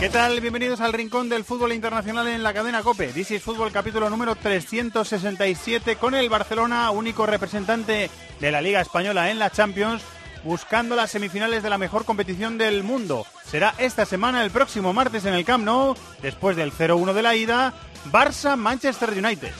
¿Qué 0.00 0.08
tal? 0.08 0.40
Bienvenidos 0.40 0.80
al 0.80 0.94
Rincón 0.94 1.28
del 1.28 1.44
Fútbol 1.44 1.74
Internacional 1.74 2.26
en 2.28 2.42
la 2.42 2.54
cadena 2.54 2.82
COPE. 2.82 3.08
This 3.08 3.32
is 3.32 3.42
Fútbol 3.42 3.70
capítulo 3.70 4.08
número 4.08 4.34
367 4.34 5.96
con 5.96 6.14
el 6.14 6.30
Barcelona, 6.30 6.90
único 6.90 7.26
representante 7.26 8.08
de 8.40 8.50
la 8.50 8.62
Liga 8.62 8.80
Española 8.80 9.30
en 9.30 9.38
la 9.38 9.50
Champions, 9.50 10.00
buscando 10.42 10.96
las 10.96 11.10
semifinales 11.10 11.62
de 11.62 11.68
la 11.68 11.76
mejor 11.76 12.06
competición 12.06 12.56
del 12.56 12.82
mundo. 12.82 13.26
Será 13.44 13.74
esta 13.76 14.06
semana, 14.06 14.42
el 14.42 14.50
próximo 14.50 14.94
martes 14.94 15.26
en 15.26 15.34
el 15.34 15.44
Camp 15.44 15.66
Nou, 15.66 15.94
después 16.22 16.56
del 16.56 16.72
0-1 16.72 17.12
de 17.12 17.22
la 17.22 17.36
ida, 17.36 17.74
Barça-Manchester 18.10 19.10
United. 19.10 19.52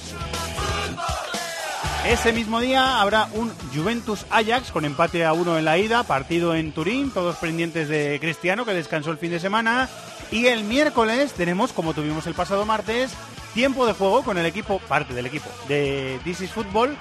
Ese 2.07 2.33
mismo 2.33 2.61
día 2.61 3.03
habrá 3.03 3.29
un 3.35 3.53
Juventus-Ajax 3.75 4.73
con 4.73 4.87
empate 4.87 5.27
a 5.27 5.35
uno 5.35 5.59
en 5.59 5.67
la 5.67 5.77
ida, 5.77 6.03
partido 6.03 6.55
en 6.55 6.73
Turín, 6.73 7.11
todos 7.11 7.37
pendientes 7.37 7.91
de 7.91 8.17
Cristiano 8.19 8.65
que 8.65 8.73
descansó 8.73 9.11
el 9.11 9.19
fin 9.19 9.33
de 9.33 9.39
semana. 9.39 9.91
Y 10.31 10.47
el 10.47 10.65
miércoles 10.65 11.33
tenemos, 11.33 11.73
como 11.73 11.95
tuvimos 11.95 12.27
el 12.27 12.35
pasado 12.35 12.65
martes, 12.65 13.13
tiempo 13.55 13.87
de 13.87 13.93
juego 13.93 14.23
con 14.23 14.39
el 14.39 14.47
equipo, 14.47 14.79
parte 14.89 15.15
del 15.15 15.27
equipo 15.27 15.49
de 15.69 16.21
This 16.25 16.43
is 16.43 16.51
Football, 16.53 16.97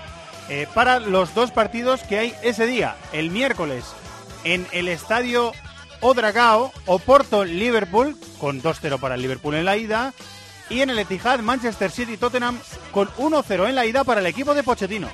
eh, 0.50 0.68
para 0.74 1.00
los 1.00 1.36
dos 1.36 1.52
partidos 1.52 2.02
que 2.02 2.18
hay 2.18 2.36
ese 2.42 2.66
día. 2.66 2.96
El 3.14 3.30
miércoles 3.30 3.86
en 4.44 4.66
el 4.72 4.88
estadio 4.88 5.52
Odragao, 6.02 6.72
Oporto-Liverpool, 6.86 8.18
con 8.40 8.62
2-0 8.62 9.00
para 9.00 9.16
el 9.16 9.22
Liverpool 9.22 9.56
en 9.56 9.66
la 9.66 9.78
ida. 9.78 10.14
Y 10.70 10.82
en 10.82 10.90
el 10.92 11.00
Etihad, 11.00 11.40
Manchester 11.40 11.92
City-Tottenham, 11.92 12.60
con 12.92 13.08
1-0 13.10 13.70
en 13.70 13.76
la 13.76 13.86
ida 13.86 14.04
para 14.04 14.22
el 14.22 14.28
equipo 14.28 14.54
de 14.54 14.64
Pochettino. 14.64 15.10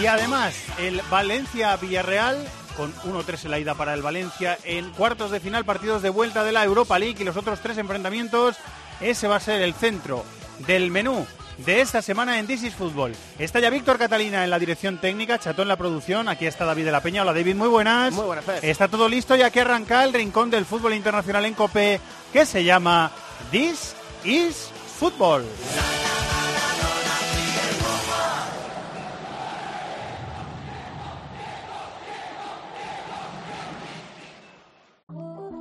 Y 0.00 0.06
además, 0.06 0.54
el 0.78 1.00
Valencia-Villarreal 1.10 2.46
con 2.76 2.94
1-3 3.02 3.44
en 3.44 3.50
la 3.50 3.58
ida 3.58 3.74
para 3.74 3.94
el 3.94 4.02
Valencia. 4.02 4.58
En 4.64 4.90
cuartos 4.90 5.30
de 5.30 5.40
final, 5.40 5.64
partidos 5.64 6.02
de 6.02 6.10
vuelta 6.10 6.44
de 6.44 6.52
la 6.52 6.64
Europa 6.64 6.98
League 6.98 7.16
y 7.20 7.24
los 7.24 7.36
otros 7.36 7.60
tres 7.60 7.78
enfrentamientos. 7.78 8.56
Ese 9.00 9.28
va 9.28 9.36
a 9.36 9.40
ser 9.40 9.62
el 9.62 9.74
centro 9.74 10.24
del 10.66 10.90
menú 10.90 11.26
de 11.58 11.80
esta 11.80 12.02
semana 12.02 12.38
en 12.38 12.46
This 12.46 12.64
is 12.64 12.74
Fútbol. 12.74 13.14
Está 13.38 13.60
ya 13.60 13.70
Víctor 13.70 13.98
Catalina 13.98 14.44
en 14.44 14.50
la 14.50 14.58
dirección 14.58 14.98
técnica, 14.98 15.38
Chato 15.38 15.62
en 15.62 15.68
la 15.68 15.76
producción. 15.76 16.28
Aquí 16.28 16.46
está 16.46 16.64
David 16.64 16.86
de 16.86 16.92
la 16.92 17.00
Peña. 17.00 17.22
Hola 17.22 17.32
David, 17.32 17.56
muy 17.56 17.68
buenas. 17.68 18.12
Muy 18.12 18.24
buenas, 18.24 18.44
Fer. 18.44 18.64
Está 18.64 18.88
todo 18.88 19.08
listo 19.08 19.36
ya 19.36 19.50
que 19.50 19.60
arranca 19.60 20.04
el 20.04 20.12
rincón 20.12 20.50
del 20.50 20.64
fútbol 20.64 20.94
internacional 20.94 21.44
en 21.44 21.54
COPE 21.54 22.00
que 22.32 22.46
se 22.46 22.64
llama 22.64 23.10
This 23.50 23.94
is 24.24 24.70
Fútbol. 24.98 25.44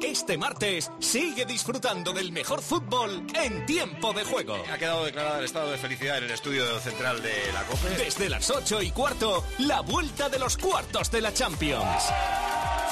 Este 0.04 0.38
martes 0.38 0.92
sigue 1.00 1.46
disfrutando 1.46 2.12
del 2.12 2.32
mejor 2.32 2.62
fútbol 2.62 3.26
en 3.36 3.66
tiempo 3.66 4.14
de 4.14 4.24
juego. 4.24 4.58
Ha 4.72 4.78
quedado 4.78 5.06
declarado 5.06 5.40
el 5.40 5.46
estado 5.46 5.72
de 5.72 5.78
felicidad 5.78 6.18
en 6.18 6.26
el 6.26 6.32
estudio 6.32 6.80
central 6.80 7.22
de 7.22 7.34
la 7.54 7.64
COPE. 7.64 8.04
Desde 8.04 8.30
las 8.30 8.50
8 8.50 8.82
y 8.82 8.92
cuarto, 8.92 9.44
la 9.60 9.82
vuelta 9.82 10.28
de 10.30 10.40
los 10.40 10.58
cuartos 10.58 11.12
de 11.12 11.22
la 11.22 11.34
Champions. 11.34 12.12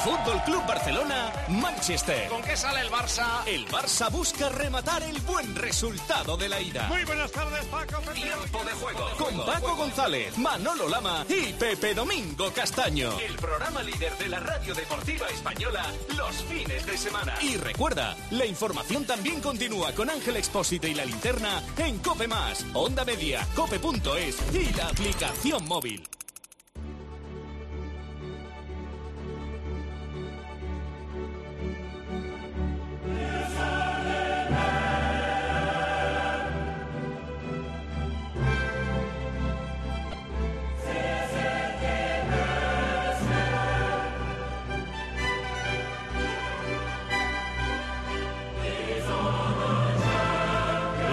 Fútbol 0.04 0.42
Club 0.46 0.66
Barcelona, 0.66 1.34
Manchester. 1.50 2.30
¿Con 2.30 2.42
qué 2.42 2.56
sale 2.56 2.80
el 2.80 2.90
Barça? 2.90 3.44
El 3.46 3.68
Barça 3.68 4.10
busca 4.10 4.48
rematar 4.48 5.04
el 5.04 5.20
buen 5.22 5.54
resultado 5.58 6.38
de 6.38 6.48
la 6.48 6.62
ida. 6.62 6.88
Muy 6.88 7.04
buenas 7.04 7.30
tardes, 7.32 7.66
Paco. 7.66 8.00
Tiempo 8.14 8.64
de 8.64 8.72
juego 8.72 9.10
con 9.18 9.46
Paco 9.46 9.76
González, 9.76 10.38
Manolo 10.38 10.88
Lama 10.88 11.26
y 11.28 11.52
Pepe 11.52 11.94
Domingo 11.94 12.50
Castaño. 12.54 13.12
El 13.20 13.36
programa 13.36 13.84
líder 13.84 14.18
de 14.18 14.30
la 14.30 14.40
radio 14.40 14.74
deportiva 14.74 15.28
española 15.28 15.86
los 16.16 16.44
fines 16.44 16.86
de 16.86 16.98
Y 17.42 17.56
recuerda, 17.56 18.18
la 18.32 18.46
información 18.46 19.06
también 19.06 19.40
continúa 19.40 19.94
con 19.94 20.10
Ángel 20.10 20.36
Expósito 20.36 20.86
y 20.86 20.94
la 20.94 21.06
linterna 21.06 21.64
en 21.78 21.98
Cope 22.00 22.28
Más, 22.28 22.66
Onda 22.74 23.06
Media, 23.06 23.48
Cope.es 23.56 24.38
y 24.54 24.74
la 24.76 24.90
aplicación 24.90 25.66
móvil. 25.66 26.19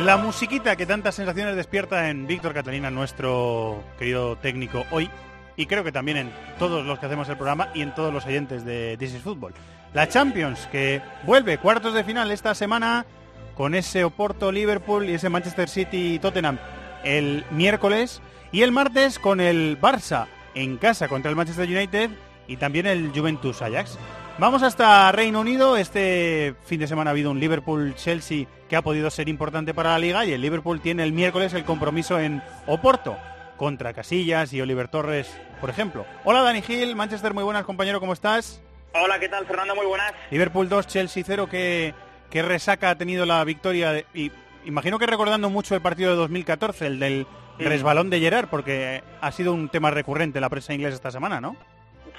La 0.06 0.16
musiquita 0.16 0.76
que 0.76 0.86
tantas 0.86 1.16
sensaciones 1.16 1.56
despierta 1.56 2.10
en 2.10 2.28
Víctor 2.28 2.54
Catalina, 2.54 2.92
nuestro 2.92 3.82
querido 3.98 4.36
técnico 4.36 4.84
hoy, 4.92 5.10
y 5.56 5.66
creo 5.66 5.82
que 5.82 5.90
también 5.90 6.16
en 6.16 6.32
todos 6.60 6.86
los 6.86 7.00
que 7.00 7.06
hacemos 7.06 7.28
el 7.28 7.34
programa 7.34 7.70
y 7.74 7.82
en 7.82 7.92
todos 7.92 8.14
los 8.14 8.24
oyentes 8.24 8.64
de 8.64 8.96
This 9.00 9.14
is 9.14 9.22
Football. 9.22 9.52
La 9.94 10.08
Champions, 10.08 10.68
que 10.70 11.02
vuelve 11.24 11.58
cuartos 11.58 11.92
de 11.92 12.04
final 12.04 12.30
esta 12.30 12.54
semana 12.54 13.04
con 13.56 13.74
ese 13.74 14.04
Oporto 14.04 14.52
Liverpool 14.52 15.10
y 15.10 15.14
ese 15.14 15.28
Manchester 15.28 15.68
City 15.68 16.20
Tottenham 16.20 16.60
el 17.02 17.44
miércoles, 17.50 18.22
y 18.52 18.62
el 18.62 18.70
martes 18.70 19.18
con 19.18 19.40
el 19.40 19.76
Barça 19.80 20.28
en 20.54 20.76
casa 20.76 21.08
contra 21.08 21.32
el 21.32 21.36
Manchester 21.36 21.68
United 21.68 22.10
y 22.46 22.58
también 22.58 22.86
el 22.86 23.10
Juventus 23.12 23.60
Ajax. 23.60 23.98
Vamos 24.38 24.62
hasta 24.62 25.10
Reino 25.12 25.40
Unido. 25.40 25.76
Este 25.76 26.54
fin 26.64 26.78
de 26.80 26.86
semana 26.86 27.10
ha 27.10 27.12
habido 27.12 27.30
un 27.30 27.40
Liverpool-Chelsea 27.40 28.46
que 28.68 28.76
ha 28.76 28.82
podido 28.82 29.10
ser 29.10 29.28
importante 29.28 29.72
para 29.72 29.92
la 29.92 29.98
liga 29.98 30.24
y 30.26 30.32
el 30.32 30.40
Liverpool 30.42 30.80
tiene 30.80 31.04
el 31.04 31.12
miércoles 31.12 31.54
el 31.54 31.64
compromiso 31.64 32.20
en 32.20 32.42
Oporto 32.66 33.16
contra 33.56 33.94
Casillas 33.94 34.52
y 34.52 34.60
Oliver 34.60 34.88
Torres, 34.88 35.34
por 35.60 35.70
ejemplo. 35.70 36.04
Hola 36.24 36.42
Dani 36.42 36.60
Gil, 36.60 36.94
Manchester, 36.94 37.32
muy 37.32 37.44
buenas 37.44 37.64
compañero, 37.64 37.98
¿cómo 38.00 38.12
estás? 38.12 38.60
Hola, 38.92 39.18
¿qué 39.18 39.28
tal 39.30 39.46
Fernando? 39.46 39.74
Muy 39.74 39.86
buenas. 39.86 40.12
Liverpool 40.30 40.68
2, 40.68 40.86
Chelsea 40.86 41.22
0, 41.26 41.48
¿qué, 41.50 41.94
qué 42.28 42.42
resaca 42.42 42.90
ha 42.90 42.98
tenido 42.98 43.24
la 43.24 43.42
victoria? 43.44 43.92
de- 43.92 44.06
y 44.12 44.30
imagino 44.66 44.98
que 44.98 45.06
recordando 45.06 45.48
mucho 45.48 45.74
el 45.74 45.80
partido 45.80 46.10
de 46.10 46.16
2014, 46.16 46.86
el 46.86 46.98
del 46.98 47.26
resbalón 47.58 48.10
de 48.10 48.20
Gerard, 48.20 48.48
porque 48.48 49.02
ha 49.22 49.32
sido 49.32 49.54
un 49.54 49.70
tema 49.70 49.90
recurrente 49.90 50.38
en 50.38 50.42
la 50.42 50.50
prensa 50.50 50.74
inglesa 50.74 50.96
esta 50.96 51.10
semana, 51.10 51.40
¿no? 51.40 51.56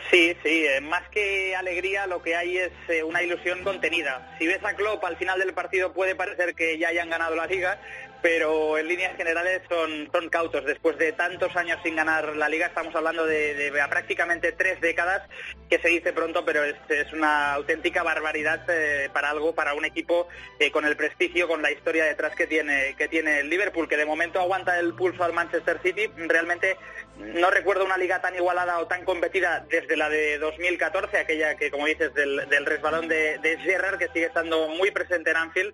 Sí, 0.09 0.37
sí, 0.41 0.65
eh, 0.65 0.79
más 0.79 1.07
que 1.09 1.55
alegría 1.55 2.07
lo 2.07 2.21
que 2.21 2.35
hay 2.35 2.57
es 2.57 2.71
eh, 2.87 3.03
una 3.03 3.21
ilusión 3.23 3.63
contenida. 3.63 4.35
Si 4.39 4.47
ves 4.47 4.63
a 4.63 4.73
Klopp 4.73 5.03
al 5.03 5.17
final 5.17 5.39
del 5.39 5.53
partido 5.53 5.91
puede 5.91 6.15
parecer 6.15 6.55
que 6.55 6.77
ya 6.77 6.89
hayan 6.89 7.09
ganado 7.09 7.35
la 7.35 7.45
liga, 7.45 7.79
pero 8.21 8.77
en 8.77 8.87
líneas 8.87 9.15
generales 9.17 9.61
son, 9.69 10.09
son 10.11 10.29
cautos. 10.29 10.65
Después 10.65 10.97
de 10.97 11.11
tantos 11.11 11.55
años 11.55 11.79
sin 11.83 11.95
ganar 11.95 12.35
la 12.35 12.49
liga, 12.49 12.67
estamos 12.67 12.95
hablando 12.95 13.25
de, 13.25 13.53
de 13.53 13.71
prácticamente 13.89 14.53
tres 14.53 14.79
décadas, 14.81 15.23
que 15.69 15.79
se 15.79 15.89
dice 15.89 16.13
pronto, 16.13 16.45
pero 16.45 16.63
es, 16.63 16.75
es 16.89 17.11
una 17.13 17.53
auténtica 17.53 18.01
barbaridad 18.01 18.63
eh, 18.69 19.09
para 19.11 19.29
algo, 19.29 19.53
para 19.53 19.73
un 19.73 19.85
equipo 19.85 20.27
eh, 20.59 20.71
con 20.71 20.85
el 20.85 20.95
prestigio, 20.95 21.47
con 21.47 21.61
la 21.61 21.71
historia 21.71 22.05
detrás 22.05 22.33
que 22.35 22.47
tiene, 22.47 22.95
que 22.97 23.07
tiene 23.07 23.41
el 23.41 23.49
Liverpool, 23.49 23.89
que 23.89 23.97
de 23.97 24.05
momento 24.05 24.39
aguanta 24.39 24.79
el 24.79 24.93
pulso 24.93 25.23
al 25.23 25.33
Manchester 25.33 25.79
City. 25.83 26.09
Realmente 26.15 26.77
no 27.19 27.49
recuerdo 27.49 27.85
una 27.85 27.97
liga 27.97 28.21
tan 28.21 28.35
igualada 28.35 28.79
o 28.79 28.87
tan 28.87 29.03
competida 29.03 29.65
desde 29.69 29.97
la 29.97 30.09
de 30.09 30.37
2014, 30.37 31.17
aquella 31.17 31.55
que, 31.55 31.71
como 31.71 31.85
dices, 31.85 32.13
del, 32.13 32.47
del 32.49 32.65
resbalón 32.65 33.07
de, 33.07 33.37
de 33.39 33.57
Gerrard, 33.57 33.97
que 33.97 34.07
sigue 34.09 34.25
estando 34.25 34.67
muy 34.69 34.91
presente 34.91 35.31
en 35.31 35.37
Anfield. 35.37 35.73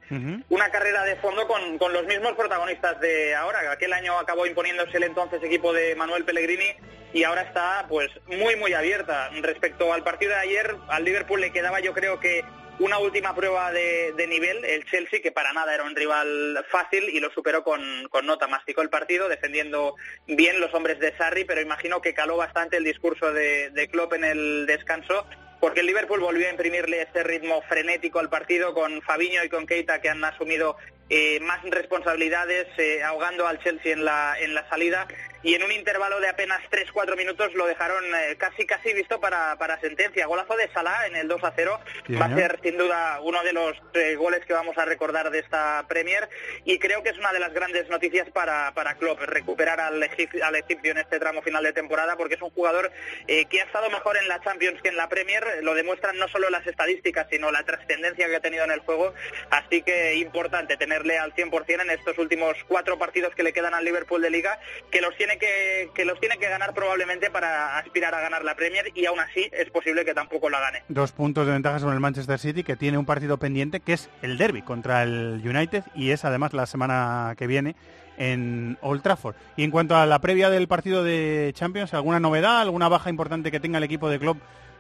Una 0.50 0.70
carrera 0.70 1.04
de 1.04 1.16
fondo 1.18 1.48
con, 1.48 1.78
con 1.78 1.94
los 1.94 2.06
mismos 2.06 2.34
protagonistas 2.34 3.00
de 3.00 3.36
ahora. 3.36 3.72
Aquel 3.72 3.94
año 3.94 4.18
acabó 4.18 4.46
imponiéndose 4.46 4.98
el 4.98 5.04
entonces 5.04 5.44
equipo 5.44 5.74
de 5.74 5.96
Manuel 5.96 6.26
Pellegrini 6.26 6.76
y 7.14 7.24
ahora 7.24 7.44
está 7.44 7.86
pues 7.88 8.10
muy 8.28 8.56
muy 8.56 8.74
abierta. 8.74 9.30
Respecto 9.42 9.94
al 9.94 10.04
partido 10.04 10.32
de 10.32 10.40
ayer, 10.40 10.76
al 10.88 11.04
Liverpool 11.04 11.42
le 11.42 11.52
quedaba 11.52 11.80
yo 11.80 11.94
creo 11.94 12.20
que 12.20 12.44
una 12.80 12.98
última 12.98 13.36
prueba 13.36 13.72
de, 13.72 14.26
nivel, 14.28 14.64
el 14.66 14.86
Chelsea, 14.86 15.22
que 15.22 15.32
para 15.32 15.54
nada 15.54 15.74
era 15.74 15.84
un 15.84 15.96
rival 15.96 16.66
fácil 16.70 17.10
y 17.10 17.20
lo 17.20 17.32
superó 17.32 17.64
con, 17.64 17.82
nota. 18.24 18.48
Masticó 18.48 18.82
el 18.82 18.90
partido, 18.90 19.30
defendiendo 19.30 19.96
bien 20.28 20.60
los 20.60 20.74
hombres 20.74 21.00
de 21.00 21.16
Sarri, 21.18 21.46
pero 21.46 21.62
imagino 21.62 22.02
que 22.02 22.14
caló 22.14 22.38
bastante 22.38 22.78
el 22.78 22.84
discurso 22.84 23.32
de, 23.32 23.70
de 23.72 23.88
Klopp 23.88 24.14
en 24.14 24.24
el 24.24 24.66
descanso 24.66 25.26
porque 25.64 25.80
el 25.80 25.86
Liverpool 25.86 26.20
volvió 26.20 26.46
a 26.48 26.52
imprimirle 26.52 27.04
ese 27.04 27.24
ritmo 27.24 27.62
frenético 27.70 28.20
al 28.20 28.30
partido 28.30 28.74
con 28.74 29.02
Fabiño 29.02 29.46
y 29.46 29.48
con 29.48 29.66
Keita 29.66 30.02
que 30.02 30.10
han 30.10 30.22
asumido 30.22 30.76
eh, 31.10 31.40
más 31.40 31.64
responsabilidades, 31.64 32.68
eh, 32.78 33.02
ahogando 33.02 33.48
al 33.48 33.60
Chelsea 33.64 33.94
en 33.94 34.04
la, 34.04 34.36
en 34.42 34.56
la 34.56 34.68
salida 34.68 35.08
y 35.44 35.56
en 35.56 35.64
un 35.64 35.72
intervalo 35.72 36.20
de 36.20 36.30
apenas 36.30 36.62
3-4 36.72 37.16
minutos 37.18 37.54
lo 37.54 37.68
dejaron 37.68 38.04
eh, 38.06 38.36
casi 38.38 38.66
casi 38.66 38.94
visto 38.94 39.20
para, 39.20 39.58
para, 39.58 39.80
sentencia. 39.80 40.26
Golazo 40.26 40.56
de 40.56 40.70
Salah 40.74 41.08
en 41.08 41.16
el 41.16 41.28
2 41.28 41.42
0 41.56 41.80
va 42.20 42.26
a 42.26 42.36
ser 42.36 42.60
sin 42.64 42.78
duda 42.78 43.20
uno 43.22 43.44
de 43.44 43.54
los 43.54 43.76
goles 44.18 44.46
que 44.46 44.54
vamos 44.54 44.78
a 44.78 44.86
recordar 44.86 45.30
de 45.30 45.40
esta 45.40 45.86
Premier 45.88 46.30
y 46.64 46.80
creo 46.80 47.04
que 47.04 47.10
es 47.10 47.18
una 47.18 47.34
de 47.34 47.40
las 47.40 47.54
grandes 47.54 47.90
noticias 47.90 48.30
para, 48.32 48.74
para 48.74 48.96
Klopp, 48.96 49.20
recuperar 49.22 49.80
al, 49.80 50.02
al 50.02 50.56
egipcio 50.56 50.92
en 50.92 50.98
este 50.98 51.20
tramo 51.20 51.42
final 51.42 51.64
de 51.64 51.74
temporada 51.74 52.16
porque 52.16 52.36
es 52.36 52.42
un 52.42 52.52
jugador 52.52 52.92
que 53.28 53.62
ha 53.62 53.66
estado 53.66 53.90
mejor 53.90 54.18
en 54.18 54.28
la 54.28 54.42
Champions 54.42 54.82
que 54.82 54.90
en 54.90 54.98
la 54.98 55.10
Premier, 55.10 55.44
lo 55.62 55.74
demuestran 55.74 56.18
no 56.18 56.28
solo 56.30 56.50
las 56.50 56.66
estadísticas 56.66 57.28
sino 57.30 57.52
la 57.52 57.64
trascendencia 57.64 58.28
que 58.28 58.36
ha 58.36 58.40
tenido 58.40 58.64
en 58.64 58.72
el 58.72 58.80
juego, 58.80 59.14
así 59.50 59.82
que 59.82 60.16
importante 60.16 60.78
tener 60.78 61.04
al 61.12 61.34
100% 61.34 61.82
en 61.82 61.90
estos 61.90 62.18
últimos 62.18 62.56
cuatro 62.68 62.98
partidos 62.98 63.36
que 63.36 63.44
le 63.44 63.54
quedan 63.54 63.74
al 63.74 63.84
Liverpool 63.84 64.22
de 64.22 64.30
Liga, 64.30 64.60
que 64.92 65.02
los 65.02 65.16
tiene 65.18 65.33
que, 65.38 65.90
que 65.94 66.06
los 66.06 66.20
tiene 66.20 66.38
que 66.38 66.50
ganar 66.50 66.74
probablemente 66.74 67.30
para 67.30 67.78
aspirar 67.78 68.14
a 68.14 68.22
ganar 68.22 68.44
la 68.44 68.56
Premier 68.56 68.92
y 68.94 69.06
aún 69.06 69.20
así 69.20 69.50
es 69.52 69.70
posible 69.70 70.06
que 70.06 70.14
tampoco 70.14 70.50
la 70.50 70.60
gane. 70.60 70.84
Dos 70.90 71.12
puntos 71.12 71.46
de 71.46 71.54
ventaja 71.54 71.80
sobre 71.80 71.96
el 71.96 72.00
Manchester 72.00 72.40
City, 72.40 72.64
que 72.64 72.76
tiene 72.76 72.98
un 72.98 73.06
partido 73.06 73.38
pendiente 73.38 73.80
que 73.80 73.94
es 73.94 74.10
el 74.22 74.38
derby 74.38 74.62
contra 74.62 75.04
el 75.04 75.42
United 75.44 75.84
y 75.96 76.12
es 76.12 76.26
además 76.26 76.54
la 76.54 76.66
semana 76.66 77.36
que 77.38 77.48
viene 77.48 77.76
en 78.18 78.78
Old 78.82 79.02
Trafford. 79.02 79.36
Y 79.58 79.64
en 79.64 79.72
cuanto 79.72 79.96
a 79.96 80.06
la 80.06 80.20
previa 80.20 80.50
del 80.50 80.68
partido 80.68 81.04
de 81.04 81.52
Champions, 81.56 81.94
¿alguna 81.94 82.20
novedad, 82.20 82.62
alguna 82.62 82.90
baja 82.90 83.10
importante 83.10 83.52
que 83.52 83.60
tenga 83.60 83.78
el 83.78 83.84
equipo 83.84 84.10
de 84.10 84.20
club 84.20 84.38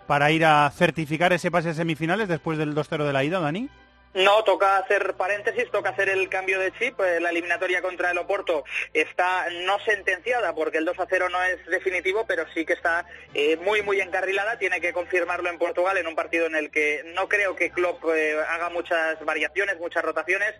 para 0.07 0.31
ir 0.31 0.45
a 0.45 0.69
certificar 0.71 1.33
ese 1.33 1.51
pase 1.51 1.69
a 1.69 1.73
semifinales 1.73 2.27
después 2.27 2.57
del 2.57 2.75
2-0 2.75 3.05
de 3.05 3.13
la 3.13 3.23
ida, 3.23 3.39
Dani? 3.39 3.69
No, 4.13 4.43
toca 4.43 4.77
hacer 4.77 5.15
paréntesis, 5.15 5.71
toca 5.71 5.89
hacer 5.89 6.07
el 6.07 6.29
cambio 6.29 6.59
de 6.59 6.71
chip. 6.73 6.99
Eh, 6.99 7.19
la 7.19 7.31
eliminatoria 7.31 7.81
contra 7.81 8.11
el 8.11 8.17
Oporto 8.19 8.63
está 8.93 9.47
no 9.65 9.79
sentenciada 9.79 10.53
porque 10.53 10.77
el 10.77 10.85
2 10.85 10.99
a 10.99 11.07
0 11.09 11.29
no 11.29 11.43
es 11.43 11.65
definitivo, 11.65 12.23
pero 12.27 12.45
sí 12.53 12.63
que 12.63 12.73
está 12.73 13.07
eh, 13.33 13.57
muy, 13.57 13.81
muy 13.81 14.01
encarrilada. 14.01 14.59
Tiene 14.59 14.79
que 14.79 14.93
confirmarlo 14.93 15.49
en 15.49 15.57
Portugal 15.57 15.97
en 15.97 16.05
un 16.05 16.15
partido 16.15 16.45
en 16.45 16.55
el 16.55 16.69
que 16.69 17.01
no 17.15 17.27
creo 17.27 17.55
que 17.55 17.71
Klopp 17.71 18.05
eh, 18.13 18.37
haga 18.49 18.69
muchas 18.69 19.19
variaciones, 19.25 19.79
muchas 19.79 20.03
rotaciones. 20.03 20.53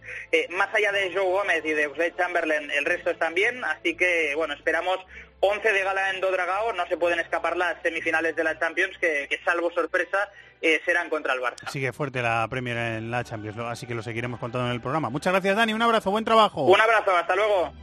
más 0.50 0.74
allá 0.74 0.92
de 0.92 1.14
Joe 1.14 1.24
Gómez 1.24 1.62
y 1.64 1.74
de 1.74 1.86
José 1.86 2.12
Chamberlain, 2.18 2.72
el 2.72 2.86
resto 2.86 3.12
están 3.12 3.36
bien. 3.36 3.64
Así 3.66 3.96
que, 3.96 4.34
bueno, 4.36 4.56
esperamos 4.56 4.98
11 5.42 5.72
de 5.72 5.84
gala 5.84 6.10
en 6.10 6.22
Dodragao. 6.22 6.74
No 6.74 6.88
se 6.88 6.98
pueden 6.98 7.20
escapar 7.20 7.56
las 7.56 7.80
semifinales 7.84 8.36
de 8.36 8.46
la 8.46 8.58
Champions, 8.58 8.98
que 8.98 9.40
salvo 9.46 9.72
sorpresa 9.72 10.32
eh, 10.64 10.82
serán 10.86 11.10
contra 11.10 11.34
el 11.34 11.42
Barça. 11.42 11.70
Sigue 11.70 11.92
fuerte 11.92 12.22
la 12.22 12.48
Premier 12.50 12.78
en 12.78 13.12
la 13.12 13.24
Champions, 13.26 13.58
así 13.60 13.86
que 13.86 13.94
lo 13.94 14.02
seguiremos 14.02 14.40
contando 14.40 14.68
en 14.68 14.74
el 14.74 14.80
programa. 14.80 15.10
Muchas 15.10 15.34
gracias, 15.34 15.58
Dani. 15.58 15.74
Un 15.74 15.82
abrazo, 15.82 16.10
buen 16.10 16.24
trabajo. 16.24 16.64
Un 16.64 16.80
abrazo, 16.80 17.12
hasta 17.16 17.36
luego. 17.36 17.74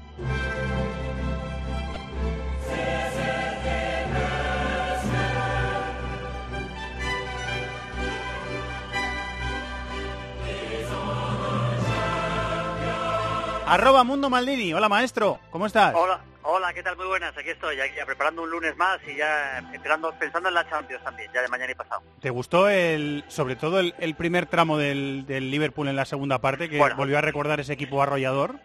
Arroba 13.70 14.02
Mundo 14.02 14.28
Maldini. 14.28 14.74
Hola, 14.74 14.88
maestro. 14.88 15.38
¿Cómo 15.52 15.64
estás? 15.64 15.94
Hola. 15.94 16.20
Hola, 16.42 16.74
¿qué 16.74 16.82
tal? 16.82 16.96
Muy 16.96 17.06
buenas, 17.06 17.36
aquí 17.36 17.50
estoy, 17.50 17.76
ya, 17.76 17.84
preparando 18.04 18.42
un 18.42 18.50
lunes 18.50 18.74
más 18.76 18.98
y 19.06 19.14
ya 19.14 19.58
esperando, 19.72 20.10
pensando 20.18 20.48
en 20.48 20.54
la 20.56 20.68
Champions 20.68 21.04
también, 21.04 21.30
ya 21.32 21.42
de 21.42 21.48
mañana 21.48 21.70
y 21.70 21.74
pasado. 21.74 22.02
¿Te 22.20 22.30
gustó 22.30 22.68
el, 22.68 23.22
sobre 23.28 23.54
todo 23.54 23.78
el, 23.78 24.14
primer 24.16 24.46
tramo 24.46 24.78
del, 24.78 25.26
Liverpool 25.28 25.86
en 25.86 25.96
la 25.96 26.06
segunda 26.06 26.40
parte, 26.40 26.68
que 26.68 26.78
volvió 26.96 27.18
a 27.18 27.20
recordar 27.20 27.60
ese 27.60 27.74
equipo 27.74 28.02
arrollador? 28.02 28.56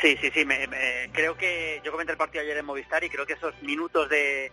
Sí, 0.00 0.16
sí, 0.20 0.30
sí, 0.32 0.46
creo 1.12 1.36
que 1.36 1.82
yo 1.84 1.90
comenté 1.90 2.12
el 2.12 2.18
partido 2.18 2.42
ayer 2.42 2.56
en 2.56 2.64
Movistar 2.64 3.02
y 3.04 3.10
creo 3.10 3.26
que 3.26 3.34
esos 3.34 3.60
minutos 3.62 4.08
de, 4.08 4.50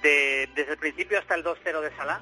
de 0.00 0.48
desde 0.54 0.72
el 0.72 0.78
principio 0.78 1.18
hasta 1.18 1.34
el 1.34 1.44
2-0 1.44 1.80
de 1.80 1.96
Salah 1.96 2.20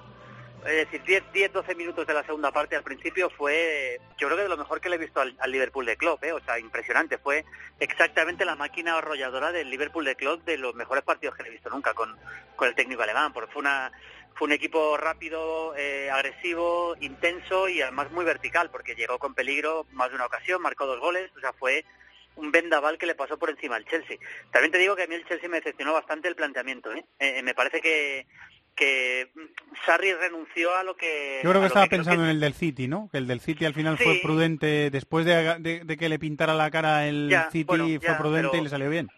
es 0.66 0.90
decir, 0.90 1.24
10-12 1.32 1.76
minutos 1.76 2.06
de 2.06 2.14
la 2.14 2.24
segunda 2.24 2.50
parte 2.50 2.76
al 2.76 2.82
principio 2.82 3.30
fue, 3.30 4.00
yo 4.18 4.26
creo 4.26 4.36
que 4.36 4.42
de 4.42 4.48
lo 4.48 4.56
mejor 4.56 4.80
que 4.80 4.88
le 4.88 4.96
he 4.96 4.98
visto 4.98 5.20
al, 5.20 5.36
Liverpool 5.46 5.86
de 5.86 5.96
Klopp, 5.96 6.24
¿eh? 6.24 6.32
o 6.32 6.40
sea, 6.40 6.58
impresionante. 6.58 7.18
Fue 7.18 7.44
exactamente 7.78 8.44
la 8.44 8.56
máquina 8.56 8.98
arrolladora 8.98 9.52
del 9.52 9.70
Liverpool 9.70 10.04
de 10.04 10.16
Klopp 10.16 10.44
de 10.44 10.58
los 10.58 10.74
mejores 10.74 11.04
partidos 11.04 11.36
que 11.36 11.42
he 11.46 11.50
visto 11.50 11.70
nunca 11.70 11.94
con, 11.94 12.16
con 12.56 12.68
el 12.68 12.74
técnico 12.74 13.02
alemán, 13.02 13.32
porque 13.32 13.52
fue 13.52 13.60
una 13.60 13.92
fue 14.34 14.46
un 14.46 14.52
equipo 14.52 14.96
rápido, 14.96 15.74
eh, 15.76 16.10
agresivo, 16.10 16.94
intenso 17.00 17.68
y 17.68 17.82
además 17.82 18.12
muy 18.12 18.24
vertical, 18.24 18.70
porque 18.70 18.94
llegó 18.94 19.18
con 19.18 19.34
peligro 19.34 19.84
más 19.90 20.10
de 20.10 20.14
una 20.14 20.26
ocasión, 20.26 20.62
marcó 20.62 20.86
dos 20.86 21.00
goles, 21.00 21.28
o 21.36 21.40
sea, 21.40 21.52
fue 21.54 21.84
un 22.36 22.52
vendaval 22.52 22.98
que 22.98 23.06
le 23.06 23.16
pasó 23.16 23.36
por 23.36 23.50
encima 23.50 23.74
al 23.74 23.84
Chelsea. 23.84 24.16
También 24.52 24.70
te 24.70 24.78
digo 24.78 24.94
que 24.94 25.02
a 25.02 25.06
mí 25.08 25.16
el 25.16 25.26
Chelsea 25.26 25.48
me 25.48 25.56
decepcionó 25.56 25.92
bastante 25.92 26.28
el 26.28 26.36
planteamiento. 26.36 26.92
¿eh? 26.92 27.04
eh 27.18 27.42
me 27.42 27.54
parece 27.54 27.80
que 27.80 28.26
que 28.78 29.32
Sarri 29.84 30.12
renunció 30.14 30.74
a 30.74 30.84
lo 30.84 30.96
que... 30.96 31.40
Yo 31.42 31.50
creo 31.50 31.60
que 31.60 31.66
estaba 31.66 31.86
pensando 31.86 32.24
en 32.24 32.30
el 32.30 32.40
del 32.40 32.54
City, 32.54 32.86
¿no? 32.86 33.08
Que 33.10 33.18
el 33.18 33.26
del 33.26 33.40
City 33.40 33.64
al 33.64 33.74
final 33.74 33.98
fue 33.98 34.20
prudente, 34.22 34.90
después 34.90 35.26
de, 35.26 35.96
que 35.98 36.08
le 36.08 36.18
pintara 36.18 36.54
la 36.54 36.70
cara 36.70 37.08
el 37.08 37.34
City 37.50 37.98
fue 37.98 38.14
prudente 38.16 38.58
y 38.58 38.60
le 38.62 38.68
salió 38.68 38.88
bien. 38.88 39.08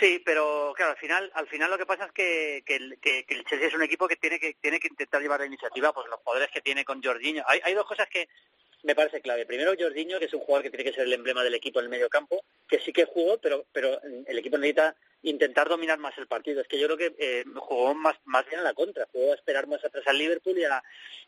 Sí, 0.00 0.20
pero 0.24 0.74
claro, 0.76 0.92
al 0.92 0.98
final, 0.98 1.30
al 1.34 1.46
final 1.46 1.70
lo 1.70 1.78
que 1.78 1.86
pasa 1.86 2.06
es 2.06 2.12
que, 2.12 2.62
que, 2.66 2.76
el 2.76 3.44
Chelsea 3.44 3.68
es 3.68 3.74
un 3.74 3.82
equipo 3.82 4.06
que 4.06 4.16
tiene 4.16 4.38
que 4.38 4.54
tiene 4.60 4.78
que 4.78 4.88
intentar 4.88 5.22
llevar 5.22 5.40
la 5.40 5.46
iniciativa, 5.46 5.92
pues 5.92 6.06
los 6.08 6.20
poderes 6.20 6.50
que 6.50 6.60
tiene 6.60 6.84
con 6.84 7.02
Jorginho. 7.02 7.44
Hay, 7.46 7.60
hay 7.64 7.72
dos 7.72 7.86
cosas 7.86 8.06
que 8.08 8.28
me 8.82 8.94
parece 8.94 9.20
clave. 9.20 9.46
Primero, 9.46 9.74
Jorginho, 9.78 10.18
que 10.18 10.26
es 10.26 10.34
un 10.34 10.40
jugador 10.40 10.62
que 10.62 10.70
tiene 10.70 10.84
que 10.84 10.94
ser 10.94 11.06
el 11.06 11.12
emblema 11.12 11.42
del 11.42 11.54
equipo 11.54 11.80
en 11.80 11.84
el 11.84 11.90
medio 11.90 12.08
campo, 12.08 12.44
que 12.68 12.78
sí 12.78 12.92
que 12.92 13.04
jugó, 13.04 13.38
pero, 13.38 13.66
pero 13.72 14.00
el 14.02 14.38
equipo 14.38 14.58
necesita 14.58 14.96
intentar 15.22 15.68
dominar 15.68 15.98
más 15.98 16.16
el 16.18 16.26
partido. 16.26 16.60
Es 16.60 16.68
que 16.68 16.78
yo 16.78 16.86
creo 16.86 16.96
que 16.96 17.14
eh, 17.18 17.44
jugó 17.56 17.94
más, 17.94 18.16
más 18.24 18.46
bien 18.46 18.60
a 18.60 18.64
la 18.64 18.74
contra, 18.74 19.08
jugó 19.10 19.32
a 19.32 19.36
esperar 19.36 19.66
más 19.66 19.84
atrás 19.84 20.04
al 20.06 20.18
Liverpool 20.18 20.58
y 20.58 20.64
a, 20.64 20.82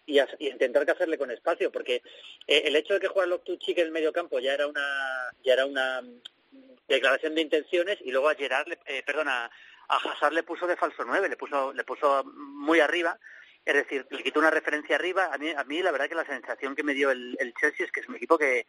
y 0.06 0.18
a, 0.18 0.28
intentar 0.38 0.88
hacerle 0.88 1.18
con 1.18 1.30
espacio, 1.30 1.72
porque 1.72 2.02
eh, 2.46 2.62
el 2.66 2.76
hecho 2.76 2.94
de 2.94 3.00
que 3.00 3.08
jugara 3.08 3.30
Loftus 3.30 3.58
en 3.66 3.78
el 3.78 3.90
medio 3.90 4.12
campo 4.12 4.38
ya 4.38 4.54
era 4.54 4.66
una, 4.66 5.32
ya 5.42 5.54
era 5.54 5.66
una 5.66 6.02
declaración 6.86 7.34
de 7.34 7.42
intenciones 7.42 7.98
y 8.02 8.10
luego 8.10 8.28
a 8.28 8.34
Gerard, 8.34 8.72
eh, 8.86 9.04
a 9.88 9.96
Hazard 9.96 10.32
le 10.32 10.42
puso 10.42 10.66
de 10.66 10.76
falso 10.76 11.04
9, 11.04 11.28
le 11.28 11.36
puso, 11.36 11.72
le 11.72 11.84
puso 11.84 12.24
muy 12.24 12.80
arriba, 12.80 13.18
es 13.68 13.74
decir, 13.74 14.06
le 14.10 14.22
quitó 14.22 14.40
una 14.40 14.50
referencia 14.50 14.96
arriba. 14.96 15.28
A 15.32 15.36
mí, 15.36 15.50
a 15.50 15.62
mí 15.64 15.82
la 15.82 15.92
verdad 15.92 16.08
que 16.08 16.14
la 16.14 16.24
sensación 16.24 16.74
que 16.74 16.82
me 16.82 16.94
dio 16.94 17.10
el, 17.10 17.36
el 17.38 17.52
Chelsea 17.54 17.84
es 17.84 17.92
que 17.92 18.00
es 18.00 18.08
un 18.08 18.16
equipo 18.16 18.38
que, 18.38 18.66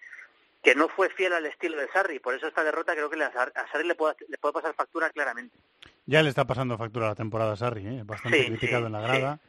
que 0.61 0.75
no 0.75 0.89
fue 0.89 1.09
fiel 1.09 1.33
al 1.33 1.45
estilo 1.45 1.77
de 1.77 1.87
Sarri. 1.89 2.19
Por 2.19 2.33
eso 2.33 2.47
esta 2.47 2.63
derrota 2.63 2.93
creo 2.93 3.09
que 3.09 3.21
a 3.23 3.31
Sarri 3.31 3.87
le 3.87 3.95
puede, 3.95 4.15
le 4.27 4.37
puede 4.37 4.53
pasar 4.53 4.73
factura 4.75 5.09
claramente. 5.09 5.57
Ya 6.05 6.21
le 6.21 6.29
está 6.29 6.45
pasando 6.45 6.77
factura 6.77 7.07
la 7.07 7.15
temporada 7.15 7.53
a 7.53 7.55
Sarri, 7.55 7.87
¿eh? 7.87 8.01
bastante 8.03 8.45
criticado 8.45 8.87
en 8.87 8.93
la 8.93 9.01
grada. 9.01 9.39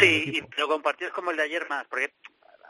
Sí, 0.00 0.42
pero 0.54 0.68
con 0.68 0.82
partidos 0.82 1.12
como 1.12 1.30
el 1.30 1.38
de 1.38 1.44
ayer 1.44 1.66
más, 1.68 1.86
porque 1.88 2.12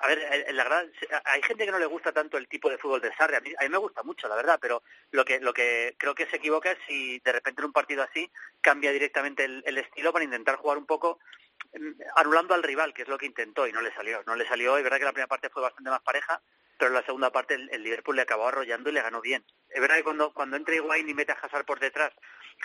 a 0.00 0.07
ver, 0.07 0.45
en 0.47 0.57
la 0.57 0.62
grada, 0.62 0.87
hay 1.25 1.43
gente 1.43 1.67
que 1.67 1.73
no 1.73 1.79
le 1.81 1.87
gusta 1.87 2.12
tanto 2.12 2.38
el 2.38 2.47
tipo 2.47 2.71
de 2.71 2.79
fútbol 2.79 3.00
de 3.00 3.12
Sarri, 3.17 3.35
a 3.35 3.41
mí, 3.41 3.50
a 3.59 3.65
mí, 3.65 3.69
me 3.69 3.79
gusta 3.79 4.05
mucho, 4.05 4.29
la 4.29 4.37
verdad, 4.37 4.59
pero 4.62 4.83
lo 5.11 5.25
que, 5.25 5.41
lo 5.41 5.53
que 5.53 5.97
creo 5.99 6.15
que 6.15 6.27
se 6.27 6.37
equivoca 6.37 6.71
es 6.71 6.79
si 6.87 7.19
de 7.19 7.33
repente 7.33 7.61
en 7.61 7.67
un 7.67 7.73
partido 7.73 8.05
así 8.05 8.31
cambia 8.61 8.93
directamente 8.93 9.45
el, 9.45 9.65
el 9.67 9.79
estilo 9.79 10.12
para 10.12 10.25
intentar 10.25 10.57
jugar 10.57 10.79
un 10.79 10.87
poco 10.87 11.19
anulando 12.17 12.55
al 12.55 12.63
rival, 12.63 12.95
que 12.95 13.03
es 13.03 13.09
lo 13.09 13.19
que 13.19 13.27
intentó 13.27 13.67
y 13.67 13.73
no 13.73 13.81
le 13.81 13.93
salió. 13.95 14.23
No 14.27 14.37
le 14.37 14.47
salió, 14.47 14.77
es 14.77 14.85
verdad 14.85 14.99
que 14.99 15.05
la 15.05 15.13
primera 15.13 15.29
parte 15.29 15.51
fue 15.51 15.63
bastante 15.63 15.91
más 15.91 16.01
pareja, 16.01 16.41
pero 16.79 16.89
en 16.89 16.95
la 16.95 17.05
segunda 17.05 17.31
parte 17.31 17.55
el, 17.55 17.83
Liverpool 17.83 18.17
le 18.17 18.23
acabó 18.23 18.49
arrollando 18.49 18.91
y 18.91 18.93
le 18.93 19.03
ganó 19.03 19.21
bien. 19.21 19.45
Es 19.69 19.81
verdad 19.81 19.97
que 19.97 20.05
cuando, 20.05 20.33
cuando 20.33 20.57
entra 20.57 20.75
Higuaín 20.75 21.09
y 21.09 21.15
mete 21.15 21.33
a 21.33 21.39
Hazard 21.41 21.65
por 21.65 21.81
detrás, 21.81 22.13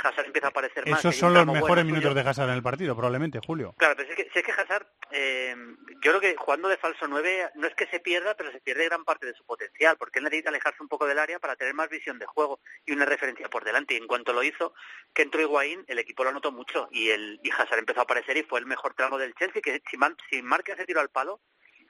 Hazard 0.02 0.26
empieza 0.26 0.48
a 0.48 0.50
aparecer 0.50 0.88
más. 0.88 1.00
Esos 1.00 1.16
son 1.16 1.34
los 1.34 1.46
mejores 1.46 1.86
minutos 1.86 2.16
de 2.16 2.22
Hazard 2.22 2.50
en 2.50 2.56
el 2.56 2.64
partido, 2.64 2.96
probablemente, 2.96 3.40
Julio. 3.46 3.74
Claro, 3.78 3.96
pero 3.96 4.08
si 4.08 4.14
es 4.14 4.18
que, 4.18 4.32
si 4.34 4.40
es 4.40 4.46
que 4.46 4.52
Hazard, 4.52 4.88
eh, 5.12 5.56
yo 6.02 6.12
creo 6.12 6.20
que 6.20 6.36
jugando 6.36 6.68
de 6.68 6.78
falso 6.78 7.08
9 7.08 7.52
no 7.56 7.68
es 7.68 7.76
que 7.76 7.88
se 7.88 8.00
pierda, 8.00 8.36
pero 8.36 8.52
se 8.52 8.60
pierde 8.60 8.86
gran 8.86 9.06
parte 9.06 9.26
de 9.26 9.34
su 9.34 9.46
potencial, 9.46 9.98
porque 9.98 10.20
él 10.20 10.26
necesita 10.26 10.50
alejarse 10.50 10.82
un 10.82 10.90
poco 10.90 11.06
del 11.06 11.20
área 11.20 11.40
para 11.40 11.56
tener 11.56 11.74
más 11.74 11.90
visión 11.90 12.20
de 12.20 12.26
juego 12.26 12.60
y 12.86 12.94
una 12.94 13.06
referencia 13.06 13.50
por 13.50 13.64
delante. 13.64 13.94
Y 13.94 13.98
en 13.98 14.08
cuanto 14.08 14.34
lo 14.34 14.44
hizo, 14.44 14.74
que 15.14 15.22
entró 15.22 15.42
Higuaín, 15.42 15.84
el 15.88 16.00
equipo 16.00 16.24
lo 16.24 16.32
notó 16.32 16.52
mucho 16.52 16.88
y, 16.92 17.10
el, 17.10 17.40
y 17.44 17.52
Hazard 17.52 17.80
empezó 17.80 18.00
a 18.00 18.04
aparecer 18.04 18.38
y 18.38 18.44
fue 18.44 18.60
el 18.60 18.66
mejor 18.66 18.94
tramo 18.96 19.18
del 19.18 19.36
Chelsea, 19.36 19.62
que 19.62 19.82
si, 19.90 19.98
si 20.30 20.42
marca 20.42 20.74
ese 20.74 20.86
tiro 20.86 21.00
al 21.00 21.10
palo, 21.10 21.42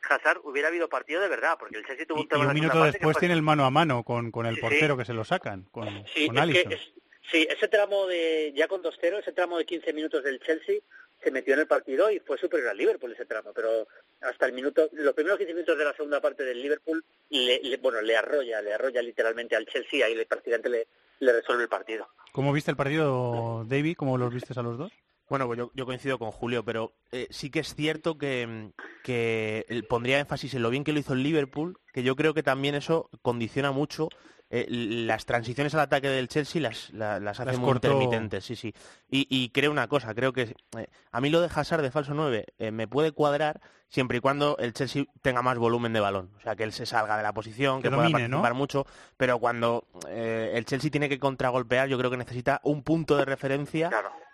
Hazard 0.09 0.41
hubiera 0.43 0.67
habido 0.67 0.89
partido 0.89 1.21
de 1.21 1.29
verdad, 1.29 1.55
porque 1.57 1.77
el 1.77 1.85
Chelsea 1.85 2.05
tuvo 2.05 2.21
un 2.21 2.27
y, 2.29 2.45
un 2.45 2.53
minuto 2.53 2.83
después 2.83 3.17
tiene 3.17 3.33
el 3.33 3.41
mano 3.41 3.65
a 3.65 3.69
mano 3.69 4.03
con, 4.03 4.31
con 4.31 4.45
el 4.45 4.59
portero 4.59 4.97
que 4.97 5.05
se 5.05 5.13
lo 5.13 5.23
sacan, 5.23 5.63
con, 5.71 5.87
sí, 6.13 6.27
con. 6.27 6.37
Es 6.37 6.93
Sí, 7.31 7.47
ese 7.49 7.67
tramo 7.67 8.05
de, 8.07 8.53
ya 8.55 8.67
con 8.67 8.81
2-0, 8.81 9.19
ese 9.19 9.31
tramo 9.31 9.57
de 9.57 9.65
15 9.65 9.93
minutos 9.93 10.23
del 10.23 10.39
Chelsea 10.39 10.79
se 11.23 11.31
metió 11.31 11.53
en 11.53 11.61
el 11.61 11.67
partido 11.67 12.11
y 12.11 12.19
fue 12.19 12.37
superior 12.37 12.69
al 12.69 12.77
Liverpool 12.77 13.13
ese 13.13 13.25
tramo, 13.25 13.53
pero 13.53 13.87
hasta 14.21 14.45
el 14.45 14.53
minuto, 14.53 14.89
los 14.91 15.13
primeros 15.13 15.37
15 15.37 15.53
minutos 15.53 15.77
de 15.77 15.85
la 15.85 15.93
segunda 15.93 16.19
parte 16.19 16.43
del 16.43 16.61
Liverpool, 16.61 17.03
le, 17.29 17.77
bueno, 17.77 18.01
le 18.01 18.17
arrolla, 18.17 18.61
le 18.61 18.73
arrolla 18.73 19.01
literalmente 19.01 19.55
al 19.55 19.65
Chelsea 19.65 19.99
y 19.99 20.01
ahí 20.01 20.15
le, 20.15 20.25
prácticamente 20.25 20.69
le, 20.69 20.87
le 21.19 21.33
resuelve 21.33 21.63
el 21.63 21.69
partido. 21.69 22.07
¿Cómo 22.33 22.51
viste 22.51 22.71
el 22.71 22.77
partido, 22.77 23.63
David? 23.67 23.95
¿Cómo 23.95 24.17
los 24.17 24.33
viste 24.33 24.53
a 24.57 24.63
los 24.63 24.77
dos? 24.77 24.91
Bueno, 25.29 25.47
pues 25.47 25.59
yo, 25.73 25.85
coincido 25.85 26.19
con 26.19 26.31
Julio, 26.31 26.63
pero 26.63 26.93
eh, 27.11 27.27
sí 27.31 27.49
que 27.49 27.61
es 27.61 27.73
cierto 27.73 28.17
que, 28.17 28.69
que 29.03 29.65
pondría 29.87 30.19
énfasis 30.19 30.53
en 30.53 30.61
lo 30.61 30.69
bien 30.69 30.83
que 30.83 30.91
lo 30.91 30.99
hizo 30.99 31.13
el 31.13 31.23
Liverpool, 31.23 31.77
que 31.93 32.03
yo 32.03 32.15
creo 32.15 32.33
que 32.33 32.43
también 32.43 32.75
eso 32.75 33.09
condiciona 33.21 33.71
mucho 33.71 34.09
eh, 34.55 34.67
las 34.69 35.25
transiciones 35.25 35.73
al 35.73 35.79
ataque 35.79 36.07
del 36.09 36.27
Chelsea 36.27 36.61
las, 36.61 36.91
las, 36.91 37.39
hace 37.39 37.57
muy 37.57 37.71
intermitentes, 37.71 38.45
sí, 38.45 38.55
sí. 38.55 38.71
Y, 39.09 39.49
creo 39.49 39.71
una 39.71 39.87
cosa, 39.87 40.13
creo 40.13 40.31
que 40.31 40.55
eh, 40.77 40.87
a 41.11 41.21
mí 41.21 41.31
lo 41.31 41.41
de 41.41 41.49
Hazard 41.51 41.81
de 41.81 41.89
falso 41.89 42.13
9 42.13 42.45
eh, 42.59 42.69
me 42.69 42.87
puede 42.87 43.13
cuadrar 43.13 43.61
siempre 43.89 44.19
y 44.19 44.21
cuando 44.21 44.55
el 44.59 44.73
Chelsea 44.73 45.05
tenga 45.23 45.41
más 45.41 45.57
volumen 45.57 45.91
de 45.91 46.01
balón. 46.01 46.29
O 46.37 46.39
sea, 46.39 46.55
que 46.55 46.63
él 46.65 46.71
se 46.71 46.85
salga 46.85 47.17
de 47.17 47.23
la 47.23 47.33
posición, 47.33 47.81
que, 47.81 47.89
pueda 47.89 48.11
participar 48.11 48.53
mucho, 48.53 48.85
pero 49.17 49.39
cuando 49.39 49.87
el 50.07 50.65
Chelsea 50.65 50.91
tiene 50.91 51.09
que 51.09 51.17
contragolpear, 51.17 51.87
yo 51.89 51.97
creo 51.97 52.11
que 52.11 52.17
necesita 52.17 52.61
un 52.63 52.83
punto 52.83 53.17
de 53.17 53.25
referencia 53.25 53.89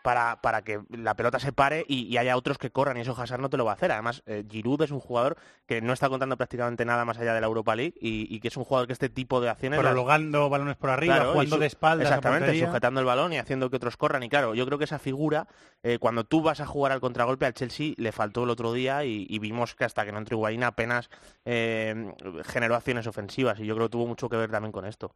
para, 0.10 0.42
para 0.42 0.64
que 0.64 0.82
la 0.90 1.14
pelota 1.14 1.38
se 1.38 1.54
pare 1.54 1.86
y, 1.88 2.18
haya 2.18 2.36
otros 2.36 2.58
que 2.58 2.72
corran 2.72 2.98
y 2.98 3.02
eso 3.02 3.16
Hazard 3.16 3.42
no 3.42 3.52
te 3.52 3.58
lo 3.58 3.66
va 3.66 3.74
a 3.74 3.76
hacer. 3.76 3.92
Además, 3.92 4.24
eh, 4.26 4.44
Giroud 4.50 4.82
es 4.82 4.90
un 4.90 5.00
jugador 5.00 5.38
que 5.68 5.84
no 5.84 5.94
está 5.94 6.10
contando 6.10 6.36
prácticamente 6.36 6.84
nada 6.84 7.06
más 7.06 7.20
allá 7.20 7.36
de 7.36 7.42
la 7.42 7.46
Europa 7.46 7.76
League 7.76 7.94
y, 8.02 8.40
que 8.40 8.48
es 8.48 8.58
un 8.58 8.64
jugador 8.64 8.88
que 8.88 8.94
este 8.94 9.10
tipo 9.10 9.40
de 9.40 9.50
acciones... 9.50 9.80
Prolongando 9.80 10.50
balones 10.50 10.78
por 10.78 10.90
arriba, 10.90 11.26
jugando 11.32 11.60
de 11.60 11.68
espaldas. 11.68 12.08
Exactamente, 12.08 12.60
sujetando 12.60 13.02
el 13.02 13.06
balón 13.06 13.34
y 13.34 13.38
haciendo 13.38 13.70
que 13.70 13.76
otros 13.76 13.98
corran. 13.98 14.24
Y 14.24 14.30
claro, 14.30 14.56
yo 14.56 14.66
creo 14.66 14.80
que 14.80 14.86
esa 14.86 14.98
figura, 14.98 15.48
eh, 15.84 16.00
cuando 16.00 16.24
tú 16.24 16.42
vas 16.42 16.60
a 16.60 16.66
jugar 16.66 16.92
al 16.92 17.02
contragolpe 17.02 17.46
al 17.46 17.54
Chelsea, 17.54 17.94
le 17.98 18.12
faltó 18.12 18.46
el 18.46 18.50
otro 18.50 18.74
día 18.74 19.06
y, 19.06 19.38
vimos 19.38 19.76
que 19.76 19.86
hasta 19.86 20.06
que 20.06 20.12
no 20.12 20.18
entró 20.18 20.38
Higuaín 20.38 20.64
apenas 20.64 21.12
eh, 21.46 22.16
generó 22.46 22.74
acciones 22.74 23.06
ofensivas 23.06 23.60
y 23.60 23.68
yo 23.68 23.76
creo 23.76 23.90
que 23.90 23.92
tuvo 23.92 24.08
mucho 24.08 24.28
que 24.28 24.38
ver 24.38 24.50
también 24.50 24.72
con 24.72 24.86
esto. 24.86 25.14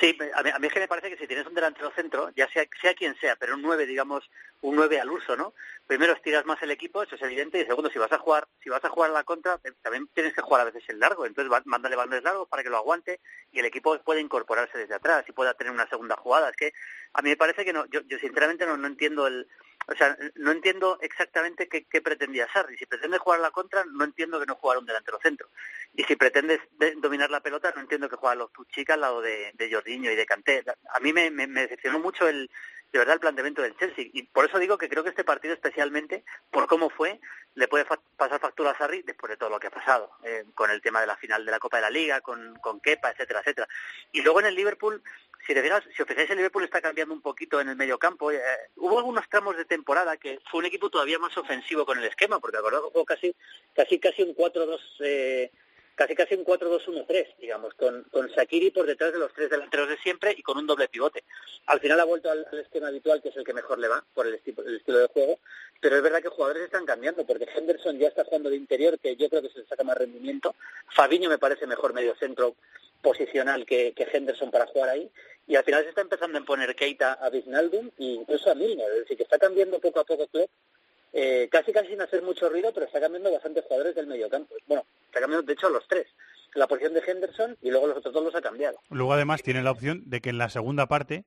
Sí, 0.00 0.16
a 0.34 0.58
mí, 0.58 0.66
es 0.66 0.72
que 0.72 0.80
me 0.80 0.88
parece 0.88 1.10
que 1.10 1.16
si 1.16 1.26
tienes 1.26 1.46
un 1.46 1.54
delantero 1.54 1.90
centro, 1.90 2.30
ya 2.36 2.48
sea, 2.48 2.64
sea 2.80 2.94
quien 2.94 3.16
sea, 3.16 3.34
pero 3.36 3.54
un 3.54 3.62
9, 3.62 3.84
digamos, 3.84 4.30
un 4.60 4.76
9 4.76 5.00
al 5.00 5.10
uso, 5.10 5.36
¿no? 5.36 5.54
Primero 5.86 6.12
estiras 6.12 6.46
más 6.46 6.62
el 6.62 6.70
equipo, 6.70 7.02
eso 7.02 7.16
es 7.16 7.22
evidente, 7.22 7.60
y 7.60 7.64
segundo, 7.64 7.90
si 7.90 7.98
vas 7.98 8.12
a 8.12 8.18
jugar, 8.18 8.46
si 8.62 8.70
vas 8.70 8.84
a 8.84 8.90
jugar 8.90 9.10
a 9.10 9.14
la 9.14 9.24
contra, 9.24 9.58
también 9.82 10.08
tienes 10.14 10.34
que 10.34 10.42
jugar 10.42 10.60
a 10.60 10.70
veces 10.70 10.84
el 10.88 11.00
largo, 11.00 11.26
entonces 11.26 11.50
mándale 11.64 11.96
balones 11.96 12.22
largos 12.22 12.48
para 12.48 12.62
que 12.62 12.70
lo 12.70 12.76
aguante 12.76 13.20
y 13.50 13.58
el 13.58 13.64
equipo 13.64 13.98
puede 14.04 14.20
incorporarse 14.20 14.78
desde 14.78 14.94
atrás 14.94 15.24
y 15.26 15.32
pueda 15.32 15.54
tener 15.54 15.72
una 15.72 15.88
segunda 15.88 16.16
jugada. 16.16 16.50
Es 16.50 16.56
que 16.56 16.72
a 17.14 17.22
mí 17.22 17.30
me 17.30 17.36
parece 17.36 17.64
que 17.64 17.72
no, 17.72 17.86
yo, 17.86 18.02
yo 18.02 18.18
sinceramente 18.18 18.66
no, 18.66 18.76
no 18.76 18.86
entiendo 18.86 19.26
el, 19.26 19.48
o 19.90 19.94
sea, 19.94 20.16
no 20.34 20.50
entiendo 20.52 20.98
exactamente 21.00 21.66
qué, 21.66 22.02
pretendía 22.02 22.46
Sarri. 22.52 22.76
Si 22.76 22.84
pretende 22.84 23.16
jugar 23.16 23.38
a 23.38 23.42
la 23.42 23.50
contra, 23.50 23.84
no 23.86 24.04
entiendo 24.04 24.38
que 24.38 24.44
no 24.44 24.54
jugara 24.54 24.80
un 24.80 24.86
delantero 24.86 25.18
centro. 25.22 25.48
Y 25.94 26.04
si 26.04 26.16
pretende 26.16 26.60
dominar 26.98 27.30
la 27.30 27.40
pelota, 27.40 27.72
no 27.74 27.80
entiendo 27.80 28.08
que 28.08 28.16
juegue 28.16 28.36
los 28.36 28.52
Tuchica 28.52 28.94
al 28.94 29.00
lado 29.00 29.20
de, 29.20 29.52
Jordiño 29.70 30.10
y 30.10 30.16
de 30.16 30.26
Canté. 30.26 30.64
A 30.92 31.00
mí 31.00 31.12
me, 31.12 31.30
decepcionó 31.30 31.98
mucho 31.98 32.28
el, 32.28 32.48
de 32.92 32.98
verdad 32.98 33.14
el 33.14 33.20
planteamiento 33.20 33.62
del 33.62 33.76
Chelsea. 33.76 34.06
Y 34.12 34.22
por 34.24 34.44
eso 34.44 34.58
digo 34.58 34.78
que 34.78 34.88
creo 34.88 35.02
que 35.02 35.10
este 35.10 35.24
partido 35.24 35.54
especialmente, 35.54 36.24
por 36.50 36.66
cómo 36.66 36.88
fue, 36.88 37.20
le 37.54 37.68
puede 37.68 37.84
pasar 38.16 38.40
factura 38.40 38.70
a 38.70 38.78
Sarri 38.78 39.02
después 39.02 39.30
de 39.30 39.36
todo 39.36 39.50
lo 39.50 39.58
que 39.58 39.66
ha 39.66 39.70
pasado, 39.70 40.12
eh, 40.24 40.44
con 40.54 40.70
el 40.70 40.80
tema 40.80 41.00
de 41.00 41.08
la 41.08 41.16
final 41.16 41.44
de 41.44 41.50
la 41.50 41.58
Copa 41.58 41.78
de 41.78 41.82
la 41.82 41.90
Liga, 41.90 42.20
con, 42.20 42.54
con 42.60 42.80
Kepa, 42.80 43.10
etcétera, 43.10 43.40
etcétera. 43.40 43.68
Y 44.12 44.22
luego 44.22 44.40
en 44.40 44.46
el 44.46 44.54
Liverpool, 44.54 45.02
si 45.46 45.54
de 45.54 45.62
si 45.62 46.02
os 46.02 46.08
fijáis, 46.08 46.30
el 46.30 46.36
Liverpool 46.36 46.64
está 46.64 46.80
cambiando 46.80 47.14
un 47.14 47.22
poquito 47.22 47.60
en 47.60 47.68
el 47.68 47.76
medio 47.76 47.98
campo. 47.98 48.30
Eh, 48.30 48.40
hubo 48.76 48.98
algunos 48.98 49.28
tramos 49.28 49.56
de 49.56 49.64
temporada 49.64 50.16
que 50.16 50.40
fue 50.50 50.60
un 50.60 50.66
equipo 50.66 50.90
todavía 50.90 51.18
más 51.18 51.36
ofensivo 51.36 51.84
con 51.84 51.98
el 51.98 52.04
esquema, 52.04 52.38
porque 52.38 52.58
acordado 52.58 52.90
jugó 52.90 53.04
casi, 53.04 53.34
casi, 53.74 53.98
casi 53.98 54.22
un 54.22 54.34
4-2, 54.34 54.80
eh, 55.00 55.50
casi 55.98 56.14
casi 56.14 56.36
un 56.36 56.44
4-2-1-3, 56.44 57.38
digamos, 57.40 57.74
con, 57.74 58.04
con 58.04 58.28
Shakiri 58.28 58.70
por 58.70 58.86
detrás 58.86 59.12
de 59.12 59.18
los 59.18 59.32
tres 59.32 59.50
delanteros 59.50 59.88
de 59.88 59.96
siempre 59.98 60.32
y 60.36 60.42
con 60.42 60.56
un 60.56 60.64
doble 60.64 60.86
pivote. 60.86 61.24
Al 61.66 61.80
final 61.80 61.98
ha 61.98 62.04
vuelto 62.04 62.30
al, 62.30 62.46
esquema 62.52 62.86
habitual, 62.86 63.20
que 63.20 63.30
es 63.30 63.36
el 63.36 63.44
que 63.44 63.52
mejor 63.52 63.80
le 63.80 63.88
va, 63.88 64.04
por 64.14 64.24
el, 64.28 64.34
estilo 64.34 64.98
de 64.98 65.08
juego, 65.08 65.40
pero 65.80 65.96
es 65.96 66.02
verdad 66.02 66.22
que 66.22 66.28
jugadores 66.28 66.62
están 66.62 66.86
cambiando, 66.86 67.26
porque 67.26 67.48
Henderson 67.52 67.98
ya 67.98 68.06
está 68.06 68.24
jugando 68.24 68.48
de 68.48 68.54
interior, 68.54 68.96
que 69.00 69.16
yo 69.16 69.28
creo 69.28 69.42
que 69.42 69.48
se 69.48 69.66
saca 69.66 69.82
más 69.82 69.98
rendimiento. 69.98 70.54
Fabiño 70.94 71.28
me 71.28 71.38
parece 71.38 71.66
mejor 71.66 71.92
medio 71.92 72.14
centro 72.14 72.54
posicional 73.02 73.66
que, 73.66 73.92
Henderson 73.96 74.52
para 74.52 74.66
jugar 74.66 74.90
ahí. 74.90 75.10
Y 75.48 75.56
al 75.56 75.64
final 75.64 75.82
se 75.82 75.88
está 75.88 76.02
empezando 76.02 76.38
a 76.38 76.40
imponer 76.40 76.76
Keita 76.76 77.14
a 77.14 77.28
Wijnaldum 77.28 77.90
e 77.98 78.04
incluso 78.04 78.52
a 78.52 78.54
Milner. 78.54 78.88
Es 78.92 78.98
decir, 79.00 79.16
que 79.16 79.24
está 79.24 79.38
cambiando 79.38 79.80
poco 79.80 79.98
a 79.98 80.04
poco 80.04 80.28
Klopp, 80.28 80.50
eh, 81.12 81.48
casi 81.50 81.72
casi 81.72 81.88
sin 81.88 82.00
hacer 82.00 82.22
mucho 82.22 82.48
ruido, 82.48 82.72
pero 82.72 82.86
está 82.86 83.00
cambiando 83.00 83.32
bastantes 83.32 83.64
jugadores 83.64 83.94
del 83.94 84.06
mediocampo. 84.06 84.54
Bueno, 84.66 84.84
está 85.06 85.20
cambiando 85.20 85.46
de 85.46 85.52
hecho 85.52 85.68
los 85.68 85.86
tres. 85.88 86.06
La 86.54 86.66
posición 86.66 86.94
de 86.94 87.02
Henderson 87.06 87.56
y 87.62 87.70
luego 87.70 87.86
los 87.86 87.98
otros 87.98 88.14
dos 88.14 88.24
los 88.24 88.34
ha 88.34 88.40
cambiado. 88.40 88.80
Luego 88.90 89.12
además 89.12 89.42
tiene 89.42 89.62
la 89.62 89.70
opción 89.70 90.02
de 90.06 90.20
que 90.20 90.30
en 90.30 90.38
la 90.38 90.48
segunda 90.48 90.86
parte 90.86 91.24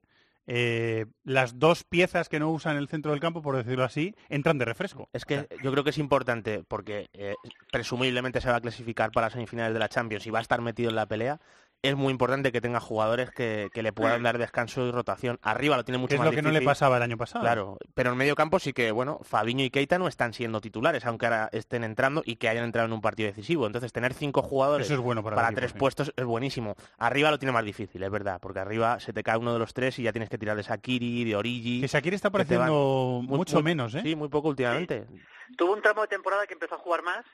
eh, 0.48 1.06
las 1.24 1.60
dos 1.60 1.84
piezas 1.84 2.28
que 2.28 2.40
no 2.40 2.52
usan 2.52 2.78
el 2.78 2.88
centro 2.88 3.12
del 3.12 3.20
campo, 3.20 3.42
por 3.42 3.56
decirlo 3.56 3.84
así, 3.84 4.16
entran 4.30 4.58
de 4.58 4.66
refresco. 4.66 5.10
Es 5.14 5.26
que 5.26 5.48
yo 5.64 5.72
creo 5.72 5.84
que 5.84 5.92
es 5.92 5.98
importante 5.98 6.64
porque 6.68 7.10
eh, 7.14 7.36
presumiblemente 7.72 8.42
se 8.42 8.50
va 8.50 8.58
a 8.58 8.62
clasificar 8.62 9.12
para 9.12 9.28
las 9.28 9.34
semifinales 9.34 9.74
de 9.74 9.80
la 9.80 9.90
Champions 9.90 10.26
y 10.26 10.32
va 10.32 10.40
a 10.40 10.42
estar 10.42 10.62
metido 10.62 10.90
en 10.90 10.96
la 10.96 11.06
pelea 11.06 11.40
es 11.84 11.96
muy 11.96 12.12
importante 12.12 12.52
que 12.52 12.62
tenga 12.62 12.80
jugadores 12.80 13.32
que, 13.32 13.70
le 13.74 13.94
puedan 13.94 14.22
dar 14.22 14.38
descanso 14.38 14.86
y 14.86 14.92
rotación. 14.92 15.40
Arriba 15.42 15.76
lo 15.78 15.84
tiene 15.84 15.98
mucho 15.98 16.16
más 16.18 16.28
Es 16.28 16.32
lo 16.32 16.36
que 16.36 16.42
no 16.44 16.52
le 16.52 16.62
pasaba 16.62 16.98
el 16.98 17.04
año 17.04 17.18
pasado. 17.18 17.44
Claro, 17.44 17.78
pero 17.96 18.12
en 18.12 18.18
medio 18.18 18.36
campo 18.36 18.60
sí 18.60 18.74
que, 18.74 18.92
bueno, 18.92 19.20
Fabiño 19.24 19.66
y 19.66 19.72
Keita 19.72 19.98
no 19.98 20.08
están 20.08 20.34
siendo 20.34 20.62
titulares, 20.62 21.06
aunque 21.06 21.26
ahora 21.26 21.50
estén 21.52 21.84
entrando 21.84 22.22
y 22.24 22.36
que 22.36 22.50
hayan 22.50 22.66
entrado 22.66 22.88
en 22.88 22.94
un 22.94 23.02
partido 23.02 23.28
decisivo. 23.28 23.66
Entonces, 23.66 23.92
tener 23.92 24.14
cinco 24.14 24.44
jugadores 24.44 24.92
para, 25.24 25.52
tres 25.54 25.74
puestos 25.74 26.14
es 26.16 26.26
buenísimo. 26.26 26.76
Arriba 26.98 27.32
lo 27.32 27.40
tiene 27.40 27.52
más 27.52 27.66
difícil, 27.66 28.04
es 28.04 28.12
verdad, 28.12 28.40
porque 28.40 28.60
arriba 28.60 29.00
se 29.00 29.14
te 29.14 29.24
cae 29.24 29.38
uno 29.38 29.54
de 29.54 29.60
los 29.60 29.74
tres 29.74 29.98
y 29.98 30.04
ya 30.04 30.12
tienes 30.12 30.30
que 30.30 30.38
tirar 30.38 30.56
de 30.56 30.64
Sakiri, 30.64 31.24
de 31.24 31.36
Origi. 31.36 31.82
Que 31.82 31.88
Sakiri 31.88 32.16
está 32.16 32.28
apareciendo 32.28 33.22
mucho 33.24 33.64
menos, 33.64 33.96
¿eh? 33.96 34.02
Sí, 34.04 34.16
muy 34.16 34.30
poco 34.30 34.50
últimamente. 34.50 35.08
Tuvo 35.58 35.74
un 35.74 35.82
tramo 35.82 36.02
de 36.02 36.08
temporada 36.08 36.46
que 36.48 36.54
empezó 36.54 36.76
a 36.76 36.78
jugar 36.78 37.02
más, 37.02 37.26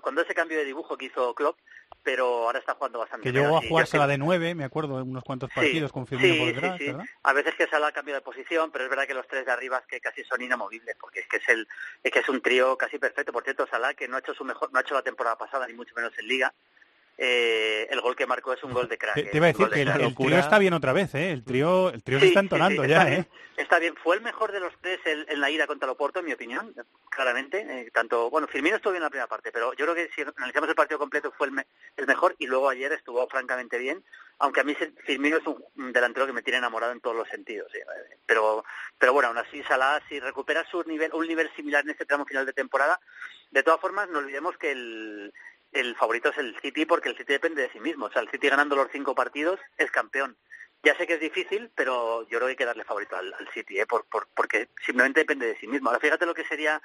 cuando 0.00 0.22
ese 0.22 0.34
cambio 0.34 0.56
de 0.56 0.64
dibujo 0.64 0.96
que 0.96 1.06
hizo 1.06 1.34
Klopp, 1.34 1.58
pero 2.06 2.44
ahora 2.44 2.60
está 2.60 2.74
jugando 2.74 3.00
bastante. 3.00 3.24
Que 3.24 3.36
llegó 3.36 3.56
a 3.56 3.62
jugarse 3.66 3.98
la 3.98 4.06
de 4.06 4.16
nueve, 4.16 4.54
me 4.54 4.62
acuerdo, 4.62 5.02
unos 5.02 5.24
cuantos 5.24 5.50
partidos 5.52 5.90
con 5.90 6.06
Firmino 6.06 6.36
por 6.36 6.46
detrás, 6.46 6.78
¿verdad? 6.78 7.04
A 7.24 7.32
veces 7.32 7.54
que 7.56 7.66
sale 7.66 7.86
ha 7.86 7.92
cambio 7.92 8.14
de 8.14 8.20
posición, 8.20 8.70
pero 8.70 8.84
es 8.84 8.90
verdad 8.90 9.08
que 9.08 9.14
los 9.14 9.26
tres 9.26 9.44
de 9.44 9.50
arriba 9.50 9.78
es 9.78 9.86
que 9.86 10.00
casi 10.00 10.22
son 10.22 10.40
inamovibles, 10.40 10.96
porque 11.00 11.20
es 11.20 11.26
que 11.26 11.38
es 11.38 11.48
el 11.48 11.66
es 12.04 12.12
que 12.12 12.20
es 12.20 12.28
un 12.28 12.40
trío 12.40 12.76
casi 12.78 12.98
perfecto. 12.98 13.32
Por 13.32 13.42
cierto, 13.42 13.66
Salah 13.66 13.94
que 13.94 14.06
no 14.06 14.16
ha 14.16 14.20
hecho 14.20 14.34
su 14.34 14.44
mejor, 14.44 14.72
no 14.72 14.78
ha 14.78 14.82
hecho 14.82 14.94
la 14.94 15.02
temporada 15.02 15.36
pasada 15.36 15.66
ni 15.66 15.74
mucho 15.74 15.94
menos 15.96 16.16
en 16.18 16.28
Liga, 16.28 16.54
eh, 17.18 17.86
el 17.90 18.00
gol 18.02 18.14
que 18.14 18.26
marcó 18.26 18.52
es 18.52 18.62
un 18.62 18.74
gol 18.74 18.88
de 18.88 18.98
crack. 18.98 19.14
Te, 19.14 19.30
iba 19.32 19.46
a 19.46 19.52
decir 19.52 19.68
que 19.70 19.82
el, 19.82 20.14
trío 20.14 20.38
está 20.38 20.58
bien 20.58 20.74
otra 20.74 20.92
vez, 20.92 21.14
¿eh? 21.14 21.30
El 21.30 21.44
trío, 21.44 21.88
el 21.88 22.02
trío 22.02 22.20
se 22.20 22.28
está 22.28 22.40
entonando 22.40 22.84
ya, 22.84 22.98
está 22.98 23.08
¿eh? 23.08 23.10
Bien, 23.10 23.28
está 23.56 23.78
bien. 23.78 23.94
Fue 23.96 24.16
el 24.16 24.22
mejor 24.22 24.52
de 24.52 24.60
los 24.60 24.72
tres 24.82 25.00
en, 25.06 25.40
la 25.40 25.50
ida 25.50 25.66
contra 25.66 25.86
Loporto, 25.86 26.18
en 26.18 26.26
mi 26.26 26.34
opinión, 26.34 26.74
claramente. 27.08 27.60
Eh, 27.60 27.90
tanto, 27.90 28.28
bueno, 28.28 28.46
Firmino 28.48 28.76
estuvo 28.76 28.92
bien 28.92 29.00
en 29.00 29.06
la 29.06 29.10
primera 29.10 29.28
parte, 29.28 29.50
pero 29.50 29.72
yo 29.72 29.86
creo 29.86 29.94
que 29.94 30.10
si 30.14 30.22
analizamos 30.22 30.68
el 30.68 30.74
partido 30.74 30.98
completo 30.98 31.32
fue 31.38 31.46
el, 31.46 32.06
mejor 32.06 32.36
y 32.38 32.46
luego 32.46 32.68
ayer 32.68 32.92
estuvo 32.92 33.26
francamente 33.28 33.78
bien. 33.78 34.04
Aunque 34.38 34.60
a 34.60 34.64
mí 34.64 34.76
Firmino 35.06 35.38
es 35.38 35.46
un 35.46 35.92
delantero 35.92 36.26
que 36.26 36.34
me 36.34 36.42
tiene 36.42 36.58
enamorado 36.58 36.92
en 36.92 37.00
todos 37.00 37.16
los 37.16 37.28
sentidos. 37.28 37.72
Pero, 38.26 38.62
pero 38.98 39.14
bueno, 39.14 39.28
aún 39.28 39.38
así 39.38 39.62
Salah, 39.62 40.02
si 40.10 40.20
recupera 40.20 40.68
su 40.70 40.82
nivel, 40.82 41.14
un 41.14 41.26
nivel 41.26 41.50
similar 41.56 41.82
en 41.84 41.90
este 41.90 42.04
tramo 42.04 42.26
final 42.26 42.44
de 42.44 42.52
temporada, 42.52 43.00
de 43.50 43.62
todas 43.62 43.80
formas 43.80 44.10
no 44.10 44.18
olvidemos 44.18 44.58
que 44.58 44.72
el 44.72 45.32
el 45.72 45.94
favorito 45.96 46.30
es 46.30 46.38
el 46.38 46.58
City 46.60 46.86
porque 46.86 47.08
el 47.08 47.16
City 47.16 47.32
depende 47.32 47.62
de 47.62 47.70
sí 47.70 47.80
mismo. 47.80 48.06
O 48.06 48.10
sea, 48.10 48.22
el 48.22 48.30
City 48.30 48.48
ganando 48.48 48.76
los 48.76 48.88
cinco 48.90 49.14
partidos 49.14 49.60
es 49.76 49.90
campeón. 49.90 50.36
Ya 50.82 50.96
sé 50.96 51.06
que 51.06 51.14
es 51.14 51.20
difícil, 51.20 51.70
pero 51.74 52.22
yo 52.28 52.38
creo 52.38 52.42
que 52.42 52.50
hay 52.50 52.56
que 52.56 52.64
darle 52.64 52.84
favorito 52.84 53.16
al, 53.16 53.34
City, 53.52 53.80
¿eh? 53.80 53.86
por, 53.86 54.06
porque 54.34 54.68
simplemente 54.84 55.20
depende 55.20 55.46
de 55.46 55.58
sí 55.58 55.66
mismo. 55.66 55.88
Ahora 55.88 56.00
fíjate 56.00 56.26
lo 56.26 56.34
que 56.34 56.44
sería 56.44 56.80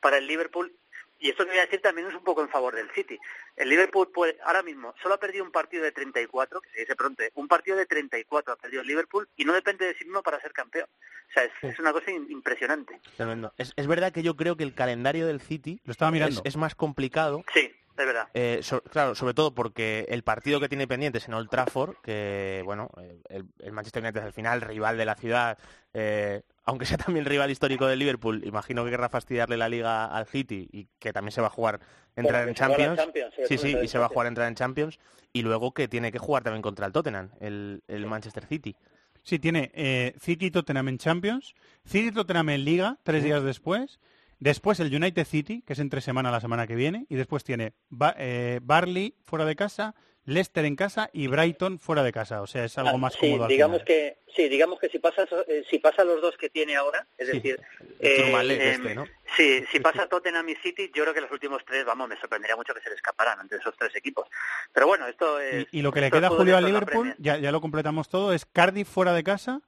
para 0.00 0.18
el 0.18 0.26
Liverpool, 0.26 0.74
y 1.22 1.30
esto 1.30 1.44
que 1.44 1.50
voy 1.50 1.58
a 1.58 1.66
decir 1.66 1.80
también 1.80 2.08
es 2.08 2.14
un 2.14 2.24
poco 2.24 2.42
en 2.42 2.48
favor 2.48 2.74
del 2.74 2.90
City. 2.90 3.16
El 3.54 3.68
Liverpool 3.68 4.10
puede, 4.12 4.36
ahora 4.44 4.64
mismo 4.64 4.92
solo 5.00 5.14
ha 5.14 5.20
perdido 5.20 5.44
un 5.44 5.52
partido 5.52 5.84
de 5.84 5.92
34, 5.92 6.60
que 6.60 6.70
se 6.70 6.80
dice 6.80 6.96
pronto, 6.96 7.22
un 7.34 7.46
partido 7.46 7.76
de 7.76 7.86
34 7.86 8.54
ha 8.54 8.56
perdido 8.56 8.82
el 8.82 8.88
Liverpool 8.88 9.28
y 9.36 9.44
no 9.44 9.52
depende 9.52 9.86
de 9.86 9.94
sí 9.94 10.04
mismo 10.04 10.22
para 10.22 10.40
ser 10.40 10.52
campeón. 10.52 10.88
O 11.30 11.32
sea, 11.32 11.44
es, 11.44 11.78
una 11.78 11.92
cosa 11.92 12.10
impresionante. 12.10 13.00
Tremendo. 13.16 13.54
Es, 13.56 13.86
verdad 13.86 14.12
que 14.12 14.24
yo 14.24 14.34
creo 14.34 14.56
que 14.56 14.64
el 14.64 14.74
calendario 14.74 15.26
del 15.26 15.40
City 15.40 15.80
lo 15.84 15.92
estaba 15.92 16.10
mirando. 16.10 16.40
Es, 16.40 16.54
es 16.54 16.56
más 16.56 16.74
complicado. 16.74 17.44
Sí 17.54 17.72
es 17.96 18.06
verdad. 18.06 18.28
Eh, 18.34 18.62
claro, 18.90 19.14
sobre 19.14 19.34
todo 19.34 19.54
porque 19.54 20.06
el 20.08 20.22
partido 20.22 20.60
que 20.60 20.68
tiene 20.68 20.86
pendiente 20.86 21.18
es 21.18 21.28
en 21.28 21.34
Old 21.34 21.50
Trafford, 21.50 21.96
que, 22.02 22.62
bueno, 22.64 22.90
el, 23.28 23.72
Manchester 23.72 24.02
United 24.02 24.20
es 24.20 24.26
al 24.26 24.32
final 24.32 24.60
rival 24.60 24.96
de 24.96 25.04
la 25.04 25.14
ciudad, 25.14 25.58
eh, 25.92 26.42
aunque 26.64 26.86
sea 26.86 26.96
también 26.96 27.24
rival 27.24 27.50
histórico 27.50 27.86
del 27.86 27.98
Liverpool, 27.98 28.42
imagino 28.44 28.84
que 28.84 28.90
querrá 28.90 29.08
fastidiarle 29.08 29.56
la 29.56 29.68
liga 29.68 30.06
al 30.06 30.26
City 30.26 30.68
y 30.72 30.88
que 30.98 31.12
también 31.12 31.32
se 31.32 31.40
va 31.40 31.48
a 31.48 31.50
jugar 31.50 31.80
entrar 32.16 32.48
en 32.48 32.54
Champions. 32.54 33.00
sí, 33.46 33.58
sí, 33.58 33.76
y 33.82 33.88
se 33.88 33.98
va 33.98 34.06
a 34.06 34.08
jugar 34.08 34.26
entrar 34.26 34.48
en 34.48 34.54
Champions. 34.54 34.98
Y 35.32 35.42
luego 35.42 35.72
que 35.72 35.88
tiene 35.88 36.12
que 36.12 36.18
jugar 36.18 36.42
también 36.42 36.62
contra 36.62 36.86
el 36.86 36.92
Tottenham, 36.92 37.30
el, 37.40 37.82
Manchester 38.06 38.46
City. 38.46 38.76
Sí, 39.22 39.38
tiene 39.38 39.70
eh, 39.74 40.14
City 40.20 40.50
Tottenham 40.50 40.88
en 40.88 40.98
Champions, 40.98 41.54
City 41.84 42.10
Tottenham 42.10 42.50
en 42.50 42.64
Liga, 42.64 42.98
tres 43.02 43.22
días 43.22 43.42
después, 43.42 44.00
después 44.42 44.80
el 44.80 44.94
United 44.94 45.24
City, 45.24 45.62
que 45.66 45.72
es 45.74 45.78
entre 45.78 46.00
semana 46.00 46.30
la 46.32 46.40
semana 46.40 46.66
que 46.66 46.74
viene, 46.74 47.06
y 47.08 47.14
después 47.14 47.44
tiene 47.44 47.72
Ba- 47.90 48.14
eh, 48.18 48.58
Barley 48.62 49.14
fuera 49.24 49.44
de 49.44 49.54
casa, 49.54 49.94
Leicester 50.24 50.64
en 50.64 50.76
casa 50.76 51.10
y 51.12 51.26
Brighton 51.28 51.78
fuera 51.78 52.02
de 52.02 52.12
casa. 52.12 52.42
O 52.42 52.46
sea, 52.46 52.64
es 52.64 52.76
algo 52.78 52.94
Ah, 52.94 52.98
más 52.98 53.14
sí, 53.14 53.20
cómodo 53.20 53.46
digamos 53.48 53.82
que 53.84 54.18
sí, 54.36 54.48
digamos 54.48 54.78
que 54.80 54.88
si 54.88 54.98
pasa 54.98 55.26
eh, 55.48 55.64
si 55.68 55.78
pasa 55.78 56.04
los 56.04 56.20
dos 56.22 56.36
que 56.36 56.48
tiene 56.48 56.76
ahora, 56.76 57.06
es 57.18 57.26
Sí, 57.28 57.34
decir, 57.34 57.60
eh, 58.00 58.32
em, 58.32 58.70
este, 58.70 58.94
¿no? 58.94 59.04
sí, 59.36 59.64
si 59.70 59.78
pasa 59.80 60.06
Tottenham 60.08 60.48
y 60.48 60.54
City, 60.56 60.90
yo 60.94 61.02
creo 61.02 61.14
que 61.14 61.20
los 61.22 61.30
últimos 61.32 61.64
tres, 61.64 61.84
vamos, 61.84 62.08
me 62.08 62.16
sorprendería 62.18 62.56
mucho 62.56 62.72
que 62.74 62.80
se 62.80 62.88
le 62.90 62.94
escaparan 62.96 63.40
entre 63.40 63.58
esos 63.58 63.74
tres 63.76 63.94
equipos. 63.96 64.28
Pero 64.72 64.86
bueno, 64.86 65.06
esto 65.08 65.38
es 65.40 65.66
Y, 65.72 65.78
y 65.78 65.82
lo 65.82 65.92
que 65.92 66.00
le 66.00 66.10
queda 66.10 66.26
a 66.28 66.30
Julio 66.30 66.56
al 66.56 66.64
Liverpool, 66.64 67.14
ya, 67.18 67.38
ya 67.38 67.50
lo 67.52 67.60
completamos 67.60 68.08
todo, 68.08 68.32
es 68.32 68.44
Cardiff 68.46 68.88
fuera 68.88 69.12
de 69.12 69.22
casa, 69.24 69.60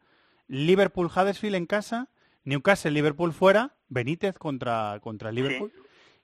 Liverpool 0.49 1.07
Huddersfield 1.15 1.57
en 1.57 1.67
casa, 1.67 2.09
Newcastle 2.45 2.91
Liverpool 2.91 3.33
fuera, 3.33 3.75
Benítez 3.89 4.39
contra, 4.39 4.99
contra 5.01 5.31
el 5.31 5.37
Liverpool 5.37 5.73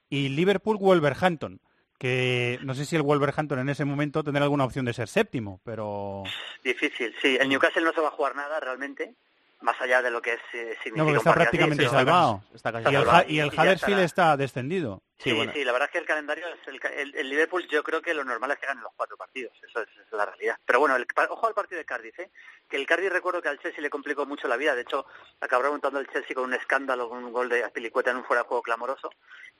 y 0.08 0.28
Liverpool 0.28 0.76
Wolverhampton, 0.78 1.60
que 1.98 2.58
no 2.62 2.74
sé 2.74 2.84
si 2.84 2.96
el 2.96 3.02
Wolverhampton 3.02 3.58
en 3.60 3.68
ese 3.68 3.84
momento 3.84 4.24
tendrá 4.24 4.44
alguna 4.44 4.64
opción 4.64 4.84
de 4.84 4.92
ser 4.92 5.08
séptimo, 5.08 5.60
pero 5.64 6.24
Difícil, 6.64 7.14
sí. 7.22 7.38
El 7.40 7.48
Newcastle 7.48 7.82
no 7.82 7.92
se 7.92 8.00
va 8.00 8.08
a 8.08 8.12
jugar 8.12 8.34
nada 8.36 8.60
realmente, 8.60 9.14
más 9.60 9.80
allá 9.80 10.00
de 10.02 10.10
lo 10.10 10.22
que 10.22 10.32
es, 10.34 10.40
eh, 10.54 10.76
significa 10.82 10.96
no 10.96 11.04
porque 11.04 11.10
un 11.12 11.16
está 11.18 11.34
prácticamente 11.34 11.82
pero- 11.84 11.90
salvado. 11.90 12.42
Está 12.54 12.72
casi 12.72 12.84
Y 12.84 12.88
el, 12.88 12.94
salvado. 13.04 13.24
Y 13.28 13.40
el 13.40 13.46
Y 13.46 13.50
ya 13.56 13.62
Huddersfield 13.62 14.00
está 14.00 14.36
descendido. 14.36 15.02
Sí, 15.18 15.32
bueno. 15.34 15.52
sí, 15.54 15.62
la 15.64 15.72
verdad 15.72 15.88
es 15.88 15.92
que 15.92 15.98
el 15.98 16.06
calendario 16.06 16.46
es 16.48 16.66
el, 16.66 16.80
ca- 16.80 16.88
el- 16.88 17.14
el 17.14 17.28
Liverpool 17.28 17.68
yo 17.68 17.82
creo 17.82 18.00
que 18.00 18.14
lo 18.14 18.24
normal 18.24 18.52
es 18.52 18.58
que 18.58 18.66
ganen 18.66 18.82
los 18.82 18.92
cuatro 18.96 19.18
partidos, 19.18 19.52
eso 19.68 19.82
es, 19.82 19.88
es 19.88 20.10
la 20.12 20.24
realidad. 20.24 20.56
Pero 20.64 20.80
bueno, 20.80 20.96
el, 20.96 21.06
ojo 21.28 21.46
al 21.46 21.52
partido 21.52 21.78
de 21.78 21.84
Cardiff, 21.84 22.18
¿eh? 22.20 22.30
que 22.70 22.76
el 22.78 22.86
Cardiff 22.86 23.12
recuerdo 23.12 23.42
que 23.42 23.48
al 23.50 23.58
Chelsea 23.60 23.82
le 23.82 23.90
complicó 23.90 24.24
mucho 24.24 24.48
la 24.48 24.56
vida, 24.56 24.74
de 24.74 24.80
hecho 24.80 25.04
acabó 25.42 25.64
remontando 25.64 25.98
el 26.00 26.08
Chelsea 26.08 26.34
con 26.34 26.44
un 26.44 26.54
escándalo, 26.54 27.10
con 27.10 27.22
un 27.22 27.32
gol 27.34 27.50
de 27.50 27.62
Aspilicueta 27.64 28.12
en 28.12 28.16
un 28.16 28.24
fuera 28.24 28.42
de 28.44 28.48
juego 28.48 28.62
clamoroso 28.62 29.10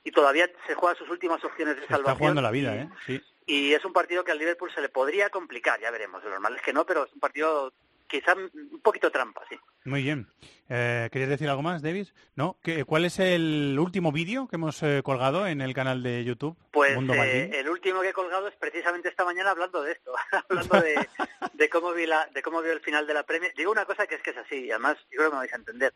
y 0.03 0.09
todavía 0.11 0.49
se 0.65 0.73
juega 0.73 0.95
sus 0.97 1.09
últimas 1.09 1.43
opciones 1.43 1.75
de 1.75 1.81
Se 1.81 1.85
está 1.85 1.97
salvación. 1.97 2.17
jugando 2.17 2.41
la 2.41 2.49
vida, 2.51 2.75
y- 2.75 2.79
¿eh? 2.79 2.89
Sí. 3.05 3.21
Y 3.45 3.73
es 3.75 3.85
un 3.85 3.93
partido 3.93 4.23
que 4.23 4.31
al 4.31 4.39
Liverpool 4.39 4.71
se 4.73 4.81
le 4.81 4.89
podría 4.89 5.29
complicar, 5.29 5.79
ya 5.79 5.91
veremos, 5.91 6.23
lo 6.23 6.31
normal 6.31 6.55
es 6.55 6.61
que 6.63 6.73
no, 6.73 6.85
pero 6.87 7.05
es 7.05 7.13
un 7.13 7.19
partido 7.19 7.71
quizá 8.07 8.33
un 8.33 8.81
poquito 8.81 9.09
trampa, 9.11 9.41
sí. 9.47 9.57
Muy 9.83 10.03
bien. 10.03 10.27
Eh, 10.69 11.09
¿Querías 11.11 11.29
decir 11.29 11.49
algo 11.49 11.61
más, 11.63 11.81
Davis? 11.81 12.13
¿No? 12.35 12.57
¿Qué- 12.63 12.85
¿Cuál 12.85 13.03
es 13.05 13.19
el 13.19 13.77
último 13.79 14.11
vídeo 14.11 14.47
que 14.47 14.55
hemos 14.55 14.81
eh, 14.83 15.01
colgado 15.03 15.45
en 15.47 15.59
el 15.59 15.73
canal 15.73 16.01
de 16.03 16.23
YouTube? 16.23 16.55
Pues 16.71 16.95
Mundo 16.95 17.13
eh, 17.15 17.49
el 17.59 17.67
último 17.67 18.01
que 18.01 18.09
he 18.09 18.13
colgado 18.13 18.47
es 18.47 18.55
precisamente 18.55 19.09
esta 19.09 19.25
mañana 19.25 19.51
hablando 19.51 19.81
de 19.83 19.91
esto, 19.93 20.13
hablando 20.49 20.79
de, 20.81 21.07
de 21.53 21.69
cómo 21.69 21.91
vi 21.93 22.05
la, 22.05 22.27
de 22.33 22.41
cómo 22.41 22.61
vio 22.61 22.71
el 22.71 22.79
final 22.81 23.05
de 23.07 23.13
la 23.15 23.23
Premier. 23.23 23.53
Digo 23.57 23.71
una 23.71 23.85
cosa 23.85 24.07
que 24.07 24.15
es 24.15 24.21
que 24.21 24.29
es 24.29 24.37
así, 24.37 24.65
y 24.65 24.71
además 24.71 24.97
yo 25.11 25.17
creo 25.17 25.29
que 25.29 25.35
me 25.35 25.39
vais 25.39 25.53
a 25.53 25.57
entender. 25.57 25.93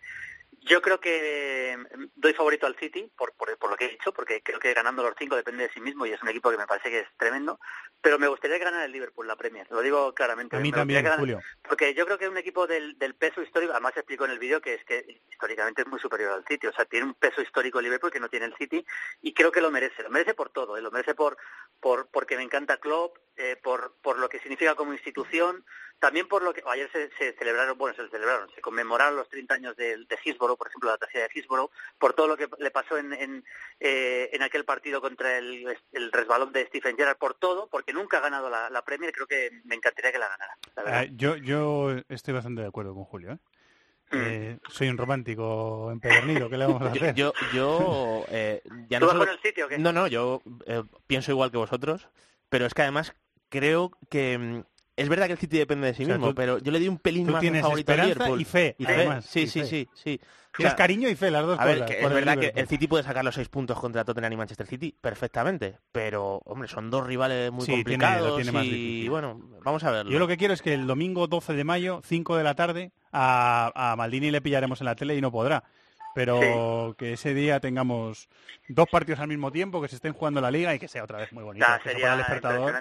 Yo 0.68 0.82
creo 0.82 1.00
que 1.00 1.78
mm, 1.78 2.04
doy 2.16 2.34
favorito 2.34 2.66
al 2.66 2.76
City 2.76 3.10
por, 3.16 3.34
por, 3.34 3.56
por 3.58 3.70
lo 3.70 3.78
que 3.78 3.86
he 3.86 3.90
dicho, 3.90 4.12
porque 4.14 4.42
creo 4.42 4.60
que 4.60 4.74
ganando 4.74 5.04
los 5.04 5.14
cinco 5.18 5.36
depende 5.36 5.64
de 5.64 5.70
sí 5.74 5.80
mismo 5.80 6.06
y 6.08 6.12
es 6.12 6.22
un 6.24 6.30
equipo 6.30 6.50
que 6.50 6.58
me 6.58 6.66
parece 6.66 6.90
que 6.90 7.02
es 7.02 7.08
tremendo. 7.18 7.60
Pero 8.02 8.18
me 8.20 8.28
gustaría 8.28 8.58
que 8.58 8.64
ganara 8.66 8.86
el 8.86 8.92
Liverpool 8.92 9.28
la 9.28 9.36
Premier, 9.36 9.68
lo 9.70 9.82
digo 9.82 10.14
claramente. 10.14 10.56
A 10.56 10.60
mí 10.60 10.72
también, 10.72 11.06
Julio. 11.18 11.40
Porque 11.68 11.94
yo 11.94 12.06
creo 12.06 12.18
que 12.18 12.26
es 12.26 12.32
un 12.32 12.38
equipo 12.38 12.66
del, 12.68 12.98
del 12.98 13.14
peso 13.16 13.42
histórico, 13.44 13.74
además 13.76 13.96
explico 13.96 14.26
en 14.26 14.32
el 14.32 14.40
vídeo 14.40 14.62
que 14.62 14.76
es 14.76 14.86
que 14.86 15.22
históricamente 15.30 15.82
es 15.82 15.88
muy 15.88 16.00
superior 16.00 16.32
al 16.32 16.46
City, 16.46 16.68
o 16.68 16.74
sea, 16.74 16.86
tiene 16.86 17.06
un 17.06 17.14
peso 17.14 17.42
histórico 17.42 17.82
Liverpool 17.82 18.12
que 18.12 18.20
no 18.20 18.30
tiene 18.30 18.46
el 18.46 18.56
City 18.56 18.86
y 19.22 19.34
creo 19.34 19.52
que 19.52 19.62
lo 19.62 19.70
merece, 19.70 20.04
lo 20.04 20.10
merece 20.10 20.34
por 20.34 20.50
todo, 20.50 20.78
¿eh? 20.78 20.82
lo 20.82 20.92
merece 20.92 21.14
por, 21.14 21.38
por 21.80 22.08
porque 22.08 22.38
me 22.38 22.44
encanta 22.44 22.78
Klopp, 22.78 23.18
eh, 23.38 23.58
por, 23.62 23.96
por 24.02 24.18
lo 24.18 24.30
que 24.30 24.40
significa 24.40 24.76
como 24.76 24.94
institución, 24.94 25.66
también 26.00 26.28
por 26.28 26.42
lo 26.42 26.54
que 26.54 26.64
ayer 26.68 26.90
se, 26.92 27.10
se 27.18 27.34
celebraron, 27.34 27.78
bueno, 27.78 27.96
se 27.96 28.08
celebraron, 28.10 28.50
se 28.54 28.62
conmemoraron 28.62 29.18
los 29.18 29.30
30 29.30 29.54
años 29.54 29.76
de, 29.76 29.98
de 29.98 30.20
Hillsborough, 30.24 30.58
por 30.58 30.68
ejemplo, 30.68 30.90
la 30.90 30.98
tragedia 30.98 31.28
de 31.28 31.32
Hillsborough, 31.34 31.72
por 31.98 32.14
todo 32.14 32.28
lo 32.28 32.38
que 32.38 32.48
le 32.60 32.72
pasó 32.72 32.98
en, 32.98 33.14
en, 33.14 33.44
eh, 33.80 34.30
en 34.32 34.42
aquel 34.42 34.66
partido 34.66 35.02
contra 35.02 35.38
el, 35.38 35.78
el 35.92 36.12
resbalón 36.12 36.52
de 36.54 36.66
Stephen 36.68 36.96
Gerrard, 36.96 37.18
por 37.18 37.34
todo, 37.34 37.68
porque 37.68 37.94
nunca 37.94 38.18
ha 38.18 38.22
ganado 38.22 38.50
la, 38.50 38.70
la 38.70 38.84
Premier, 38.84 39.12
creo 39.12 39.28
que 39.28 39.62
me 39.66 39.76
encantaría 39.76 40.12
que 40.12 40.20
la 40.20 40.30
ganara. 40.30 41.04
Eh, 41.04 41.12
yo, 41.16 41.36
yo 41.38 41.92
estoy 42.10 42.34
bastante 42.34 42.62
de 42.62 42.68
acuerdo 42.68 42.94
con 42.94 43.06
Julio. 43.06 43.34
¿eh? 43.34 43.38
Eh, 44.12 44.58
soy 44.70 44.90
un 44.90 44.98
romántico 44.98 45.92
empedernido, 45.92 46.50
¿qué 46.50 46.58
le 46.58 46.66
vamos 46.66 46.82
a 46.82 46.86
Yo, 46.94 47.02
hacer? 47.02 47.16
yo, 47.16 47.34
yo, 47.52 48.26
eh, 48.30 48.62
ya 48.90 49.00
¿Tú 49.00 49.06
no 49.06 49.08
vas 49.08 49.14
solo- 49.14 49.26
con 49.26 49.30
el 49.36 49.42
sitio 49.42 49.66
o 49.66 49.70
qué? 49.70 49.78
No, 49.78 49.92
no, 49.92 50.08
yo 50.08 50.42
eh, 50.68 50.84
pienso 51.08 51.32
igual 51.32 51.52
que 51.52 51.58
vosotros, 51.58 52.08
pero 52.50 52.66
es 52.66 52.74
que 52.74 52.82
además 52.84 53.16
creo 53.50 53.92
que 54.10 54.38
mm, 54.38 54.64
es 54.98 55.10
verdad 55.10 55.26
que 55.28 55.34
el 55.34 55.38
City 55.38 55.58
depende 55.58 55.88
de 55.88 55.94
sí 55.94 56.04
O 56.04 56.06
sea, 56.06 56.16
mismo, 56.16 56.30
tú- 56.30 56.36
pero 56.36 56.58
yo 56.60 56.72
le 56.72 56.80
di 56.80 56.88
un 56.88 56.98
pelín 56.98 57.26
tú 57.28 57.32
más 57.34 57.42
tienes 57.42 57.62
favorito 57.62 57.92
esperanza 57.92 58.14
Liverpool. 58.14 58.42
y 58.42 58.46
fe, 58.46 58.76
Y 58.80 58.86
además, 58.86 59.26
sí, 59.26 59.42
y 59.42 59.48
sí, 59.48 59.60
fe. 59.62 59.68
sí, 59.68 59.90
sí. 59.94 60.20
O 60.24 60.58
Tienes 60.58 60.72
sea, 60.72 60.78
cariño 60.78 61.10
y 61.10 61.16
fe, 61.16 61.32
las 61.32 61.46
dos 61.46 61.60
a 61.60 61.66
ver, 61.66 61.80
cosas. 61.80 61.92
que 61.98 62.02
es 62.02 62.10
verdad 62.10 62.38
que 62.38 62.54
el 62.56 62.68
City 62.68 62.88
puede 62.88 63.04
sacar 63.04 63.26
los 63.26 63.36
seis 63.36 63.50
puntos 63.50 63.78
contra 63.78 64.06
Tottenham 64.06 64.32
y 64.32 64.38
Manchester 64.38 64.66
City 64.66 64.96
perfectamente, 65.02 65.80
pero, 65.92 66.42
hombre, 66.46 66.70
son 66.70 66.90
dos 66.90 67.06
rivales 67.06 67.52
muy 67.52 67.66
Sí, 67.66 67.74
complicados 67.74 68.42
tiene 68.42 68.64
y, 68.66 69.10
bueno, 69.10 69.38
vamos 69.66 69.84
a 69.84 69.92
verlo. 69.92 70.12
Yo 70.14 70.18
lo 70.20 70.28
que 70.30 70.38
quiero 70.38 70.54
es 70.54 70.62
que 70.62 70.74
el 70.74 70.88
domingo 70.88 71.28
12 71.28 71.52
de 71.54 71.66
mayo, 71.66 72.00
5 72.06 72.38
de 72.38 72.44
la 72.46 72.56
tarde, 72.56 72.94
a, 73.12 73.72
a 73.92 73.96
Maldini 73.98 74.32
le 74.32 74.40
pillaremos 74.40 74.80
en 74.80 74.86
la 74.86 74.96
tele 74.96 75.18
y 75.18 75.22
no 75.22 75.30
podrá. 75.30 75.66
Pero 76.14 76.96
que 76.98 77.14
ese 77.14 77.34
día 77.34 77.60
tengamos 77.60 78.30
dos 78.70 78.88
partidos 78.90 79.20
al 79.20 79.28
mismo 79.28 79.52
tiempo, 79.52 79.82
que 79.82 79.90
se 79.90 79.96
estén 79.98 80.14
jugando 80.14 80.40
la 80.40 80.50
liga 80.52 80.74
y 80.74 80.80
que 80.80 80.88
sea 80.88 81.04
otra 81.04 81.18
vez 81.18 81.34
muy 81.34 81.44
bonito. 81.44 81.66
Que 81.84 81.90
sería 81.90 82.04
ponga 82.04 82.14
el 82.14 82.18
despertador. 82.20 82.74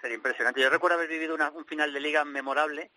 Sería 0.00 0.16
impresionante. 0.16 0.60
Yo 0.60 0.70
recuerdo 0.70 0.96
haber 0.96 1.08
vivido 1.08 1.34
una- 1.34 1.50
un 1.50 1.64
final 1.66 1.92
de 1.92 2.00
liga 2.00 2.24
memorable 2.24 2.90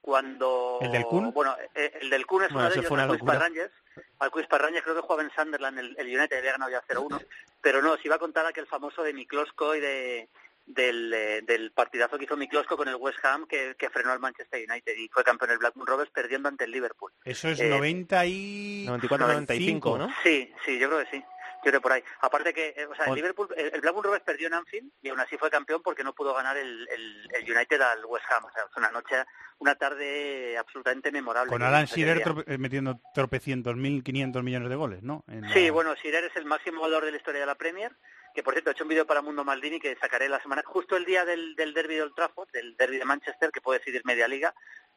cuando... 0.00 0.78
¿El 0.80 0.92
del 0.92 1.04
Kun? 1.04 1.32
Bueno, 1.32 1.56
eh, 1.74 1.98
el 2.00 2.10
del 2.10 2.26
Kun 2.26 2.44
es 2.44 2.50
Bueno, 2.50 2.66
uno 2.68 2.74
de 2.74 2.78
ellos, 2.80 2.88
fue 2.88 2.94
una. 3.04 3.06
Park 3.24 3.40
Rangers. 3.40 3.72
Al 4.18 4.30
Park 4.30 4.62
Rangers 4.62 4.84
creo 4.84 4.94
que 4.96 5.00
jugaba 5.02 5.22
en 5.22 5.30
Sunderland, 5.32 5.78
el, 5.78 5.96
el 5.98 6.06
United 6.18 6.38
había 6.38 6.52
ganado 6.52 6.70
ya 6.70 6.82
0-1. 6.86 7.24
Pero 7.60 7.82
no, 7.82 7.96
se 7.96 8.02
iba 8.04 8.16
a 8.16 8.20
contar 8.20 8.46
aquel 8.46 8.66
famoso 8.66 9.02
de 9.02 9.12
Miklosko 9.12 9.74
y 9.74 9.80
de 9.80 10.28
del, 10.66 11.14
eh, 11.14 11.42
del 11.42 11.70
partidazo 11.70 12.18
que 12.18 12.24
hizo 12.24 12.36
Miklosko 12.36 12.76
con 12.76 12.88
el 12.88 12.96
West 12.96 13.24
Ham 13.24 13.46
que, 13.46 13.76
que 13.78 13.88
frenó 13.88 14.10
al 14.10 14.18
Manchester 14.18 14.68
United 14.68 14.96
y 14.96 15.08
fue 15.08 15.22
campeón 15.22 15.52
el 15.52 15.58
Blackburn 15.58 15.86
Rovers 15.86 16.10
perdiendo 16.10 16.48
ante 16.48 16.64
el 16.64 16.72
Liverpool. 16.72 17.12
Eso 17.24 17.48
es 17.50 17.60
Eh, 17.60 17.68
90 17.68 18.26
y... 18.26 18.84
94-95, 18.88 19.96
¿no? 19.98 20.08
Sí, 20.24 20.52
sí, 20.64 20.76
yo 20.80 20.88
creo 20.88 21.04
que 21.04 21.10
sí. 21.18 21.24
Yo 21.66 21.72
creo 21.72 21.80
por 21.80 21.92
ahí. 21.92 22.04
Aparte 22.20 22.54
que, 22.54 22.74
eh, 22.76 22.86
o 22.86 22.94
sea, 22.94 23.06
el 23.06 23.16
Liverpool, 23.16 23.48
el, 23.56 23.72
el 23.74 23.80
Blackburn 23.80 24.04
Rovers 24.04 24.22
perdió 24.22 24.46
en 24.46 24.54
Anfield 24.54 24.88
y 25.02 25.08
aún 25.08 25.18
así 25.18 25.36
fue 25.36 25.50
campeón 25.50 25.82
porque 25.82 26.04
no 26.04 26.14
pudo 26.14 26.32
ganar 26.32 26.56
el, 26.56 26.88
el, 26.88 27.28
el 27.34 27.52
United 27.56 27.80
al 27.80 28.04
West 28.04 28.24
Ham. 28.30 28.44
O 28.44 28.50
sea, 28.52 28.68
fue 28.72 28.80
una 28.82 28.92
noche, 28.92 29.16
una 29.58 29.74
tarde 29.74 30.56
absolutamente 30.56 31.10
memorable. 31.10 31.50
Con 31.50 31.62
Alan 31.64 31.86
Shearer 31.86 32.22
trope- 32.22 32.44
eh, 32.46 32.56
metiendo 32.58 33.00
tropecientos 33.12 33.74
mil, 33.74 34.04
500 34.04 34.44
millones 34.44 34.68
de 34.68 34.76
goles, 34.76 35.02
¿no? 35.02 35.24
En 35.26 35.42
Sí, 35.52 35.66
la- 35.66 35.72
bueno, 35.72 35.94
Shearer 35.96 36.22
es 36.24 36.36
el 36.36 36.44
máximo 36.44 36.80
goleador 36.82 37.04
de 37.06 37.10
la 37.10 37.16
historia 37.16 37.40
de 37.40 37.46
la 37.46 37.56
Premier, 37.56 37.90
que 38.32 38.44
por 38.44 38.52
cierto 38.54 38.70
he 38.70 38.72
hecho 38.74 38.84
un 38.84 38.88
vídeo 38.90 39.06
para 39.06 39.20
Mundo 39.22 39.42
Maldini 39.42 39.80
que 39.80 39.96
sacaré 39.96 40.28
la 40.28 40.40
semana, 40.42 40.62
justo 40.64 40.96
el 40.96 41.04
día 41.04 41.24
del, 41.24 41.56
del 41.56 41.74
derby 41.74 41.96
de 41.96 42.02
Old 42.02 42.14
Trafford, 42.14 42.48
del 42.52 42.76
derby 42.76 42.98
de 42.98 43.04
Manchester, 43.06 43.50
que 43.50 43.60
puede 43.60 43.78
decidir 43.80 44.02
media 44.04 44.28
liga, 44.28 44.54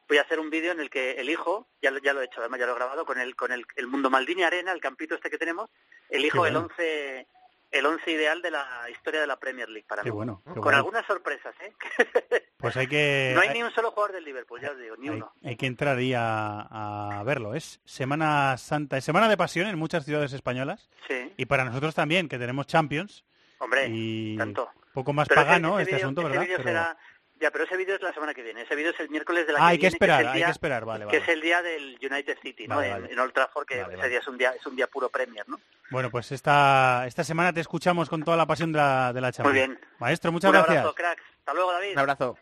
voy 0.09 0.17
a 0.17 0.21
hacer 0.23 0.39
un 0.39 0.49
vídeo 0.49 0.71
en 0.73 0.79
el 0.81 0.89
que 0.89 1.11
elijo, 1.11 1.67
ya 1.81 1.91
lo, 1.91 1.99
ya 1.99 2.11
lo 2.13 2.21
he 2.21 2.25
hecho, 2.25 2.41
además 2.41 2.59
ya 2.59 2.65
lo 2.65 2.73
he 2.73 2.75
grabado, 2.75 3.05
con 3.05 3.19
el, 3.19 3.35
con 3.35 3.51
el, 3.53 3.65
el 3.75 3.87
Mundo 3.87 4.09
Maldini 4.09 4.43
Arena, 4.43 4.71
el 4.73 4.81
campito 4.81 5.15
este 5.15 5.29
que 5.29 5.37
tenemos, 5.37 5.69
elijo 6.09 6.45
el 6.45 6.53
bueno. 6.53 6.67
once 6.67 7.27
el 7.71 7.85
once 7.85 8.09
ideal 8.11 8.41
de 8.41 8.49
la 8.49 8.87
historia 8.89 9.21
de 9.21 9.27
la 9.27 9.37
Premier 9.37 9.69
League 9.69 9.85
para 9.87 10.01
Qué 10.01 10.09
mí. 10.09 10.15
bueno, 10.15 10.41
qué 10.43 10.53
Con 10.53 10.61
bueno. 10.63 10.77
algunas 10.79 11.05
sorpresas, 11.05 11.53
¿eh? 11.61 11.71
Pues 12.57 12.75
hay 12.75 12.87
que... 12.87 13.31
no 13.35 13.41
hay 13.41 13.49
hay- 13.49 13.53
ni 13.53 13.61
un 13.63 13.71
solo 13.71 13.91
jugador 13.91 14.13
del 14.15 14.23
Liverpool, 14.25 14.59
ya 14.59 14.71
os 14.71 14.79
digo, 14.79 14.95
ni 14.97 15.07
Hay, 15.09 15.15
uno. 15.15 15.31
hay 15.43 15.55
que 15.55 15.67
entrar 15.67 15.95
ahí 15.95 16.11
a, 16.15 16.61
a 17.19 17.23
verlo. 17.23 17.53
Es 17.53 17.79
Semana 17.85 18.57
Santa, 18.57 18.97
es 18.97 19.03
Semana 19.05 19.29
de 19.29 19.37
Pasión 19.37 19.67
en 19.67 19.77
muchas 19.77 20.03
ciudades 20.03 20.33
españolas 20.33 20.89
Sí, 21.07 21.31
y 21.37 21.45
para 21.45 21.63
nosotros 21.63 21.93
también, 21.93 22.27
que 22.27 22.39
tenemos 22.39 22.65
Champions 22.65 23.23
hombre, 23.59 23.85
y 23.91 24.35
tanto. 24.35 24.71
poco 24.91 25.13
más 25.13 25.27
Pero 25.27 25.41
pagano 25.43 25.79
ese 25.79 25.91
este 25.91 26.03
asunto, 26.03 26.23
¿verdad? 26.23 26.45
Pero- 26.47 26.63
será- 26.63 26.97
Ya, 27.39 27.51
pero 27.51 27.63
ese 27.63 27.77
vídeo 27.77 27.95
es 27.95 28.01
la 28.01 28.13
semana 28.13 28.33
que 28.33 28.41
viene. 28.43 28.63
Ese 28.63 28.75
vídeo 28.75 28.91
es 28.91 28.99
el 28.99 29.09
miércoles 29.09 29.47
de 29.47 29.53
la 29.53 29.59
Ah, 29.59 29.61
que 29.61 29.71
hay 29.71 29.77
que 29.77 29.81
viene, 29.83 29.95
esperar, 29.95 30.21
es 30.21 30.27
el 30.27 30.33
hay 30.33 30.43
que 30.43 30.51
esperar, 30.51 30.85
vale, 30.85 30.99
que 31.01 31.05
vale. 31.05 31.17
es 31.19 31.27
el 31.29 31.41
día 31.41 31.61
del 31.61 31.97
United 32.01 32.37
City, 32.41 32.67
¿no? 32.67 32.75
Vale, 32.75 32.87
En- 32.87 32.93
vale. 33.01 33.13
En, 33.13 33.19
Old 33.19 33.33
Trafford, 33.33 33.65
que 33.65 33.75
Vale, 33.81 33.87
ese 33.93 33.97
vale. 33.97 34.09
día 34.09 34.19
es 34.19 34.27
un 34.27 34.37
día 34.37 34.51
es 34.59 34.65
un 34.65 34.75
día 34.75 34.87
puro 34.87 35.09
Premier, 35.09 35.47
¿no? 35.47 35.59
Bueno, 35.89 36.09
pues 36.11 36.31
esta, 36.33 37.05
esta 37.07 37.23
semana 37.23 37.53
te 37.53 37.61
escuchamos 37.61 38.09
con 38.09 38.23
toda 38.23 38.35
la 38.35 38.45
pasión 38.45 38.71
de 38.73 38.77
la, 38.79 39.13
de 39.13 39.21
la 39.21 39.31
Champions. 39.31 39.67
Muy 39.67 39.67
bien. 39.75 39.79
Maestro, 39.99 40.31
muchas 40.33 40.49
un 40.49 40.53
gracias. 40.53 40.77
abrazo, 40.79 40.95
cracks. 40.95 41.23
Hasta 41.39 41.53
luego, 41.53 41.71
David. 41.71 41.91
Un 41.93 41.99
abrazo. 41.99 42.37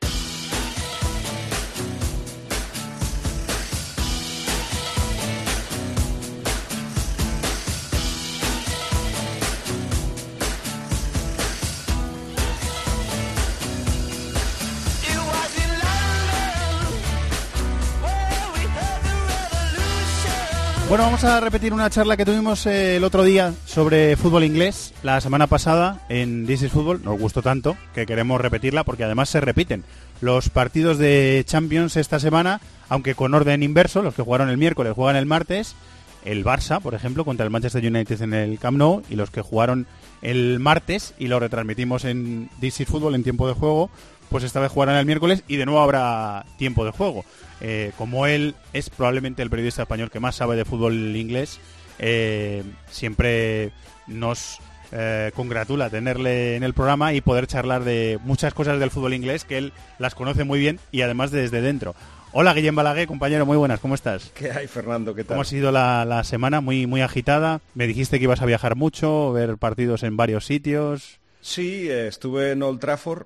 Bueno, 20.90 21.04
vamos 21.04 21.26
a 21.26 21.42
repetir 21.42 21.74
una 21.74 21.90
charla 21.90 22.16
que 22.16 22.24
tuvimos 22.24 22.66
eh, 22.66 22.96
el 22.96 23.04
otro 23.04 23.26
día 23.26 23.54
sobre 23.66 24.16
fútbol 24.16 24.46
inglés, 24.46 24.94
la 25.04 25.20
semana 25.20 25.46
pasada 25.46 26.00
en 26.08 26.48
This 26.48 26.62
is 26.62 26.72
Football. 26.72 27.04
Nos 27.04 27.20
gustó 27.20 27.42
tanto 27.42 27.76
que 27.94 28.06
queremos 28.06 28.40
repetirla 28.40 28.86
porque 28.86 29.04
además 29.04 29.28
se 29.28 29.42
repiten 29.42 29.84
los 30.22 30.50
partidos 30.50 30.98
de 30.98 31.44
Champions 31.46 31.98
esta 31.98 32.22
semana, 32.22 32.62
aunque 32.88 33.16
con 33.16 33.34
orden 33.34 33.64
inverso, 33.64 34.02
los 34.02 34.16
que 34.16 34.22
jugaron 34.22 34.48
el 34.48 34.58
miércoles 34.58 34.94
juegan 34.94 35.18
el 35.18 35.26
martes, 35.26 35.76
el 36.24 36.46
Barça, 36.46 36.80
por 36.80 36.94
ejemplo, 36.94 37.26
contra 37.26 37.44
el 37.44 37.52
Manchester 37.52 37.86
United 37.86 38.22
en 38.22 38.34
el 38.34 38.58
Camp 38.58 38.78
Nou, 38.78 39.04
y 39.10 39.16
los 39.16 39.30
que 39.30 39.42
jugaron 39.42 39.88
el 40.22 40.60
martes 40.60 41.14
y 41.20 41.28
lo 41.28 41.40
retransmitimos 41.42 42.06
en 42.06 42.50
DC 42.62 42.86
Fútbol 42.86 43.16
en 43.16 43.24
tiempo 43.24 43.46
de 43.48 43.54
juego, 43.56 43.90
pues 44.30 44.44
esta 44.44 44.60
vez 44.60 44.72
jugarán 44.72 44.98
el 44.98 45.06
miércoles 45.06 45.44
y 45.48 45.58
de 45.58 45.66
nuevo 45.66 45.82
habrá 45.82 46.46
tiempo 46.58 46.86
de 46.86 46.92
juego. 46.92 47.26
Eh, 47.62 47.92
como 47.98 48.28
él 48.28 48.56
es 48.74 48.90
probablemente 48.90 49.42
el 49.42 49.50
periodista 49.50 49.84
español 49.84 50.12
que 50.12 50.20
más 50.20 50.36
sabe 50.36 50.56
de 50.56 50.66
fútbol 50.66 50.94
inglés, 51.16 51.60
eh, 52.00 52.64
siempre 52.90 53.72
nos 54.06 54.60
eh, 54.92 55.32
congratula 55.36 55.90
tenerle 55.90 56.56
en 56.56 56.64
el 56.64 56.74
programa 56.74 57.14
y 57.14 57.22
poder 57.22 57.48
charlar 57.48 57.84
de 57.84 58.20
muchas 58.24 58.54
cosas 58.54 58.80
del 58.80 58.92
fútbol 58.92 59.14
inglés 59.14 59.44
que 59.44 59.58
él 59.58 59.74
las 60.00 60.16
conoce 60.16 60.44
muy 60.44 60.60
bien 60.60 60.80
y 60.92 61.02
además 61.02 61.32
desde 61.32 61.62
dentro. 61.62 61.96
Hola 62.34 62.54
Guillem 62.54 62.76
Balaguer, 62.76 63.08
compañero, 63.08 63.46
muy 63.46 63.58
buenas, 63.58 63.80
¿cómo 63.80 63.96
estás? 63.96 64.32
¿Qué 64.36 64.52
hay, 64.52 64.68
Fernando? 64.68 65.16
¿Qué 65.16 65.24
tal? 65.24 65.30
¿Cómo 65.36 65.42
ha 65.42 65.46
sido 65.46 65.72
la, 65.72 66.06
la 66.06 66.24
semana? 66.24 66.62
Muy, 66.62 66.86
muy 66.86 67.02
agitada. 67.02 67.62
Me 67.74 67.88
dijiste 67.88 68.20
que 68.20 68.26
ibas 68.26 68.42
a 68.42 68.46
viajar 68.46 68.76
mucho, 68.76 69.32
ver 69.32 69.58
partidos 69.58 70.04
en 70.04 70.18
varios 70.18 70.46
sitios. 70.46 71.20
Sí, 71.42 71.90
estuve 71.90 72.52
en 72.52 72.62
Old 72.62 72.80
Trafford 72.80 73.26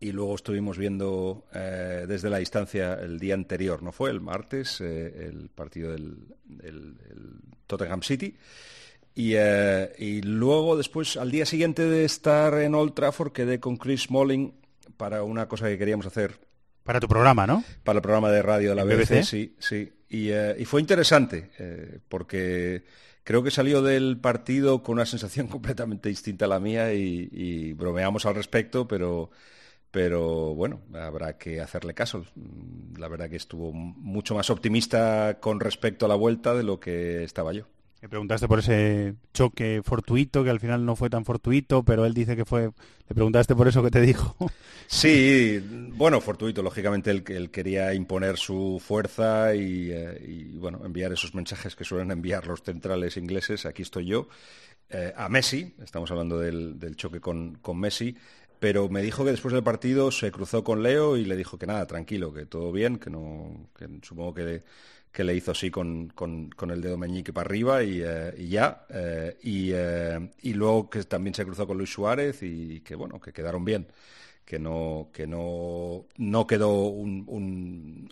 y 0.00 0.12
luego 0.12 0.34
estuvimos 0.34 0.78
viendo 0.78 1.44
eh, 1.54 2.06
desde 2.08 2.30
la 2.30 2.38
distancia 2.38 2.94
el 2.94 3.18
día 3.18 3.34
anterior, 3.34 3.82
¿no 3.82 3.92
fue? 3.92 4.10
El 4.10 4.20
martes, 4.20 4.80
eh, 4.80 5.28
el 5.28 5.50
partido 5.50 5.92
del, 5.92 6.16
del- 6.44 6.96
del 6.96 7.30
Tottenham 7.66 8.02
City. 8.02 8.34
Y, 9.14 9.32
eh, 9.36 9.92
y 9.98 10.22
luego, 10.22 10.76
después, 10.76 11.16
al 11.16 11.30
día 11.30 11.44
siguiente 11.44 11.84
de 11.84 12.04
estar 12.04 12.54
en 12.60 12.74
Old 12.74 12.94
Trafford, 12.94 13.32
quedé 13.32 13.60
con 13.60 13.76
Chris 13.76 14.02
Smalling 14.04 14.54
para 14.96 15.22
una 15.22 15.48
cosa 15.48 15.68
que 15.68 15.76
queríamos 15.76 16.06
hacer 16.06 16.38
Para 16.84 17.00
tu 17.00 17.08
programa, 17.08 17.46
¿no? 17.46 17.62
para 17.84 17.98
el 17.98 18.02
programa 18.02 18.30
de 18.30 18.40
radio 18.42 18.70
de 18.70 18.76
la 18.76 18.82
¿En 18.82 18.88
BBC, 18.88 19.10
BBC? 19.16 19.24
sí, 19.24 19.56
sí. 19.58 19.92
Y, 20.08 20.30
y 20.32 20.64
fue 20.64 20.80
interesante, 20.80 21.50
porque 22.08 22.84
creo 23.22 23.42
que 23.42 23.50
salió 23.50 23.82
del 23.82 24.18
partido 24.18 24.82
con 24.82 24.94
una 24.94 25.06
sensación 25.06 25.46
completamente 25.48 26.08
distinta 26.08 26.46
a 26.46 26.48
la 26.48 26.58
mía 26.60 26.92
y, 26.94 27.28
y 27.32 27.72
bromeamos 27.74 28.26
al 28.26 28.34
respecto, 28.34 28.88
pero, 28.88 29.30
pero 29.90 30.54
bueno, 30.54 30.80
habrá 30.94 31.36
que 31.38 31.60
hacerle 31.60 31.94
caso. 31.94 32.24
Mm, 32.34 32.98
La 32.98 33.08
verdad 33.08 33.28
que 33.30 33.36
estuvo 33.36 33.72
mucho 33.72 34.34
más 34.34 34.50
optimista 34.50 35.38
con 35.40 35.60
respecto 35.60 36.06
a 36.06 36.08
la 36.08 36.14
vuelta 36.14 36.54
de 36.54 36.62
lo 36.62 36.78
que 36.80 37.24
estaba 37.24 37.52
yo. 37.52 37.66
Me 38.02 38.08
preguntaste 38.08 38.48
por 38.48 38.60
ese 38.60 39.14
choque 39.34 39.82
fortuito, 39.84 40.42
que 40.42 40.48
al 40.48 40.58
final 40.58 40.86
no 40.86 40.96
fue 40.96 41.10
tan 41.10 41.26
fortuito, 41.26 41.82
pero 41.82 42.06
él 42.06 42.14
dice 42.14 42.34
que 42.34 42.46
fue... 42.46 42.70
Le 43.08 43.14
preguntaste 43.14 43.54
por 43.54 43.68
eso 43.68 43.82
que 43.82 43.90
te 43.90 44.00
dijo. 44.00 44.36
Sí, 44.92 45.62
bueno, 45.92 46.20
fortuito, 46.20 46.62
lógicamente 46.62 47.12
él, 47.12 47.22
él 47.28 47.52
quería 47.52 47.94
imponer 47.94 48.36
su 48.38 48.82
fuerza 48.84 49.54
y, 49.54 49.88
eh, 49.92 50.20
y, 50.26 50.56
bueno, 50.56 50.80
enviar 50.84 51.12
esos 51.12 51.32
mensajes 51.32 51.76
que 51.76 51.84
suelen 51.84 52.10
enviar 52.10 52.48
los 52.48 52.60
centrales 52.64 53.16
ingleses, 53.16 53.66
aquí 53.66 53.82
estoy 53.82 54.06
yo, 54.06 54.26
eh, 54.88 55.12
a 55.16 55.28
Messi, 55.28 55.74
estamos 55.80 56.10
hablando 56.10 56.40
del, 56.40 56.76
del 56.80 56.96
choque 56.96 57.20
con, 57.20 57.54
con 57.62 57.78
Messi, 57.78 58.16
pero 58.60 58.88
me 58.88 59.02
dijo 59.02 59.24
que 59.24 59.32
después 59.32 59.54
del 59.54 59.64
partido 59.64 60.10
se 60.12 60.30
cruzó 60.30 60.62
con 60.64 60.82
Leo 60.82 61.16
y 61.16 61.24
le 61.24 61.36
dijo 61.36 61.58
que 61.58 61.66
nada, 61.66 61.86
tranquilo, 61.86 62.32
que 62.32 62.46
todo 62.46 62.72
bien, 62.72 62.98
que 62.98 63.10
no, 63.10 63.70
supongo 64.02 64.34
que, 64.34 64.62
que 65.12 65.24
le 65.24 65.34
hizo 65.34 65.50
así 65.52 65.70
con, 65.70 66.08
con- 66.10 66.50
el 66.70 66.80
dedo 66.82 66.98
meñique 66.98 67.32
para 67.32 67.46
arriba 67.48 67.82
y, 67.82 68.00
eh, 68.04 68.34
ya, 68.48 68.86
eh, 68.90 69.36
y, 69.42 69.70
eh, 69.74 70.30
y 70.42 70.54
luego 70.54 70.88
que 70.90 71.02
también 71.04 71.34
se 71.34 71.44
cruzó 71.44 71.66
con 71.66 71.78
Luis 71.78 71.90
Suárez 71.92 72.42
y 72.42 72.80
que 72.82 72.94
bueno, 72.94 73.20
que 73.20 73.32
quedaron 73.32 73.64
bien 73.64 73.88
que 74.44 74.58
no, 74.58 75.10
que 75.12 75.26
no, 75.26 76.06
no 76.16 76.46
quedó 76.46 76.88
un- 76.88 77.24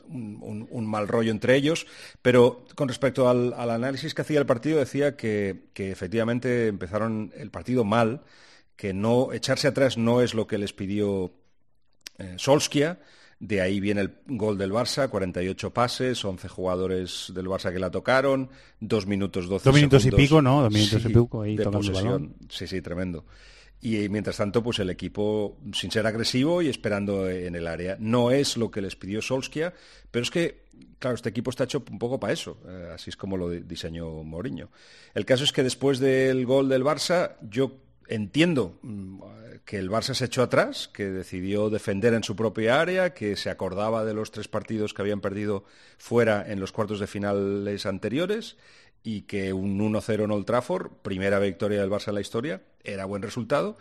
un- 0.06 0.68
un 0.70 0.86
mal 0.86 1.08
rollo 1.08 1.30
entre 1.32 1.56
ellos, 1.56 1.86
pero 2.22 2.64
con 2.74 2.88
respecto 2.88 3.28
al, 3.28 3.52
al 3.54 3.70
análisis 3.70 4.14
que 4.14 4.22
hacía 4.22 4.38
el 4.38 4.46
partido 4.46 4.78
decía 4.78 5.16
que, 5.16 5.64
que 5.74 5.90
efectivamente 5.90 6.68
empezaron 6.68 7.32
el 7.36 7.50
partido 7.50 7.84
mal, 7.84 8.22
que 8.78 8.94
no 8.94 9.32
echarse 9.34 9.66
atrás 9.68 9.98
no 9.98 10.22
es 10.22 10.32
lo 10.34 10.46
que 10.46 10.56
les 10.56 10.72
pidió 10.72 11.32
eh, 12.18 12.34
Solskjaer, 12.38 12.98
de 13.40 13.60
ahí 13.60 13.80
viene 13.80 14.00
el 14.02 14.14
gol 14.26 14.56
del 14.56 14.72
Barça, 14.72 15.08
48 15.08 15.72
pases, 15.72 16.24
11 16.24 16.48
jugadores 16.48 17.30
del 17.34 17.46
Barça 17.46 17.72
que 17.72 17.78
la 17.78 17.90
tocaron, 17.90 18.50
2 18.80 19.06
minutos 19.06 19.48
12 19.48 19.64
Dos 19.68 19.74
minutos 19.74 20.06
y 20.06 20.10
pico, 20.12 20.40
¿no? 20.40 20.62
Dos 20.62 20.72
minutos 20.72 21.04
y 21.04 21.08
pico 21.08 21.42
ahí 21.42 21.56
de 21.56 21.64
el 21.64 21.70
posesión. 21.70 22.04
balón. 22.04 22.36
Sí, 22.48 22.66
sí, 22.66 22.80
tremendo. 22.80 23.24
Y 23.80 23.96
eh, 24.04 24.08
mientras 24.08 24.36
tanto, 24.36 24.60
pues 24.62 24.78
el 24.80 24.90
equipo, 24.90 25.56
sin 25.72 25.90
ser 25.92 26.04
agresivo 26.06 26.62
y 26.62 26.68
esperando 26.68 27.28
en 27.30 27.54
el 27.54 27.66
área. 27.68 27.96
No 28.00 28.30
es 28.32 28.56
lo 28.56 28.70
que 28.72 28.80
les 28.80 28.96
pidió 28.96 29.22
Solskjaer, 29.22 29.72
pero 30.10 30.22
es 30.24 30.30
que, 30.32 30.64
claro, 30.98 31.14
este 31.14 31.28
equipo 31.28 31.50
está 31.50 31.62
hecho 31.64 31.84
un 31.90 31.98
poco 32.00 32.18
para 32.18 32.32
eso. 32.32 32.58
eh, 32.68 32.90
así 32.94 33.10
es 33.10 33.16
como 33.16 33.36
lo 33.36 33.48
di- 33.50 33.60
diseñó 33.60 34.24
Mourinho. 34.24 34.68
El 35.14 35.24
caso 35.24 35.44
es 35.44 35.52
que 35.52 35.62
después 35.62 36.00
del 36.00 36.44
gol 36.44 36.68
del 36.68 36.82
Barça, 36.82 37.36
yo 37.48 37.70
entiendo 38.08 38.78
mm, 38.82 39.20
que 39.64 39.78
el 39.78 39.90
Barça 39.90 40.14
se 40.14 40.24
echó 40.24 40.42
atrás, 40.42 40.88
que 40.88 41.06
decidió 41.06 41.70
defender 41.70 42.14
en 42.14 42.24
su 42.24 42.34
propia 42.34 42.80
área, 42.80 43.14
que 43.14 43.36
se 43.36 43.50
acordaba 43.50 44.04
de 44.04 44.14
los 44.14 44.30
tres 44.30 44.48
partidos 44.48 44.94
que 44.94 45.02
habían 45.02 45.20
perdido 45.20 45.64
fuera 45.98 46.50
en 46.50 46.60
los 46.60 46.72
cuartos 46.72 47.00
de 47.00 47.06
finales 47.06 47.86
anteriores 47.86 48.56
y 49.02 49.22
que 49.22 49.52
un 49.52 49.78
1-0 49.78 50.24
en 50.24 50.30
Old 50.30 50.46
Trafford, 50.46 50.90
primera 51.02 51.38
victoria 51.38 51.80
del 51.80 51.90
Barça 51.90 52.08
en 52.08 52.14
la 52.14 52.20
historia, 52.20 52.62
era 52.82 53.04
buen 53.04 53.22
resultado 53.22 53.76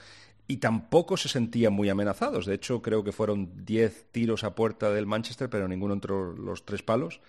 y 0.47 0.57
tampoco 0.57 1.17
se 1.17 1.29
sentían 1.29 1.73
muy 1.73 1.89
amenazados. 1.89 2.45
De 2.45 2.55
hecho, 2.55 2.81
creo 2.81 3.03
que 3.03 3.11
fueron 3.11 3.65
10 3.65 4.11
tiros 4.11 4.43
a 4.43 4.55
puerta 4.55 4.91
del 4.91 5.05
Manchester, 5.05 5.49
pero 5.49 5.67
ninguno 5.67 5.93
entró 5.93 6.33
los 6.33 6.65
tres 6.65 6.83
palos. 6.83 7.21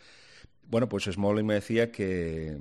Bueno, 0.64 0.88
pues 0.88 1.04
Smalling 1.04 1.46
me 1.46 1.54
decía 1.54 1.90
que, 1.90 2.56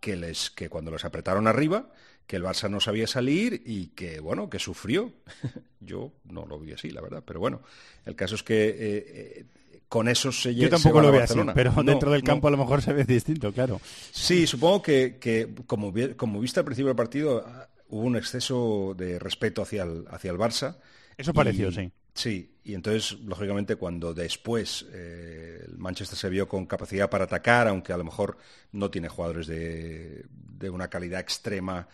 que 0.00 0.68
cuando 0.70 0.90
los 0.90 1.04
apretaron 1.04 1.46
arriba, 1.46 1.90
que 2.26 2.36
el 2.36 2.42
Barça 2.44 2.70
no 2.70 2.80
sabía 2.80 3.06
salir 3.06 3.62
y 3.66 3.88
que, 3.88 4.20
bueno, 4.20 4.48
que 4.48 4.58
sufrió. 4.58 5.12
Yo 5.80 6.12
no 6.24 6.46
lo 6.46 6.58
vi 6.58 6.72
así, 6.72 6.90
la 6.90 7.00
verdad, 7.02 7.22
pero 7.26 7.40
bueno, 7.40 7.60
el 8.06 8.16
caso 8.16 8.34
es 8.34 8.42
que 8.42 8.68
eh, 8.68 8.74
eh, 8.78 9.44
con 9.88 10.08
eso 10.08 10.32
se 10.32 10.54
Yo 10.54 10.66
lle- 10.66 10.70
tampoco 10.70 11.00
lo 11.00 11.12
veo 11.12 11.22
así, 11.22 11.38
pero 11.54 11.72
No, 11.72 11.82
dentro 11.84 12.10
del 12.10 12.22
no. 12.22 12.26
campo 12.26 12.48
a 12.48 12.50
lo 12.50 12.56
mejor 12.56 12.80
se 12.82 12.92
ve 12.92 13.04
distinto, 13.04 13.52
claro. 13.52 13.80
Sí, 14.12 14.46
supongo 14.46 14.82
que, 14.82 15.18
que 15.20 15.54
como, 15.66 15.92
como 16.16 16.40
viste 16.40 16.60
al 16.60 16.64
principio 16.66 16.88
del 16.88 16.96
partido, 16.96 17.44
ah, 17.46 17.68
hubo 17.88 18.02
un 18.02 18.16
exceso 18.16 18.94
de 18.96 19.18
respeto 19.18 19.62
hacia 19.62 19.82
el, 19.84 20.04
hacia 20.10 20.30
el 20.30 20.38
Barça. 20.38 20.78
Eso 21.16 21.30
Y- 21.30 21.34
pareció, 21.34 21.70
sí. 21.70 21.90
Sí, 22.16 22.58
y 22.62 22.74
entonces, 22.74 23.18
lógicamente, 23.22 23.74
cuando 23.74 24.14
después 24.14 24.86
eh, 24.92 25.64
el 25.66 25.76
Manchester 25.78 26.16
se 26.16 26.28
vio 26.28 26.46
con 26.46 26.64
capacidad 26.64 27.10
para 27.10 27.24
atacar, 27.24 27.66
aunque 27.66 27.92
a 27.92 27.96
lo 27.96 28.04
mejor 28.04 28.38
no 28.70 28.88
tiene 28.88 29.08
jugadores 29.08 29.48
de, 29.48 30.24
de 30.30 30.70
una 30.70 30.86
calidad 30.88 31.18
extrema, 31.18 31.88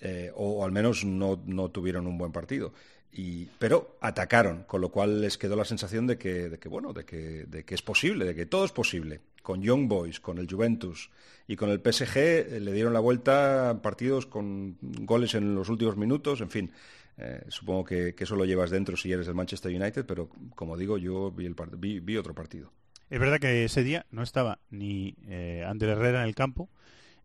eh, 0.00 0.32
o, 0.34 0.64
al 0.64 0.72
menos 0.72 1.04
no, 1.04 1.42
no 1.46 1.70
tuvieron 1.70 2.06
un 2.06 2.18
buen 2.18 2.32
partido. 2.32 2.72
Y, 3.12 3.46
pero 3.58 3.96
atacaron, 4.00 4.64
con 4.64 4.80
lo 4.80 4.90
cual 4.90 5.20
les 5.20 5.38
quedó 5.38 5.54
la 5.54 5.64
sensación 5.64 6.06
de 6.06 6.18
que, 6.18 6.48
de 6.48 6.58
que 6.58 6.68
bueno, 6.68 6.92
de 6.92 7.04
que, 7.04 7.44
de 7.46 7.64
que 7.64 7.74
es 7.74 7.82
posible, 7.82 8.24
de 8.24 8.34
que 8.34 8.46
todo 8.46 8.64
es 8.64 8.72
posible. 8.72 9.20
Con 9.42 9.62
Young 9.62 9.88
Boys, 9.88 10.20
con 10.20 10.38
el 10.38 10.50
Juventus 10.50 11.10
y 11.46 11.54
con 11.54 11.70
el 11.70 11.80
PSG 11.80 12.16
eh, 12.16 12.60
le 12.60 12.72
dieron 12.72 12.92
la 12.92 13.00
vuelta 13.00 13.78
partidos 13.82 14.26
con 14.26 14.78
goles 14.80 15.34
en 15.34 15.54
los 15.54 15.68
últimos 15.68 15.96
minutos, 15.96 16.40
en 16.40 16.50
fin. 16.50 16.72
Eh, 17.16 17.44
supongo 17.48 17.84
que, 17.84 18.14
eso 18.18 18.34
lo 18.34 18.44
llevas 18.44 18.70
dentro 18.70 18.96
si 18.96 19.12
eres 19.12 19.26
del 19.26 19.36
Manchester 19.36 19.72
United, 19.72 20.04
pero 20.06 20.28
como 20.56 20.76
digo, 20.76 20.98
yo 20.98 21.30
vi, 21.30 21.46
el 21.46 21.54
vi 21.76 22.16
otro 22.16 22.34
partido. 22.34 22.72
Es 23.10 23.20
verdad 23.20 23.38
que 23.38 23.64
ese 23.64 23.84
día 23.84 24.06
no 24.10 24.22
estaba 24.22 24.58
ni 24.70 25.14
eh, 25.28 25.64
Ander 25.66 25.90
Herrera 25.90 26.22
en 26.22 26.28
el 26.28 26.34
campo, 26.34 26.68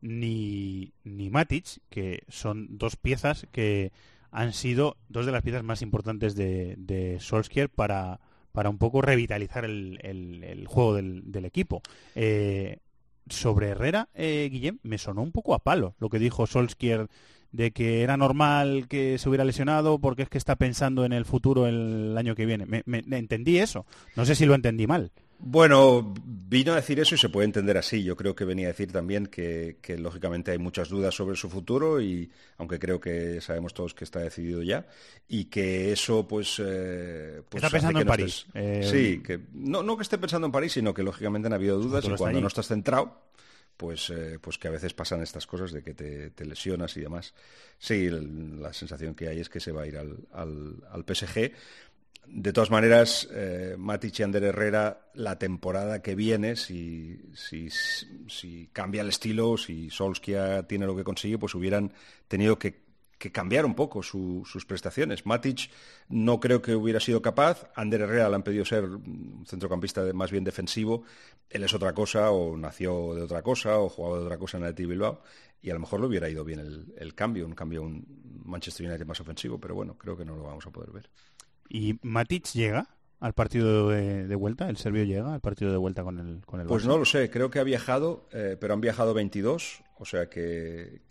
ni, 0.01 0.93
ni 1.03 1.29
Matic, 1.29 1.79
que 1.89 2.23
son 2.29 2.77
dos 2.77 2.95
piezas 2.95 3.47
que 3.51 3.91
han 4.31 4.53
sido 4.53 4.95
dos 5.09 5.25
de 5.25 5.31
las 5.31 5.41
piezas 5.43 5.63
más 5.63 5.81
importantes 5.81 6.35
de, 6.35 6.75
de 6.77 7.19
para, 7.69 8.19
para 8.51 8.69
un 8.69 8.77
poco 8.77 9.01
revitalizar 9.01 9.65
el, 9.65 9.99
el- 10.03 10.43
juego 10.67 10.93
del, 10.93 11.31
del 11.31 11.45
equipo. 11.45 11.81
Eh, 12.15 12.77
sobre 13.27 13.69
Herrera, 13.69 14.09
eh, 14.15 14.49
Guillem, 14.51 14.79
me 14.83 14.97
sonó 14.97 15.21
un 15.21 15.31
poco 15.31 15.53
a 15.53 15.59
palo 15.59 15.95
lo 15.99 16.09
que 16.09 16.17
dijo 16.19 16.47
Solskjaer 16.47 17.07
de 17.51 17.71
que 17.71 18.01
era 18.03 18.15
normal 18.17 18.87
que 18.87 19.17
se 19.17 19.27
hubiera 19.29 19.43
lesionado 19.43 19.99
porque 19.99 20.23
es 20.23 20.29
que 20.29 20.37
está 20.37 20.55
pensando 20.55 21.05
en 21.05 21.13
el 21.13 21.25
futuro 21.25 21.67
el 21.67 22.15
año 22.17 22.35
que 22.35 22.45
viene. 22.45 22.65
Me, 22.65 22.83
me- 22.85 23.03
entendí 23.17 23.57
eso. 23.57 23.85
No 24.15 24.25
sé 24.25 24.35
si 24.35 24.45
lo 24.45 24.53
entendí 24.55 24.85
mal. 24.87 25.11
Bueno, 25.41 26.13
vino 26.25 26.73
a 26.73 26.75
decir 26.75 26.99
eso 26.99 27.15
y 27.15 27.17
se 27.17 27.29
puede 27.29 27.45
entender 27.45 27.77
así. 27.77 28.03
Yo 28.03 28.17
creo 28.17 28.35
que 28.35 28.43
venía 28.43 28.67
a 28.67 28.71
decir 28.71 28.91
también 28.91 29.25
que, 29.25 29.77
que, 29.81 29.97
lógicamente 29.97 30.51
hay 30.51 30.57
muchas 30.57 30.89
dudas 30.89 31.15
sobre 31.15 31.37
su 31.37 31.49
futuro 31.49 32.01
y 32.01 32.29
aunque 32.57 32.77
creo 32.77 32.99
que 32.99 33.39
sabemos 33.39 33.73
todos 33.73 33.93
que 33.93 34.03
está 34.03 34.19
decidido 34.19 34.61
ya 34.63 34.85
y 35.29 35.45
que 35.45 35.93
eso 35.93 36.27
pues, 36.27 36.61
eh, 36.61 37.41
pues 37.47 37.63
Está 37.63 37.69
pensando 37.73 38.01
en 38.01 38.05
no 38.05 38.11
París. 38.11 38.45
estés- 38.53 38.61
Eh, 38.61 38.83
sí, 38.83 39.23
que 39.23 39.39
no, 39.53 39.81
no 39.81 39.95
que 39.95 40.03
esté 40.03 40.17
pensando 40.17 40.45
en 40.47 40.51
París, 40.51 40.73
sino 40.73 40.93
que 40.93 41.03
lógicamente 41.03 41.47
han 41.47 41.53
habido 41.53 41.79
dudas 41.79 42.03
y 42.05 42.09
cuando 42.15 42.41
no 42.41 42.47
estás 42.47 42.67
centrado 42.67 43.28
pues, 43.79 44.09
eh, 44.09 44.39
pues 44.41 44.57
que 44.57 44.67
a 44.67 44.71
veces 44.71 44.93
pasan 44.93 45.21
estas 45.23 45.47
cosas 45.47 45.71
de 45.71 45.81
que 45.81 45.93
te, 45.93 46.31
te 46.31 46.45
lesionas 46.45 46.97
y 46.97 46.99
demás. 46.99 47.33
Sí, 47.77 48.09
la 48.09 48.73
sensación 48.73 49.15
que 49.15 49.29
hay 49.29 49.39
es 49.39 49.47
que 49.47 49.61
se 49.61 49.71
va 49.71 49.83
a 49.83 49.87
ir 49.87 49.97
al, 49.97 50.17
al- 50.33 51.05
PSG. 51.05 51.53
De 52.27 52.53
todas 52.53 52.71
maneras, 52.71 53.27
eh, 53.31 53.75
Matic 53.77 54.19
y 54.19 54.23
Herrera, 54.23 55.09
la 55.15 55.39
temporada 55.39 56.01
que 56.01 56.13
viene, 56.13 56.57
si, 56.57 57.21
si, 57.33 57.69
si 57.71 58.69
cambia 58.73 59.01
el 59.01 59.09
estilo, 59.09 59.57
si 59.57 59.89
Solskjaer 59.89 60.65
tiene 60.65 60.85
lo 60.85 60.95
que 60.95 61.05
consigue, 61.05 61.39
pues 61.39 61.55
hubieran 61.55 61.93
tenido 62.27 62.59
que 62.59 62.81
que 63.19 63.31
cambiar 63.31 63.65
un 63.65 63.75
poco 63.75 64.01
sus 64.01 64.65
prestaciones. 64.65 65.25
Matic 65.25 65.69
no 66.07 66.39
creo 66.39 66.61
que 66.61 66.73
hubiera 66.73 67.01
sido 67.01 67.21
capaz. 67.21 67.69
Ander 67.75 68.01
Herrera 68.01 68.29
le 68.29 68.35
han 68.35 68.43
pedido 68.43 68.63
ser 68.63 68.85
un 68.85 69.43
centrocampista 69.45 70.01
más 70.13 70.31
bien 70.31 70.45
defensivo. 70.45 71.03
Él 71.49 71.63
es 71.63 71.73
otra 71.73 71.93
cosa, 71.93 72.31
o 72.31 72.55
nació 72.55 73.13
de 73.13 73.21
otra 73.21 73.43
cosa, 73.43 73.77
o 73.77 73.89
jugaba 73.89 74.19
de 74.19 74.25
otra 74.25 74.37
cosa 74.37 74.57
en 74.57 74.63
el 74.63 74.73
Bilbao. 74.73 75.21
Y 75.61 75.69
a 75.69 75.73
lo 75.73 75.81
mejor 75.81 75.99
le 75.99 76.07
hubiera 76.07 76.29
ido 76.29 76.45
bien 76.45 76.61
el, 76.95 77.13
cambio, 77.13 77.45
un 77.45 77.53
cambio, 77.53 77.81
un 77.81 78.41
Manchester 78.45 78.87
United 78.87 79.05
más 79.05 79.19
ofensivo. 79.19 79.59
Pero 79.59 79.75
bueno, 79.75 79.97
creo 79.97 80.15
que 80.15 80.23
no 80.23 80.37
lo 80.37 80.43
vamos 80.43 80.65
a 80.65 80.71
poder 80.71 80.91
ver. 80.91 81.09
¿Y 81.67 81.99
Matic 82.01 82.53
llega? 82.53 82.87
Al 83.19 83.33
partido 83.33 83.89
de, 83.89 84.35
vuelta? 84.35 84.69
¿El 84.69 84.77
serbio 84.77 85.03
llega 85.03 85.33
al 85.33 85.41
partido 85.41 85.71
de 85.71 85.77
vuelta 85.77 86.03
con 86.03 86.19
el 86.19 86.45
con 86.45 86.61
el 86.61 86.67
Pues 86.67 86.85
no 86.85 86.97
lo 86.97 87.05
sé, 87.05 87.29
creo 87.29 87.49
que 87.49 87.59
ha 87.59 87.63
viajado, 87.63 88.27
eh, 88.31 88.57
pero 88.59 88.73
han 88.73 88.81
viajado 88.81 89.13
22, 89.13 89.83
o 89.97 90.05
sea 90.05 90.29
que, 90.29 91.01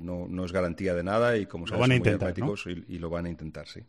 no, 0.00 0.44
es 0.44 0.52
garantía 0.52 0.94
de 0.94 1.02
nada 1.02 1.36
y 1.38 1.46
como 1.46 1.66
lo 1.66 1.78
van 1.78 1.92
a 1.92 1.96
intentar, 1.96 2.34
y, 2.88 2.98
lo 2.98 3.10
van 3.10 3.26
a 3.26 3.30
intentar, 3.30 3.66
sí. 3.66 3.80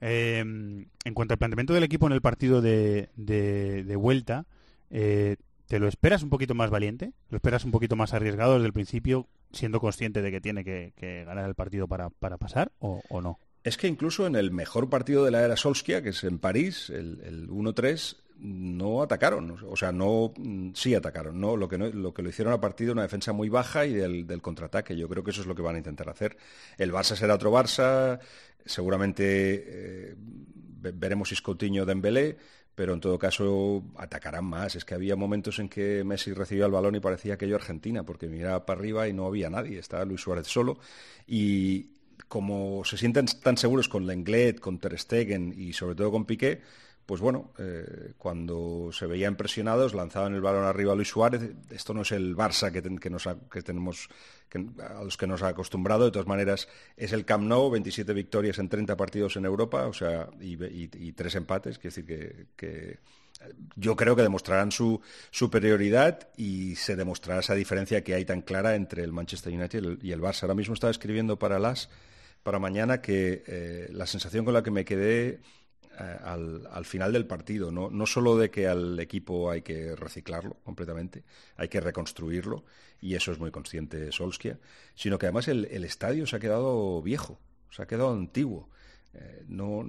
Em, 0.00 0.86
en 1.04 1.14
cuanto 1.14 1.34
al 1.34 1.38
planteamiento 1.38 1.74
del 1.74 1.82
equipo 1.82 2.06
en 2.06 2.12
el 2.12 2.22
partido 2.22 2.62
de, 2.62 3.10
de, 3.16 3.96
vuelta, 3.96 4.46
eh, 4.90 5.36
¿te 5.66 5.78
lo 5.78 5.88
esperas 5.88 6.22
un 6.22 6.30
poquito 6.30 6.54
más 6.54 6.70
valiente? 6.70 7.12
¿Lo 7.28 7.36
esperas 7.36 7.64
un 7.64 7.70
poquito 7.70 7.96
más 7.96 8.14
arriesgado 8.14 8.54
desde 8.54 8.66
el 8.66 8.72
principio, 8.72 9.26
siendo 9.52 9.80
consciente 9.80 10.22
de 10.22 10.30
que 10.30 10.40
tiene 10.40 10.64
que, 10.64 11.24
ganar 11.26 11.46
el 11.46 11.54
partido 11.54 11.86
para, 11.86 12.08
pasar 12.38 12.72
o 12.78 13.20
no? 13.20 13.38
Es 13.68 13.76
que 13.76 13.86
incluso 13.86 14.26
en 14.26 14.34
el 14.34 14.50
mejor 14.50 14.88
partido 14.88 15.26
de 15.26 15.30
la 15.30 15.42
era 15.42 15.54
Solskjaer, 15.54 16.02
que 16.02 16.08
es 16.08 16.24
en 16.24 16.38
París, 16.38 16.88
el, 16.88 17.50
1-3, 17.50 18.16
no 18.38 19.02
atacaron, 19.02 19.58
o 19.68 19.76
sea, 19.76 19.92
no, 19.92 20.32
sí 20.72 20.94
atacaron, 20.94 21.38
no, 21.38 21.54
lo 21.54 21.68
que 21.68 21.76
lo 21.76 22.28
hicieron 22.30 22.54
a 22.54 22.62
partir 22.62 22.86
de 22.86 22.94
una 22.94 23.02
defensa 23.02 23.34
muy 23.34 23.50
baja 23.50 23.84
y 23.84 23.92
del, 23.92 24.40
contraataque. 24.40 24.96
Yo 24.96 25.06
creo 25.06 25.22
que 25.22 25.32
eso 25.32 25.42
es 25.42 25.46
lo 25.46 25.54
que 25.54 25.60
van 25.60 25.74
a 25.74 25.78
intentar 25.78 26.08
hacer. 26.08 26.38
El 26.78 26.90
Barça 26.94 27.14
será 27.14 27.34
otro 27.34 27.52
Barça, 27.52 28.18
seguramente 28.64 30.14
eh, 30.14 30.14
veremos 30.16 31.30
Iscoutinho 31.30 31.84
Dembélé, 31.84 32.38
pero 32.74 32.94
en 32.94 33.00
todo 33.00 33.18
caso 33.18 33.84
atacarán 33.98 34.46
más. 34.46 34.76
Es 34.76 34.86
que 34.86 34.94
había 34.94 35.14
momentos 35.14 35.58
en 35.58 35.68
que 35.68 36.04
Messi 36.04 36.32
recibía 36.32 36.64
el 36.64 36.72
balón 36.72 36.94
y 36.94 37.00
parecía 37.00 37.34
aquello 37.34 37.56
Argentina, 37.56 38.02
porque 38.02 38.28
miraba 38.28 38.64
para 38.64 38.80
arriba 38.80 39.08
y 39.08 39.12
no 39.12 39.26
había 39.26 39.50
nadie, 39.50 39.78
estaba 39.78 40.06
Luis 40.06 40.22
Suárez 40.22 40.46
solo 40.46 40.78
y, 41.26 41.97
como 42.26 42.84
se 42.84 42.96
sienten 42.96 43.26
tan 43.26 43.56
seguros 43.56 43.88
con 43.88 44.06
Lenglet, 44.06 44.60
con 44.60 44.78
Ter 44.78 44.98
Stegen 44.98 45.54
y 45.56 45.72
sobre 45.72 45.94
todo 45.94 46.10
con 46.10 46.24
Piqué, 46.24 46.60
pues 47.08 47.22
bueno, 47.22 47.52
eh, 47.56 48.12
cuando 48.18 48.90
se 48.92 49.06
veían 49.06 49.34
presionados, 49.34 49.94
lanzaban 49.94 50.34
el 50.34 50.42
balón 50.42 50.64
arriba 50.64 50.92
a 50.92 50.94
Luis 50.94 51.08
Suárez. 51.08 51.40
Esto 51.70 51.94
no 51.94 52.02
es 52.02 52.12
el 52.12 52.36
Barça 52.36 52.70
que, 52.70 52.82
tenemos, 52.82 53.26
a 53.26 55.02
los 55.02 55.16
que 55.16 55.26
nos 55.26 55.42
ha 55.42 55.48
acostumbrado. 55.48 56.04
De 56.04 56.10
todas 56.10 56.28
maneras, 56.28 56.68
es 56.98 57.14
el 57.14 57.24
Camp 57.24 57.44
Nou, 57.44 57.70
27 57.70 58.12
victorias 58.12 58.58
en 58.58 58.68
30 58.68 58.94
partidos 58.94 59.36
en 59.36 59.46
Europa, 59.46 59.86
o 59.86 59.94
sea, 59.94 60.28
y, 60.38 61.12
tres 61.12 61.34
empates. 61.36 61.78
Quiere 61.78 61.96
decir 61.96 62.46
que, 62.54 62.98
yo 63.76 63.96
creo 63.96 64.16
que 64.16 64.22
demostrarán 64.22 64.72
su 64.72 65.00
superioridad 65.30 66.28
y 66.36 66.76
se 66.76 66.96
demostrará 66.96 67.40
esa 67.40 67.54
diferencia 67.54 68.02
que 68.02 68.14
hay 68.14 68.24
tan 68.24 68.42
clara 68.42 68.74
entre 68.74 69.04
el 69.04 69.12
Manchester 69.12 69.52
United 69.52 69.98
y 70.02 70.12
el, 70.12 70.20
Barça. 70.20 70.42
Ahora 70.42 70.54
mismo 70.54 70.74
estaba 70.74 70.90
escribiendo 70.90 71.38
para 71.38 71.58
las 71.58 71.88
para 72.42 72.58
mañana 72.58 73.00
que 73.00 73.42
eh, 73.46 73.88
la 73.92 74.06
sensación 74.06 74.44
con 74.44 74.54
la 74.54 74.62
que 74.62 74.70
me 74.70 74.84
quedé 74.84 75.40
eh, 76.00 76.16
al, 76.22 76.84
final 76.84 77.12
del 77.12 77.26
partido, 77.26 77.72
¿no? 77.72 77.90
no 77.90 78.06
solo 78.06 78.36
de 78.36 78.50
que 78.50 78.68
al 78.68 78.98
equipo 79.00 79.50
hay 79.50 79.62
que 79.62 79.96
reciclarlo 79.96 80.54
completamente, 80.62 81.24
hay 81.56 81.68
que 81.68 81.80
reconstruirlo, 81.80 82.64
y 83.00 83.16
eso 83.16 83.32
es 83.32 83.38
muy 83.38 83.50
consciente 83.50 84.12
Solskjaer, 84.12 84.60
sino 84.94 85.18
que 85.18 85.26
además 85.26 85.48
el, 85.48 85.64
estadio 85.84 86.26
se 86.26 86.36
ha 86.36 86.38
quedado 86.38 87.02
viejo, 87.02 87.40
se 87.70 87.82
ha 87.82 87.86
quedado 87.86 88.12
antiguo. 88.12 88.68
Eh, 89.14 89.44
no, 89.48 89.84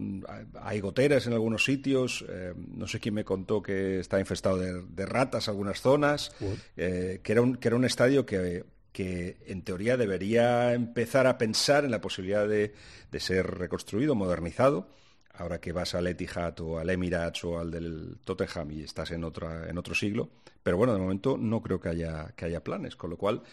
hay 0.62 0.79
goteras 0.79 1.27
en 1.27 1.34
algunos 1.34 1.63
sitios, 1.63 2.25
no 2.55 2.88
sé 2.88 2.99
quién 2.99 3.15
me 3.15 3.25
contó 3.25 3.62
que 3.62 3.99
está 3.99 4.19
infestado 4.19 4.58
de, 4.58 4.82
de 4.82 5.05
ratas 5.05 5.49
algunas 5.49 5.82
zonas, 5.82 6.32
que, 6.75 7.21
era 7.23 7.41
un, 7.41 7.55
que 7.55 7.67
era 7.67 7.75
un 7.75 7.86
estadio 7.86 8.25
que 8.25 8.63
que 8.91 9.38
en 9.45 9.62
teoría 9.62 9.97
debería 9.97 10.73
empezar 10.73 11.27
a 11.27 11.38
pensar 11.38 11.86
en 11.86 11.91
la 11.91 12.01
posibilidad 12.01 12.47
de, 12.47 12.73
ser 13.19 13.47
reconstruido, 13.47 14.15
modernizado. 14.15 14.89
Ahora 15.34 15.62
que 15.62 15.71
vas 15.71 15.95
al 15.95 16.08
Etihad 16.08 16.60
o 16.60 16.79
al 16.79 16.89
Emirates 16.89 17.45
o 17.45 17.60
al 17.60 17.71
del 17.71 18.17
Tottenham 18.25 18.71
y 18.71 18.84
estás 18.84 19.12
en, 19.12 19.23
otra, 19.23 19.69
en 19.69 19.77
otro 19.77 19.95
siglo. 19.95 20.32
Pero 20.63 20.75
bueno, 20.75 20.93
de 20.93 20.99
momento 20.99 21.38
no 21.38 21.62
creo 21.62 21.79
que 21.79 21.89
haya, 21.89 22.34
que 22.36 22.45
haya 22.45 22.63
planes, 22.63 22.95
con 22.97 23.10
lo 23.10 23.17
cual 23.17 23.43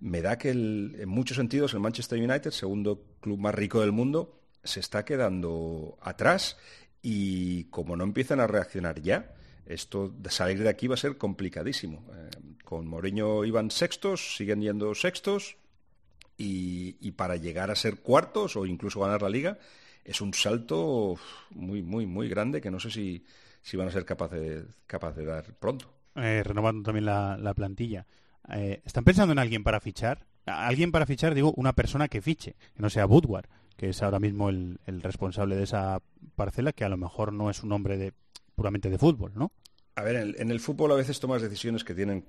me 0.00 0.20
da 0.20 0.36
que 0.36 0.50
en 0.50 1.08
muchos 1.08 1.36
sentidos 1.36 1.72
el 1.72 1.80
Manchester 1.80 2.18
United, 2.18 2.50
segundo 2.50 3.02
club 3.20 3.38
más 3.38 3.54
rico 3.54 3.80
del 3.80 3.92
mundo, 3.92 4.39
se 4.62 4.80
está 4.80 5.04
quedando 5.04 5.98
atrás 6.00 6.56
y 7.02 7.64
como 7.64 7.96
no 7.96 8.04
empiezan 8.04 8.40
a 8.40 8.46
reaccionar 8.46 9.00
ya, 9.00 9.34
esto 9.66 10.08
de 10.08 10.30
salir 10.30 10.62
de 10.62 10.68
aquí 10.68 10.86
va 10.86 10.94
a 10.94 10.98
ser 10.98 11.16
complicadísimo. 11.16 12.04
Eh, 12.14 12.30
con 12.64 12.86
Mourinho 12.86 13.44
iban 13.44 13.70
sextos, 13.70 14.36
siguen 14.36 14.60
yendo 14.60 14.94
sextos 14.94 15.56
y, 16.36 17.10
para 17.12 17.36
llegar 17.36 17.70
a 17.70 17.76
ser 17.76 18.00
cuartos 18.00 18.56
o 18.56 18.64
incluso 18.64 19.00
ganar 19.00 19.22
la 19.22 19.28
liga 19.28 19.58
es 20.04 20.20
un 20.20 20.32
salto 20.32 21.16
muy, 21.50 21.82
muy, 21.82 22.06
muy 22.06 22.28
grande 22.28 22.60
que 22.60 22.70
no 22.70 22.80
sé 22.80 22.90
si, 22.90 23.24
si 23.60 23.76
van 23.76 23.88
a 23.88 23.92
ser 23.92 24.04
capaces 24.04 24.40
de, 24.40 24.64
capaz 24.86 25.12
de 25.12 25.24
dar 25.24 25.44
pronto. 25.54 25.92
Eh, 26.16 26.42
renovando 26.42 26.82
también 26.82 27.04
la, 27.04 27.52
plantilla. 27.54 28.06
Eh, 28.52 28.80
¿Están 28.84 29.04
pensando 29.04 29.32
en 29.32 29.38
alguien 29.38 29.62
para 29.62 29.80
fichar? 29.80 30.26
Alguien 30.46 30.90
para 30.92 31.06
fichar, 31.06 31.34
digo, 31.34 31.52
una 31.56 31.72
persona 31.72 32.08
que 32.08 32.22
fiche, 32.22 32.56
que 32.74 32.82
no 32.82 32.90
sea 32.90 33.06
Woodward, 33.06 33.46
que 33.76 33.90
es 33.90 34.02
ahora 34.02 34.18
mismo 34.18 34.48
el, 34.48 34.80
el 34.86 35.02
responsable 35.02 35.56
de 35.56 35.64
esa 35.64 36.02
parcela, 36.36 36.72
que 36.72 36.84
a 36.84 36.88
lo 36.88 36.96
mejor 36.96 37.32
no 37.32 37.50
es 37.50 37.62
un 37.62 37.72
hombre 37.72 37.96
de 37.96 38.12
puramente 38.54 38.90
de 38.90 38.98
fútbol, 38.98 39.32
¿no? 39.34 39.52
A 39.94 40.02
ver, 40.02 40.16
en 40.16 40.50
el, 40.50 40.60
fútbol 40.60 40.92
a 40.92 40.96
veces 40.96 41.20
tomas 41.20 41.42
decisiones 41.42 41.84
que 41.84 41.94
tienen 41.94 42.24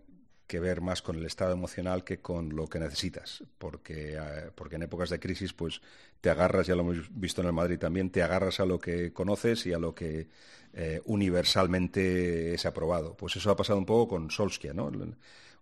que 0.48 0.60
ver 0.60 0.82
más 0.82 1.02
con 1.02 1.18
el 1.18 1.26
estado 1.26 1.54
emocional 1.54 2.04
que 2.04 2.20
con 2.20 2.56
lo 2.56 2.68
que 2.68 2.80
necesitas, 2.80 3.44
porque, 3.58 4.16
eh, 4.16 4.52
porque 4.56 4.76
en 4.76 4.84
épocas 4.84 5.10
de 5.10 5.20
crisis 5.20 5.54
pues 5.54 5.82
te 6.20 6.30
agarras, 6.30 6.68
ya 6.68 6.76
lo 6.76 6.82
hemos 6.82 6.98
visto 7.12 7.42
en 7.42 7.48
el 7.48 7.54
Madrid 7.54 7.80
también, 7.80 8.10
te 8.10 8.24
agarras 8.24 8.60
a 8.60 8.66
lo 8.66 8.80
que 8.80 9.14
conoces 9.14 9.66
y 9.66 9.74
a 9.74 9.78
lo 9.78 9.96
que 9.96 10.28
eh, 10.74 11.02
universalmente 11.06 12.54
es 12.54 12.66
aprobado. 12.66 13.16
Pues 13.16 13.36
eso 13.36 13.52
ha 13.52 13.56
pasado 13.56 13.80
un 13.80 13.86
poco 13.86 14.16
con 14.16 14.32
Solskjaer, 14.32 14.76
¿no? 14.76 14.92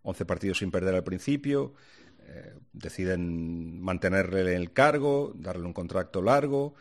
11 0.02 0.26
partidos 0.26 0.60
sin 0.60 0.72
perder 0.72 0.96
al 0.96 1.04
principio, 1.04 1.74
eh, 2.30 2.54
deciden 2.74 3.82
mantenerle 3.82 4.42
en 4.42 4.62
el 4.62 4.74
cargo, 4.74 5.34
darle 5.36 5.65
un 5.65 5.74
contrato 5.74 6.22
largo, 6.22 6.76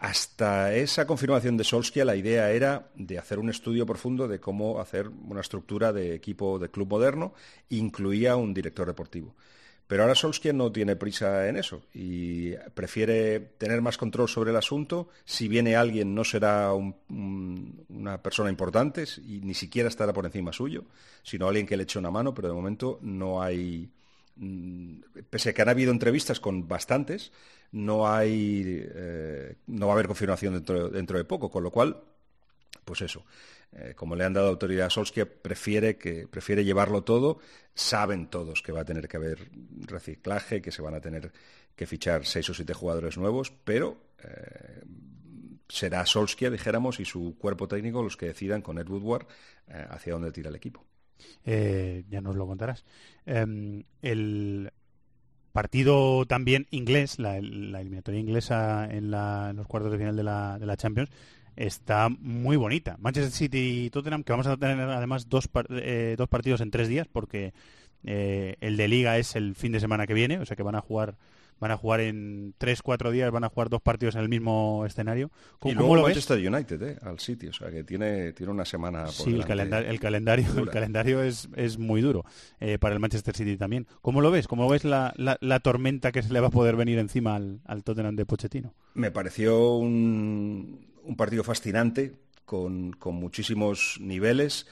hasta 0.00 0.74
esa 0.74 1.06
confirmación 1.06 1.56
de 1.56 1.64
Solskjaer, 1.64 2.06
la 2.06 2.16
idea 2.16 2.50
era 2.50 2.88
de 2.94 3.18
hacer 3.18 3.38
un 3.38 3.50
estudio 3.50 3.84
profundo 3.84 4.28
de 4.28 4.38
cómo 4.38 4.80
hacer 4.80 5.08
una 5.08 5.40
estructura 5.40 5.92
de 5.92 6.14
equipo 6.14 6.58
de 6.58 6.70
club 6.70 6.88
moderno, 6.88 7.34
incluía 7.68 8.36
un 8.36 8.54
director 8.54 8.86
deportivo. 8.86 9.34
Pero 9.88 10.02
ahora 10.02 10.14
Solskjaer 10.14 10.54
no 10.54 10.70
tiene 10.70 10.96
prisa 10.96 11.48
en 11.48 11.56
eso 11.56 11.82
y 11.94 12.52
prefiere 12.74 13.40
tener 13.40 13.80
más 13.80 13.96
control 13.96 14.28
sobre 14.28 14.50
el 14.50 14.56
asunto. 14.56 15.08
Si 15.24 15.48
viene 15.48 15.76
alguien, 15.76 16.14
no 16.14 16.24
será 16.24 16.74
una 16.74 18.22
persona 18.22 18.50
importante 18.50 19.04
y 19.26 19.40
ni 19.40 19.54
siquiera 19.54 19.88
estará 19.88 20.12
por 20.12 20.26
encima 20.26 20.52
suyo, 20.52 20.84
sino 21.22 21.48
alguien 21.48 21.66
que 21.66 21.76
le 21.76 21.84
eche 21.84 21.98
una 21.98 22.10
mano, 22.10 22.34
pero 22.34 22.48
de 22.48 22.54
momento 22.54 22.98
no 23.02 23.42
hay. 23.42 23.90
Mm, 24.38 25.00
pese 25.30 25.50
a 25.50 25.52
que 25.52 25.62
han 25.62 25.68
habido 25.68 25.90
entrevistas 25.90 26.38
con 26.38 26.68
bastantes, 26.68 27.32
no 27.72 28.08
hay 28.08 28.86
eh, 28.94 29.56
no 29.66 29.86
va 29.86 29.92
a 29.92 29.96
haber 29.96 30.06
confirmación 30.06 30.54
dentro, 30.54 30.88
dentro 30.90 31.18
de 31.18 31.24
poco, 31.24 31.50
con 31.50 31.64
lo 31.64 31.72
cual, 31.72 32.00
pues 32.84 33.02
eso. 33.02 33.24
Eh, 33.72 33.94
como 33.96 34.14
le 34.14 34.24
han 34.24 34.32
dado 34.32 34.48
autoridad 34.48 34.86
a 34.86 34.90
Solskjaer, 34.90 35.42
prefiere, 35.42 35.98
que, 35.98 36.28
prefiere 36.28 36.64
llevarlo 36.64 37.02
todo. 37.02 37.40
Saben 37.74 38.28
todos 38.28 38.62
que 38.62 38.72
va 38.72 38.80
a 38.82 38.84
tener 38.84 39.08
que 39.08 39.16
haber 39.16 39.50
reciclaje, 39.86 40.62
que 40.62 40.72
se 40.72 40.82
van 40.82 40.94
a 40.94 41.00
tener 41.00 41.32
que 41.74 41.86
fichar 41.86 42.24
seis 42.24 42.48
o 42.48 42.54
siete 42.54 42.74
jugadores 42.74 43.18
nuevos, 43.18 43.52
pero 43.64 43.98
eh, 44.22 44.82
será 45.68 46.06
Solskjaer, 46.06 46.52
dijéramos, 46.52 47.00
y 47.00 47.04
su 47.04 47.36
cuerpo 47.38 47.66
técnico 47.66 48.02
los 48.02 48.16
que 48.16 48.26
decidan 48.26 48.62
con 48.62 48.78
Ed 48.78 48.88
Woodward 48.88 49.26
hacia 49.90 50.14
dónde 50.14 50.32
tira 50.32 50.48
el 50.48 50.56
equipo. 50.56 50.86
Ya 51.44 52.20
nos 52.20 52.36
lo 52.36 52.46
contarás. 52.46 52.84
Em, 53.26 53.84
el, 54.02 54.70
partido 55.58 56.24
también 56.24 56.68
inglés, 56.70 57.18
la, 57.18 57.36
eliminatoria 57.36 58.20
inglesa 58.20 58.88
en, 58.88 59.10
los 59.10 59.66
cuartos 59.66 59.90
de 59.90 59.98
final 59.98 60.14
de 60.14 60.22
la, 60.22 60.76
Champions, 60.76 61.10
está 61.56 62.08
muy 62.08 62.56
bonita. 62.56 62.96
Manchester 63.00 63.32
City 63.32 63.86
y 63.86 63.90
Tottenham, 63.90 64.22
que 64.22 64.32
vamos 64.32 64.46
a 64.46 64.56
tener 64.56 64.78
además 64.78 65.28
dos, 65.28 65.48
eh, 65.70 66.14
dos 66.16 66.28
partidos 66.28 66.60
en 66.60 66.70
tres 66.70 66.86
días, 66.86 67.08
porque 67.10 67.54
eh, 68.04 68.54
el 68.60 68.76
de 68.76 68.86
liga 68.86 69.18
es 69.18 69.34
el 69.34 69.56
fin 69.56 69.72
de 69.72 69.80
semana 69.80 70.06
que 70.06 70.14
viene, 70.14 70.38
o 70.38 70.46
sea 70.46 70.56
que 70.56 70.62
van 70.62 70.76
a 70.76 70.80
jugar 70.80 71.16
van 71.60 71.70
a 71.70 71.76
jugar 71.76 72.00
en 72.00 72.54
3-4 72.58 73.10
días, 73.10 73.30
van 73.30 73.44
a 73.44 73.48
jugar 73.48 73.68
dos 73.68 73.82
partidos 73.82 74.14
en 74.14 74.22
el 74.22 74.28
mismo 74.28 74.84
escenario. 74.86 75.30
y 75.64 75.72
luego 75.72 75.96
el 75.96 76.02
Manchester 76.02 76.38
United, 76.38 76.82
¿eh? 76.82 76.98
al 77.02 77.18
City, 77.18 77.48
o 77.48 77.52
sea 77.52 77.70
que 77.70 77.84
tiene, 77.84 78.32
tiene 78.32 78.52
una 78.52 78.64
semana 78.64 79.04
por 79.04 79.12
Sí, 79.12 79.34
el, 79.34 79.44
calendario, 79.44 79.90
el 79.90 80.00
calendario, 80.00 80.46
el 80.58 80.70
calendario 80.70 81.22
es, 81.22 81.48
es 81.56 81.78
muy 81.78 82.00
duro 82.00 82.24
eh, 82.60 82.78
para 82.78 82.94
el 82.94 83.00
Manchester 83.00 83.36
City 83.36 83.56
también. 83.56 83.86
¿Cómo 84.02 84.20
lo 84.20 84.30
ves? 84.30 84.46
¿Cómo 84.46 84.68
ves 84.68 84.84
la, 84.84 85.14
la, 85.16 85.60
tormenta 85.60 86.12
que 86.12 86.22
se 86.22 86.32
le 86.32 86.40
va 86.40 86.48
a 86.48 86.50
poder 86.50 86.76
venir 86.76 86.98
encima 86.98 87.34
al, 87.34 87.60
al 87.64 87.82
Tottenham 87.82 88.16
de 88.16 88.26
Pochettino? 88.26 88.74
Me 88.94 89.10
pareció 89.10 89.76
un, 89.76 90.86
un 91.02 91.16
partido 91.16 91.42
fascinante, 91.44 92.14
con, 92.44 92.92
con 92.92 93.14
muchísimos 93.14 93.98
niveles 94.00 94.66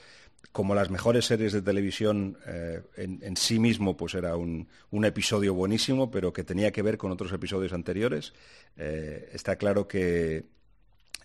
como 0.56 0.74
las 0.74 0.88
mejores 0.88 1.26
series 1.26 1.52
de 1.52 1.60
televisión 1.60 2.38
eh, 2.46 2.80
en, 2.96 3.36
sí 3.36 3.58
mismo, 3.58 3.94
pues 3.94 4.14
era 4.14 4.36
un, 4.36 4.66
episodio 5.04 5.52
buenísimo, 5.52 6.10
pero 6.10 6.32
que 6.32 6.44
tenía 6.44 6.72
que 6.72 6.80
ver 6.80 6.96
con 6.96 7.12
otros 7.12 7.30
episodios 7.30 7.74
anteriores. 7.74 8.32
Eh, 8.78 9.28
está 9.34 9.56
claro 9.56 9.86
que 9.86 10.46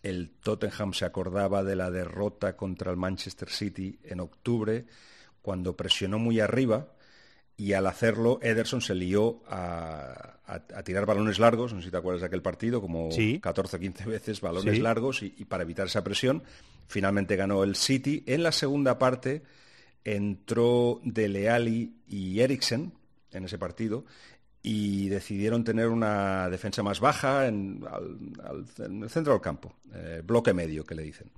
el 0.04 0.32
Tottenham 0.44 0.92
se 0.92 1.06
acordaba 1.06 1.64
de 1.64 1.78
la 1.78 1.90
derrota 1.90 2.58
contra 2.58 2.92
el 2.92 2.98
Manchester 2.98 3.50
City 3.50 3.98
en 4.04 4.20
octubre, 4.20 4.84
cuando 5.42 5.78
presionó 5.78 6.20
muy 6.20 6.42
arriba 6.42 6.92
y 7.62 7.74
al 7.74 7.86
hacerlo 7.86 8.40
Ederson 8.42 8.82
se 8.82 8.96
lió 8.96 9.44
a, 9.48 10.40
tirar 10.84 11.06
balones 11.06 11.38
largos, 11.38 11.74
no 11.74 11.80
sé 11.80 11.86
si 11.86 11.92
te 11.92 11.98
acuerdas 11.98 12.22
de 12.22 12.26
aquel 12.26 12.42
partido, 12.42 12.82
como 12.82 13.10
14 13.40 13.78
o 13.78 13.80
15 13.80 14.06
veces 14.06 14.42
balones 14.42 14.80
largos 14.80 15.22
y, 15.22 15.30
para 15.46 15.62
evitar 15.62 15.86
esa 15.86 16.04
presión, 16.04 16.42
finalmente 16.88 17.36
ganó 17.36 17.64
el 17.64 17.76
City. 17.76 18.24
En 18.26 18.42
la 18.42 18.52
segunda 18.52 18.98
parte 18.98 19.44
entró 20.04 21.02
Dele 21.04 21.52
Alli 21.52 21.98
y 22.08 22.40
Eriksen 22.40 22.94
en 23.32 23.46
ese 23.46 23.60
partido 23.60 24.06
y 24.64 25.10
decidieron 25.10 25.64
tener 25.64 25.90
una 25.90 26.50
defensa 26.50 26.82
más 26.82 27.00
baja 27.00 27.46
en, 27.46 27.86
el 28.80 29.10
centro 29.12 29.34
del 29.34 29.42
campo, 29.42 29.76
eh, 29.94 30.24
bloque 30.26 30.52
medio 30.52 30.84
que 30.84 30.96
le 30.96 31.04
dicen 31.04 31.30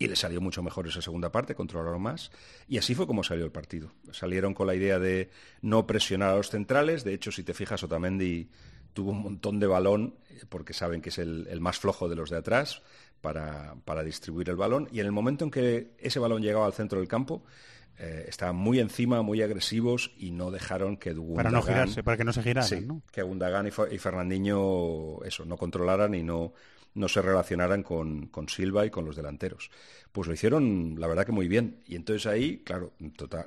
y 0.00 0.08
le 0.08 0.16
salió 0.16 0.40
mucho 0.40 0.62
mejor 0.62 0.88
esa 0.88 1.02
segunda 1.02 1.30
parte, 1.30 1.54
controlaron 1.54 2.00
más, 2.00 2.32
y 2.66 2.78
así 2.78 2.94
fue 2.94 3.06
como 3.06 3.22
salió 3.22 3.44
el 3.44 3.52
partido. 3.52 3.92
Salieron 4.12 4.54
con 4.54 4.66
la 4.66 4.74
idea 4.74 4.98
de 4.98 5.28
no 5.60 5.86
presionar 5.86 6.30
a 6.30 6.36
los 6.36 6.48
centrales, 6.48 7.04
de 7.04 7.12
hecho, 7.12 7.30
si 7.30 7.44
te 7.44 7.52
fijas, 7.52 7.82
Otamendi 7.82 8.48
tuvo 8.94 9.10
un 9.10 9.22
montón 9.22 9.60
de 9.60 9.66
balón, 9.66 10.14
eh, 10.30 10.44
porque 10.48 10.72
saben 10.72 11.02
que 11.02 11.10
es 11.10 11.18
el, 11.18 11.60
más 11.60 11.78
flojo 11.78 12.08
de 12.08 12.16
los 12.16 12.30
de 12.30 12.38
atrás, 12.38 12.82
para, 13.20 14.02
distribuir 14.02 14.48
el 14.48 14.56
balón, 14.56 14.88
y 14.90 15.00
en 15.00 15.06
el 15.06 15.12
momento 15.12 15.44
en 15.44 15.50
que 15.50 15.90
ese 15.98 16.18
balón 16.18 16.40
llegaba 16.40 16.64
al 16.64 16.72
centro 16.72 16.98
del 16.98 17.06
campo, 17.06 17.44
eh, 17.98 18.24
estaban 18.26 18.56
muy 18.56 18.80
encima, 18.80 19.20
muy 19.20 19.42
agresivos 19.42 20.12
y 20.16 20.30
no 20.30 20.50
dejaron 20.50 20.96
que 20.96 21.14
Para 21.14 21.50
no 21.50 21.60
girarse, 21.60 22.02
para 22.02 22.16
que 22.16 22.24
no 22.24 22.32
se 22.32 22.42
giraran, 22.42 23.02
que 23.12 23.20
Gundogan 23.20 23.66
y, 23.66 23.94
y 23.94 23.98
Fernandinho 23.98 25.22
eso, 25.24 25.44
no 25.44 25.58
controlaran 25.58 26.14
y 26.14 26.22
no 26.22 26.54
no 26.94 27.08
se 27.08 27.22
relacionaran 27.22 27.82
con, 27.82 28.30
Silva 28.48 28.86
y 28.86 28.90
con 28.90 29.04
los 29.04 29.16
delanteros. 29.16 29.70
Pues 30.12 30.26
lo 30.26 30.34
hicieron, 30.34 30.96
la 30.98 31.06
verdad 31.06 31.24
que 31.24 31.32
muy 31.32 31.48
bien. 31.48 31.82
Y 31.86 31.96
entonces 31.96 32.26
ahí, 32.26 32.62
claro, 32.64 32.92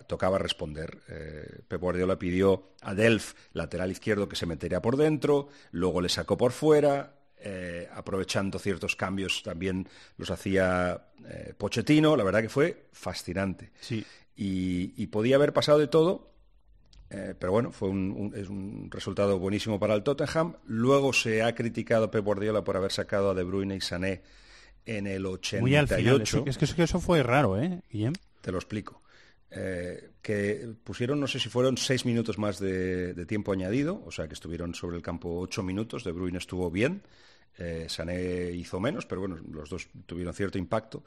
tocaba 0.07 0.37
responder. 0.37 0.99
Eh, 1.09 1.61
Pep 1.67 1.81
Guardiola 1.81 2.17
pidió 2.17 2.69
a 2.81 2.93
Delf, 2.93 3.33
lateral 3.53 3.91
izquierdo, 3.91 4.29
que 4.29 4.35
se 4.35 4.45
metería 4.45 4.81
por 4.81 4.97
dentro, 4.97 5.49
luego 5.71 6.01
le 6.01 6.09
sacó 6.09 6.37
por 6.37 6.51
fuera, 6.51 7.15
eh, 7.37 7.89
aprovechando 7.93 8.57
ciertos 8.59 8.95
cambios 8.95 9.43
también 9.43 9.89
los 10.17 10.31
hacía 10.31 11.07
eh, 11.25 11.53
Pochettino. 11.57 12.15
La 12.15 12.23
verdad 12.23 12.41
que 12.41 12.49
fue 12.49 12.85
fascinante. 12.93 13.71
Sí. 13.79 14.05
y 14.35 15.07
podía 15.07 15.35
haber 15.35 15.53
pasado 15.53 15.77
de 15.77 15.87
todo, 15.87 16.32
eh, 17.13 17.35
pero 17.37 17.51
bueno, 17.51 17.71
fue 17.71 17.89
un, 17.89 18.33
es 18.35 18.49
un 18.49 18.89
resultado 18.89 19.37
buenísimo 19.37 19.79
para 19.79 19.93
el 19.93 20.01
Tottenham. 20.01 20.55
Luego 20.65 21.13
se 21.13 21.43
ha 21.43 21.53
criticado 21.53 22.05
a 22.05 22.11
Pep 22.11 22.25
Guardiola 22.25 22.63
por 22.63 22.75
haber 22.75 22.91
sacado 22.91 23.29
a 23.29 23.33
De 23.35 23.43
Bruyne 23.43 23.75
y 23.75 23.81
Sané 23.81 24.23
en 24.85 25.05
el 25.05 25.25
88. 25.25 25.61
Muy 25.61 25.75
al 25.75 25.87
final, 25.87 26.21
es 26.21 26.73
que, 26.73 26.83
eso 26.83 26.99
fue 26.99 27.21
raro, 27.21 27.61
¿eh, 27.61 27.81
Guillem? 27.91 28.13
Te 28.41 28.51
lo 28.51 28.57
explico. 28.57 29.03
Eh, 29.51 30.09
que 30.23 30.73
pusieron, 30.83 31.19
no 31.19 31.27
sé 31.27 31.39
si 31.39 31.49
fueron 31.49 31.77
seis 31.77 32.03
minutos 32.05 32.39
más 32.39 32.57
de, 32.59 33.13
tiempo 33.27 33.53
añadido, 33.53 34.03
o 34.03 34.11
sea 34.11 34.27
que 34.27 34.33
estuvieron 34.33 34.73
sobre 34.73 34.95
el 34.97 35.03
campo 35.03 35.39
ocho 35.39 35.61
minutos, 35.61 36.03
De 36.03 36.11
Bruyne 36.11 36.39
estuvo 36.39 36.71
bien, 36.71 37.03
eh, 37.59 37.85
Sané 37.87 38.49
hizo 38.51 38.79
menos, 38.79 39.05
pero 39.05 39.21
bueno, 39.21 39.37
los 39.51 39.69
dos 39.69 39.87
tuvieron 40.07 40.33
cierto 40.33 40.57
impacto. 40.57 41.03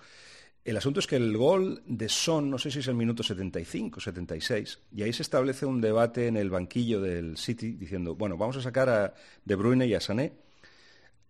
El 0.67 0.77
asunto 0.77 0.99
es 0.99 1.07
que 1.07 1.15
el 1.15 1.37
gol 1.37 1.81
de 1.87 2.09
Son, 2.09 2.51
no 2.51 2.59
sé 2.59 2.73
si 2.73 2.81
es 2.81 2.89
el 2.89 2.97
minuto 2.97 3.23
75, 3.23 4.01
76, 4.01 4.81
y 4.97 5.05
ahí 5.05 5.13
se 5.13 5.23
establece 5.23 5.65
un 5.65 5.81
debate 5.81 6.27
en 6.27 6.37
el 6.37 6.51
banquillo 6.51 7.01
del 7.01 7.37
City 7.37 7.77
diciendo, 7.77 8.17
bueno, 8.17 8.37
vamos 8.37 8.57
a 8.57 8.63
sacar 8.63 8.89
a 8.89 9.15
De 9.45 9.55
Bruyne 9.55 9.87
y 9.87 9.95
a 9.95 10.01
Sané. 10.01 10.33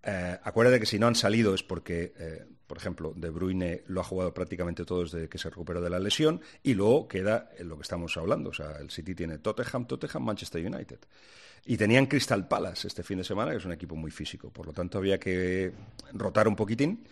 Eh, 0.03 0.38
acuérdate 0.42 0.81
que 0.81 0.87
si 0.87 0.99
no 0.99 1.07
han 1.07 1.14
salido 1.14 1.55
es 1.55 1.62
porque, 1.62 2.14
eh, 2.18 2.46
por 2.66 2.79
ejemplo, 2.79 3.12
De 3.14 3.29
Bruyne 3.29 3.83
lo 3.88 4.01
ha 4.01 4.05
jugado 4.05 4.33
prácticamente 4.33 4.87
todo 4.87 5.03
desde 5.03 5.29
que 5.29 5.37
se 5.37 5.51
recuperó 5.51 5.83
de 5.83 5.90
la 5.90 5.99
lesión 5.99 6.40
y 6.62 6.72
luego 6.72 7.07
queda 7.07 7.51
lo 7.61 7.77
que 7.77 7.83
estamos 7.83 8.16
hablando. 8.16 8.49
O 8.49 8.55
sea, 8.55 8.79
el 8.81 8.90
City 8.90 9.14
tiene 9.14 9.37
Tottenham, 9.37 9.87
Tottenham, 9.87 10.25
Manchester 10.25 10.64
United. 10.64 11.01
Y 11.66 11.77
tenían 11.77 12.07
Crystal 12.07 12.49
Palace 12.49 12.88
este 12.88 13.03
fin 13.03 13.18
de 13.18 13.25
semana, 13.25 13.51
que 13.51 13.59
es 13.59 13.66
un 13.66 13.72
equipo 13.72 13.96
muy 13.96 14.11
físico. 14.11 14.49
Por 14.51 14.64
lo 14.64 14.72
tanto, 14.72 14.96
había 14.96 15.20
que 15.20 15.75
rotar 16.14 16.49
un 16.49 16.57
poquitín. 16.57 17.07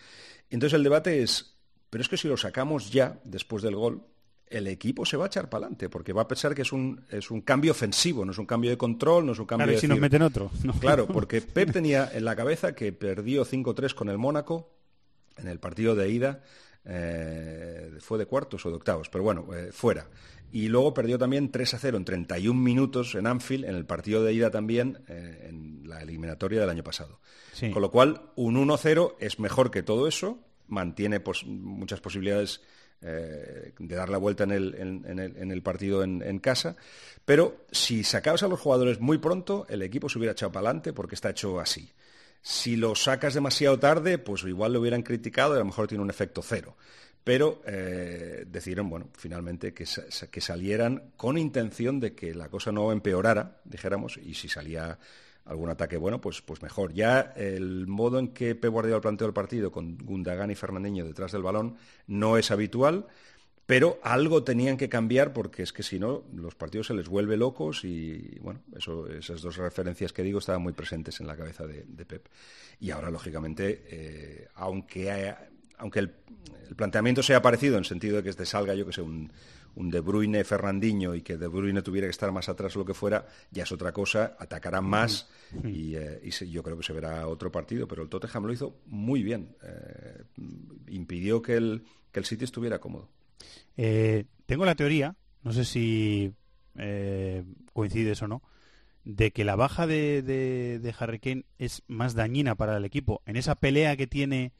Entonces 0.49 0.75
el 0.75 0.83
debate 0.83 1.21
es, 1.21 1.54
pero 1.95 2.01
es 2.01 2.09
que 2.09 2.17
si 2.17 2.27
lo 2.27 2.35
sacamos 2.35 2.91
ya, 2.91 3.21
después 3.23 3.63
del 3.63 3.77
gol, 3.77 4.01
el 4.47 4.67
equipo 4.67 5.05
se 5.05 5.15
va 5.15 5.23
a 5.23 5.27
echar 5.27 5.49
para 5.49 5.67
adelante, 5.67 5.87
porque 5.87 6.11
va 6.11 6.23
a 6.23 6.27
pensar 6.27 6.53
que 6.53 6.63
es 6.63 6.73
un, 6.73 7.05
es 7.09 7.31
un 7.31 7.39
cambio 7.39 7.71
ofensivo, 7.71 8.25
no 8.25 8.33
es 8.33 8.37
un 8.37 8.45
cambio 8.45 8.69
de 8.69 8.77
control, 8.77 9.25
no 9.25 9.31
es 9.31 9.39
un 9.39 9.45
cambio 9.45 9.67
claro, 9.67 9.77
de... 9.77 9.79
si 9.79 9.87
nos 9.87 9.97
meten 10.01 10.21
otro. 10.21 10.51
Claro, 10.81 11.07
porque 11.13 11.39
Pep 11.39 11.71
tenía 11.71 12.11
en 12.13 12.25
la 12.25 12.35
cabeza 12.35 12.75
que 12.75 12.91
perdió 12.91 13.45
5-3 13.45 13.93
con 13.93 14.09
el 14.09 14.17
Mónaco 14.17 14.75
en 15.37 15.47
el 15.47 15.57
partido 15.61 15.95
de 15.95 16.09
ida, 16.09 16.43
eh, 16.83 17.93
fue 18.01 18.17
de 18.17 18.25
cuartos 18.25 18.65
o 18.65 18.69
de 18.71 18.75
octavos, 18.75 19.07
pero 19.07 19.23
bueno, 19.23 19.47
eh, 19.55 19.69
fuera. 19.71 20.09
Y 20.51 20.67
luego 20.67 20.93
perdió 20.93 21.17
también 21.17 21.49
3-0 21.49 21.95
en 21.95 22.03
31 22.03 22.59
minutos 22.59 23.15
en 23.15 23.25
Anfield, 23.25 23.63
en 23.63 23.75
el 23.75 23.85
partido 23.85 24.21
de 24.21 24.33
ida 24.33 24.51
también, 24.51 25.01
eh, 25.07 25.47
en 25.49 25.87
la 25.87 26.01
eliminatoria 26.01 26.59
del 26.59 26.69
año 26.69 26.83
pasado. 26.83 27.21
Con 27.71 27.81
lo 27.81 27.89
cual, 27.89 28.31
un 28.35 28.55
1-0 28.55 29.15
es 29.21 29.39
mejor 29.39 29.71
que 29.71 29.81
todo 29.81 30.09
eso, 30.09 30.44
mantiene 30.67 31.21
muchas 31.45 32.01
posibilidades 32.01 32.61
eh, 33.01 33.73
de 33.77 33.95
dar 33.95 34.09
la 34.09 34.17
vuelta 34.17 34.45
en 34.45 34.51
el, 34.51 35.61
partido 35.61 36.03
en, 36.03 36.39
casa. 36.39 36.75
Pero 37.23 37.65
si 37.71 38.03
sacabas 38.03 38.43
a 38.43 38.47
los 38.47 38.59
jugadores 38.59 38.99
muy 38.99 39.17
pronto, 39.17 39.65
el 39.69 39.81
equipo 39.81 40.09
se 40.09 40.17
hubiera 40.17 40.31
echado 40.31 40.51
para 40.51 40.67
adelante 40.67 40.93
porque 40.93 41.15
está 41.15 41.29
hecho 41.29 41.59
así. 41.59 41.91
Si 42.41 42.75
lo 42.75 42.95
sacas 42.95 43.33
demasiado 43.33 43.77
tarde, 43.79 44.17
pues 44.17 44.43
igual 44.43 44.73
lo 44.73 44.79
hubieran 44.79 45.03
criticado 45.03 45.53
y 45.53 45.57
a 45.57 45.59
lo 45.59 45.65
mejor 45.65 45.87
tiene 45.87 46.03
un 46.03 46.09
efecto 46.09 46.41
cero. 46.41 46.77
Pero 47.23 47.61
eh, 47.65 48.45
decidieron, 48.47 48.89
bueno, 48.89 49.09
finalmente 49.17 49.73
que 49.73 49.85
salieran 50.41 51.11
con 51.17 51.37
intención 51.37 51.99
de 51.99 52.13
que 52.13 52.33
la 52.33 52.49
cosa 52.49 52.71
no 52.71 52.91
empeorara, 52.91 53.61
dijéramos, 53.65 54.17
y 54.17 54.35
si 54.35 54.47
salía 54.47 54.97
algún 55.45 55.69
ataque 55.69 55.97
bueno, 55.97 56.19
pues, 56.19 56.41
pues 56.41 56.61
mejor. 56.61 56.93
Ya 56.93 57.33
el 57.35 57.87
modo 57.87 58.19
en 58.19 58.29
que 58.29 58.55
Pep 58.55 58.71
Guardiola 58.71 59.01
planteó 59.01 59.27
el 59.27 59.33
partido 59.33 59.71
con 59.71 59.97
Gundogan 59.97 60.51
y 60.51 60.55
Fernandinho 60.55 61.05
detrás 61.05 61.31
del 61.31 61.43
balón 61.43 61.77
no 62.07 62.37
es 62.37 62.51
habitual, 62.51 63.05
pero 63.65 63.99
algo 64.03 64.43
tenían 64.43 64.77
que 64.77 64.89
cambiar 64.89 65.33
porque 65.33 65.63
es 65.63 65.73
que 65.73 65.83
si 65.83 65.99
no 65.99 66.23
los 66.33 66.55
partidos 66.55 66.87
se 66.87 66.93
les 66.93 67.07
vuelve 67.07 67.37
locos 67.37 67.83
y 67.83 68.37
bueno, 68.41 68.61
eso, 68.75 69.07
esas 69.07 69.41
dos 69.41 69.57
referencias 69.57 70.13
que 70.13 70.23
digo 70.23 70.39
estaban 70.39 70.61
muy 70.61 70.73
presentes 70.73 71.19
en 71.19 71.27
la 71.27 71.35
cabeza 71.35 71.65
de, 71.65 72.05
Pep. 72.05 72.27
Y 72.79 72.91
ahora, 72.91 73.09
lógicamente, 73.09 73.83
eh, 73.87 74.47
aunque, 74.55 75.33
aunque 75.77 75.99
el, 75.99 76.11
planteamiento 76.75 77.21
sea 77.21 77.41
parecido 77.41 77.77
en 77.77 77.85
sentido 77.85 78.17
de 78.17 78.23
que 78.23 78.29
este 78.29 78.45
salga, 78.45 78.73
yo 78.73 78.85
que 78.85 78.93
sé, 78.93 79.01
un, 79.01 79.31
un 79.75 79.89
De 79.89 79.99
Bruyne 79.99 80.43
Fernandinho 80.43 81.15
y 81.15 81.21
que 81.21 81.37
De 81.37 81.47
Bruyne 81.47 81.81
tuviera 81.81 82.07
que 82.07 82.11
estar 82.11 82.31
más 82.31 82.49
atrás 82.49 82.75
o 82.75 82.79
lo 82.79 82.85
que 82.85 82.93
fuera, 82.93 83.27
ya 83.51 83.63
es 83.63 83.71
otra 83.71 83.91
cosa, 83.91 84.35
atacarán 84.39 84.85
más 84.85 85.29
y, 85.63 85.95
eh, 85.95 86.21
yo 86.49 86.63
creo 86.63 86.77
que 86.77 86.83
se 86.83 86.93
verá 86.93 87.27
otro 87.27 87.51
partido, 87.51 87.87
pero 87.87 88.03
el 88.03 88.09
Tottenham 88.09 88.45
lo 88.45 88.53
hizo 88.53 88.77
muy 88.87 89.23
bien, 89.23 89.55
eh, 89.63 90.23
impidió 90.87 91.41
que 91.41 91.55
el, 91.55 91.83
que 92.11 92.19
el 92.19 92.25
City 92.25 92.45
estuviera 92.45 92.79
cómodo. 92.79 93.09
Eh, 93.77 94.25
tengo 94.45 94.65
la 94.65 94.75
teoría, 94.75 95.15
no 95.43 95.53
sé 95.53 95.65
si 95.65 96.33
coincides 97.73 98.21
o 98.21 98.27
no, 98.27 98.41
de 99.05 99.31
que 99.31 99.45
la 99.45 99.55
baja 99.55 99.87
de, 99.87 100.21
de, 100.21 100.79
de 100.79 100.95
Harry 100.99 101.19
Kane 101.19 101.45
es 101.57 101.83
más 101.87 102.15
dañina 102.15 102.55
para 102.55 102.75
el 102.75 102.83
equipo. 102.83 103.21
En 103.25 103.37
esa 103.37 103.55
pelea 103.55 103.95
que 103.95 104.07
tiene 104.07 104.51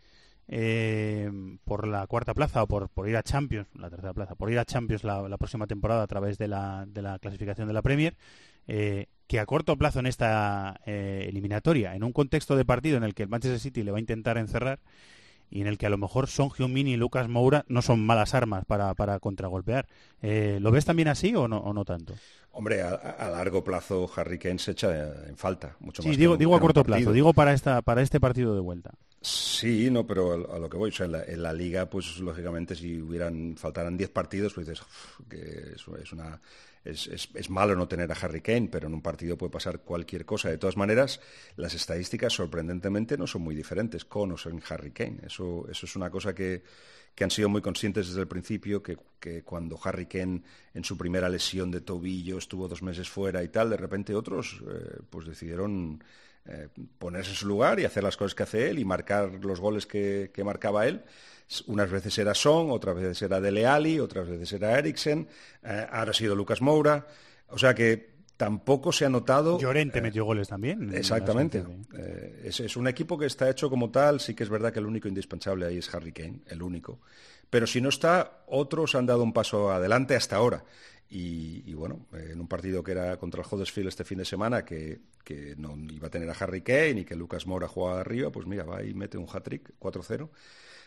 eh, 0.48 1.30
por 1.64 1.88
la 1.88 2.06
cuarta 2.08 2.34
plaza 2.34 2.64
o 2.64 2.68
por, 2.68 2.90
por, 2.90 3.10
ir 3.10 3.18
a 3.18 3.24
Champions, 3.24 3.68
la 3.74 3.90
tercera 3.90 4.14
plaza, 4.14 4.36
por 4.36 4.52
ir 4.52 4.60
a 4.60 4.66
Champions 4.66 5.04
la, 5.04 5.38
próxima 5.38 5.68
temporada 5.68 6.04
a 6.04 6.08
través 6.08 6.38
de 6.38 6.48
la, 6.48 6.86
de 6.88 7.02
la 7.02 7.20
clasificación 7.20 7.68
de 7.68 7.74
la 7.74 7.82
Premier, 7.82 8.16
eh, 8.68 9.08
que 9.28 9.40
a 9.40 9.46
corto 9.46 9.76
plazo 9.78 10.00
en 10.00 10.06
esta 10.06 10.80
eh, 10.86 11.26
eliminatoria, 11.28 11.96
en 11.96 12.04
un 12.04 12.14
contexto 12.14 12.56
de 12.56 12.66
partido 12.66 12.98
en 12.98 13.04
el 13.04 13.16
que 13.16 13.24
el 13.24 13.30
Manchester 13.30 13.60
City 13.60 13.84
le 13.84 13.92
va 13.92 13.98
a 13.98 14.02
intentar 14.02 14.38
encerrar, 14.38 14.80
y 15.50 15.62
en 15.62 15.68
el 15.68 15.78
que 15.78 15.86
a 15.86 15.90
lo 15.90 15.98
mejor 15.98 16.28
Son 16.28 16.50
Heung-min 16.50 16.88
y 16.88 16.98
Lucas 16.98 17.30
Moura 17.30 17.66
no 17.68 17.82
son 17.84 18.04
malas 18.04 18.34
armas 18.34 18.66
para, 18.66 18.94
para 18.96 19.20
contragolpear. 19.20 19.88
Eh, 20.24 20.58
¿Lo 20.60 20.72
ves 20.72 20.86
también 20.86 21.08
así 21.08 21.36
o 21.36 21.48
no, 21.48 21.58
o 21.60 21.72
no 21.72 21.86
tanto? 21.86 22.16
Hombre, 22.52 22.82
a, 22.82 22.90
a 22.96 23.30
largo 23.30 23.64
plazo 23.64 24.10
Harry 24.16 24.40
Kane 24.40 24.58
se 24.58 24.72
echa 24.72 25.28
en 25.28 25.38
falta, 25.38 25.76
mucho 25.80 26.02
Sí, 26.02 26.10
más. 26.10 26.18
digo, 26.18 26.34
que 26.34 26.40
digo 26.40 26.56
a 26.56 26.60
corto 26.60 26.82
partido. 26.84 26.98
plazo, 26.98 27.14
digo 27.14 27.34
para, 27.34 27.54
esta, 27.54 27.82
para 27.84 28.02
este 28.02 28.20
partido 28.20 28.56
de 28.56 28.62
vuelta. 28.62 28.92
Sí, 29.26 29.90
no, 29.90 30.06
pero 30.06 30.54
a, 30.54 30.60
lo 30.60 30.70
que 30.70 30.78
voy, 30.78 30.92
o 30.92 30.94
sea, 30.94 31.08
en 31.08 31.42
la, 31.42 31.52
liga, 31.52 31.90
pues 31.90 32.20
lógicamente 32.20 32.76
si 32.76 33.02
hubieran, 33.02 33.56
faltaran 33.58 33.98
10 33.98 34.12
partidos, 34.12 34.54
pues 34.54 34.68
dices 34.68 34.86
"Uf, 34.86 35.28
que 35.28 35.74
es 35.76 36.14
una... 36.14 36.40
Es, 36.84 37.50
malo 37.50 37.76
no 37.76 37.88
tener 37.88 38.12
a 38.12 38.16
Harry 38.16 38.42
Kane, 38.42 38.70
pero 38.72 38.86
en 38.86 38.94
un 38.94 39.02
partido 39.02 39.36
puede 39.36 39.52
pasar 39.52 39.80
cualquier 39.80 40.26
cosa. 40.26 40.50
De 40.52 40.60
todas 40.60 40.78
maneras, 40.78 41.20
las 41.56 41.74
estadísticas 41.74 42.34
sorprendentemente 42.34 43.18
no 43.18 43.26
son 43.26 43.42
muy 43.42 43.56
diferentes 43.56 44.06
con 44.06 44.32
o 44.32 44.38
sin 44.38 44.62
Harry 44.70 44.92
Kane. 44.92 45.22
Eso, 45.26 45.68
es 45.72 45.96
una 45.96 46.12
cosa 46.12 46.36
que, 46.36 46.62
han 47.20 47.32
sido 47.32 47.50
muy 47.50 47.64
conscientes 47.64 48.10
desde 48.10 48.22
el 48.22 48.28
principio, 48.28 48.84
que, 48.84 48.96
que 49.20 49.42
cuando 49.42 49.80
Harry 49.84 50.06
Kane 50.06 50.44
en 50.76 50.84
su 50.84 50.96
primera 50.96 51.30
lesión 51.30 51.72
de 51.72 51.82
tobillo 51.82 52.38
estuvo 52.38 52.68
dos 52.68 52.84
meses 52.84 53.10
fuera 53.10 53.42
y 53.42 53.48
tal, 53.48 53.72
de 53.72 53.78
repente 53.78 54.14
otros 54.14 54.62
eh, 54.70 55.00
pues 55.10 55.26
decidieron 55.26 56.04
eh, 56.48 56.70
ponerse 56.98 57.32
en 57.32 57.36
su 57.36 57.48
lugar 57.48 57.80
y 57.80 57.86
hacer 57.86 58.04
las 58.04 58.18
cosas 58.18 58.36
que 58.36 58.44
hace 58.44 58.70
él 58.70 58.80
y 58.80 58.86
marcar 58.86 59.32
los 59.44 59.60
goles 59.60 59.86
que, 59.86 60.32
que 60.34 60.44
marcaba 60.44 60.88
él. 60.88 61.04
Unas 61.68 61.92
veces 61.92 62.18
era 62.18 62.34
Son, 62.34 62.72
otras 62.72 62.96
veces 62.96 63.22
era 63.22 63.40
Dele 63.40 63.66
Alli, 63.68 64.00
otras 64.00 64.28
veces 64.28 64.52
era 64.54 64.78
Eriksen, 64.78 65.28
eh, 65.64 65.88
ahora 65.92 66.12
ha 66.12 66.14
sido 66.14 66.36
Lucas 66.36 66.62
Moura. 66.62 67.08
O 67.50 67.58
sea 67.58 67.76
que 67.76 68.16
tampoco 68.38 68.92
se 68.92 69.06
ha 69.06 69.10
notado... 69.10 69.60
Llorente 69.60 70.02
metió 70.02 70.26
goles 70.26 70.48
también. 70.48 70.94
Exactamente. 70.94 71.64
Eh, 71.98 72.42
es, 72.46 72.60
es 72.60 72.76
un 72.76 72.88
equipo 72.88 73.18
que 73.18 73.28
está 73.28 73.50
hecho 73.50 73.70
como 73.70 73.92
tal. 73.92 74.20
Sí 74.20 74.34
que 74.34 74.44
es 74.44 74.50
verdad 74.50 74.74
que 74.74 74.80
el 74.80 74.86
único 74.86 75.08
indispensable 75.08 75.66
ahí 75.66 75.78
es 75.78 75.94
Harry 75.94 76.12
Kane, 76.12 76.42
el 76.48 76.62
único. 76.62 77.00
Pero 77.50 77.68
si 77.68 77.80
no 77.80 77.90
está, 77.90 78.44
otros 78.48 78.96
han 78.96 79.06
dado 79.06 79.24
un 79.24 79.32
paso 79.32 79.72
adelante 79.72 80.16
hasta 80.16 80.36
ahora. 80.36 80.64
Y, 81.10 81.64
y 81.70 81.74
bueno, 81.74 82.08
en 82.14 82.40
un 82.40 82.48
partido 82.48 82.84
que 82.84 82.92
era 82.92 83.18
contra 83.18 83.42
el 83.42 83.48
Huddersfield 83.50 83.90
este 83.90 84.04
fin 84.04 84.18
de 84.18 84.26
semana, 84.26 84.66
que, 84.66 85.02
que 85.24 85.56
no 85.58 85.76
iba 85.92 86.08
a 86.08 86.12
tener 86.12 86.30
a 86.30 86.34
Harry 86.34 86.62
Kane 86.62 87.02
y 87.02 87.06
que 87.06 87.16
Lucas 87.16 87.46
Moura 87.46 87.68
jugaba 87.68 88.02
arriba, 88.02 88.32
pues 88.32 88.48
mira, 88.48 88.64
va 88.64 88.84
y 88.84 88.94
mete 88.94 89.18
un 89.18 89.28
hat-trick, 89.32 89.74
4-0. 89.80 90.30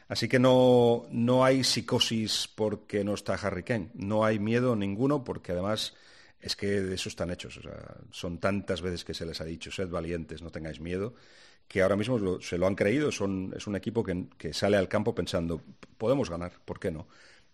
Así 0.08 0.26
que 0.26 0.38
no, 0.38 1.06
no 1.10 1.44
hay 1.44 1.62
psicosis 1.62 2.48
porque 2.54 3.04
no 3.04 3.14
está 3.14 3.34
Harry 3.34 3.62
Kane. 3.62 3.90
No 3.94 4.24
hay 4.24 4.38
miedo 4.38 4.74
ninguno 4.74 5.22
porque 5.22 5.52
además 5.52 5.94
es 6.40 6.56
que 6.56 6.80
de 6.80 6.94
eso 6.94 7.10
están 7.10 7.30
hechos. 7.30 7.58
O 7.58 7.62
sea, 7.62 7.96
son 8.10 8.38
tantas 8.38 8.80
veces 8.80 9.04
que 9.04 9.14
se 9.14 9.26
les 9.26 9.40
ha 9.40 9.44
dicho, 9.44 9.70
sed 9.70 9.88
valientes, 9.88 10.40
no 10.42 10.50
tengáis 10.50 10.80
miedo, 10.80 11.14
que 11.66 11.82
ahora 11.82 11.96
mismo 11.96 12.40
se 12.40 12.56
lo 12.56 12.66
han 12.66 12.74
creído. 12.74 13.12
Son, 13.12 13.52
es 13.54 13.66
un 13.66 13.76
equipo 13.76 14.02
que, 14.02 14.26
que 14.38 14.54
sale 14.54 14.78
al 14.78 14.88
campo 14.88 15.14
pensando, 15.14 15.62
podemos 15.98 16.30
ganar, 16.30 16.52
¿por 16.64 16.80
qué 16.80 16.90
no? 16.90 17.06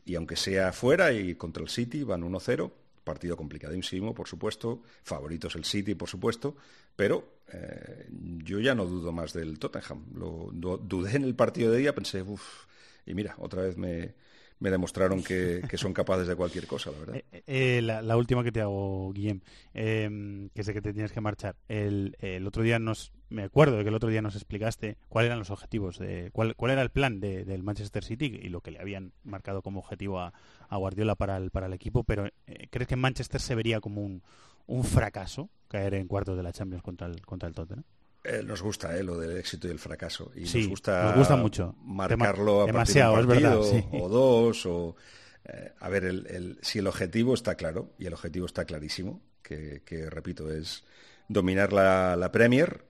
Y 0.04 0.16
aunque 0.16 0.36
sea 0.36 0.72
fuera 0.72 1.12
y 1.12 1.34
contra 1.34 1.62
el 1.62 1.68
City, 1.68 2.02
van 2.02 2.22
1-0, 2.22 2.70
partido 3.04 3.36
complicadísimo, 3.36 4.14
por 4.14 4.28
supuesto, 4.28 4.82
favoritos 5.02 5.54
el 5.56 5.64
City, 5.64 5.94
por 5.94 6.08
supuesto, 6.08 6.56
pero 6.96 7.38
eh, 7.52 8.06
yo 8.44 8.60
ya 8.60 8.74
no 8.74 8.86
dudo 8.86 9.12
más 9.12 9.32
del 9.32 9.58
Tottenham. 9.58 10.04
Lo, 10.14 10.50
dudé 10.52 11.16
en 11.16 11.24
el 11.24 11.34
partido 11.34 11.70
de 11.70 11.78
día, 11.78 11.94
pensé, 11.94 12.22
uff, 12.22 12.66
y 13.06 13.14
mira, 13.14 13.34
otra 13.38 13.62
vez 13.62 13.76
me, 13.76 14.14
me 14.60 14.70
demostraron 14.70 15.22
que, 15.22 15.62
que 15.68 15.76
son 15.76 15.92
capaces 15.92 16.26
de 16.28 16.36
cualquier 16.36 16.66
cosa, 16.66 16.90
la 16.90 16.98
verdad. 16.98 17.14
Eh, 17.32 17.42
eh, 17.46 17.82
la, 17.82 18.00
la 18.02 18.16
última 18.16 18.42
que 18.44 18.52
te 18.52 18.60
hago, 18.60 19.12
Guillem, 19.12 19.40
eh, 19.74 20.48
que 20.54 20.62
sé 20.64 20.72
que 20.72 20.80
te 20.80 20.92
tienes 20.92 21.12
que 21.12 21.20
marchar. 21.20 21.56
El, 21.68 22.16
el 22.20 22.46
otro 22.46 22.62
día 22.62 22.78
nos, 22.78 23.12
me 23.28 23.42
acuerdo 23.42 23.76
de 23.76 23.82
que 23.82 23.88
el 23.88 23.94
otro 23.94 24.08
día 24.08 24.22
nos 24.22 24.34
explicaste 24.36 24.96
cuáles 25.08 25.28
eran 25.28 25.38
los 25.40 25.50
objetivos, 25.50 25.98
de, 25.98 26.30
cuál, 26.32 26.54
cuál 26.56 26.70
era 26.72 26.82
el 26.82 26.90
plan 26.90 27.20
de- 27.20 27.44
del 27.44 27.62
Manchester 27.62 28.04
City 28.04 28.26
y 28.42 28.48
lo 28.48 28.60
que 28.60 28.70
le 28.70 28.78
habían 28.80 29.12
marcado 29.24 29.60
como 29.62 29.80
objetivo 29.80 30.20
a, 30.20 30.32
a 30.68 30.76
Guardiola 30.76 31.14
para 31.16 31.36
el, 31.36 31.50
para 31.50 31.66
el 31.66 31.72
equipo, 31.72 32.04
pero 32.04 32.26
eh, 32.46 32.68
¿crees 32.70 32.88
que 32.88 32.94
en 32.94 33.00
Manchester 33.00 33.40
se 33.40 33.54
vería 33.54 33.80
como 33.80 34.02
un, 34.02 34.22
un 34.66 34.84
fracaso 34.84 35.50
caer 35.68 35.94
en 35.94 36.06
cuartos 36.08 36.36
de 36.36 36.42
la 36.42 36.52
Champions 36.52 36.82
contra 36.82 37.06
el, 37.08 37.20
contra 37.26 37.48
el 37.48 37.54
Tottenham? 37.54 37.84
Eh, 38.24 38.42
nos 38.42 38.62
gusta 38.62 38.96
eh, 38.96 39.02
lo 39.02 39.18
del 39.18 39.36
éxito 39.36 39.68
y 39.68 39.70
el 39.70 39.78
fracaso. 39.78 40.32
Y 40.34 40.46
Sí, 40.46 40.60
nos 40.60 40.68
gusta, 40.68 41.04
nos 41.04 41.16
gusta 41.16 41.36
mucho. 41.36 41.74
marcarlo 41.84 42.62
a 42.62 42.66
Demasiado, 42.66 43.12
de 43.16 43.24
un 43.24 43.30
es 43.32 43.42
verdad, 43.42 43.58
partido 43.58 43.80
sí. 43.80 43.84
o 44.00 44.08
dos. 44.08 44.66
O, 44.66 44.96
eh, 45.44 45.72
a 45.78 45.88
ver, 45.90 46.04
el- 46.04 46.26
el- 46.28 46.58
si 46.62 46.78
el 46.78 46.86
objetivo 46.86 47.34
está 47.34 47.54
claro, 47.54 47.90
y 47.98 48.06
el 48.06 48.14
objetivo 48.14 48.46
está 48.46 48.64
clarísimo, 48.64 49.20
que, 49.42 49.82
que, 49.84 50.08
repito, 50.08 50.50
es 50.50 50.84
dominar 51.28 51.72
la, 51.74 52.16
la 52.16 52.32
Premier, 52.32 52.86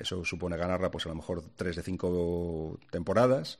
eso 0.00 0.24
supone 0.24 0.56
ganarla 0.56 0.92
pues 0.92 1.06
a 1.06 1.08
lo 1.08 1.16
mejor 1.16 1.42
tres 1.56 1.74
de 1.74 1.82
cinco 1.82 2.78
temporadas, 2.92 3.58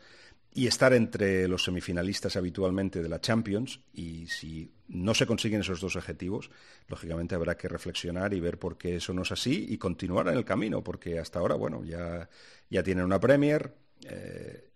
y 0.54 0.66
estar 0.66 0.92
entre 0.94 1.48
los 1.48 1.64
semifinalistas 1.64 2.36
habitualmente 2.36 3.02
de 3.02 3.08
la 3.08 3.20
Champions 3.20 3.80
y 3.92 4.26
si 4.28 4.72
no 4.88 5.12
se 5.14 5.26
consiguen 5.26 5.60
esos 5.60 5.80
dos 5.80 5.96
objetivos, 5.96 6.50
lógicamente 6.88 7.34
habrá 7.34 7.56
que 7.58 7.68
reflexionar 7.68 8.32
y 8.32 8.40
ver 8.40 8.58
por 8.58 8.78
qué 8.78 8.96
eso 8.96 9.12
no 9.12 9.22
es 9.22 9.32
así 9.32 9.66
y 9.68 9.76
continuar 9.78 10.28
en 10.28 10.34
el 10.36 10.44
camino, 10.46 10.82
porque 10.82 11.18
hasta 11.18 11.40
ahora, 11.40 11.56
bueno, 11.56 11.84
ya, 11.84 12.28
ya 12.70 12.82
tienen 12.82 13.04
una 13.04 13.20
Premier, 13.20 13.74
eh, 14.08 14.70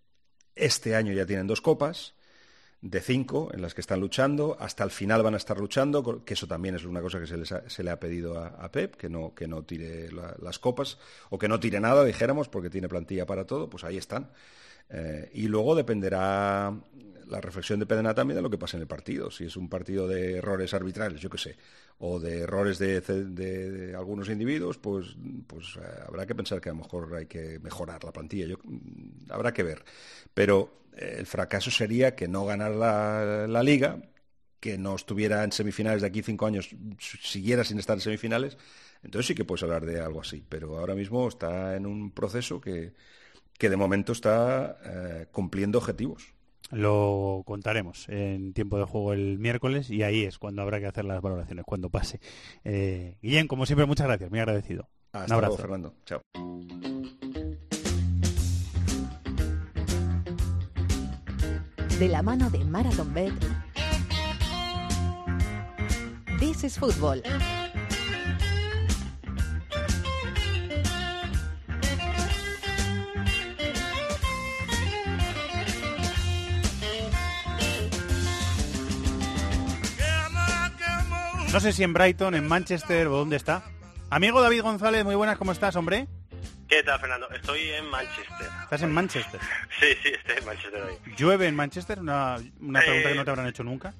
este 0.54 0.96
año 0.96 1.12
ya 1.12 1.26
tienen 1.26 1.46
dos 1.46 1.60
copas 1.60 2.14
de 2.82 3.00
cinco 3.00 3.50
en 3.52 3.60
las 3.60 3.74
que 3.74 3.82
están 3.82 4.00
luchando, 4.00 4.56
hasta 4.58 4.84
el 4.84 4.90
final 4.90 5.22
van 5.22 5.34
a 5.34 5.36
estar 5.36 5.58
luchando, 5.58 6.24
que 6.24 6.34
eso 6.34 6.46
también 6.46 6.74
es 6.76 6.84
una 6.84 7.02
cosa 7.02 7.20
que 7.20 7.26
se, 7.26 7.36
les 7.36 7.52
ha- 7.52 7.68
se 7.68 7.84
le 7.84 7.90
ha 7.90 8.00
pedido 8.00 8.38
a, 8.38 8.70
Pep, 8.72 8.96
que 8.96 9.10
no, 9.10 9.34
que 9.34 9.46
no 9.46 9.64
tire 9.64 10.10
la- 10.12 10.34
las 10.40 10.58
copas, 10.58 10.98
o 11.28 11.38
que 11.38 11.48
no 11.48 11.60
tire 11.60 11.78
nada, 11.80 12.04
dijéramos, 12.04 12.48
porque 12.48 12.70
tiene 12.70 12.88
plantilla 12.88 13.26
para 13.26 13.46
todo, 13.46 13.68
pues 13.68 13.84
ahí 13.84 13.98
están. 13.98 14.30
Eh, 14.90 15.30
y 15.34 15.46
luego 15.46 15.74
dependerá, 15.74 16.74
la 17.28 17.40
reflexión 17.40 17.78
dependerá 17.78 18.14
también 18.14 18.36
de 18.36 18.42
lo 18.42 18.50
que 18.50 18.58
pase 18.58 18.76
en 18.76 18.82
el 18.82 18.88
partido. 18.88 19.30
Si 19.30 19.44
es 19.44 19.56
un 19.56 19.68
partido 19.68 20.08
de 20.08 20.38
errores 20.38 20.74
arbitrales, 20.74 21.20
yo 21.20 21.30
qué 21.30 21.38
sé, 21.38 21.56
o 21.98 22.18
de 22.18 22.40
errores 22.40 22.78
de, 22.78 23.94
algunos 23.96 24.28
individuos, 24.28 24.78
pues, 24.78 25.16
pues 25.46 25.76
eh, 25.76 25.80
habrá 26.06 26.26
que 26.26 26.34
pensar 26.34 26.60
que 26.60 26.70
a 26.70 26.72
lo 26.72 26.78
mejor 26.78 27.14
hay 27.14 27.26
que 27.26 27.58
mejorar 27.60 28.02
la 28.02 28.12
plantilla. 28.12 28.56
Mm, 28.64 29.30
habrá 29.30 29.52
que 29.52 29.62
ver. 29.62 29.84
Pero 30.34 30.86
eh, 30.96 31.16
el 31.18 31.26
fracaso 31.26 31.70
sería 31.70 32.14
que 32.16 32.26
no 32.28 32.44
ganar 32.44 32.72
la, 32.72 33.46
la 33.48 33.62
liga, 33.62 34.02
que 34.58 34.76
no 34.76 34.94
estuviera 34.96 35.44
en 35.44 35.52
semifinales 35.52 36.02
de 36.02 36.08
aquí 36.08 36.22
cinco 36.22 36.46
años, 36.46 36.68
siguiera 36.98 37.64
sin 37.64 37.78
estar 37.78 37.96
en 37.96 38.02
semifinales. 38.02 38.58
Entonces 39.02 39.28
sí 39.28 39.34
que 39.34 39.44
puedes 39.44 39.62
hablar 39.62 39.86
de 39.86 40.00
algo 40.00 40.20
así. 40.20 40.44
Pero 40.48 40.78
ahora 40.78 40.94
mismo 40.94 41.28
está 41.28 41.76
en 41.76 41.86
un 41.86 42.10
proceso 42.12 42.60
que 42.60 42.92
que 43.60 43.68
de 43.68 43.76
momento 43.76 44.12
está 44.12 44.78
eh, 44.84 45.26
cumpliendo 45.30 45.76
objetivos. 45.78 46.34
Lo 46.70 47.42
contaremos 47.44 48.08
en 48.08 48.54
tiempo 48.54 48.78
de 48.78 48.84
juego 48.84 49.12
el 49.12 49.38
miércoles 49.38 49.90
y 49.90 50.02
ahí 50.02 50.24
es 50.24 50.38
cuando 50.38 50.62
habrá 50.62 50.80
que 50.80 50.86
hacer 50.86 51.04
las 51.04 51.20
valoraciones, 51.20 51.66
cuando 51.66 51.90
pase. 51.90 52.20
Eh, 52.64 53.18
Guillem, 53.20 53.46
como 53.48 53.66
siempre, 53.66 53.84
muchas 53.84 54.06
gracias, 54.06 54.30
muy 54.30 54.38
agradecido. 54.40 54.88
Hasta 55.12 55.26
Un 55.26 55.32
abrazo. 55.32 55.56
luego, 55.56 55.62
Fernando. 55.62 55.94
Chao. 56.06 56.22
De 61.98 62.08
la 62.08 62.22
mano 62.22 62.48
de 62.48 62.64
Marathon 62.64 63.12
Bet. 63.12 63.34
This 66.38 66.64
is 66.64 66.78
Football. 66.78 67.22
No 81.52 81.58
sé 81.60 81.72
si 81.72 81.82
en 81.82 81.92
Brighton, 81.92 82.34
en 82.34 82.46
Manchester 82.46 83.08
o 83.08 83.16
dónde 83.16 83.36
está. 83.36 83.62
Amigo 84.08 84.40
David 84.40 84.62
González, 84.62 85.04
muy 85.04 85.14
buenas, 85.14 85.36
¿cómo 85.36 85.52
estás, 85.52 85.74
hombre? 85.76 86.06
¿Qué 86.68 86.82
tal, 86.84 87.00
Fernando? 87.00 87.28
Estoy 87.30 87.70
en 87.70 87.86
Manchester. 87.90 88.46
Estás 88.62 88.82
en 88.82 88.92
Manchester. 88.92 89.40
Sí, 89.80 89.86
sí, 90.02 90.08
estoy 90.10 90.36
en 90.38 90.44
Manchester 90.46 90.82
hoy. 90.82 90.94
¿Llueve 91.16 91.46
en 91.48 91.56
Manchester? 91.56 91.98
Una, 92.00 92.36
una 92.60 92.80
pregunta 92.80 93.08
Eh, 93.08 93.12
que 93.12 93.14
no 93.18 93.24
te 93.24 93.30
habrán 93.30 93.46
hecho 93.48 93.64
nunca. 93.64 93.94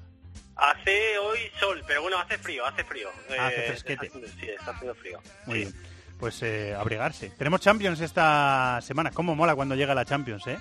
Hace 0.55 1.17
hoy 1.17 1.39
sol, 1.59 1.83
pero 1.87 2.03
bueno, 2.03 2.17
hace 2.19 2.37
frío, 2.37 2.65
hace 2.65 2.83
frío. 2.83 3.09
Ah, 3.37 3.47
hace 3.47 3.63
Eh, 3.65 3.67
fresquete. 3.67 4.05
está 4.05 4.17
haciendo- 4.17 4.39
sí, 4.39 4.49
está 4.49 4.71
haciendo 4.71 4.95
frío. 4.95 5.19
Muy 5.47 5.57
bien. 5.59 5.73
Pues 6.19 6.41
eh, 6.43 6.75
abrigarse. 6.77 7.31
Tenemos 7.31 7.61
Champions 7.61 7.99
esta 7.99 8.79
semana. 8.81 9.11
¿Cómo 9.11 9.35
mola 9.35 9.55
cuando 9.55 9.75
llega 9.75 9.95
la 9.95 10.05
Champions, 10.05 10.45
eh? 10.47 10.59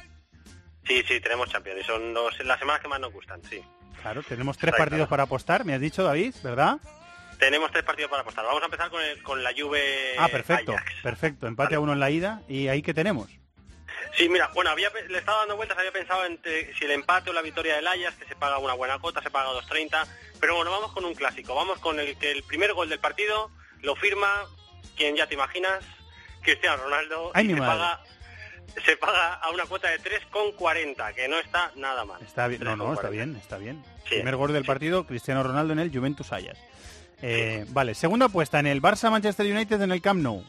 Sí, 0.87 1.03
sí, 1.07 1.21
tenemos 1.21 1.49
Champions 1.51 1.87
son 1.87 2.15
dos, 2.15 2.39
las 2.45 2.59
semanas 2.59 2.83
que 2.83 2.89
más 2.89 3.01
nos 3.01 3.13
gustan, 3.13 3.43
sí. 3.49 3.63
Claro, 4.01 4.23
tenemos 4.23 4.57
tres 4.57 4.75
partidos 4.75 5.09
para 5.09 5.25
apostar, 5.25 5.65
me 5.65 5.75
has 5.75 5.81
dicho, 5.81 6.03
David, 6.03 6.35
¿verdad? 6.43 6.79
Tenemos 7.39 7.71
tres 7.71 7.85
partidos 7.85 8.11
para 8.11 8.23
apostar. 8.23 8.45
Vamos 8.45 8.63
a 8.63 8.67
empezar 8.67 8.91
con, 8.91 9.03
el, 9.03 9.23
con 9.23 9.43
la 9.43 9.53
Juve 9.57 10.15
ah, 10.19 10.29
perfecto, 10.29 10.73
Ajax. 10.73 10.93
perfecto. 11.03 11.47
Empate 11.47 11.75
a 11.75 11.81
uno 11.81 11.95
en 11.95 12.01
la 12.01 12.11
ida. 12.11 12.43
¿Y 12.49 12.69
ahí 12.69 12.83
qué 12.83 12.93
tenemos? 12.93 13.31
Sí, 14.17 14.29
mira, 14.29 14.51
bueno, 14.55 14.71
había, 14.71 14.91
le 15.09 15.19
estaba 15.19 15.39
dando 15.39 15.57
vueltas, 15.57 15.79
había 15.79 15.93
pensado 15.93 16.25
entre 16.27 16.75
si 16.75 16.85
el 16.85 16.91
empate 16.91 17.31
o 17.31 17.33
la 17.33 17.43
victoria 17.43 17.77
del 17.77 17.87
Ajax, 17.87 18.17
que 18.17 18.27
se 18.27 18.37
paga 18.37 18.59
una 18.59 18.75
buena 18.75 18.99
cota, 18.99 19.23
se 19.23 19.31
paga 19.31 19.51
2.30, 19.53 20.07
pero 20.41 20.57
bueno, 20.57 20.71
vamos 20.71 20.93
con 20.93 21.05
un 21.05 21.15
clásico, 21.15 21.55
vamos 21.55 21.79
con 21.79 21.99
el 22.01 22.17
que 22.19 22.31
el 22.31 22.43
primer 22.43 22.73
gol 22.75 22.89
del 22.89 22.99
partido 22.99 23.51
lo 23.83 23.97
firma, 23.97 24.45
quien 24.97 25.17
ya 25.17 25.27
te 25.27 25.35
imaginas, 25.35 25.85
Cristiano 26.43 26.83
Ronaldo, 26.83 27.31
Ay, 27.35 27.47
y 27.47 27.49
se 27.51 27.57
madre. 27.57 27.73
paga 27.73 28.01
se 28.85 28.97
paga 28.97 29.35
a 29.35 29.51
una 29.51 29.65
cuota 29.67 29.89
de 29.91 29.99
3,40, 30.01 31.15
que 31.15 31.29
no 31.29 31.39
está 31.39 31.73
nada 31.77 32.05
mal. 32.05 32.21
Está 32.23 32.47
bien, 32.49 32.63
no, 32.65 32.77
no, 32.77 32.93
está 32.95 33.09
3,40. 33.09 33.11
bien, 33.11 33.37
está 33.37 33.59
bien. 33.59 33.85
Sí, 34.09 34.17
Primer 34.17 34.37
gol 34.37 34.53
del 34.53 34.65
partido, 34.65 35.05
Cristiano 35.07 35.43
Ronaldo 35.43 35.73
en 35.73 35.79
el 35.81 35.91
Juventus 35.97 36.33
Ajax. 36.33 36.59
Eh, 37.23 37.67
Vale, 37.69 37.95
segunda 37.95 38.27
apuesta 38.27 38.59
en 38.61 38.67
el 38.67 38.81
Barça 38.81 39.11
Manchester 39.11 39.47
United 39.47 39.81
en 39.83 39.93
el 39.93 40.01
Camp 40.01 40.21
Nou. 40.23 40.43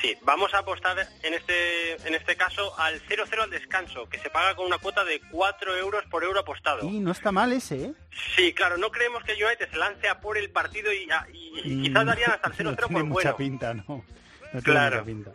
Sí, 0.00 0.16
vamos 0.22 0.54
a 0.54 0.58
apostar 0.58 0.96
en 1.24 1.34
este 1.34 1.94
en 2.06 2.14
este 2.14 2.36
caso 2.36 2.78
al 2.78 3.00
0-0 3.02 3.42
al 3.42 3.50
descanso, 3.50 4.08
que 4.08 4.18
se 4.20 4.30
paga 4.30 4.54
con 4.54 4.66
una 4.66 4.78
cuota 4.78 5.04
de 5.04 5.20
4 5.32 5.76
euros 5.76 6.04
por 6.08 6.22
euro 6.22 6.38
apostado. 6.38 6.86
Y 6.86 7.00
no 7.00 7.10
está 7.10 7.32
mal 7.32 7.52
ese, 7.52 7.84
¿eh? 7.86 7.92
Sí, 8.36 8.52
claro, 8.52 8.76
no 8.78 8.90
creemos 8.92 9.24
que 9.24 9.32
United 9.32 9.68
se 9.68 9.76
lance 9.76 10.08
a 10.08 10.20
por 10.20 10.38
el 10.38 10.50
partido 10.50 10.92
y, 10.92 11.10
a- 11.10 11.26
y- 11.32 11.60
y 11.64 11.82
quizás 11.82 12.06
darían 12.06 12.30
hasta 12.30 12.48
el 12.48 12.54
0-0 12.54 12.58
Mm, 12.64 12.64
no 12.64 12.76
tiene 12.76 13.00
por 13.00 13.04
mucha 13.08 13.32
bueno. 13.32 13.36
pinta, 13.36 13.74
¿no? 13.74 13.82
No 13.88 14.04
tiene 14.50 14.62
Claro. 14.62 14.96
mucha 14.98 15.04
pinta. 15.06 15.30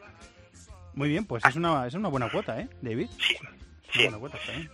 Muy 0.96 1.10
bien, 1.10 1.26
pues 1.26 1.44
es 1.46 1.56
una, 1.56 1.88
es 1.88 1.94
una 1.94 2.10
buena 2.10 2.30
cuota, 2.30 2.60
¿eh, 2.60 2.68
David? 2.82 3.08
Sí, 3.20 3.36
Una 3.42 3.52
sí. 3.94 4.02
buena 4.04 4.18
cuota, 4.20 4.38
está 4.38 4.52
bien. 4.52 4.72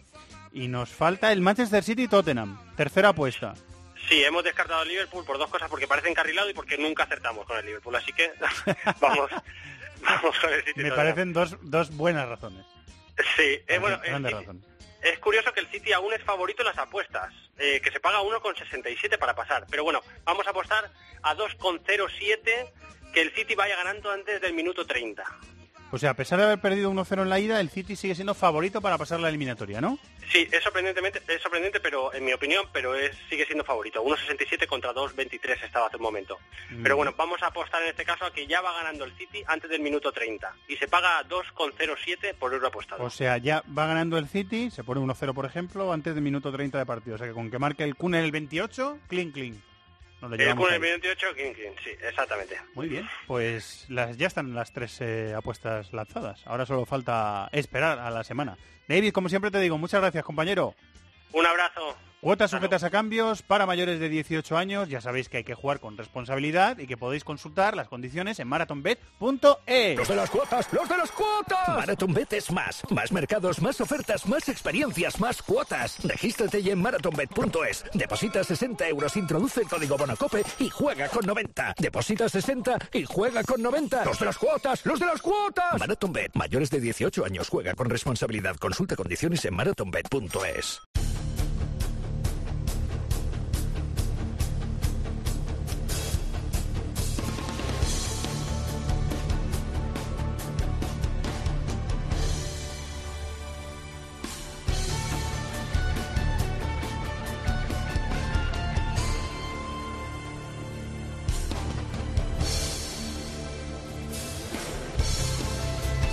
Y 0.51 0.67
nos 0.67 0.89
falta 0.89 1.31
el 1.31 1.41
Manchester 1.41 1.83
City 1.83 2.03
y 2.03 2.07
Tottenham. 2.07 2.59
Tercera 2.75 3.09
apuesta. 3.09 3.53
Sí, 4.07 4.23
hemos 4.23 4.43
descartado 4.43 4.81
al 4.81 4.87
Liverpool 4.87 5.23
por 5.23 5.37
dos 5.37 5.49
cosas, 5.49 5.69
porque 5.69 5.87
parece 5.87 6.09
encarrilado 6.09 6.49
y 6.49 6.53
porque 6.53 6.77
nunca 6.77 7.03
acertamos 7.03 7.45
con 7.45 7.57
el 7.59 7.65
Liverpool. 7.65 7.95
Así 7.95 8.11
que 8.13 8.31
vamos, 8.99 9.29
vamos 10.01 10.39
con 10.39 10.51
el 10.51 10.63
City. 10.65 10.81
Me 10.81 10.91
parecen 10.91 11.31
dos, 11.33 11.55
dos 11.61 11.95
buenas 11.95 12.27
razones. 12.27 12.65
Sí, 13.37 13.59
eh, 13.67 13.77
bueno, 13.79 13.97
el 14.03 14.09
Grandes 14.09 14.31
City- 14.31 14.41
razones. 14.45 14.63
es 15.03 15.19
curioso 15.19 15.53
que 15.53 15.59
el 15.59 15.67
City 15.67 15.93
aún 15.93 16.11
es 16.13 16.23
favorito 16.23 16.63
en 16.63 16.67
las 16.69 16.77
apuestas, 16.79 17.31
eh, 17.59 17.79
que 17.83 17.91
se 17.91 17.99
paga 17.99 18.21
1,67 18.21 19.17
para 19.19 19.35
pasar. 19.35 19.65
Pero 19.69 19.83
bueno, 19.83 20.01
vamos 20.23 20.47
a 20.47 20.49
apostar 20.49 20.89
a 21.21 21.35
2,07 21.35 22.71
que 23.13 23.21
el 23.21 23.31
City 23.35 23.53
vaya 23.55 23.75
ganando 23.75 24.11
antes 24.11 24.41
del 24.41 24.53
minuto 24.53 24.85
30. 24.87 25.23
O 25.91 25.97
sea, 25.97 26.11
a 26.11 26.13
pesar 26.13 26.37
de 26.39 26.45
haber 26.45 26.59
perdido 26.59 26.91
1-0 26.91 27.23
en 27.23 27.29
la 27.29 27.39
ida, 27.39 27.59
el 27.59 27.69
City 27.69 27.95
sigue 27.95 28.15
siendo 28.15 28.35
favorito 28.35 28.81
para 28.81 28.97
pasar 28.97 29.19
la 29.19 29.29
eliminatoria, 29.29 29.81
¿no? 29.81 29.97
Sí, 30.31 30.47
es 30.51 30.63
sorprendentemente, 30.63 31.21
es 31.27 31.41
sorprendente, 31.41 31.79
pero 31.79 32.13
en 32.13 32.23
mi 32.23 32.33
opinión, 32.33 32.65
pero 32.71 32.93
es 32.93 33.17
sigue 33.29 33.45
siendo 33.45 33.63
favorito. 33.63 34.03
1,67 34.03 34.67
contra 34.67 34.93
2,23 34.93 35.63
estaba 35.63 35.87
hace 35.87 35.97
un 35.97 36.03
momento. 36.03 36.37
Pero 36.83 36.95
bueno, 36.95 37.15
vamos 37.17 37.41
a 37.41 37.47
apostar 37.47 37.81
en 37.81 37.89
este 37.89 38.05
caso 38.05 38.25
a 38.25 38.31
que 38.31 38.45
ya 38.45 38.61
va 38.61 38.73
ganando 38.73 39.05
el 39.05 39.13
City 39.17 39.41
antes 39.47 39.69
del 39.69 39.81
minuto 39.81 40.11
30 40.11 40.53
y 40.67 40.75
se 40.75 40.87
paga 40.87 41.23
2,07 41.27 42.35
por 42.35 42.53
euro 42.53 42.67
apostado. 42.67 43.03
O 43.03 43.09
sea, 43.09 43.37
ya 43.37 43.63
va 43.75 43.87
ganando 43.87 44.19
el 44.19 44.27
City, 44.27 44.69
se 44.69 44.83
pone 44.83 45.01
1-0 45.01 45.33
por 45.33 45.45
ejemplo, 45.45 45.91
antes 45.91 46.13
del 46.13 46.23
minuto 46.23 46.51
30 46.51 46.77
de 46.77 46.85
partido. 46.85 47.15
O 47.15 47.17
sea 47.17 47.27
que 47.27 47.33
con 47.33 47.49
que 47.49 47.57
marque 47.57 47.83
el 47.83 47.95
Kun 47.95 48.13
en 48.13 48.23
el 48.23 48.31
28, 48.31 48.99
clean, 49.07 49.31
clean. 49.31 49.68
Nos 50.21 50.31
lo 50.31 50.55
con 50.55 50.67
el 50.67 50.73
ahí. 50.73 50.79
28, 50.79 51.27
King 51.35 51.53
King, 51.53 51.71
sí, 51.83 51.91
exactamente. 52.01 52.59
Muy 52.75 52.89
bien, 52.89 53.07
pues 53.25 53.85
las, 53.89 54.17
ya 54.17 54.27
están 54.27 54.53
las 54.53 54.73
tres 54.73 54.99
eh, 55.01 55.33
apuestas 55.35 55.93
lanzadas. 55.93 56.41
Ahora 56.45 56.65
solo 56.65 56.85
falta 56.85 57.47
esperar 57.51 57.99
a 57.99 58.09
la 58.09 58.23
semana. 58.23 58.57
David, 58.87 59.13
como 59.13 59.29
siempre 59.29 59.51
te 59.51 59.59
digo, 59.59 59.77
muchas 59.77 60.01
gracias, 60.01 60.23
compañero. 60.23 60.75
Un 61.31 61.45
abrazo. 61.45 61.95
Cuotas 62.21 62.51
sujetas 62.51 62.83
a 62.83 62.89
cambios 62.89 63.41
para 63.41 63.65
mayores 63.65 63.97
de 63.97 64.09
18 64.09 64.57
años. 64.57 64.89
Ya 64.89 64.99
sabéis 64.99 65.29
que 65.29 65.37
hay 65.37 65.45
que 65.45 65.55
jugar 65.55 65.79
con 65.79 65.97
responsabilidad 65.97 66.77
y 66.77 66.85
que 66.85 66.97
podéis 66.97 67.23
consultar 67.23 67.77
las 67.77 67.87
condiciones 67.87 68.39
en 68.39 68.47
marathonbet.es. 68.49 69.97
Los 69.97 70.07
de 70.09 70.15
las 70.17 70.29
cuotas, 70.29 70.67
los 70.73 70.89
de 70.89 70.97
las 70.97 71.11
cuotas. 71.11 71.69
MarathonBet 71.69 72.33
es 72.33 72.51
más. 72.51 72.81
Más 72.89 73.13
mercados, 73.13 73.61
más 73.61 73.79
ofertas, 73.79 74.27
más 74.27 74.49
experiencias, 74.49 75.17
más 75.21 75.41
cuotas. 75.41 75.97
Regístrate 76.03 76.61
ya 76.61 76.73
en 76.73 76.81
marathonbet.es. 76.81 77.85
Deposita 77.93 78.43
60 78.43 78.89
euros, 78.89 79.15
introduce 79.15 79.61
el 79.61 79.69
código 79.69 79.97
Bonacope 79.97 80.43
y 80.59 80.69
juega 80.69 81.07
con 81.07 81.25
90. 81.25 81.75
Deposita 81.79 82.27
60 82.27 82.79
y 82.91 83.05
juega 83.05 83.43
con 83.43 83.61
90. 83.61 84.03
Los 84.03 84.19
de 84.19 84.25
las 84.25 84.37
cuotas, 84.37 84.85
los 84.85 84.99
de 84.99 85.05
las 85.05 85.21
cuotas. 85.21 85.79
MarathonBet, 85.79 86.35
mayores 86.35 86.69
de 86.69 86.81
18 86.81 87.23
años, 87.23 87.47
juega 87.47 87.75
con 87.75 87.89
responsabilidad. 87.89 88.57
Consulta 88.57 88.97
condiciones 88.97 89.45
en 89.45 89.55
marathonbet.es. 89.55 90.81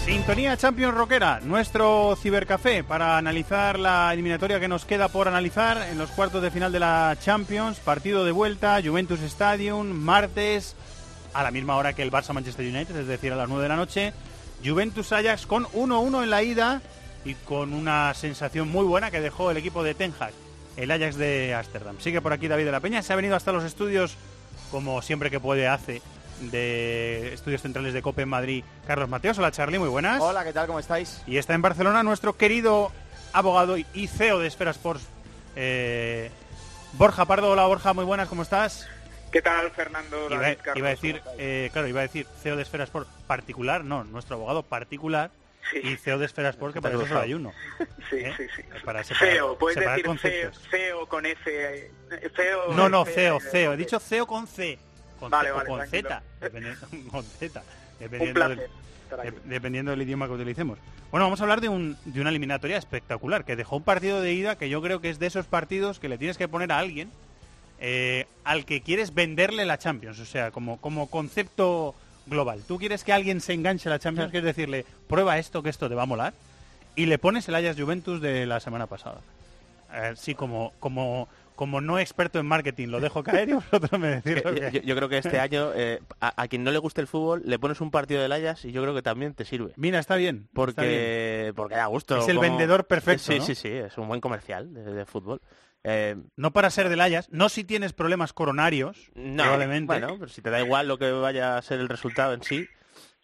Sintonía 0.07 0.57
Champions 0.57 0.94
Rockera, 0.94 1.40
nuestro 1.42 2.14
cibercafé 2.14 2.84
para 2.84 3.18
analizar 3.18 3.76
la 3.76 4.12
eliminatoria 4.12 4.61
que 4.61 4.68
nos 4.68 4.84
queda 4.84 5.09
por 5.09 5.26
analizar 5.26 5.84
en 5.90 5.98
los 5.98 6.12
cuartos 6.12 6.40
de 6.42 6.52
final 6.52 6.70
de 6.70 6.78
la 6.78 7.16
Champions. 7.20 7.80
Partido 7.80 8.24
de 8.24 8.30
vuelta, 8.30 8.80
Juventus 8.80 9.20
Stadium, 9.22 9.88
martes, 9.88 10.76
a 11.34 11.42
la 11.42 11.50
misma 11.50 11.74
hora 11.74 11.92
que 11.92 12.04
el 12.04 12.12
Barça 12.12 12.32
Manchester 12.32 12.64
United, 12.64 12.94
es 12.94 13.09
decir, 13.09 13.32
a 13.32 13.36
las 13.36 13.48
9 13.48 13.64
de 13.64 13.68
la 13.68 13.74
noche. 13.74 14.12
Juventus 14.64 15.11
Ajax 15.11 15.44
con 15.44 15.64
1-1 15.64 16.22
en 16.22 16.30
la 16.30 16.44
ida 16.44 16.82
y 17.24 17.34
con 17.34 17.74
una 17.74 18.14
sensación 18.14 18.68
muy 18.68 18.84
buena 18.84 19.11
que 19.11 19.20
dejó 19.20 19.50
el 19.50 19.57
equipo 19.57 19.82
de 19.82 19.94
Ten 19.94 20.14
Hag, 20.20 20.32
el 20.76 20.92
Ajax 20.92 21.16
de 21.16 21.52
Ámsterdam. 21.52 21.98
Sigue 21.98 22.20
por 22.20 22.32
aquí 22.32 22.46
David 22.46 22.66
de 22.66 22.72
la 22.72 22.80
Peña, 22.80 23.02
se 23.02 23.12
ha 23.12 23.16
venido 23.16 23.34
hasta 23.34 23.50
los 23.50 23.64
estudios, 23.64 24.14
como 24.70 25.02
siempre 25.02 25.32
que 25.32 25.40
puede 25.40 25.66
hace, 25.66 26.00
de 26.41 27.32
Estudios 27.32 27.62
Centrales 27.62 27.93
de 27.95 28.03
COPE 28.03 28.22
en 28.22 28.28
Madrid, 28.28 28.64
Carlos 28.87 29.09
Mateos. 29.09 29.39
Hola 29.39 29.51
Charlie, 29.51 29.78
muy 29.78 29.89
buenas. 29.89 30.20
Hola, 30.20 30.45
¿qué 30.45 30.53
tal? 30.53 30.66
¿Cómo 30.66 30.78
estáis? 30.78 31.22
Y 31.26 31.37
está 31.39 31.55
en 31.55 31.62
Barcelona 31.62 32.03
nuestro 32.03 32.37
querido 32.37 32.93
abogado 33.32 33.76
y 33.76 34.07
CEO 34.07 34.39
de 34.39 34.49
Esfera 34.49 34.70
Sports, 34.70 35.07
eh, 35.57 36.30
Borja 36.93 37.24
Pardo. 37.24 37.51
Hola 37.51 37.66
Borja, 37.66 37.93
muy 37.93 38.05
buenas, 38.05 38.28
¿cómo 38.28 38.43
estás? 38.43 38.89
¿Qué 39.32 39.43
tal, 39.43 39.70
Fernando? 39.72 40.28
Iba, 40.30 40.41
David, 40.41 40.59
Carlos? 40.62 40.78
iba 40.78 40.89
a 40.89 40.91
decir, 40.91 41.22
eh, 41.39 41.70
claro, 41.72 41.89
iba 41.89 42.01
a 42.01 42.03
decir 42.03 42.26
CEO 42.43 42.57
de 42.57 42.62
Esfera 42.62 42.84
Sport 42.84 43.09
particular, 43.26 43.84
no, 43.84 44.05
nuestro 44.05 44.37
abogado 44.37 44.62
particular 44.62 45.30
y 45.82 45.97
CEO 45.97 46.18
de 46.18 46.26
Esfera 46.26 46.51
Sport, 46.51 46.74
que 46.74 46.80
para 46.80 46.95
eso 46.95 47.07
solo 47.07 47.20
hay 47.20 47.34
uno. 47.34 47.53
Sí, 48.09 48.16
¿eh? 48.18 48.32
sí, 48.37 48.45
sí. 48.55 48.62
Para 48.84 49.03
separar, 49.03 49.34
Feo, 49.34 49.59
puedes 49.59 49.74
separar 49.74 49.97
decir 49.97 50.51
con 51.09 51.26
F. 51.26 51.43
eh. 51.47 51.91
No, 52.74 52.89
no, 52.89 53.05
CEO, 53.05 53.39
eh, 53.39 53.41
CEO. 53.41 53.72
He 53.72 53.76
dicho 53.76 53.99
CEO 53.99 54.26
con 54.26 54.47
C. 54.47 54.78
Con 55.20 55.30
Vale, 55.30 55.50
vale, 55.50 55.68
con. 55.68 55.86
Z. 55.86 56.22
dependiendo- 56.40 56.86
con 57.10 57.22
Z. 57.24 57.62
Dependiendo 57.98 58.48
del, 58.48 58.60
dependiendo 59.44 59.90
del 59.92 60.02
idioma 60.02 60.26
que 60.26 60.32
utilicemos. 60.32 60.78
Bueno, 61.10 61.24
vamos 61.26 61.40
a 61.40 61.44
hablar 61.44 61.60
de, 61.60 61.68
un, 61.68 61.96
de 62.04 62.20
una 62.20 62.30
eliminatoria 62.30 62.76
espectacular, 62.76 63.44
que 63.44 63.56
dejó 63.56 63.76
un 63.76 63.82
partido 63.84 64.20
de 64.20 64.32
ida 64.34 64.56
que 64.56 64.68
yo 64.68 64.82
creo 64.82 65.00
que 65.00 65.08
es 65.08 65.18
de 65.18 65.26
esos 65.26 65.46
partidos 65.46 65.98
que 66.00 66.08
le 66.08 66.18
tienes 66.18 66.36
que 66.36 66.48
poner 66.48 66.72
a 66.72 66.78
alguien 66.78 67.10
eh, 67.78 68.26
al 68.44 68.64
que 68.64 68.80
quieres 68.82 69.14
venderle 69.14 69.64
la 69.64 69.78
Champions, 69.78 70.18
o 70.18 70.24
sea, 70.26 70.50
como, 70.50 70.78
como 70.80 71.08
concepto 71.08 71.94
global. 72.26 72.62
Tú 72.66 72.78
quieres 72.78 73.04
que 73.04 73.12
alguien 73.12 73.40
se 73.40 73.52
enganche 73.52 73.88
a 73.88 73.92
la 73.92 73.98
Champions, 73.98 74.30
quieres 74.30 74.46
decirle, 74.56 74.84
prueba 75.08 75.38
esto, 75.38 75.62
que 75.62 75.70
esto 75.70 75.88
te 75.88 75.94
va 75.94 76.02
a 76.02 76.06
molar, 76.06 76.34
y 76.96 77.06
le 77.06 77.18
pones 77.18 77.48
el 77.48 77.54
Ajax 77.54 77.78
Juventus 77.80 78.20
de 78.20 78.46
la 78.46 78.60
semana 78.60 78.86
pasada. 78.86 79.20
Eh, 79.94 80.14
sí, 80.16 80.34
como, 80.34 80.72
como, 80.80 81.28
como 81.57 81.80
no 81.80 81.98
experto 81.98 82.38
en 82.38 82.46
marketing, 82.46 82.88
lo 82.88 83.00
dejo 83.00 83.22
caer 83.24 83.48
y 83.48 83.52
vosotros 83.54 83.98
me 84.00 84.20
decís 84.20 84.44
lo 84.44 84.52
yo, 84.54 84.70
que- 84.70 84.82
yo 84.82 84.94
creo 84.94 85.09
que 85.09 85.18
este 85.18 85.40
año, 85.40 85.72
eh, 85.74 86.00
a, 86.20 86.40
a 86.42 86.46
quien 86.48 86.62
no 86.62 86.70
le 86.70 86.78
guste 86.78 87.00
el 87.00 87.07
fútbol, 87.09 87.42
le 87.44 87.59
pones 87.59 87.80
un 87.80 87.90
partido 87.90 88.22
del 88.22 88.30
Ajax 88.32 88.64
y 88.66 88.72
yo 88.72 88.82
creo 88.82 88.94
que 88.94 89.02
también 89.02 89.34
te 89.34 89.44
sirve. 89.44 89.72
Mira, 89.76 89.98
está 89.98 90.14
bien. 90.16 90.42
está 90.42 90.54
Porque, 90.54 91.40
bien. 91.42 91.54
porque 91.57 91.74
da 91.74 91.86
gusto. 91.86 92.18
Es 92.18 92.28
el 92.28 92.36
como- 92.36 92.48
vendedor 92.48 92.86
perfecto, 92.86 93.24
Sí, 93.32 93.38
¿no? 93.40 93.44
sí, 93.44 93.54
sí, 93.57 93.68
es 93.68 93.98
un 93.98 94.07
buen 94.07 94.20
comercial 94.20 94.72
de, 94.72 94.84
de 94.84 95.04
fútbol. 95.07 95.40
Eh, 95.82 96.16
No 96.36 96.52
para 96.52 96.68
ser 96.70 96.88
del 96.88 97.00
Ajax, 97.00 97.28
no 97.30 97.48
si 97.48 97.64
tienes 97.64 97.92
problemas 97.92 98.32
coronarios, 98.32 99.11
no, 99.14 99.42
probablemente. 99.44 99.86
bueno, 99.86 100.16
pero 100.18 100.28
si 100.28 100.42
te 100.42 100.50
da 100.50 100.61
igual 100.61 100.88
lo 100.88 100.98
que 100.98 101.11
vaya 101.12 101.57
a 101.57 101.62
ser 101.62 101.80
el 101.80 101.88
resultado 101.88 102.32
en 102.34 102.42
sí, 102.42 102.66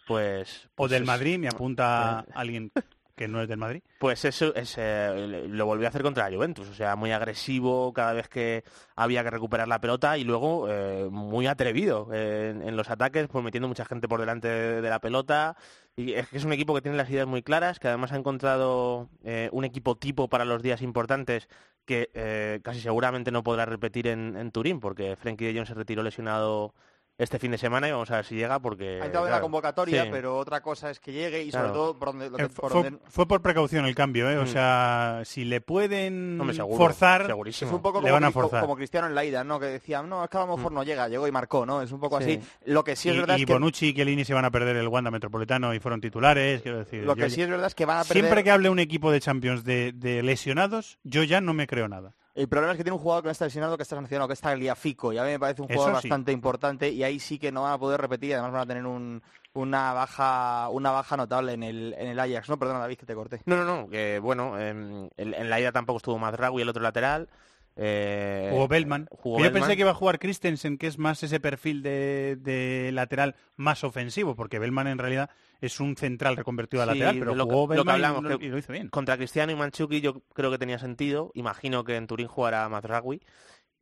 pues... 0.07 0.67
o 0.67 0.69
pues 0.77 0.91
del 0.93 1.03
es- 1.03 1.07
Madrid, 1.07 1.39
me 1.39 1.49
apunta 1.49 2.21
alguien 2.35 2.71
que 3.15 3.29
no 3.29 3.43
es 3.43 3.49
del 3.49 3.59
Madrid. 3.59 3.83
Pues 3.99 4.25
eso 4.25 4.55
es, 4.55 4.75
eh, 4.79 5.47
lo 5.49 5.67
volvió 5.67 5.87
a 5.87 5.91
hacer 5.91 6.03
contra 6.03 6.29
la 6.29 6.37
Juventus, 6.37 6.69
o 6.69 6.75
sea, 6.75 6.97
muy 6.97 7.13
agresivo 7.13 7.93
cada 7.93 8.13
vez 8.13 8.29
que 8.29 8.65
había 8.97 9.23
que 9.23 9.31
recuperar 9.31 9.69
la 9.69 9.81
pelota 9.81 10.17
y 10.19 10.25
luego 10.25 10.67
eh, 10.69 11.09
muy 11.11 11.47
atrevido 11.47 12.09
eh, 12.13 12.55
en, 12.63 12.77
los 12.77 12.91
ataques, 12.91 13.29
pues 13.29 13.45
metiendo 13.45 13.69
mucha 13.69 13.85
gente 13.85 14.09
por 14.09 14.21
delante 14.21 14.49
de, 14.49 14.91
la 14.91 15.01
pelota. 15.01 15.57
Y 15.95 16.15
es 16.15 16.29
que 16.29 16.39
es 16.39 16.45
un 16.45 16.53
equipo 16.53 16.75
que 16.75 16.81
tiene 16.81 16.97
las 16.97 17.11
ideas 17.11 17.27
muy 17.27 17.43
claras, 17.43 17.79
que 17.79 17.89
además 17.89 18.13
ha 18.13 18.17
encontrado 18.17 19.11
eh, 19.25 19.49
un 19.53 19.65
equipo 19.65 19.97
tipo 19.97 20.29
para 20.29 20.45
los 20.45 20.63
días 20.63 20.81
importantes 20.83 21.49
que 21.85 22.61
casi 22.63 22.81
seguramente 22.81 23.33
no 23.33 23.43
podrá 23.43 23.65
repetir 23.65 24.07
en, 24.07 24.37
en 24.37 24.53
Turín, 24.53 24.79
porque 24.79 25.17
Frenkie 25.17 25.47
de 25.47 25.59
Jong 25.59 25.67
se 25.67 25.75
retiró 25.75 26.05
lesionado 26.05 26.75
este 27.19 27.39
fin 27.39 27.51
de 27.53 27.59
semana 27.59 27.87
y 27.89 27.93
vamos 27.93 28.11
a 28.11 28.17
ver 28.17 28.25
si 28.25 28.35
llega 28.35 28.59
porque... 28.59 29.01
Ha 29.01 29.05
entrado 29.07 29.27
en 29.27 29.33
la 29.33 29.41
convocatoria, 29.41 30.05
sí. 30.05 30.09
pero 30.11 30.37
otra 30.37 30.61
cosa 30.61 30.91
es 30.91 30.99
que 30.99 31.13
llegue 31.13 31.43
y 31.43 31.51
Claro. 31.51 31.67
sobre 31.69 31.79
todo 31.79 31.99
por 31.99 32.09
donde, 32.09 32.31
lo 32.31 32.37
que- 32.37 32.43
Eh, 32.45 32.49
por 32.49 32.73
fue, 32.73 32.83
donde- 32.85 32.99
fue 33.09 33.29
por 33.29 33.43
precaución 33.43 33.85
el 33.87 33.95
cambio, 33.95 34.29
¿eh? 34.31 34.39
O 34.39 34.43
Mm. 34.45 34.47
sea, 34.49 35.21
si 35.25 35.45
le 35.45 35.61
pueden 35.61 36.41
seguro, 36.55 36.77
forzar, 36.77 37.27
segurísimo. 37.27 37.71
Es 37.71 37.75
un 37.77 37.83
poco 37.83 37.99
le 38.01 38.09
como, 38.09 38.13
van 38.15 38.25
a 38.25 38.31
forzar. 38.33 38.61
como 38.63 38.77
Cristiano 38.77 39.07
en 39.07 39.15
la 39.15 39.25
ida, 39.25 39.45
¿no? 39.45 39.61
Que 39.61 39.67
decía, 39.67 40.03
no, 40.03 40.25
es 40.25 40.31
que 40.31 40.37
a 40.39 40.47
lo 40.47 40.57
mejor 40.57 40.73
no 40.73 40.83
llega, 40.83 41.07
llegó 41.09 41.29
y 41.29 41.33
marcó, 41.33 41.65
¿no? 41.65 41.81
Es 41.83 41.93
un 41.93 42.01
poco 42.01 42.19
Sí. 42.21 42.41
así. 42.41 42.49
Lo 42.65 42.83
que 42.83 42.97
sí 42.97 43.09
es 43.11 43.15
y, 43.15 43.19
verdad 43.19 43.37
y 43.37 43.43
es 43.43 43.47
que 43.47 43.53
Bonucci 43.53 43.89
y 43.89 43.95
Chiellini 43.95 44.25
se 44.25 44.35
van 44.35 44.45
a 44.45 44.51
perder 44.51 44.77
el 44.77 44.89
Wanda 44.89 45.11
Metropolitano 45.11 45.75
y 45.75 45.81
fueron 45.81 46.01
titulares, 46.01 46.63
quiero 46.63 46.79
decir. 46.79 47.05
lo 47.05 47.15
que 47.15 47.31
sí 47.31 47.43
es 47.43 47.49
verdad 47.49 47.67
es 47.69 47.75
que 47.75 47.85
van 47.87 47.99
a 47.99 48.03
perder. 48.05 48.23
Siempre 48.25 48.43
que 48.43 48.51
hable 48.51 48.69
un 48.69 48.79
equipo 48.79 49.13
de 49.13 49.21
Champions 49.21 49.63
de, 49.65 49.93
de 49.93 50.23
lesionados, 50.23 50.99
yo 51.05 51.23
ya 51.23 51.41
no 51.41 51.53
me 51.55 51.67
creo 51.67 51.89
nada. 51.89 52.15
El 52.35 52.49
problema 52.49 52.73
es 52.73 52.79
que 52.79 52.85
tiene 52.85 52.97
un 52.97 53.03
jugador 53.03 53.23
que 53.23 53.27
no 53.29 53.33
está 53.33 53.45
lesionado, 53.45 53.77
que 53.77 53.83
está 53.83 53.95
sancionado, 53.97 54.27
que 54.27 54.33
está 54.35 54.55
Liafico, 54.57 55.13
y 55.13 55.19
a 55.19 55.23
mí 55.25 55.31
me 55.31 55.39
parece 55.39 55.61
un 55.61 55.69
jugador 55.69 56.01
sí. 56.01 56.09
bastante 56.09 56.33
importante, 56.33 56.89
y 56.89 57.03
ahí 57.05 57.19
sí 57.21 57.39
que 57.39 57.53
no 57.53 57.63
van 57.65 57.75
a 57.75 57.79
poder 57.79 58.01
repetir, 58.01 58.31
y 58.31 58.33
además 58.33 58.53
van 58.53 58.61
a 58.63 58.67
tener 58.67 58.87
un- 58.87 59.23
una 59.55 59.93
baja 59.93 60.71
una 60.71 60.91
baja 60.93 61.15
notable 61.19 61.53
en 61.53 61.63
el, 61.63 61.95
en 61.99 62.09
el 62.09 62.19
Ajax. 62.19 62.49
No, 62.49 62.59
perdona, 62.59 62.79
David, 62.79 62.97
que 62.97 63.05
te 63.05 63.15
corté. 63.15 63.43
No, 63.45 63.57
no, 63.57 63.65
no, 63.65 63.89
que 63.91 64.19
bueno, 64.19 64.59
em, 64.59 65.11
en, 65.19 65.35
en 65.35 65.51
la 65.51 65.61
ida 65.61 65.73
tampoco 65.73 65.99
estuvo 65.99 66.19
Mazraoui 66.19 66.63
el 66.63 66.69
otro 66.71 66.83
lateral. 66.83 67.29
Eh, 67.77 68.49
Jugó 68.53 68.69
Bellman. 68.69 69.07
jugó 69.11 69.37
Que 69.39 69.43
yo 69.45 69.49
Bellman. 69.51 69.63
pensé 69.63 69.77
que 69.77 69.81
iba 69.83 69.91
a 69.91 69.95
jugar 69.95 70.19
Christensen, 70.19 70.79
que 70.79 70.87
es 70.87 70.99
más 70.99 71.23
ese 71.23 71.41
perfil 71.41 71.83
de, 71.83 72.37
de 72.41 72.91
lateral 72.93 73.35
más 73.57 73.83
ofensivo, 73.85 74.35
porque 74.37 74.59
Bellman 74.59 74.87
en 74.89 74.99
realidad 74.99 75.31
es 75.61 75.81
un 75.81 75.97
central 75.97 76.37
reconvertido 76.37 76.83
a 76.83 76.87
Sí, 76.87 76.91
lateral, 76.93 77.19
pero 77.19 77.35
lo, 77.35 77.47
que- 77.47 77.53
jugó 77.55 77.63
lo 77.63 77.69
que 77.85 77.91
Bellman 77.91 77.95
y 77.95 78.05
hablamos, 78.05 78.23
lo- 78.31 78.39
que 78.39 78.45
y 78.47 78.49
lo 78.49 78.59
hizo 78.59 78.73
bien. 78.73 78.89
Contra 78.89 79.17
Cristiano 79.17 79.53
y 79.53 79.57
Manchuki 79.57 80.01
yo 80.01 80.23
creo 80.35 80.51
que 80.51 80.59
tenía 80.59 80.79
sentido. 80.79 81.31
Imagino 81.35 81.85
que 81.85 81.97
en 81.97 82.07
Turín 82.07 82.27
jugará 82.29 82.69
Mazraoui. 82.69 83.21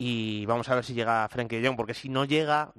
Y 0.02 0.46
vamos 0.46 0.66
a 0.70 0.74
ver 0.74 0.84
si 0.84 0.94
llega 0.94 1.28
Frenkie 1.28 1.60
de 1.60 1.66
Jong, 1.68 1.76
porque 1.76 1.92
si 1.92 2.08
no 2.08 2.24
llega, 2.24 2.72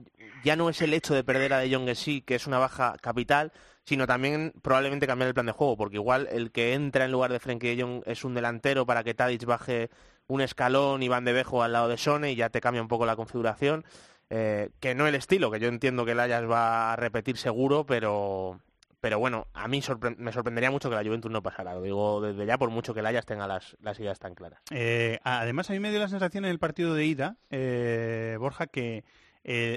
ya 0.43 0.55
no 0.55 0.69
es 0.69 0.81
el 0.81 0.91
hecho 0.93 1.13
de 1.13 1.23
perder 1.23 1.53
a 1.53 1.59
De 1.59 1.71
Jong 1.71 1.87
en 1.87 1.95
sí, 1.95 2.21
que 2.21 2.33
es 2.33 2.47
una 2.47 2.57
baja 2.57 2.95
capital, 2.99 3.51
sino 3.85 4.07
también 4.07 4.53
probablemente 4.63 5.05
cambiar 5.05 5.27
el 5.27 5.35
plan 5.35 5.45
de 5.45 5.51
juego, 5.51 5.77
porque 5.77 5.97
igual 5.97 6.27
el 6.31 6.51
que 6.51 6.73
entra 6.73 7.05
en 7.05 7.11
lugar 7.11 7.31
de 7.31 7.39
Frenkie 7.39 7.75
de 7.75 7.83
Jong 7.83 8.01
es 8.07 8.23
un 8.23 8.33
delantero 8.33 8.87
para 8.87 9.03
que 9.03 9.13
Tadic 9.13 9.45
baje 9.45 9.91
un 10.31 10.41
escalón 10.41 11.03
y 11.03 11.09
Van 11.09 11.25
de 11.25 11.33
Bejo 11.33 11.61
al 11.61 11.73
lado 11.73 11.89
de 11.89 11.97
Sone 11.97 12.31
y 12.31 12.35
ya 12.35 12.49
te 12.49 12.61
cambia 12.61 12.81
un 12.81 12.87
poco 12.87 13.05
la 13.05 13.17
configuración. 13.17 13.85
Eh, 14.29 14.69
que 14.79 14.95
no 14.95 15.05
el 15.05 15.15
estilo, 15.15 15.51
que 15.51 15.59
yo 15.59 15.67
entiendo 15.67 16.05
que 16.05 16.13
el 16.13 16.19
Ajax 16.21 16.49
va 16.49 16.93
a 16.93 16.95
repetir 16.95 17.35
seguro, 17.35 17.85
pero, 17.85 18.61
pero 19.01 19.19
bueno, 19.19 19.47
a 19.53 19.67
mí 19.67 19.81
me 20.17 20.31
sorprendería 20.31 20.71
mucho 20.71 20.89
que 20.89 20.95
la 20.95 21.03
Juventus 21.03 21.29
no 21.29 21.43
pasara, 21.43 21.73
lo 21.73 21.81
digo 21.81 22.21
desde 22.21 22.45
ya, 22.45 22.57
por 22.57 22.69
mucho 22.69 22.93
que 22.93 23.01
el 23.01 23.07
Ajax 23.07 23.25
tenga 23.25 23.45
las, 23.45 23.75
las 23.81 23.99
ideas 23.99 24.19
tan 24.19 24.33
claras. 24.33 24.61
Eh, 24.71 25.19
además, 25.25 25.69
a 25.69 25.73
mí 25.73 25.79
me 25.79 25.89
dio 25.89 25.99
la 25.99 26.07
sensación 26.07 26.45
en 26.45 26.51
el 26.51 26.59
partido 26.59 26.93
de 26.95 27.03
ida, 27.03 27.35
eh, 27.49 28.37
Borja, 28.39 28.67
que 28.67 29.03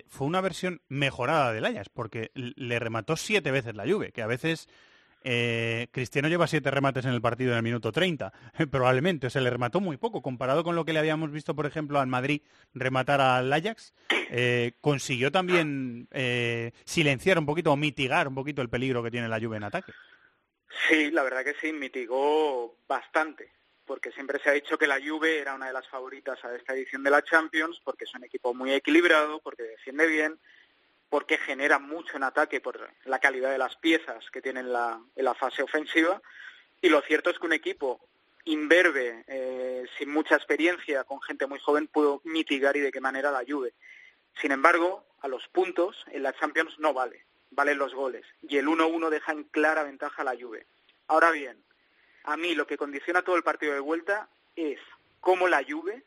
fue 0.07 0.27
una 0.29 0.41
versión 0.41 0.83
mejorada 0.87 1.53
del 1.53 1.65
Ajax, 1.65 1.89
porque 1.89 2.31
le 2.35 2.79
remató 2.79 3.17
siete 3.17 3.51
veces 3.51 3.75
la 3.75 3.89
Juve, 3.89 4.13
que 4.13 4.23
a 4.23 4.29
veces 4.29 4.69
eh, 5.25 5.89
Cristiano 5.91 6.29
lleva 6.29 6.47
siete 6.47 6.71
remates 6.71 7.07
en 7.07 7.13
el 7.13 7.23
partido 7.23 7.53
en 7.53 7.57
el 7.57 7.63
minuto 7.63 7.91
30, 7.91 8.33
probablemente, 8.71 9.27
o 9.27 9.31
sea, 9.31 9.41
le 9.41 9.51
remató 9.51 9.81
muy 9.81 9.97
poco, 9.97 10.21
comparado 10.21 10.63
con 10.63 10.77
lo 10.77 10.85
que 10.85 10.93
le 10.93 10.99
habíamos 10.99 11.33
visto, 11.33 11.55
por 11.55 11.65
ejemplo, 11.65 11.99
al 11.99 12.07
Madrid 12.07 12.43
rematar 12.75 13.23
al 13.23 13.51
Ajax, 13.51 13.95
eh, 14.31 14.73
consiguió 14.83 15.33
también 15.33 16.09
eh, 16.13 16.73
silenciar 16.85 17.39
un 17.39 17.47
poquito 17.47 17.73
o 17.73 17.77
mitigar 17.77 18.29
un 18.29 18.35
poquito 18.35 18.61
el 18.61 18.69
peligro 18.69 19.03
que 19.03 19.11
tiene 19.11 19.29
la 19.29 19.41
Juve 19.41 19.57
en 19.57 19.65
ataque. 19.65 19.93
Sí, 20.89 21.11
la 21.11 21.23
verdad 21.23 21.43
que 21.43 21.55
sí, 21.55 21.73
mitigó 21.73 22.77
bastante, 22.87 23.51
porque 23.87 24.11
siempre 24.13 24.39
se 24.43 24.51
ha 24.51 24.53
dicho 24.53 24.77
que 24.77 24.87
la 24.87 25.01
Juve 25.01 25.39
era 25.39 25.55
una 25.55 25.69
de 25.69 25.73
las 25.73 25.89
favoritas 25.89 26.45
a 26.45 26.55
esta 26.55 26.75
edición 26.75 27.03
de 27.03 27.11
la 27.11 27.23
Champions, 27.23 27.81
porque 27.83 28.05
es 28.05 28.15
un 28.15 28.25
equipo 28.25 28.53
muy 28.53 28.73
equilibrado, 28.73 29.41
porque 29.41 29.63
defiende 29.63 30.07
bien, 30.07 30.39
porque 31.15 31.39
genera 31.39 31.79
mucho 31.79 32.17
en 32.17 32.25
ataque 32.25 32.61
por 32.61 32.91
la 33.05 33.21
calidad 33.21 33.53
de 33.53 33.59
las 33.59 33.77
piezas 33.77 34.29
que 34.33 34.43
tiene 34.43 34.59
en 34.59 34.73
la, 34.73 35.01
fase 35.39 35.63
ofensiva, 35.63 36.21
y 36.83 36.89
lo 36.89 37.03
cierto 37.03 37.31
es 37.31 37.39
que 37.39 37.47
un 37.47 37.53
equipo 37.53 38.01
imberbe, 38.47 39.23
eh, 39.29 39.85
sin 39.97 40.11
mucha 40.11 40.35
experiencia, 40.35 41.05
con 41.05 41.23
gente 41.23 41.47
muy 41.47 41.61
joven, 41.61 41.87
pudo 41.87 42.21
mitigar 42.25 42.77
y 42.77 42.81
de 42.81 42.91
qué 42.91 43.01
manera 43.01 43.31
la 43.31 43.45
Juve. 43.49 43.75
Sin 44.41 44.51
embargo, 44.51 45.07
a 45.21 45.29
los 45.29 45.47
puntos 45.47 46.05
en 46.11 46.25
la 46.25 46.33
Champions 46.33 46.77
no 46.81 46.93
vale, 46.93 47.25
valen 47.53 47.79
los 47.79 47.95
goles. 47.95 48.27
Y 48.43 48.57
el 48.57 48.67
1-1 48.67 49.09
deja 49.09 49.31
en 49.31 49.45
clara 49.45 49.85
ventaja 49.85 50.23
a 50.23 50.25
la 50.25 50.37
Juve. 50.37 50.67
Ahora 51.07 51.31
bien, 51.31 51.63
a 52.25 52.37
mí 52.37 52.57
lo 52.57 52.67
que 52.67 52.77
condiciona 52.77 53.23
todo 53.23 53.37
el 53.37 53.45
partido 53.45 53.73
de 53.73 53.79
vuelta 53.79 54.29
es 54.57 54.81
cómo 55.21 55.47
la 55.47 55.63
Juve, 55.63 56.03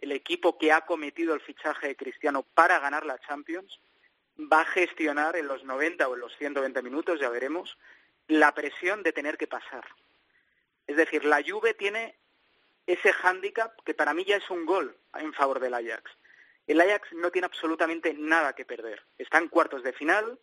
el 0.00 0.12
equipo 0.12 0.58
que 0.58 0.70
ha 0.70 0.82
cometido 0.82 1.34
el 1.34 1.40
fichaje 1.40 1.88
de 1.88 1.96
Cristiano 1.96 2.44
para 2.54 2.78
ganar 2.78 3.04
la 3.04 3.18
Champions, 3.18 3.80
va 4.38 4.62
a 4.62 4.66
gestionar 4.66 5.36
en 5.36 5.46
los 5.46 5.64
90 5.64 6.08
o 6.08 6.14
en 6.14 6.20
los 6.20 6.36
120 6.36 6.82
minutos, 6.82 7.20
ya 7.20 7.28
veremos, 7.28 7.76
la 8.28 8.54
presión 8.54 9.02
de 9.02 9.12
tener 9.12 9.36
que 9.36 9.46
pasar. 9.46 9.84
Es 10.86 10.96
decir, 10.96 11.24
la 11.24 11.42
Juve 11.46 11.74
tiene 11.74 12.16
ese 12.86 13.12
hándicap 13.12 13.80
que 13.84 13.94
para 13.94 14.14
mí 14.14 14.24
ya 14.24 14.36
es 14.36 14.50
un 14.50 14.66
gol 14.66 14.96
en 15.14 15.32
favor 15.32 15.60
del 15.60 15.74
Ajax. 15.74 16.10
El 16.66 16.80
Ajax 16.80 17.12
no 17.12 17.30
tiene 17.30 17.46
absolutamente 17.46 18.14
nada 18.14 18.54
que 18.54 18.64
perder. 18.64 19.02
Está 19.18 19.38
en 19.38 19.48
cuartos 19.48 19.82
de 19.82 19.92
final 19.92 20.38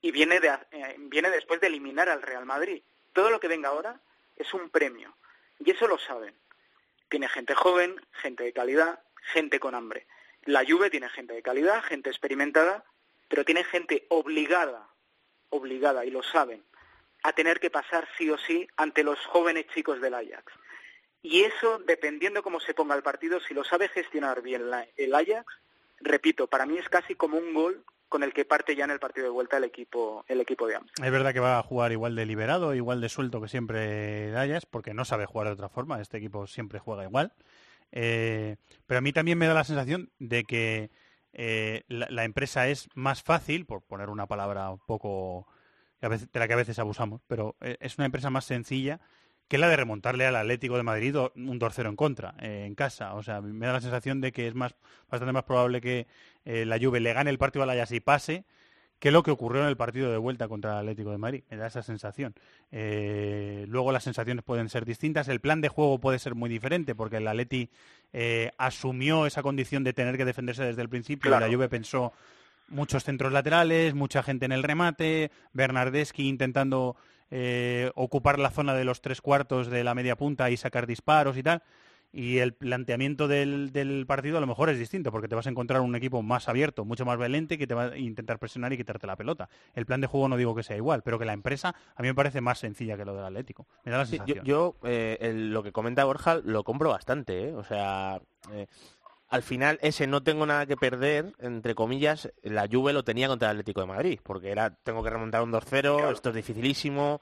y 0.00 0.12
viene, 0.12 0.40
de, 0.40 0.48
eh, 0.70 0.96
viene 0.98 1.30
después 1.30 1.60
de 1.60 1.66
eliminar 1.66 2.08
al 2.08 2.22
Real 2.22 2.46
Madrid. 2.46 2.82
Todo 3.12 3.30
lo 3.30 3.40
que 3.40 3.48
venga 3.48 3.70
ahora 3.70 4.00
es 4.36 4.52
un 4.54 4.70
premio. 4.70 5.16
Y 5.58 5.70
eso 5.70 5.88
lo 5.88 5.98
saben. 5.98 6.34
Tiene 7.08 7.28
gente 7.28 7.54
joven, 7.54 8.00
gente 8.12 8.44
de 8.44 8.52
calidad, 8.52 9.00
gente 9.32 9.58
con 9.58 9.74
hambre. 9.74 10.06
La 10.46 10.64
Juve 10.64 10.90
tiene 10.90 11.08
gente 11.08 11.34
de 11.34 11.42
calidad, 11.42 11.82
gente 11.82 12.08
experimentada, 12.08 12.84
pero 13.28 13.44
tiene 13.44 13.64
gente 13.64 14.06
obligada, 14.08 14.88
obligada, 15.50 16.04
y 16.04 16.10
lo 16.10 16.22
saben, 16.22 16.62
a 17.24 17.32
tener 17.32 17.58
que 17.58 17.70
pasar 17.70 18.08
sí 18.16 18.30
o 18.30 18.38
sí 18.38 18.68
ante 18.76 19.02
los 19.02 19.18
jóvenes 19.26 19.66
chicos 19.74 20.00
del 20.00 20.14
Ajax. 20.14 20.52
Y 21.20 21.42
eso, 21.42 21.80
dependiendo 21.80 22.44
cómo 22.44 22.60
se 22.60 22.74
ponga 22.74 22.94
el 22.94 23.02
partido, 23.02 23.40
si 23.40 23.54
lo 23.54 23.64
sabe 23.64 23.88
gestionar 23.88 24.42
bien 24.42 24.62
el 24.96 25.14
Ajax, 25.14 25.52
repito, 25.98 26.46
para 26.46 26.64
mí 26.64 26.78
es 26.78 26.88
casi 26.88 27.16
como 27.16 27.38
un 27.38 27.52
gol 27.52 27.84
con 28.08 28.22
el 28.22 28.32
que 28.32 28.44
parte 28.44 28.76
ya 28.76 28.84
en 28.84 28.92
el 28.92 29.00
partido 29.00 29.24
de 29.24 29.30
vuelta 29.30 29.56
el 29.56 29.64
equipo, 29.64 30.24
el 30.28 30.40
equipo 30.40 30.68
de 30.68 30.76
Amsterdam. 30.76 31.04
Es 31.04 31.12
verdad 31.12 31.32
que 31.32 31.40
va 31.40 31.58
a 31.58 31.62
jugar 31.64 31.90
igual 31.90 32.14
de 32.14 32.24
liberado, 32.24 32.72
igual 32.72 33.00
de 33.00 33.08
suelto 33.08 33.40
que 33.40 33.48
siempre 33.48 34.30
Dallas, 34.30 34.64
porque 34.64 34.94
no 34.94 35.04
sabe 35.04 35.26
jugar 35.26 35.48
de 35.48 35.54
otra 35.54 35.68
forma. 35.68 36.00
Este 36.00 36.18
equipo 36.18 36.46
siempre 36.46 36.78
juega 36.78 37.02
igual. 37.02 37.32
Eh, 37.92 38.56
pero 38.86 38.98
a 38.98 39.00
mí 39.00 39.12
también 39.12 39.38
me 39.38 39.46
da 39.46 39.54
la 39.54 39.64
sensación 39.64 40.10
de 40.18 40.44
que 40.44 40.90
eh, 41.38 41.84
la, 41.88 42.06
la 42.08 42.24
empresa 42.24 42.68
es 42.68 42.88
más 42.94 43.22
fácil, 43.22 43.66
por 43.66 43.82
poner 43.82 44.08
una 44.08 44.26
palabra 44.26 44.70
un 44.70 44.78
poco 44.78 45.46
a 46.00 46.08
de 46.08 46.28
la 46.32 46.48
que 46.48 46.54
a 46.54 46.56
veces 46.56 46.78
abusamos, 46.78 47.20
pero 47.26 47.56
eh, 47.60 47.76
es 47.80 47.98
una 47.98 48.06
empresa 48.06 48.30
más 48.30 48.46
sencilla 48.46 49.00
que 49.48 49.58
la 49.58 49.68
de 49.68 49.76
remontarle 49.76 50.26
al 50.26 50.34
Atlético 50.34 50.76
de 50.76 50.82
Madrid 50.82 51.14
un 51.16 51.60
2-0 51.60 51.88
en 51.88 51.96
contra, 51.96 52.34
eh, 52.40 52.64
en 52.66 52.74
casa. 52.74 53.14
O 53.14 53.22
sea, 53.22 53.40
me 53.40 53.66
da 53.66 53.74
la 53.74 53.80
sensación 53.80 54.20
de 54.20 54.32
que 54.32 54.48
es 54.48 54.54
más 54.54 54.74
bastante 55.08 55.32
más 55.32 55.44
probable 55.44 55.80
que 55.80 56.06
la 56.44 56.78
Juve 56.78 57.00
le 57.00 57.12
gane 57.12 57.30
el 57.30 57.38
partido 57.38 57.64
al 57.64 57.70
Ajax 57.70 57.92
y 57.92 58.00
pase 58.00 58.44
que 58.98 59.10
lo 59.10 59.22
que 59.22 59.30
ocurrió 59.30 59.62
en 59.62 59.68
el 59.68 59.76
partido 59.76 60.10
de 60.10 60.16
vuelta 60.16 60.48
contra 60.48 60.72
el 60.72 60.78
Atlético 60.78 61.10
de 61.10 61.18
Madrid. 61.18 61.42
Me 61.50 61.56
da 61.58 61.66
esa 61.66 61.82
sensación. 61.82 62.34
Eh, 62.72 63.66
luego 63.68 63.92
las 63.92 64.04
sensaciones 64.04 64.42
pueden 64.44 64.68
ser 64.68 64.84
distintas. 64.84 65.28
El 65.28 65.40
plan 65.40 65.60
de 65.60 65.68
juego 65.68 65.98
puede 65.98 66.18
ser 66.18 66.34
muy 66.34 66.48
diferente 66.48 66.94
porque 66.94 67.18
el 67.18 67.28
Atleti 67.28 67.68
eh, 68.12 68.52
asumió 68.56 69.26
esa 69.26 69.42
condición 69.42 69.84
de 69.84 69.92
tener 69.92 70.16
que 70.16 70.24
defenderse 70.24 70.64
desde 70.64 70.82
el 70.82 70.88
principio 70.88 71.30
Claro. 71.30 71.46
y 71.46 71.50
la 71.50 71.56
Juve 71.56 71.68
pensó 71.68 72.12
muchos 72.68 73.04
centros 73.04 73.32
laterales, 73.32 73.94
mucha 73.94 74.22
gente 74.22 74.46
en 74.46 74.52
el 74.52 74.62
remate, 74.62 75.30
Bernardeschi 75.52 76.26
intentando 76.28 76.96
eh, 77.30 77.90
ocupar 77.94 78.38
la 78.38 78.50
zona 78.50 78.74
de 78.74 78.84
los 78.84 79.00
tres 79.00 79.20
cuartos 79.20 79.68
de 79.68 79.84
la 79.84 79.94
media 79.94 80.16
punta 80.16 80.50
y 80.50 80.56
sacar 80.56 80.86
disparos 80.86 81.36
y 81.36 81.42
tal. 81.42 81.62
Y 82.12 82.38
el 82.38 82.54
planteamiento 82.54 83.28
del, 83.28 83.72
del 83.72 84.06
partido 84.06 84.38
a 84.38 84.40
lo 84.40 84.46
mejor 84.46 84.70
es 84.70 84.78
distinto, 84.78 85.10
porque 85.12 85.28
te 85.28 85.34
vas 85.34 85.46
a 85.46 85.50
encontrar 85.50 85.80
un 85.82 85.94
equipo 85.96 86.22
más 86.22 86.48
abierto, 86.48 86.84
mucho 86.84 87.04
más 87.04 87.18
valente, 87.18 87.58
que 87.58 87.66
te 87.66 87.74
va 87.74 87.84
a 87.86 87.98
intentar 87.98 88.38
presionar 88.38 88.72
y 88.72 88.76
quitarte 88.78 89.06
la 89.06 89.16
pelota. 89.16 89.48
El 89.74 89.84
plan 89.84 90.00
de 90.00 90.06
juego 90.06 90.28
no 90.28 90.36
digo 90.36 90.54
que 90.54 90.62
sea 90.62 90.76
igual, 90.76 91.02
pero 91.02 91.18
que 91.18 91.24
la 91.26 91.34
empresa 91.34 91.74
a 91.94 92.02
mí 92.02 92.08
me 92.08 92.14
parece 92.14 92.40
más 92.40 92.58
sencilla 92.58 92.96
que 92.96 93.04
lo 93.04 93.14
del 93.14 93.24
Atlético. 93.24 93.66
Me 93.84 93.92
da 93.92 93.98
la 93.98 94.06
Sí, 94.06 94.18
yo, 94.44 94.76
eh, 94.84 95.18
el- 95.20 95.52
lo 95.52 95.62
que 95.62 95.72
comenta 95.72 96.04
Borja 96.04 96.40
lo 96.42 96.64
compro 96.64 96.88
bastante, 96.90 97.48
¿eh? 97.48 97.54
O 97.54 97.64
sea, 97.64 98.20
eh, 98.52 98.66
al 99.28 99.42
final 99.42 99.78
ese 99.82 100.06
no 100.06 100.22
tengo 100.22 100.46
nada 100.46 100.64
que 100.66 100.76
perder, 100.76 101.34
entre 101.40 101.74
comillas, 101.74 102.32
la 102.42 102.68
Juve 102.70 102.92
lo 102.92 103.02
tenía 103.04 103.26
contra 103.28 103.50
el 103.50 103.56
Atlético 103.56 103.80
de 103.80 103.88
Madrid, 103.88 104.20
porque 104.22 104.50
era 104.52 104.70
tengo 104.70 105.02
que 105.02 105.10
remontar 105.10 105.42
un 105.42 105.50
2-0, 105.52 106.10
esto 106.12 106.28
es 106.30 106.34
dificilísimo, 106.36 107.20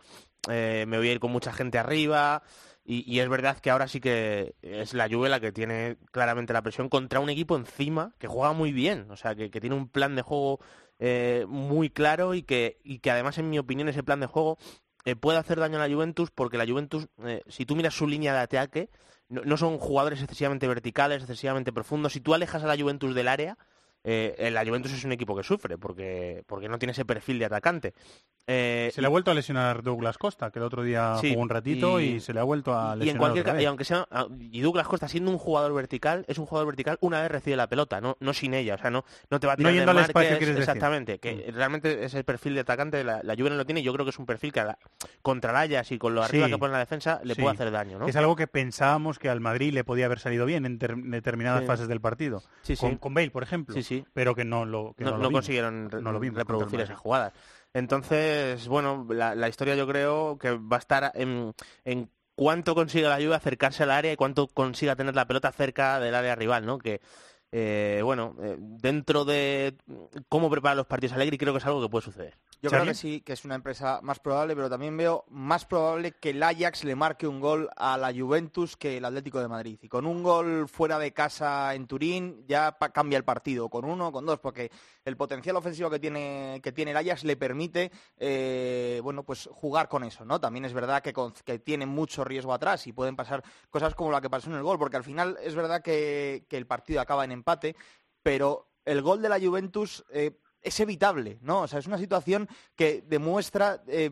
eh, 0.50 0.84
me 0.86 0.98
voy 0.98 1.08
a 1.08 1.12
ir 1.12 1.20
con 1.20 1.32
mucha 1.32 1.52
gente 1.52 1.78
arriba, 1.78 2.42
y, 2.84 3.10
y 3.10 3.20
es 3.20 3.28
verdad 3.28 3.58
que 3.58 3.70
ahora 3.70 3.88
sí 3.88 4.00
que 4.00 4.54
es 4.60 4.92
la 4.92 5.08
Juve 5.08 5.28
la 5.28 5.40
que 5.40 5.52
tiene 5.52 5.96
claramente 6.12 6.52
la 6.52 6.62
presión 6.62 6.88
contra 6.88 7.20
un 7.20 7.30
equipo 7.30 7.56
encima 7.56 8.14
que 8.18 8.28
juega 8.28 8.52
muy 8.52 8.72
bien, 8.72 9.10
o 9.10 9.16
sea, 9.16 9.34
que, 9.34 9.48
tiene 9.48 9.74
un 9.74 9.88
plan 9.88 10.14
de 10.16 10.22
juego 10.22 10.60
eh, 10.98 11.46
muy 11.48 11.88
claro 11.88 12.34
y 12.34 12.42
que, 12.42 12.80
y 12.84 12.98
que 12.98 13.10
además, 13.10 13.38
en 13.38 13.48
mi 13.48 13.58
opinión, 13.58 13.88
ese 13.88 14.02
plan 14.02 14.20
de 14.20 14.26
juego 14.26 14.58
eh, 15.06 15.16
puede 15.16 15.38
hacer 15.38 15.58
daño 15.58 15.80
a 15.80 15.88
la 15.88 15.94
Juventus 15.94 16.30
porque 16.30 16.58
la 16.58 16.66
Juventus, 16.66 17.08
eh, 17.24 17.42
si 17.48 17.64
tú 17.64 17.74
miras 17.74 17.94
su 17.94 18.06
línea 18.06 18.34
de 18.34 18.40
ataque, 18.40 18.90
no, 19.28 19.42
no 19.44 19.56
son 19.56 19.78
jugadores 19.78 20.20
excesivamente 20.20 20.68
verticales, 20.68 21.22
excesivamente 21.22 21.72
profundos. 21.72 22.12
Si 22.12 22.20
tú 22.20 22.34
alejas 22.34 22.62
a 22.62 22.66
la 22.66 22.76
Juventus 22.76 23.14
del 23.14 23.28
área, 23.28 23.56
eh, 24.04 24.50
la 24.52 24.64
Juventus 24.64 24.92
es 24.92 25.04
un 25.04 25.12
equipo 25.12 25.34
que 25.34 25.42
sufre 25.42 25.78
porque, 25.78 26.44
porque 26.46 26.68
no 26.68 26.78
tiene 26.78 26.92
ese 26.92 27.04
perfil 27.04 27.38
de 27.38 27.46
atacante. 27.46 27.94
Eh, 28.46 28.90
se 28.92 29.00
le 29.00 29.06
ha 29.06 29.10
vuelto 29.10 29.30
a 29.30 29.34
lesionar 29.34 29.82
Douglas 29.82 30.18
Costa, 30.18 30.50
que 30.50 30.58
el 30.58 30.66
otro 30.66 30.82
día 30.82 31.16
jugó 31.18 31.40
un 31.40 31.48
ratito 31.48 31.98
y, 31.98 32.20
se 32.20 32.34
le 32.34 32.40
ha 32.40 32.42
vuelto 32.42 32.78
a 32.78 32.94
lesionar. 32.94 33.06
Y 33.06 33.10
en 33.10 33.16
cualquier 33.16 33.62
y 33.62 33.64
aunque 33.64 33.84
sea 33.84 34.06
ah, 34.10 34.26
y 34.38 34.60
Douglas 34.60 34.86
Costa 34.86 35.08
siendo 35.08 35.30
un 35.30 35.38
jugador 35.38 35.72
vertical, 35.72 36.26
es 36.28 36.36
un 36.36 36.44
jugador 36.44 36.66
vertical 36.66 36.98
una 37.00 37.22
vez 37.22 37.30
recibe 37.30 37.56
la 37.56 37.68
pelota, 37.68 38.02
no, 38.02 38.18
no 38.20 38.34
sin 38.34 38.52
ella, 38.52 38.74
o 38.74 38.78
sea, 38.78 38.90
no, 38.90 39.04
no 39.30 39.40
te 39.40 39.46
va 39.46 39.54
a 39.54 39.56
tirar 39.56 39.72
no 39.94 40.00
espacio, 40.00 40.36
exactamente, 40.36 41.18
que 41.18 41.34
mm. 41.48 41.54
realmente 41.54 42.04
es 42.04 42.12
el 42.12 42.24
perfil 42.24 42.54
de 42.54 42.60
atacante, 42.60 43.02
la, 43.02 43.22
la 43.22 43.34
Juve 43.34 43.48
no 43.48 43.56
lo 43.56 43.64
tiene, 43.64 43.80
y 43.80 43.84
yo 43.84 43.94
creo 43.94 44.04
que 44.04 44.10
es 44.10 44.18
un 44.18 44.26
perfil 44.26 44.52
que 44.52 44.62
contra 45.22 45.52
la 45.52 45.62
Ajax 45.62 45.92
y 45.92 45.98
con 45.98 46.14
lo 46.14 46.22
arriba 46.22 46.48
que 46.48 46.58
pone 46.58 46.72
la 46.72 46.80
defensa 46.80 47.20
le 47.24 47.34
puede 47.36 47.54
hacer 47.54 47.70
daño, 47.70 47.98
¿no? 47.98 48.06
Es 48.06 48.16
algo 48.16 48.36
que 48.36 48.46
pensábamos 48.46 49.18
que 49.18 49.30
al 49.30 49.40
Madrid 49.40 49.72
le 49.72 49.84
podía 49.84 50.04
haber 50.04 50.18
salido 50.18 50.44
bien 50.44 50.66
en 50.66 50.78
determinadas 50.78 51.64
fases 51.64 51.88
del 51.88 52.02
partido. 52.02 52.42
Con, 52.78 52.96
con, 52.96 53.14
Bale, 53.14 53.30
por 53.30 53.42
ejemplo. 53.42 53.74
Pero 54.12 54.34
que 54.34 54.44
no 54.44 54.64
lo 54.64 54.94
que 54.96 55.04
no, 55.04 55.30
consiguieron 55.30 55.90
reproducir 55.90 56.80
esas 56.80 56.98
jugadas. 56.98 57.32
Entonces, 57.72 58.68
bueno, 58.68 59.06
la, 59.10 59.48
historia 59.48 59.74
yo 59.74 59.86
creo 59.86 60.38
que 60.38 60.52
va 60.52 60.76
a 60.76 60.78
estar 60.78 61.12
en, 61.14 61.54
en 61.84 62.10
cuánto 62.34 62.74
consiga 62.74 63.08
la 63.08 63.24
Juve 63.24 63.34
acercarse 63.34 63.82
al 63.82 63.90
área 63.90 64.12
y 64.12 64.16
cuánto 64.16 64.46
consiga 64.48 64.96
tener 64.96 65.14
la 65.14 65.26
pelota 65.26 65.52
cerca 65.52 65.98
del 66.00 66.14
área 66.14 66.34
rival, 66.34 66.66
¿no? 66.66 66.78
Que 66.78 67.00
eh, 67.56 68.00
bueno, 68.02 68.34
eh, 68.42 68.56
dentro 68.58 69.24
de 69.24 69.76
cómo 70.28 70.50
prepara 70.50 70.74
los 70.74 70.86
partidos 70.86 71.14
Alegri, 71.14 71.38
creo 71.38 71.52
que 71.52 71.58
es 71.58 71.66
algo 71.66 71.80
que 71.80 71.88
puede 71.88 72.04
suceder. 72.04 72.36
Yo 72.62 72.70
creo 72.70 72.84
que 72.84 72.94
sí, 72.94 73.20
que 73.20 73.32
es 73.32 73.44
una 73.44 73.54
empresa 73.54 74.00
más 74.02 74.18
probable, 74.18 74.54
pero 74.54 74.70
también 74.70 74.96
veo 74.96 75.24
más 75.28 75.64
probable 75.64 76.12
que 76.12 76.30
el 76.30 76.42
Ajax 76.42 76.84
le 76.84 76.94
marque 76.94 77.26
un 77.26 77.40
gol 77.40 77.68
a 77.76 77.96
la 77.98 78.12
Juventus 78.12 78.76
que 78.76 78.96
el 78.96 79.04
Atlético 79.04 79.40
de 79.40 79.48
Madrid. 79.48 79.78
Y 79.82 79.88
con 79.88 80.06
un 80.06 80.22
gol 80.22 80.68
fuera 80.68 80.98
de 80.98 81.12
casa 81.12 81.74
en 81.74 81.86
Turín 81.86 82.44
ya 82.46 82.76
cambia 82.92 83.16
el 83.16 83.24
partido, 83.24 83.68
con 83.68 83.84
uno, 83.84 84.12
con 84.12 84.26
dos, 84.26 84.38
porque 84.40 84.70
el 85.04 85.16
potencial 85.16 85.56
ofensivo 85.56 85.90
que 85.90 85.98
tiene, 85.98 86.60
que 86.62 86.72
tiene 86.72 86.92
el 86.92 86.96
Ajax 86.96 87.24
le 87.24 87.36
permite 87.36 87.90
eh, 88.16 89.00
bueno, 89.02 89.24
pues 89.24 89.48
jugar 89.52 89.88
con 89.88 90.04
eso. 90.04 90.24
¿no? 90.24 90.40
También 90.40 90.64
es 90.64 90.72
verdad 90.72 91.02
que, 91.02 91.12
que 91.44 91.58
tiene 91.58 91.86
mucho 91.86 92.24
riesgo 92.24 92.52
atrás 92.52 92.86
y 92.86 92.92
pueden 92.92 93.16
pasar 93.16 93.42
cosas 93.70 93.94
como 93.94 94.10
la 94.10 94.20
que 94.20 94.30
pasó 94.30 94.50
en 94.50 94.56
el 94.56 94.62
gol, 94.62 94.78
porque 94.78 94.96
al 94.96 95.04
final 95.04 95.38
es 95.42 95.54
verdad 95.54 95.82
que, 95.82 96.46
el 96.50 96.66
partido 96.66 97.00
acaba 97.00 97.24
en 97.24 97.32
empate, 97.32 97.74
pero 98.22 98.68
el 98.84 99.02
gol 99.02 99.20
de 99.20 99.28
la 99.28 99.40
Juventus 99.40 100.04
eh, 100.10 100.38
es 100.64 100.80
evitable, 100.80 101.38
¿no? 101.42 101.62
O 101.62 101.68
sea, 101.68 101.78
es 101.78 101.86
una 101.86 101.98
situación 101.98 102.48
que 102.74 103.04
demuestra 103.06 103.84
eh, 103.86 104.10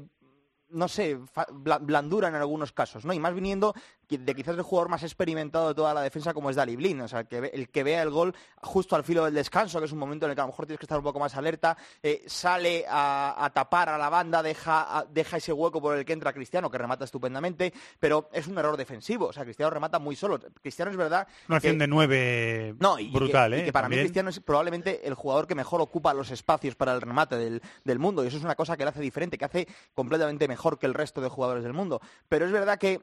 no 0.72 0.88
sé, 0.88 1.18
blandura 1.53 2.28
en 2.28 2.34
algunos 2.34 2.72
casos, 2.72 3.05
¿no? 3.05 3.12
Y 3.12 3.18
más 3.18 3.34
viniendo 3.34 3.74
de 4.16 4.34
quizás 4.34 4.56
el 4.56 4.62
jugador 4.62 4.88
más 4.88 5.02
experimentado 5.02 5.68
de 5.68 5.74
toda 5.74 5.94
la 5.94 6.02
defensa 6.02 6.34
como 6.34 6.50
es 6.50 6.56
Dali 6.56 6.76
Blin, 6.76 7.00
o 7.00 7.08
sea, 7.08 7.20
el 7.20 7.26
que, 7.26 7.38
el 7.38 7.68
que 7.68 7.82
vea 7.82 8.02
el 8.02 8.10
gol 8.10 8.34
justo 8.60 8.96
al 8.96 9.04
filo 9.04 9.24
del 9.24 9.34
descanso, 9.34 9.78
que 9.78 9.86
es 9.86 9.92
un 9.92 9.98
momento 9.98 10.26
en 10.26 10.30
el 10.30 10.34
que 10.34 10.40
a 10.40 10.44
lo 10.44 10.48
mejor 10.48 10.66
tienes 10.66 10.78
que 10.78 10.84
estar 10.84 10.98
un 10.98 11.04
poco 11.04 11.18
más 11.18 11.36
alerta, 11.36 11.76
eh, 12.02 12.22
sale 12.26 12.84
a, 12.88 13.50
tapar 13.54 13.88
a 13.88 13.98
la 13.98 14.08
banda, 14.08 14.42
deja, 14.42 15.06
deja 15.10 15.36
ese 15.36 15.52
hueco 15.52 15.80
por 15.80 15.96
el 15.96 16.04
que 16.04 16.12
entra 16.12 16.32
Cristiano, 16.32 16.70
que 16.70 16.78
remata 16.78 17.04
estupendamente, 17.04 17.72
pero 17.98 18.28
es 18.32 18.46
un 18.46 18.58
error 18.58 18.76
defensivo, 18.76 19.26
o 19.26 19.32
sea, 19.32 19.44
Cristiano 19.44 19.70
remata 19.70 19.98
muy 19.98 20.16
solo. 20.16 20.38
Cristiano 20.60 20.90
es 20.90 20.96
verdad... 20.96 21.26
Una 21.48 21.56
acción 21.56 21.78
de 21.78 21.86
nueve 21.86 22.74
no, 22.78 22.96
brutal, 23.12 23.54
¿eh? 23.54 23.60
Y 23.60 23.64
que 23.66 23.72
para 23.72 23.88
mí 23.88 23.96
Cristiano 23.96 24.30
es 24.30 24.40
probablemente 24.40 25.06
el 25.06 25.14
jugador 25.14 25.46
que 25.46 25.54
mejor 25.54 25.80
ocupa 25.80 26.14
los 26.14 26.30
espacios 26.30 26.74
para 26.74 26.92
el 26.92 27.00
remate 27.00 27.36
del, 27.36 27.62
del 27.84 27.98
mundo, 27.98 28.24
y 28.24 28.28
eso 28.28 28.36
es 28.36 28.44
una 28.44 28.54
cosa 28.54 28.76
que 28.76 28.84
le 28.84 28.90
hace 28.90 29.00
diferente, 29.00 29.38
que 29.38 29.44
hace 29.44 29.68
completamente 29.94 30.48
mejor 30.48 30.78
que 30.78 30.86
el 30.86 30.94
resto 30.94 31.20
de 31.20 31.28
jugadores 31.28 31.64
del 31.64 31.72
mundo. 31.72 32.00
Pero 32.28 32.46
es 32.46 32.52
verdad 32.52 32.78
que 32.78 33.00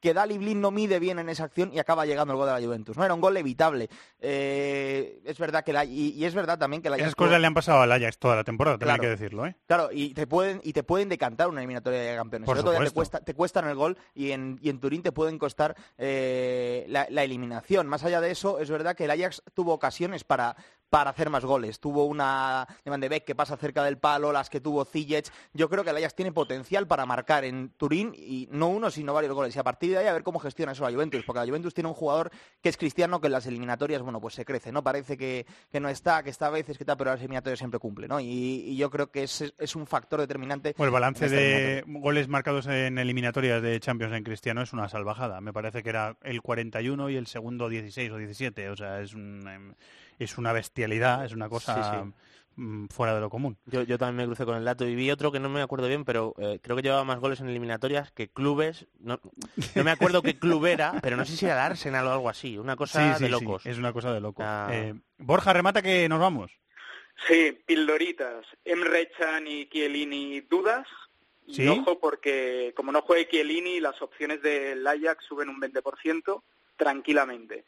que 0.00 0.14
Dali 0.14 0.38
Blin 0.38 0.60
no 0.60 0.70
mide 0.70 0.98
bien 0.98 1.18
en 1.18 1.28
esa 1.28 1.44
acción 1.44 1.72
y 1.72 1.78
acaba 1.78 2.06
llegando 2.06 2.32
el 2.32 2.38
gol 2.38 2.46
de 2.46 2.60
la 2.60 2.66
Juventus. 2.66 2.96
No 2.96 3.04
era 3.04 3.14
un 3.14 3.20
gol 3.20 3.36
evitable. 3.36 3.88
Eh, 4.20 5.20
es 5.24 5.38
verdad 5.38 5.64
que 5.64 5.72
la, 5.72 5.84
y, 5.84 6.24
es 6.24 6.34
verdad 6.34 6.58
también 6.58 6.82
que 6.82 6.90
la 6.90 6.96
Esas 6.96 7.14
cosas 7.14 7.40
le 7.40 7.46
han 7.46 7.54
pasado 7.54 7.80
al 7.80 7.92
Ajax 7.92 8.18
toda 8.18 8.36
la 8.36 8.44
temporada, 8.44 8.78
también 8.78 8.94
hay 8.94 9.00
que 9.00 9.08
decirlo, 9.08 9.46
¿eh? 9.46 9.56
Claro, 9.66 9.90
y 9.92 10.14
te 10.14 10.26
pueden 10.26 10.60
y 10.62 10.72
te 10.72 10.82
pueden 10.82 11.08
decantar 11.08 11.48
una 11.48 11.60
eliminatoria 11.60 12.00
de 12.00 12.16
campeones. 12.16 12.46
Por 12.46 12.62
te, 12.62 12.90
cuesta, 12.90 13.20
te 13.20 13.34
cuestan 13.34 13.68
el 13.68 13.74
gol 13.74 13.96
y 14.14 14.32
en, 14.32 14.58
y 14.62 14.70
en 14.70 14.80
Turín 14.80 15.02
te 15.02 15.12
pueden 15.12 15.38
costar 15.38 15.76
eh, 15.96 16.84
la, 16.88 17.04
eliminación. 17.22 17.86
Más 17.86 18.04
allá 18.04 18.20
de 18.20 18.30
eso, 18.30 18.58
es 18.60 18.70
verdad 18.70 18.94
que 18.94 19.04
el 19.04 19.10
Ajax 19.10 19.42
tuvo 19.54 19.72
ocasiones 19.72 20.24
para, 20.24 20.56
para 20.90 21.10
hacer 21.10 21.30
más 21.30 21.44
goles. 21.44 21.80
Tuvo 21.80 22.04
una 22.04 22.66
de 22.84 22.90
Van 22.90 23.00
de 23.00 23.08
Beek 23.08 23.24
que 23.24 23.34
pasa 23.34 23.56
cerca 23.56 23.84
del 23.84 23.98
palo, 23.98 24.32
las 24.32 24.50
que 24.50 24.60
tuvo 24.60 24.84
Ziyech. 24.84 25.30
Yo 25.52 25.68
creo 25.68 25.84
que 25.84 25.90
el 25.90 25.96
Ajax 25.96 26.14
tiene 26.14 26.32
potencial 26.32 26.86
para 26.86 27.06
marcar 27.06 27.44
en 27.44 27.70
Turín 27.70 28.12
y 28.14 28.48
no 28.50 28.68
uno, 28.68 28.90
sino 28.90 29.12
varios 29.12 29.34
goles. 29.34 29.54
Y 29.54 29.58
a 29.58 29.64
partir 29.64 29.90
de 29.90 29.98
ahí 29.98 30.06
a 30.06 30.12
ver 30.12 30.22
cómo 30.22 30.38
gestiona 30.38 30.72
eso 30.72 30.84
la 30.84 30.92
Juventus, 30.92 31.24
porque 31.24 31.40
la 31.40 31.46
Juventus 31.46 31.74
tiene 31.74 31.88
un 31.88 31.94
jugador 31.94 32.30
que 32.62 32.68
es 32.68 32.76
cristiano 32.76 33.20
que 33.20 33.26
en 33.26 33.32
las 33.32 33.46
eliminatorias, 33.46 34.02
bueno, 34.02 34.20
pues 34.20 34.34
se 34.34 34.44
crece, 34.44 34.72
¿no? 34.72 34.82
Parece 34.82 35.16
que, 35.16 35.46
no 35.80 35.88
está, 35.88 36.22
que 36.22 36.30
está 36.30 36.46
a 36.46 36.50
veces, 36.50 36.78
que 36.78 36.84
está, 36.84 36.96
pero 36.96 37.10
las 37.10 37.20
eliminatorias 37.20 37.58
siempre 37.58 37.78
cumple, 37.80 38.08
¿no? 38.08 38.20
Y, 38.20 38.76
yo 38.78 38.90
creo 38.90 39.10
que 39.10 39.24
es, 39.24 39.52
es, 39.58 39.76
un 39.76 39.86
factor 39.86 40.20
determinante. 40.20 40.74
Bueno, 40.76 40.88
el 40.88 40.92
balance 40.92 41.28
de 41.28 41.82
goles 41.86 42.28
marcados 42.28 42.66
en 42.66 42.98
eliminatorias 42.98 43.60
de 43.60 43.80
Champions 43.80 44.14
en 44.14 44.22
cristiano 44.22 44.62
es 44.62 44.72
una 44.72 44.88
salvajada. 44.88 45.40
Me 45.40 45.52
parece 45.52 45.82
que 45.82 45.88
era 45.88 46.16
el 46.22 46.42
41 46.42 47.10
y 47.10 47.16
el 47.16 47.26
segundo 47.26 47.68
16 47.68 48.12
o 48.12 48.16
17. 48.18 48.70
O 48.70 48.76
sea, 48.76 49.00
es 49.00 49.14
un 49.14 49.48
em, 49.48 49.74
es 50.18 50.38
una 50.38 50.52
bestialidad, 50.52 51.24
es 51.24 51.32
una 51.32 51.48
cosa 51.48 52.06
mm, 52.56 52.86
fuera 52.86 53.14
de 53.14 53.20
lo 53.20 53.30
común. 53.30 53.56
Yo, 53.66 53.82
yo, 53.82 53.98
también 53.98 54.16
me 54.16 54.26
crucé 54.26 54.44
con 54.44 54.56
el 54.56 54.64
dato 54.64 54.86
y 54.86 54.94
vi 54.94 55.10
otro 55.10 55.32
que 55.32 55.40
no 55.40 55.48
me 55.48 55.62
acuerdo 55.62 55.88
bien, 55.88 56.04
pero 56.04 56.34
eh, 56.38 56.58
creo 56.62 56.76
que 56.76 56.82
llevaba 56.82 57.04
más 57.04 57.20
goles 57.20 57.40
en 57.40 57.48
eliminatorias 57.48 58.10
que 58.12 58.28
clubes. 58.28 58.86
No, 58.98 59.20
me 59.74 59.90
acuerdo 59.90 60.22
qué 60.22 60.38
club 60.38 60.66
era, 60.66 60.94
pero 61.02 61.16
no 61.16 61.24
sé 61.24 61.36
si 61.36 61.46
era 61.46 61.54
el 61.54 61.72
Arsenal 61.72 62.06
o 62.06 62.12
algo 62.12 62.28
así. 62.28 62.58
Una 62.58 62.76
cosa 62.76 63.18
de 63.18 63.28
locos. 63.28 63.66
es 63.66 63.78
una 63.78 63.92
cosa 63.92 64.12
de 64.12 64.20
locos. 64.20 64.44
Eh, 64.70 64.94
Borja, 65.18 65.52
remata 65.52 65.82
que 65.82 66.08
nos 66.08 66.20
vamos. 66.20 66.50
Sí, 67.26 67.58
pildoritas. 67.66 68.46
Emre 68.64 69.10
Can 69.10 69.46
y 69.46 69.68
Chiellini, 69.68 70.40
¿dudas? 70.42 70.86
Y 71.46 71.66
ojo 71.66 71.98
porque 71.98 72.74
como 72.76 72.92
no 72.92 73.00
juegue 73.02 73.28
Chiellini, 73.28 73.80
las 73.80 74.00
opciones 74.02 74.42
del 74.42 74.86
Ajax 74.86 75.24
suben 75.24 75.48
un 75.48 75.60
20% 75.60 76.42
tranquilamente. 76.76 77.64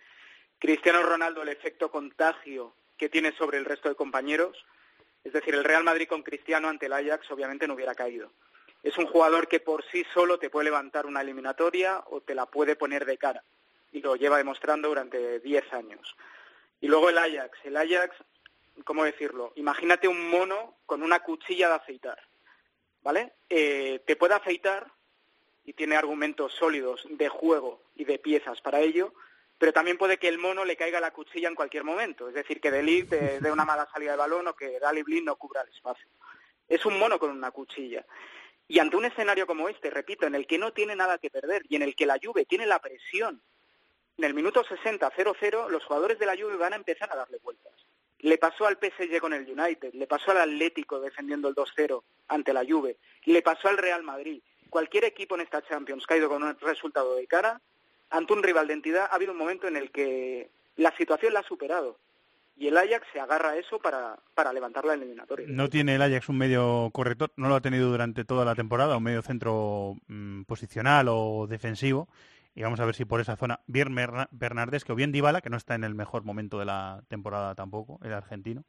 Cristiano 0.61 1.03
Ronaldo, 1.03 1.43
el 1.43 1.49
efecto 1.49 1.91
contagio 1.91 2.75
que 2.99 3.09
tiene 3.09 3.33
sobre 3.33 3.57
el 3.57 3.65
resto 3.65 3.89
de 3.89 3.95
compañeros, 3.95 4.63
es 5.25 5.33
decir, 5.33 5.55
el 5.55 5.65
Real 5.65 5.85
Madrid 5.85 6.07
con 6.07 6.23
Cristiano 6.23 6.69
ante 6.69 6.87
el 6.87 6.93
Ajax 6.93 7.31
obviamente 7.31 7.67
no 7.67 7.75
hubiera 7.75 7.95
caído. 7.95 8.31
Es 8.83 8.99
un 8.99 9.07
jugador 9.07 9.49
que 9.49 9.61
por 9.61 9.83
sí 9.91 10.05
solo 10.13 10.39
te 10.39 10.51
puede 10.51 10.67
levantar 10.67 11.07
una 11.07 11.23
eliminatoria 11.23 12.05
o 12.11 12.21
te 12.21 12.35
la 12.35 12.45
puede 12.45 12.77
poner 12.77 13.07
de 13.07 13.17
cara 13.17 13.43
y 13.91 14.03
lo 14.03 14.17
lleva 14.17 14.37
demostrando 14.37 14.89
durante 14.89 15.41
10 15.41 15.73
años. 15.73 16.15
Y 16.83 16.89
luego 16.89 17.09
el 17.09 17.17
Ajax. 17.17 17.59
El 17.65 17.79
Ajax, 17.79 18.15
¿cómo 18.85 19.05
decirlo? 19.05 19.55
Imagínate 19.57 20.09
un 20.09 20.29
mono 20.29 20.77
con 20.85 21.03
una 21.03 21.21
cuchilla 21.21 21.69
de 21.69 21.75
afeitar, 21.75 22.21
¿vale? 23.03 23.33
Eh, 23.49 24.03
te 24.07 24.17
puede 24.17 24.35
afeitar 24.35 24.93
y 25.65 25.73
tiene 25.73 25.97
argumentos 25.97 26.53
sólidos 26.53 27.07
de 27.09 27.31
juego 27.31 27.81
y 27.97 28.05
de 28.05 28.19
piezas 28.19 28.61
para 28.61 28.81
ello, 28.81 29.15
pero 29.61 29.75
también 29.75 29.99
puede 29.99 30.17
que 30.17 30.29
el 30.29 30.39
mono 30.39 30.65
le 30.65 30.75
caiga 30.75 31.01
la 31.01 31.11
cuchilla 31.11 31.47
en 31.47 31.55
cualquier 31.55 31.85
momento, 31.85 32.27
es 32.27 32.35
decir, 32.35 32.63
que 32.63 32.71
Delit 32.71 33.11
dé 33.11 33.53
una 33.53 33.67
mala 33.67 33.87
salida 33.93 34.13
de 34.13 34.17
balón 34.17 34.49
o 34.49 34.57
que 34.57 34.81
Dali 34.81 35.03
Blin 35.03 35.27
no 35.27 35.37
cubra 35.37 35.61
el 35.61 35.69
espacio. 35.69 36.09
Es 36.67 36.87
un 36.87 36.99
mono 36.99 37.19
con 37.19 37.29
una 37.31 37.51
cuchilla. 37.51 38.07
Y 38.67 38.79
ante 38.79 38.97
un 38.97 39.05
escenario 39.05 39.47
como 39.47 39.69
este, 39.69 39.91
repito, 39.91 40.27
en 40.27 40.35
el 40.35 40.47
que 40.47 40.57
no 40.57 40.73
tiene 40.73 40.97
nada 40.97 41.19
que 41.19 41.29
perder 41.29 41.63
y 41.69 41.77
en 41.77 41.83
el 41.83 41.95
que 41.95 42.07
la 42.07 42.19
Juve 42.23 42.47
tiene 42.47 42.65
la 42.65 42.79
presión, 42.79 43.43
en 44.17 44.25
el 44.25 44.33
minuto 44.33 44.65
60, 44.65 45.13
0-0, 45.13 45.69
los 45.69 45.85
jugadores 45.85 46.19
de 46.19 46.25
la 46.25 46.39
Juve 46.39 46.57
van 46.57 46.73
a 46.73 46.77
empezar 46.77 47.13
a 47.13 47.17
darle 47.17 47.37
vueltas. 47.43 47.75
Le 48.21 48.39
pasó 48.39 48.67
al 48.67 48.79
PSG 48.79 49.21
con 49.21 49.35
el 49.35 49.43
United, 49.43 49.93
le 49.93 50.07
pasó 50.07 50.31
al 50.31 50.39
Atlético 50.39 51.01
defendiendo 51.01 51.49
el 51.49 51.55
2-0 51.55 52.03
ante 52.29 52.55
la 52.55 52.65
Juve, 52.65 52.97
le 53.27 53.43
pasó 53.43 53.69
al 53.69 53.77
Real 53.77 54.03
Madrid. 54.05 54.43
Cualquier 54.71 55.05
equipo 55.05 55.35
en 55.35 55.43
esta 55.43 55.61
Champions 55.61 56.07
ido 56.17 56.31
con 56.31 56.43
un 56.43 56.59
resultado 56.61 57.15
de 57.15 57.27
cara 57.27 57.61
ante 58.11 58.33
un 58.33 58.43
rival 58.43 58.67
de 58.67 58.75
entidad 58.75 59.09
ha 59.11 59.15
habido 59.15 59.33
un 59.33 59.39
momento 59.39 59.67
en 59.67 59.77
el 59.77 59.91
que 59.91 60.51
la 60.77 60.95
situación 60.97 61.33
la 61.33 61.41
ha 61.41 61.45
superado 61.45 61.99
y 62.61 62.69
el 62.69 62.77
Ajax 62.77 63.07
se 63.13 63.19
agarra 63.19 63.51
a 63.51 63.57
eso 63.57 63.79
para, 63.79 64.19
para 64.35 64.53
levantar 64.53 64.85
la 64.85 64.93
eliminatoria. 64.93 65.47
No 65.49 65.71
tiene 65.71 65.95
el 65.95 66.03
Ajax 66.03 66.29
un 66.29 66.37
medio 66.37 66.91
corrector, 66.93 67.33
no 67.37 67.49
lo 67.49 67.55
ha 67.55 67.63
tenido 67.63 67.91
durante 67.91 68.25
toda 68.27 68.45
la 68.45 68.55
temporada, 68.55 68.99
un 68.99 69.03
medio 69.03 69.23
centro 69.23 69.97
mm, 70.09 70.43
posicional 70.43 71.07
o 71.09 71.47
defensivo. 71.49 72.09
Y 72.55 72.63
vamos 72.63 72.79
a 72.81 72.85
ver 72.85 72.95
si 72.95 73.07
por 73.07 73.21
esa 73.21 73.37
zona, 73.37 73.61
bien 73.67 73.95
Bernardes, 74.31 74.85
que 74.85 74.93
o 74.93 74.95
bien 74.95 75.11
Dybala, 75.11 75.41
que 75.41 75.49
no 75.49 75.57
está 75.57 75.75
en 75.75 75.85
el 75.85 75.95
mejor 75.95 76.25
momento 76.25 76.59
de 76.59 76.67
la 76.67 77.03
temporada 77.09 77.55
tampoco, 77.55 77.99
el 78.03 78.13
argentino, 78.13 78.65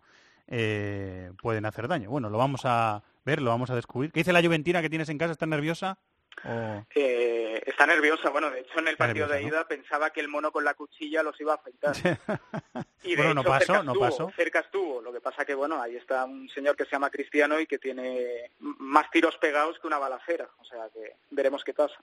eh, 0.47 1.31
pueden 1.41 1.65
hacer 1.65 1.89
daño. 1.89 2.09
Bueno, 2.09 2.29
lo 2.29 2.37
vamos 2.37 2.61
a 2.63 3.03
ver, 3.25 3.41
lo 3.41 3.49
vamos 3.49 3.71
a 3.71 3.75
descubrir. 3.75 4.13
¿Qué 4.13 4.21
dice 4.21 4.31
la 4.31 4.41
Juventina 4.41 4.81
que 4.81 4.89
tienes 4.89 5.09
en 5.09 5.17
casa? 5.17 5.33
¿Está 5.33 5.47
nerviosa? 5.47 5.97
Eh, 6.95 7.61
está 7.65 7.85
nerviosa. 7.85 8.29
Bueno, 8.29 8.49
de 8.49 8.61
hecho, 8.61 8.79
en 8.79 8.87
el 8.87 8.97
partido 8.97 9.27
de 9.27 9.43
ida 9.43 9.67
pensaba 9.67 10.09
que 10.09 10.21
el 10.21 10.27
mono 10.27 10.51
con 10.51 10.63
la 10.63 10.73
cuchilla 10.73 11.23
los 11.23 11.39
iba 11.39 11.53
a 11.53 11.55
afeitar. 11.55 11.95
y 13.03 13.15
de 13.15 13.33
no 13.33 13.43
pasó, 13.43 13.65
cerca 13.65 13.83
no 13.83 13.91
estuvo, 13.91 14.05
pasó. 14.05 14.31
Cerca 14.35 14.59
estuvo. 14.59 15.01
Lo 15.01 15.13
que 15.13 15.21
pasa 15.21 15.45
que, 15.45 15.53
bueno, 15.53 15.81
ahí 15.81 15.95
está 15.95 16.25
un 16.25 16.49
señor 16.49 16.75
que 16.75 16.85
se 16.85 16.91
llama 16.91 17.09
Cristiano 17.09 17.59
y 17.59 17.67
que 17.67 17.77
tiene 17.77 18.51
más 18.59 19.09
tiros 19.11 19.37
pegados 19.37 19.79
que 19.79 19.87
una 19.87 19.99
balacera. 19.99 20.49
O 20.59 20.65
sea 20.65 20.89
que 20.93 21.17
veremos 21.29 21.63
qué 21.63 21.73
pasa. 21.73 21.97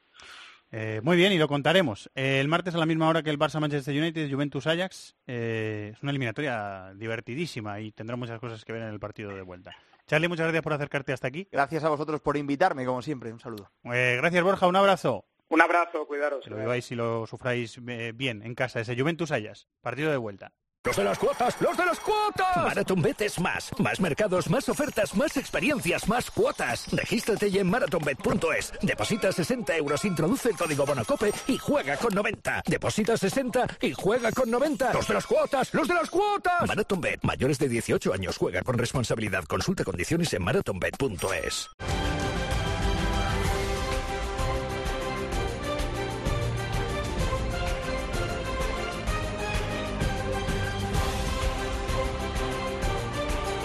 Eh, 0.70 1.00
muy 1.02 1.16
bien, 1.16 1.32
y 1.32 1.38
lo 1.38 1.48
contaremos. 1.48 2.10
Eh, 2.14 2.40
el 2.40 2.48
martes 2.48 2.74
a 2.74 2.78
la 2.78 2.86
misma 2.86 3.08
hora 3.08 3.22
que 3.22 3.30
el 3.30 3.38
Barça 3.38 3.58
Manchester 3.60 3.96
United, 3.96 4.30
Juventus 4.30 4.66
Ajax, 4.66 5.16
eh, 5.26 5.92
es 5.94 6.02
una 6.02 6.10
eliminatoria 6.10 6.92
divertidísima 6.94 7.80
y 7.80 7.92
tendrá 7.92 8.16
muchas 8.16 8.38
cosas 8.38 8.64
que 8.64 8.72
ver 8.72 8.82
en 8.82 8.88
el 8.88 9.00
partido 9.00 9.34
de 9.34 9.42
vuelta. 9.42 9.74
Charlie, 10.06 10.28
muchas 10.28 10.44
gracias 10.44 10.62
por 10.62 10.72
acercarte 10.72 11.12
hasta 11.12 11.28
aquí. 11.28 11.48
Gracias 11.50 11.84
a 11.84 11.88
vosotros 11.88 12.20
por 12.20 12.36
invitarme, 12.36 12.84
como 12.84 13.02
siempre. 13.02 13.32
Un 13.32 13.40
saludo. 13.40 13.70
gracias, 13.82 14.42
Borja. 14.42 14.66
Un 14.66 14.76
abrazo. 14.76 15.24
Un 15.50 15.62
abrazo, 15.62 16.06
cuidaros. 16.06 16.44
Que 16.44 16.50
lo 16.50 16.56
viváis 16.56 16.90
y 16.92 16.94
lo 16.94 17.26
sufráis 17.26 17.80
bien 17.82 18.42
en 18.42 18.54
casa, 18.54 18.80
ese 18.80 18.98
Juventus 18.98 19.32
Ajax, 19.32 19.66
partido 19.80 20.10
de 20.10 20.18
vuelta. 20.18 20.52
¡Los 20.88 20.96
de 20.96 21.04
las 21.04 21.18
cuotas! 21.18 21.60
¡Los 21.60 21.76
de 21.76 21.84
las 21.84 22.00
cuotas! 22.00 22.56
MarathonBet 22.56 23.20
es 23.20 23.38
más. 23.40 23.70
Más 23.78 24.00
mercados, 24.00 24.48
más 24.48 24.66
ofertas, 24.70 25.14
más 25.14 25.36
experiencias, 25.36 26.08
más 26.08 26.30
cuotas. 26.30 26.86
Regístrate 26.90 27.50
ya 27.50 27.60
en 27.60 27.68
marathonbet.es. 27.68 28.72
Deposita 28.80 29.30
60 29.30 29.76
euros, 29.76 30.02
introduce 30.06 30.48
el 30.48 30.56
código 30.56 30.86
Bonacope 30.86 31.30
y 31.46 31.58
juega 31.58 31.98
con 31.98 32.14
90. 32.14 32.62
Deposita 32.66 33.18
60 33.18 33.66
y 33.82 33.92
juega 33.92 34.32
con 34.32 34.50
90. 34.50 34.94
¡Los 34.94 35.06
de 35.06 35.12
las 35.12 35.26
cuotas! 35.26 35.74
¡Los 35.74 35.88
de 35.88 35.92
las 35.92 36.08
cuotas! 36.08 36.66
MarathonBet. 36.66 37.20
Mayores 37.22 37.58
de 37.58 37.68
18 37.68 38.14
años. 38.14 38.38
Juega 38.38 38.62
con 38.62 38.78
responsabilidad. 38.78 39.44
Consulta 39.44 39.84
condiciones 39.84 40.32
en 40.32 40.42
marathonbet.es. 40.42 41.68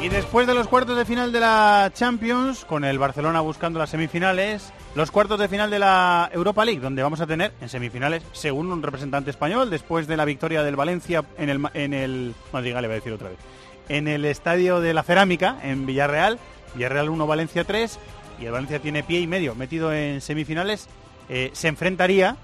Y 0.04 0.10
después 0.10 0.46
de 0.46 0.54
los 0.54 0.68
cuartos 0.68 0.98
de 0.98 1.06
final 1.06 1.32
de 1.32 1.40
la 1.40 1.90
Champions, 1.94 2.66
con 2.66 2.84
el 2.84 3.00
Barcelona 3.00 3.40
buscando 3.40 3.80
las 3.80 3.90
semifinales, 3.90 4.74
los 4.96 5.12
cuartos 5.12 5.40
de 5.40 5.48
final 5.48 5.70
de 5.70 5.80
la 5.80 6.30
Europa 6.34 6.66
League, 6.66 6.82
donde 6.82 7.02
vamos 7.02 7.22
a 7.22 7.26
tener 7.26 7.54
en 7.62 7.70
semifinales, 7.70 8.22
según 8.34 8.70
un 8.70 8.84
representante 8.84 9.30
español, 9.30 9.70
después 9.70 10.06
de 10.06 10.18
la 10.18 10.26
victoria 10.26 10.62
del 10.62 10.76
Valencia 10.76 11.24
en 11.38 11.48
el, 11.48 11.66
en 11.74 11.94
el 11.94 12.36
Madrid, 12.52 12.74
le 12.74 12.82
voy 12.82 12.92
a 12.92 12.96
decir 12.96 13.14
otra 13.14 13.30
vez, 13.30 13.38
en 13.88 14.10
el 14.10 14.26
estadio 14.26 14.82
de 14.82 14.94
la 14.94 15.04
Cerámica, 15.04 15.58
en 15.64 15.86
Villarreal, 15.86 16.38
Villarreal 16.76 17.08
1, 17.08 17.26
Valencia 17.26 17.64
3, 17.64 17.98
y 18.42 18.46
el 18.46 18.52
Valencia 18.52 18.80
tiene 18.80 19.04
pie 19.04 19.22
y 19.22 19.28
medio 19.28 19.56
metido 19.56 19.94
en 19.94 20.20
semifinales, 20.20 20.90
eh, 21.30 21.50
se 21.54 21.70
enfrentaría, 21.70 22.36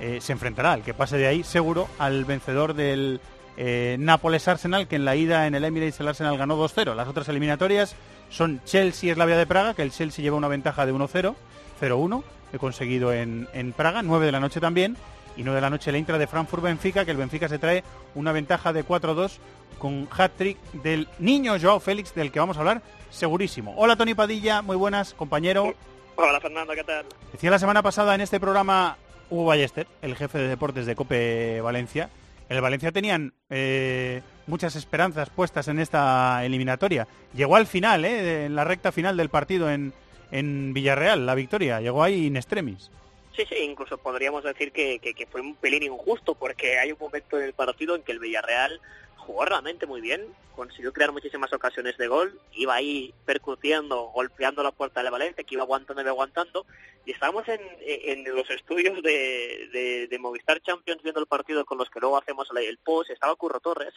eh, 0.00 0.18
se 0.20 0.32
enfrentará, 0.32 0.74
el 0.74 0.82
que 0.82 0.92
pase 0.92 1.16
de 1.16 1.28
ahí, 1.28 1.44
seguro, 1.44 1.88
al 1.98 2.26
vencedor 2.26 2.74
del 2.74 3.22
eh, 3.56 3.96
Nápoles-Arsenal, 3.98 4.88
que 4.88 4.96
en 4.96 5.04
la 5.04 5.16
ida 5.16 5.46
en 5.46 5.54
el 5.54 5.64
Emirates 5.64 6.00
el 6.00 6.08
Arsenal 6.08 6.36
ganó 6.38 6.56
2-0. 6.56 6.94
Las 6.94 7.08
otras 7.08 7.28
eliminatorias 7.28 7.96
son 8.30 8.60
Chelsea-Eslavia 8.64 9.36
de 9.36 9.46
Praga, 9.46 9.74
que 9.74 9.82
el 9.82 9.92
Chelsea 9.92 10.22
lleva 10.22 10.36
una 10.36 10.48
ventaja 10.48 10.86
de 10.86 10.92
1-0, 10.92 11.34
0-1, 11.80 12.22
he 12.52 12.58
conseguido 12.58 13.12
en, 13.12 13.46
Praga, 13.76 14.02
9 14.02 14.26
de 14.26 14.32
la 14.32 14.40
noche 14.40 14.60
también, 14.60 14.96
y 15.36 15.42
9 15.42 15.56
de 15.56 15.60
la 15.60 15.70
noche 15.70 15.90
el 15.90 15.96
Intra 15.96 16.18
de 16.18 16.26
Frankfurt-Benfica, 16.26 17.04
que 17.04 17.10
el 17.10 17.16
Benfica 17.16 17.48
se 17.48 17.58
trae 17.58 17.84
una 18.14 18.32
ventaja 18.32 18.72
de 18.72 18.84
4-2 18.84 19.38
con 19.78 20.08
hat-trick 20.10 20.58
del 20.72 21.08
niño 21.18 21.56
Joao 21.60 21.80
Félix, 21.80 22.14
del 22.14 22.32
que 22.32 22.40
vamos 22.40 22.56
a 22.56 22.60
hablar 22.60 22.82
segurísimo. 23.10 23.74
Hola 23.76 23.96
Tony 23.96 24.14
Padilla, 24.14 24.62
muy 24.62 24.76
buenas, 24.76 25.12
compañero. 25.14 25.74
Hola 26.16 26.40
Fernando, 26.40 26.72
¿qué 26.72 26.84
tal? 26.84 27.04
Decía 27.30 27.50
la 27.50 27.58
semana 27.58 27.82
pasada 27.82 28.14
en 28.14 28.22
este 28.22 28.40
programa 28.40 28.96
Hugo 29.28 29.44
Ballester, 29.44 29.86
el 30.00 30.16
jefe 30.16 30.38
de 30.38 30.48
deportes 30.48 30.86
de 30.86 30.96
Cope 30.96 31.60
Valencia, 31.60 32.08
el 32.48 32.60
Valencia 32.60 32.92
tenían 32.92 33.32
eh, 33.50 34.22
muchas 34.46 34.76
esperanzas 34.76 35.30
puestas 35.30 35.68
en 35.68 35.78
esta 35.78 36.44
eliminatoria. 36.44 37.06
Llegó 37.34 37.56
al 37.56 37.66
final, 37.66 38.04
eh, 38.04 38.46
en 38.46 38.54
la 38.54 38.64
recta 38.64 38.92
final 38.92 39.16
del 39.16 39.28
partido 39.28 39.70
en, 39.70 39.92
en 40.30 40.72
Villarreal, 40.72 41.26
la 41.26 41.34
victoria. 41.34 41.80
Llegó 41.80 42.02
ahí 42.02 42.26
in 42.26 42.36
extremis. 42.36 42.90
Sí, 43.34 43.44
sí, 43.48 43.56
incluso 43.58 43.98
podríamos 43.98 44.44
decir 44.44 44.72
que, 44.72 44.98
que, 44.98 45.26
fue 45.26 45.42
un 45.42 45.54
pelín 45.56 45.82
injusto 45.82 46.34
porque 46.34 46.78
hay 46.78 46.92
un 46.92 46.98
momento 46.98 47.36
en 47.36 47.44
el 47.44 47.52
partido 47.52 47.94
en 47.94 48.02
que 48.02 48.12
el 48.12 48.18
Villarreal 48.18 48.80
jugó 49.26 49.44
realmente 49.44 49.86
muy 49.86 50.00
bien, 50.00 50.34
consiguió 50.54 50.92
crear 50.92 51.12
muchísimas 51.12 51.52
ocasiones 51.52 51.98
de 51.98 52.06
gol, 52.06 52.40
iba 52.52 52.74
ahí 52.74 53.12
percutiendo, 53.24 54.04
golpeando 54.14 54.62
la 54.62 54.70
puerta 54.70 55.02
de 55.02 55.10
Valencia, 55.10 55.44
que 55.44 55.54
iba 55.54 55.64
aguantando 55.64 56.02
y 56.02 56.06
aguantando, 56.06 56.64
y 57.04 57.10
estábamos 57.12 57.44
en, 57.48 58.24
los 58.24 58.48
estudios 58.50 59.02
de, 59.02 60.06
de, 60.08 60.18
Movistar 60.18 60.60
Champions 60.62 61.02
viendo 61.02 61.20
el 61.20 61.26
partido 61.26 61.64
con 61.64 61.78
los 61.78 61.90
que 61.90 62.00
luego 62.00 62.18
hacemos 62.18 62.48
el 62.56 62.78
post, 62.78 63.10
estaba 63.10 63.36
Curro 63.36 63.60
Torres, 63.60 63.94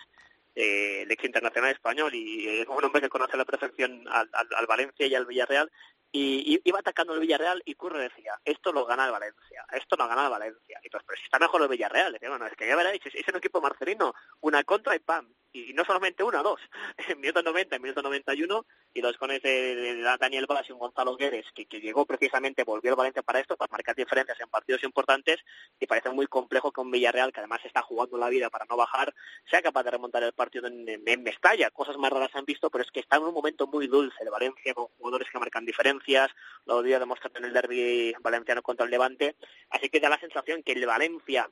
eh, 0.55 1.03
el 1.03 1.11
ex 1.11 1.23
internacional 1.23 1.71
español 1.71 2.13
y 2.13 2.47
es 2.47 2.67
un 2.67 2.83
hombre 2.83 3.01
que 3.01 3.09
conoce 3.09 3.37
la 3.37 3.45
perfección 3.45 4.03
al, 4.09 4.27
Valencia 4.67 5.05
y 5.05 5.15
al 5.15 5.25
Villarreal, 5.25 5.71
y, 6.11 6.59
iba 6.63 6.79
atacando 6.79 7.13
el 7.13 7.19
Villarreal 7.19 7.61
y 7.65 7.75
Curro 7.75 7.99
decía, 7.99 8.33
esto 8.43 8.71
lo 8.71 8.85
gana 8.85 9.05
el 9.05 9.11
Valencia, 9.11 9.65
esto 9.71 9.95
no 9.95 10.07
gana 10.07 10.23
el 10.23 10.31
Valencia. 10.31 10.79
Y 10.83 10.89
pues, 10.89 11.03
pero 11.05 11.17
si 11.17 11.25
está 11.25 11.37
mejor 11.39 11.61
el 11.61 11.67
Villarreal, 11.67 12.13
decía, 12.13 12.29
bueno, 12.29 12.47
es 12.47 12.55
que 12.55 12.67
ya 12.67 12.75
veréis, 12.75 13.01
es, 13.05 13.27
un 13.27 13.35
equipo 13.35 13.61
marcelino, 13.61 14.13
una 14.41 14.63
contra 14.63 14.95
y 14.95 14.99
pam. 14.99 15.31
Y 15.51 15.73
no 15.73 15.83
solamente 15.83 16.23
una, 16.23 16.43
dos. 16.43 16.59
En 17.09 17.19
minuto 17.19 17.41
90, 17.41 17.75
en 17.75 17.81
minuto 17.81 18.01
91, 18.03 18.65
y 18.93 19.01
los 19.01 19.17
cones 19.17 19.41
de, 19.41 20.01
Daniel 20.19 20.45
Vaz 20.47 20.69
y 20.69 20.73
un 20.73 20.79
Gonzalo 20.79 21.15
Guedes, 21.15 21.45
que, 21.53 21.65
llegó 21.79 22.05
precisamente, 22.05 22.63
volvió 22.63 22.91
al 22.91 22.97
Valencia 22.97 23.23
para 23.23 23.39
esto, 23.39 23.57
para 23.57 23.71
marcar 23.71 23.95
diferencias 23.95 24.39
en 24.39 24.49
partidos 24.49 24.83
importantes, 24.83 25.39
y 25.79 25.87
parece 25.87 26.09
muy 26.11 26.27
complejo 26.27 26.71
que 26.71 26.81
un 26.81 26.91
Villarreal, 26.91 27.31
que 27.31 27.39
además 27.39 27.61
está 27.65 27.81
jugando 27.81 28.17
la 28.17 28.29
vida 28.29 28.49
para 28.49 28.65
no 28.69 28.77
bajar, 28.77 29.13
sea 29.49 29.61
capaz 29.61 29.83
de 29.83 29.91
remontar 29.91 30.23
el 30.23 30.33
partido 30.33 30.67
en, 30.67 30.87
en, 30.87 31.23
Mestalla. 31.23 31.71
Cosas 31.71 31.97
más 31.97 32.11
raras 32.11 32.31
han 32.33 32.45
visto, 32.45 32.69
pero 32.69 32.83
es 32.83 32.91
que 32.91 32.99
está 32.99 33.17
en 33.17 33.23
un 33.23 33.33
momento 33.33 33.65
muy 33.65 33.87
dulce 33.87 34.23
el 34.23 34.29
Valencia, 34.29 34.73
con 34.73 34.87
jugadores 34.97 35.29
que 35.31 35.39
marcan 35.39 35.65
diferencias, 35.65 36.29
lo 36.65 36.83
dio 36.83 36.99
demostrar 36.99 37.31
en 37.35 37.45
el 37.45 37.53
derby 37.53 38.13
valenciano 38.21 38.61
contra 38.61 38.85
el 38.85 38.91
Levante, 38.91 39.35
así 39.69 39.89
que 39.89 39.99
da 39.99 40.09
la 40.09 40.19
sensación 40.19 40.63
que 40.63 40.73
el 40.73 40.85
Valencia 40.85 41.49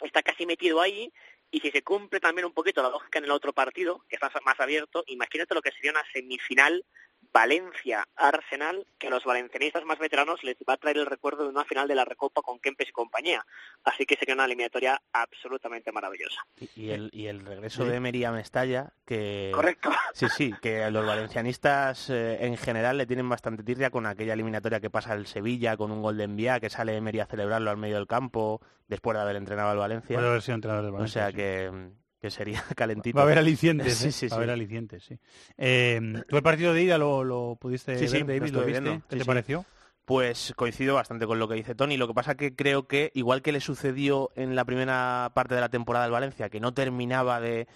está 0.00 0.22
casi 0.22 0.46
metido 0.46 0.80
ahí 0.80 1.12
y 1.50 1.60
si 1.60 1.70
se 1.70 1.82
cumple 1.82 2.20
también 2.20 2.46
un 2.46 2.52
poquito 2.52 2.82
la 2.82 2.90
lógica 2.90 3.18
en 3.18 3.24
el 3.24 3.30
otro 3.30 3.52
partido, 3.52 4.04
que 4.08 4.16
está 4.16 4.30
más 4.44 4.58
abierto, 4.60 5.04
imagínate 5.06 5.54
lo 5.54 5.62
que 5.62 5.72
sería 5.72 5.90
una 5.90 6.04
semifinal 6.12 6.84
Valencia-Arsenal, 7.32 8.86
que 8.98 9.06
a 9.06 9.10
los 9.10 9.24
valencianistas 9.24 9.84
más 9.84 9.98
veteranos 9.98 10.42
les 10.42 10.56
va 10.68 10.74
a 10.74 10.76
traer 10.76 10.98
el 10.98 11.06
recuerdo 11.06 11.44
de 11.44 11.50
una 11.50 11.64
final 11.64 11.86
de 11.86 11.94
la 11.94 12.04
Recopa 12.04 12.42
con 12.42 12.58
Kempes 12.58 12.88
y 12.88 12.92
compañía. 12.92 13.46
Así 13.84 14.04
que 14.04 14.16
sería 14.16 14.34
una 14.34 14.46
eliminatoria 14.46 15.00
absolutamente 15.12 15.92
maravillosa. 15.92 16.40
Y, 16.74 16.90
el, 16.90 17.10
y 17.12 17.26
el 17.26 17.44
regreso 17.46 17.84
de 17.84 17.96
Emery 17.96 18.24
a 18.24 18.32
Mestalla, 18.32 18.92
que... 19.06 19.52
Correcto. 19.54 19.90
Sí, 20.12 20.26
sí, 20.28 20.54
que 20.60 20.82
a 20.82 20.90
los 20.90 21.06
valencianistas 21.06 22.10
eh, 22.10 22.44
en 22.44 22.56
general 22.56 22.98
le 22.98 23.06
tienen 23.06 23.28
bastante 23.28 23.62
tirria 23.62 23.90
con 23.90 24.06
aquella 24.06 24.34
eliminatoria 24.34 24.80
que 24.80 24.90
pasa 24.90 25.14
el 25.14 25.26
Sevilla 25.26 25.76
con 25.76 25.92
un 25.92 26.02
gol 26.02 26.16
de 26.16 26.24
envía, 26.24 26.58
que 26.58 26.70
sale 26.70 26.96
Emery 26.96 27.20
a 27.20 27.26
celebrarlo 27.26 27.70
al 27.70 27.76
medio 27.76 27.96
del 27.96 28.06
campo 28.06 28.60
después 28.88 29.16
de 29.16 29.22
haber 29.22 29.36
entrenado 29.36 29.70
al 29.70 29.78
Valencia. 29.78 30.16
Puede 30.16 30.28
haber 30.28 30.42
sido 30.42 30.56
entrenador 30.56 30.84
del 30.84 30.92
Valencia. 30.92 31.22
O 31.22 31.30
sea 31.30 31.32
que 31.32 31.90
que 32.20 32.30
sería 32.30 32.62
calentito. 32.76 33.16
Va 33.16 33.22
a 33.22 33.24
haber 33.24 33.38
alicientes, 33.38 33.94
sí, 33.94 34.12
sí, 34.12 34.28
Va 34.28 34.36
a 34.36 34.38
haber 34.38 34.50
alicientes, 34.50 35.04
sí. 35.04 35.18
Eh, 35.56 36.22
¿Tú 36.28 36.36
el 36.36 36.42
partido 36.42 36.74
de 36.74 36.82
ida 36.82 36.98
lo, 36.98 37.56
pudiste 37.60 37.94
ver, 37.94 38.26
David? 38.26 38.50
¿Lo 38.50 38.64
viste? 38.64 39.00
¿Qué 39.08 39.16
te 39.16 39.24
pareció? 39.24 39.64
Pues 40.04 40.52
coincido 40.56 40.94
bastante 40.94 41.26
con 41.26 41.38
lo 41.38 41.48
que 41.48 41.54
dice 41.54 41.74
Tony. 41.74 41.96
Lo 41.96 42.08
que 42.08 42.14
pasa 42.14 42.34
que 42.34 42.54
creo 42.54 42.88
que, 42.88 43.12
igual 43.14 43.42
que 43.42 43.52
le 43.52 43.60
sucedió 43.60 44.30
en 44.34 44.56
la 44.56 44.64
primera 44.64 45.30
parte 45.34 45.54
de 45.54 45.60
la 45.60 45.68
temporada 45.68 46.04
del 46.04 46.12
Valencia, 46.12 46.48
que 46.50 46.60
no 46.60 46.74
terminaba 46.74 47.40
de, 47.40 47.68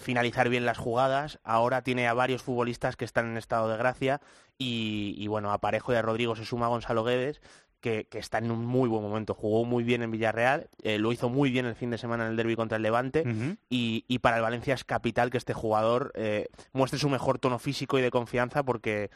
finalizar 0.00 0.48
bien 0.48 0.66
las 0.66 0.78
jugadas, 0.78 1.38
ahora 1.44 1.82
tiene 1.82 2.08
a 2.08 2.14
varios 2.14 2.42
futbolistas 2.42 2.96
que 2.96 3.04
están 3.04 3.30
en 3.30 3.36
estado 3.36 3.68
de 3.68 3.76
gracia 3.76 4.20
y, 4.58 5.14
y 5.16 5.28
bueno, 5.28 5.52
a 5.52 5.60
Parejo 5.60 5.92
y 5.92 5.96
a 5.96 6.02
Rodrigo 6.02 6.34
se 6.34 6.44
suma 6.44 6.66
Gonzalo 6.66 7.04
Guedes 7.04 7.40
que, 7.82 8.06
está 8.12 8.38
en 8.38 8.50
un 8.50 8.64
muy 8.64 8.88
buen 8.88 9.02
momento. 9.02 9.34
Jugó 9.34 9.64
muy 9.64 9.84
bien 9.84 10.02
en 10.02 10.10
Villarreal, 10.10 10.68
eh, 10.82 10.98
lo 10.98 11.12
hizo 11.12 11.28
muy 11.28 11.50
bien 11.50 11.66
el 11.66 11.74
fin 11.74 11.90
de 11.90 11.98
semana 11.98 12.24
en 12.24 12.30
el 12.30 12.36
derby 12.36 12.56
contra 12.56 12.76
el 12.76 12.82
Levante 12.82 13.24
y, 13.68 14.18
para 14.20 14.36
el 14.36 14.42
Valencia 14.42 14.72
es 14.72 14.84
capital 14.84 15.30
que 15.30 15.38
este 15.38 15.52
jugador 15.52 16.12
eh, 16.14 16.46
muestre 16.72 16.98
su 16.98 17.08
mejor 17.08 17.40
tono 17.40 17.58
físico 17.58 17.98
y 17.98 18.02
de 18.02 18.10
confianza 18.12 18.62
porque 18.62 19.10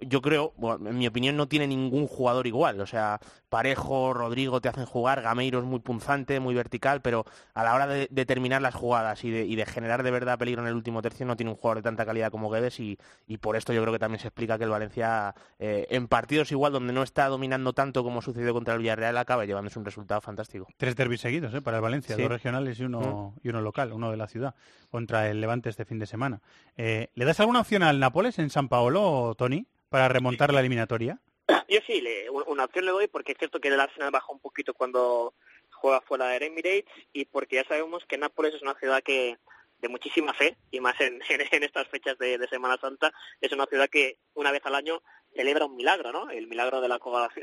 yo 0.00 0.20
creo, 0.20 0.52
en 0.84 0.98
mi 0.98 1.06
opinión, 1.06 1.36
no 1.36 1.48
tiene 1.48 1.66
ningún 1.66 2.06
jugador 2.06 2.46
igual. 2.46 2.80
O 2.80 2.86
sea, 2.86 3.20
Parejo, 3.48 4.12
Rodrigo 4.12 4.60
te 4.60 4.68
hacen 4.68 4.84
jugar, 4.84 5.22
Gameiro 5.22 5.60
es 5.60 5.64
muy 5.64 5.80
punzante, 5.80 6.40
muy 6.40 6.54
vertical, 6.54 7.00
pero 7.00 7.24
a 7.54 7.64
la 7.64 7.74
hora 7.74 7.86
de, 7.86 8.08
terminar 8.26 8.60
las 8.60 8.74
jugadas 8.74 9.24
y 9.24 9.30
de, 9.30 9.66
generar 9.66 10.02
de 10.02 10.10
verdad 10.10 10.38
peligro 10.38 10.62
en 10.62 10.68
el 10.68 10.74
último 10.74 11.00
tercio 11.02 11.24
no 11.24 11.36
tiene 11.36 11.50
un 11.50 11.56
jugador 11.56 11.78
de 11.78 11.82
tanta 11.82 12.04
calidad 12.04 12.30
como 12.30 12.50
Guedes 12.50 12.80
y, 12.80 12.98
por 13.40 13.56
esto 13.56 13.72
yo 13.72 13.80
creo 13.82 13.92
que 13.92 13.98
también 13.98 14.20
se 14.20 14.28
explica 14.28 14.58
que 14.58 14.64
el 14.64 14.70
Valencia 14.70 15.34
eh, 15.58 15.86
en 15.90 16.08
partidos 16.08 16.50
igual 16.52 16.72
donde 16.72 16.92
no 16.92 17.02
está 17.02 17.28
dominando 17.28 17.72
tanto 17.72 18.02
como 18.08 18.22
sucedió 18.22 18.54
contra 18.54 18.72
el 18.74 18.80
Villarreal, 18.80 19.18
acaba 19.18 19.44
llevándose 19.44 19.78
un 19.78 19.84
resultado 19.84 20.20
fantástico. 20.22 20.66
Tres 20.78 20.96
derbis 20.96 21.20
seguidos 21.20 21.52
¿eh? 21.52 21.60
para 21.60 21.76
el 21.76 21.82
Valencia, 21.82 22.16
dos 22.16 22.30
regionales 22.30 22.80
y 22.80 22.84
uno, 22.84 23.34
mm. 23.36 23.46
y 23.46 23.50
uno 23.50 23.60
local, 23.60 23.92
uno 23.92 24.10
de 24.10 24.16
la 24.16 24.26
ciudad, 24.26 24.54
contra 24.90 25.28
el 25.28 25.40
Levante 25.40 25.68
este 25.68 25.84
fin 25.84 25.98
de 25.98 26.06
semana. 26.06 26.40
Eh, 26.78 27.08
¿Le 27.14 27.24
das 27.26 27.38
alguna 27.40 27.60
opción 27.60 27.82
al 27.82 28.00
Nápoles 28.00 28.38
en 28.38 28.48
San 28.48 28.68
Paolo, 28.68 29.34
Tony, 29.36 29.66
para 29.90 30.08
remontar 30.08 30.54
la 30.54 30.60
eliminatoria? 30.60 31.20
Yo 31.68 31.80
sí, 31.86 32.02
una 32.46 32.64
opción 32.64 32.86
le 32.86 32.92
doy 32.92 33.08
porque 33.08 33.32
es 33.32 33.38
cierto 33.38 33.60
que 33.60 33.68
el 33.68 33.78
Arsenal 33.78 34.10
baja 34.10 34.32
un 34.32 34.40
poquito 34.40 34.72
cuando 34.72 35.34
juega 35.70 36.00
fuera 36.00 36.28
de 36.28 36.46
Emirates 36.46 36.84
y 37.12 37.26
porque 37.26 37.56
ya 37.56 37.64
sabemos 37.64 38.04
que 38.08 38.16
Nápoles 38.16 38.54
es 38.54 38.62
una 38.62 38.74
ciudad 38.74 39.02
que 39.02 39.36
de 39.80 39.88
muchísima 39.88 40.34
fe 40.34 40.56
y 40.70 40.80
más 40.80 41.00
en, 41.00 41.20
en, 41.52 41.62
estas 41.62 41.88
fechas 41.88 42.18
de, 42.18 42.38
Semana 42.48 42.78
Santa 42.80 43.12
es 43.40 43.52
una 43.52 43.66
ciudad 43.66 43.88
que 43.88 44.18
una 44.34 44.50
vez 44.50 44.64
al 44.64 44.74
año 44.74 45.02
celebra 45.38 45.66
un 45.66 45.76
milagro, 45.76 46.10
¿no? 46.10 46.30
El 46.30 46.48
milagro 46.48 46.80
de 46.80 46.88
la, 46.88 46.98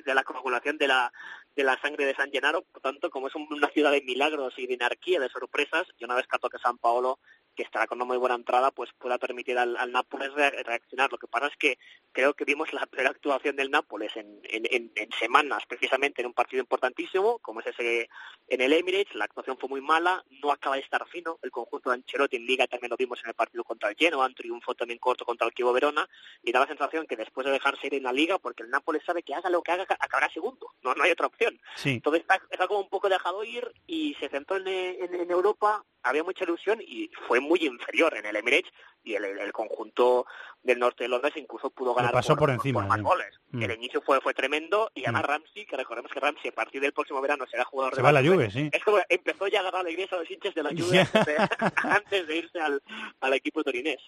de 0.06 0.14
la 0.14 0.24
coagulación 0.26 0.78
de 0.78 0.90
la, 0.90 1.14
de 1.56 1.64
la 1.64 1.80
sangre 1.80 2.06
de 2.06 2.14
San 2.14 2.30
Gennaro. 2.30 2.62
Por 2.64 2.82
tanto, 2.82 3.10
como 3.10 3.30
es 3.30 3.36
una 3.36 3.70
ciudad 3.70 3.92
de 3.92 4.02
milagros 4.02 4.54
y 4.58 4.68
de 4.68 4.74
anarquía, 4.74 5.22
de 5.22 5.30
sorpresas, 5.30 5.88
yo 5.98 6.06
una 6.06 6.16
vez 6.16 6.28
que 6.28 6.58
San 6.58 6.78
Paolo 6.78 7.20
que 7.56 7.64
estará 7.64 7.88
con 7.88 7.98
una 7.98 8.06
muy 8.06 8.18
buena 8.18 8.36
entrada, 8.36 8.72
pues 8.72 8.92
pueda 8.98 9.18
permitir 9.18 9.58
al, 9.58 9.92
Nápoles 9.92 10.34
reaccionar. 10.34 11.12
Lo 11.12 11.18
que 11.18 11.28
pasa 11.28 11.48
es 11.48 11.56
que 11.58 11.78
creo 12.12 12.34
que 12.34 12.46
vimos 12.46 12.72
la 12.74 12.86
primera 12.86 13.10
actuación 13.10 13.56
del 13.56 13.72
Nápoles 13.72 14.12
en, 14.16 14.92
semanas, 15.20 15.64
precisamente 15.68 16.22
en 16.22 16.28
un 16.28 16.34
partido 16.34 16.62
importantísimo, 16.62 17.40
como 17.40 17.62
es 17.62 17.68
ese 17.68 18.10
en 18.48 18.62
el 18.62 18.74
Emirates. 18.74 19.16
La 19.16 19.26
actuación 19.26 19.58
fue 19.58 19.70
muy 19.70 19.82
mala, 19.82 20.24
no 20.44 20.52
acaba 20.52 20.76
de 20.76 20.82
estar 20.82 21.08
fino. 21.08 21.40
El 21.42 21.52
conjunto 21.52 21.90
de 21.90 21.96
Ancelotti 21.96 22.36
en 22.36 22.46
Liga 22.46 22.68
también 22.68 22.90
lo 22.90 22.98
vimos 22.98 23.20
en 23.24 23.30
el 23.30 23.36
partido 23.36 23.64
contra 23.64 23.90
el 23.90 23.96
Genoa, 23.96 24.30
triunfo 24.36 24.76
también 24.76 25.00
corto 25.00 25.26
contra 25.26 25.48
el 25.48 25.54
Kibo 25.54 25.72
Verona, 25.72 26.08
y 26.44 26.52
da 26.52 26.60
la 26.60 26.68
sensación 26.68 27.08
que 27.08 27.16
después 27.16 27.46
de 27.46 27.54
dejarse 27.54 27.88
ir 27.88 27.96
en 27.96 28.04
la 28.04 28.14
Liga, 28.14 28.38
porque 28.38 28.64
el 28.64 28.70
Nápoles 28.70 29.04
sabe 29.06 29.24
que 29.24 29.34
haga 29.34 29.50
lo 29.50 29.62
que 29.64 29.72
haga, 29.72 29.86
acabará 30.00 30.30
segundo. 30.32 30.72
No, 30.84 30.94
no 30.94 31.04
hay 31.04 31.12
otra 31.12 31.28
opción. 31.28 31.60
Entonces 31.84 32.22
está, 32.22 32.68
como 32.68 32.82
un 32.82 32.90
poco 32.90 33.10
dejado 33.10 33.44
ir 33.44 33.72
y 33.88 34.16
se 34.16 34.30
centró 34.30 34.58
en, 34.58 34.68
en 34.68 35.32
Europa 35.32 35.86
había 36.06 36.24
mucha 36.24 36.44
ilusión 36.44 36.80
y 36.82 37.10
fue 37.28 37.40
muy 37.48 37.66
inferior 37.66 38.16
en 38.16 38.26
el 38.26 38.36
Emirates 38.36 38.72
y 39.04 39.14
el, 39.16 39.52
conjunto 39.52 40.26
del 40.64 40.80
norte 40.80 41.04
de 41.04 41.10
Londres 41.10 41.34
incluso 41.38 41.70
pudo 41.70 41.94
ganar 41.94 42.12
pasó 42.12 42.36
por, 42.36 42.50
encima, 42.50 42.86
más 42.86 43.02
goles. 43.02 43.40
Mm. 43.52 43.64
El 43.64 43.72
inicio 43.74 44.02
fue 44.02 44.20
fue 44.22 44.34
tremendo 44.34 44.92
y 44.96 45.04
además 45.04 45.24
mm. 45.24 45.28
Ramsey, 45.28 45.66
que 45.66 45.78
recordemos 45.78 46.12
que 46.12 46.20
Ramsey 46.20 46.50
a 46.50 46.56
partir 46.56 46.82
del 46.82 46.94
próximo 46.94 47.22
verano 47.22 47.46
será 47.50 47.64
jugador 47.66 47.96
de 47.96 48.02
la, 48.02 48.24
Juve, 48.24 48.52
sí. 48.52 48.70
Es 48.74 48.84
como 48.84 48.98
empezó 49.08 49.48
ya 49.48 49.60
a 49.60 49.62
agarrar 49.62 49.84
la 49.84 49.92
iglesia 49.92 50.18
a 50.18 50.22
los 50.22 50.32
hinchas 50.32 50.56
de 50.56 50.64
la 50.64 50.70
Juve 50.70 51.00
antes, 51.84 52.28
de, 52.28 52.38
irse 52.38 52.60
al, 52.60 52.82
al 53.22 53.34
equipo 53.34 53.64
torinés. 53.64 54.02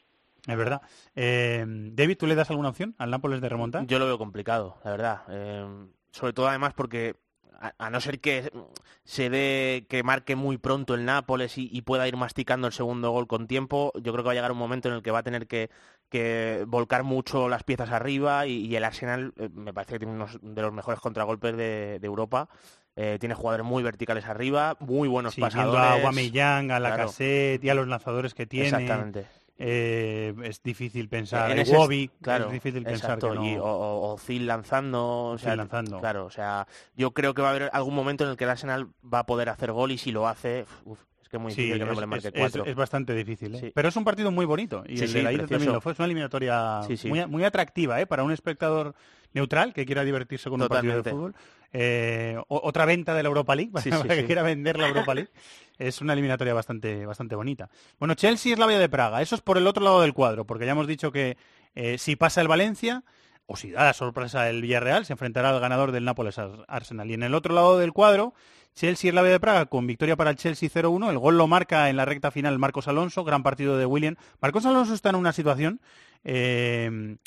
Es 0.48 0.58
verdad. 0.58 0.82
Eh, 1.16 1.66
David, 1.68 2.18
¿tú 2.18 2.26
le 2.26 2.36
das 2.36 2.50
alguna 2.50 2.70
opción 2.70 2.96
al 2.98 3.12
Nápoles 3.12 3.42
de 3.42 3.50
remontar? 3.50 3.86
Yo 3.86 4.00
lo 4.00 4.06
veo 4.06 4.18
complicado, 4.18 4.80
la 4.84 4.92
verdad. 4.92 5.22
Eh, 5.30 5.88
sobre 6.12 6.34
todo 6.34 6.48
además 6.48 6.74
porque 6.74 7.16
a, 7.60 7.90
no 7.90 8.02
ser 8.02 8.20
que 8.20 8.52
se 9.04 9.30
dé 9.30 9.86
que 9.90 10.04
marque 10.04 10.36
muy 10.36 10.58
pronto 10.58 10.94
el 10.94 11.06
Nápoles 11.06 11.58
y, 11.58 11.82
pueda 11.82 12.08
ir 12.08 12.18
masticando 12.18 12.68
el 12.68 12.74
segundo 12.74 13.12
gol 13.12 13.28
con 13.28 13.48
tiempo, 13.48 13.92
yo 13.96 14.12
creo 14.12 14.24
que 14.24 14.28
va 14.28 14.32
a 14.32 14.36
llegar 14.36 14.52
un 14.52 14.58
momento 14.58 14.90
en 14.90 14.96
el 14.96 15.02
que 15.02 15.12
va 15.12 15.20
a 15.20 15.24
tener 15.24 15.48
que, 15.48 15.70
volcar 16.68 17.04
mucho 17.04 17.50
las 17.50 17.64
piezas 17.64 17.92
arriba 17.92 18.46
y, 18.46 18.76
el 18.76 18.84
Arsenal 18.84 19.34
eh, 19.38 19.50
me 19.54 19.74
parece 19.74 19.94
que 19.94 20.00
tiene 20.00 20.14
uno 20.14 20.28
de 20.42 20.62
los 20.62 20.74
mejores 20.74 21.00
contragolpes 21.00 21.56
de, 21.56 22.00
Europa. 22.04 22.50
Eh, 22.96 23.18
tiene 23.20 23.36
jugadores 23.36 23.66
muy 23.66 23.84
verticales 23.84 24.26
arriba, 24.26 24.76
muy 24.80 25.08
buenos 25.08 25.36
sí, 25.36 25.42
pasadores. 25.42 25.80
a 25.80 26.00
Guamillán, 26.02 26.72
a 26.72 26.80
la 26.80 26.96
cassette 26.96 27.64
y 27.64 27.70
a 27.70 27.76
los 27.76 27.88
lanzadores 27.88 28.34
que 28.34 28.48
tiene. 28.48 28.70
Exactamente. 28.70 29.28
Eh, 29.60 30.36
es 30.44 30.62
difícil 30.62 31.10
pensar 31.10 31.58
en 31.58 31.68
Wobby, 31.76 32.12
claro, 32.22 32.46
es 32.46 32.52
difícil 32.52 32.84
pensar 32.84 33.18
que 33.18 33.28
no... 33.28 33.64
o, 33.64 34.14
o, 34.14 34.20
lanzando, 34.30 35.24
o 35.30 35.38
sea, 35.40 35.56
lanzando. 35.56 36.00
Claro, 36.00 36.26
o 36.26 36.30
sea, 36.30 36.68
yo 36.96 37.12
creo 37.12 37.34
que 37.34 37.42
va 37.42 37.48
a 37.48 37.52
haber 37.52 37.70
algún 37.74 37.96
momento 37.96 38.24
en 38.24 38.30
el 38.30 38.38
que 38.38 38.44
el 38.44 38.52
Arsenal 38.52 38.90
va 39.04 39.20
a 39.20 39.26
poder 39.26 39.50
hacer 39.50 39.72
gol 39.72 39.92
y 39.92 39.98
si 39.98 40.12
lo 40.12 40.28
hace, 40.28 40.66
es 41.28 41.32
que 41.32 41.38
muy 41.38 41.54
difícil 41.54 41.74
que 41.74 41.86
le 41.86 42.08
marque 42.08 42.32
cuatro. 42.32 42.66
Es, 42.66 42.76
bastante 42.76 43.14
difícil, 43.14 43.54
¿eh? 43.56 43.72
pero 43.76 43.90
es 43.90 43.96
un 43.98 44.06
partido 44.06 44.32
muy 44.32 44.46
bonito 44.46 44.84
y 44.88 45.02
el 45.02 45.12
de 45.12 45.24
la 45.24 45.34
ida 45.34 45.46
también 45.46 45.74
lo 45.74 45.82
fue. 45.82 45.92
Es 45.92 46.00
una 46.00 46.06
eliminatoria 46.06 46.80
muy, 47.04 47.26
muy, 47.26 47.44
atractiva, 47.44 48.00
¿eh? 48.00 48.08
Para 48.08 48.24
un 48.24 48.32
espectador 48.32 48.96
neutral 49.34 49.74
que 49.74 49.86
quiera 49.86 50.06
divertirse 50.06 50.50
con 50.50 50.62
un 50.62 50.70
partido 50.70 51.04
de 51.04 51.12
fútbol. 51.12 51.36
Eh, 51.74 52.38
otra 52.48 52.86
venta 52.86 53.14
de 53.14 53.24
la 53.24 53.28
Europa 53.28 53.56
League, 53.56 53.72
para, 53.74 53.84
que 54.16 54.26
quiera 54.26 54.42
vender 54.42 54.80
la 54.80 54.88
Europa 54.88 55.14
League. 55.14 55.30
es 55.78 56.00
una 56.00 56.14
eliminatoria 56.14 56.54
bastante, 56.54 57.06
bastante 57.06 57.36
bonita. 57.36 57.70
Bueno, 58.00 58.14
Chelsea 58.14 58.54
es 58.54 58.60
la 58.60 58.68
Vía 58.68 58.80
de 58.80 58.88
Praga. 58.88 59.22
Eso 59.22 59.36
es 59.36 59.42
por 59.42 59.58
el 59.58 59.68
otro 59.68 59.84
lado 59.84 60.02
del 60.02 60.14
cuadro, 60.14 60.46
porque 60.46 60.66
ya 60.66 60.72
hemos 60.72 60.88
dicho 60.88 61.12
que 61.12 61.36
eh, 61.76 61.98
si 61.98 62.16
pasa 62.16 62.40
el 62.40 62.48
Valencia, 62.48 63.04
o 63.48 63.58
si 63.58 63.72
da 63.72 63.84
la 63.84 63.94
sorpresa 63.94 64.50
el 64.50 64.62
Villarreal, 64.62 65.06
se 65.06 65.14
enfrentará 65.14 65.50
al 65.50 65.60
ganador 65.60 65.92
del 65.92 66.06
Nápoles 66.06 66.38
Arsenal. 66.38 67.12
Y 67.12 67.16
en 67.16 67.24
el 67.24 67.36
otro 67.36 67.54
lado 67.54 67.78
del 67.78 67.92
cuadro, 67.92 68.34
Chelsea 68.78 69.10
es 69.10 69.16
la 69.16 69.24
Vía 69.24 69.32
de 69.32 69.40
Praga 69.40 69.66
con 69.66 69.88
victoria 69.88 70.16
para 70.16 70.30
el 70.30 70.36
Chelsea 70.36 70.70
0-1. 70.70 71.10
El 71.10 71.18
gol 71.18 71.36
lo 71.36 71.48
marca 71.48 71.90
en 71.90 71.98
la 71.98 72.06
recta 72.06 72.30
final 72.30 72.60
Marcos 72.60 72.88
Alonso, 72.88 73.24
gran 73.24 73.42
partido 73.42 73.76
de 73.76 73.88
William. 73.88 74.18
Marcos 74.40 74.68
Alonso 74.68 74.94
está 74.94 75.10
en 75.10 75.16
una 75.16 75.34
situación 75.34 75.82
eh, 76.24 77.18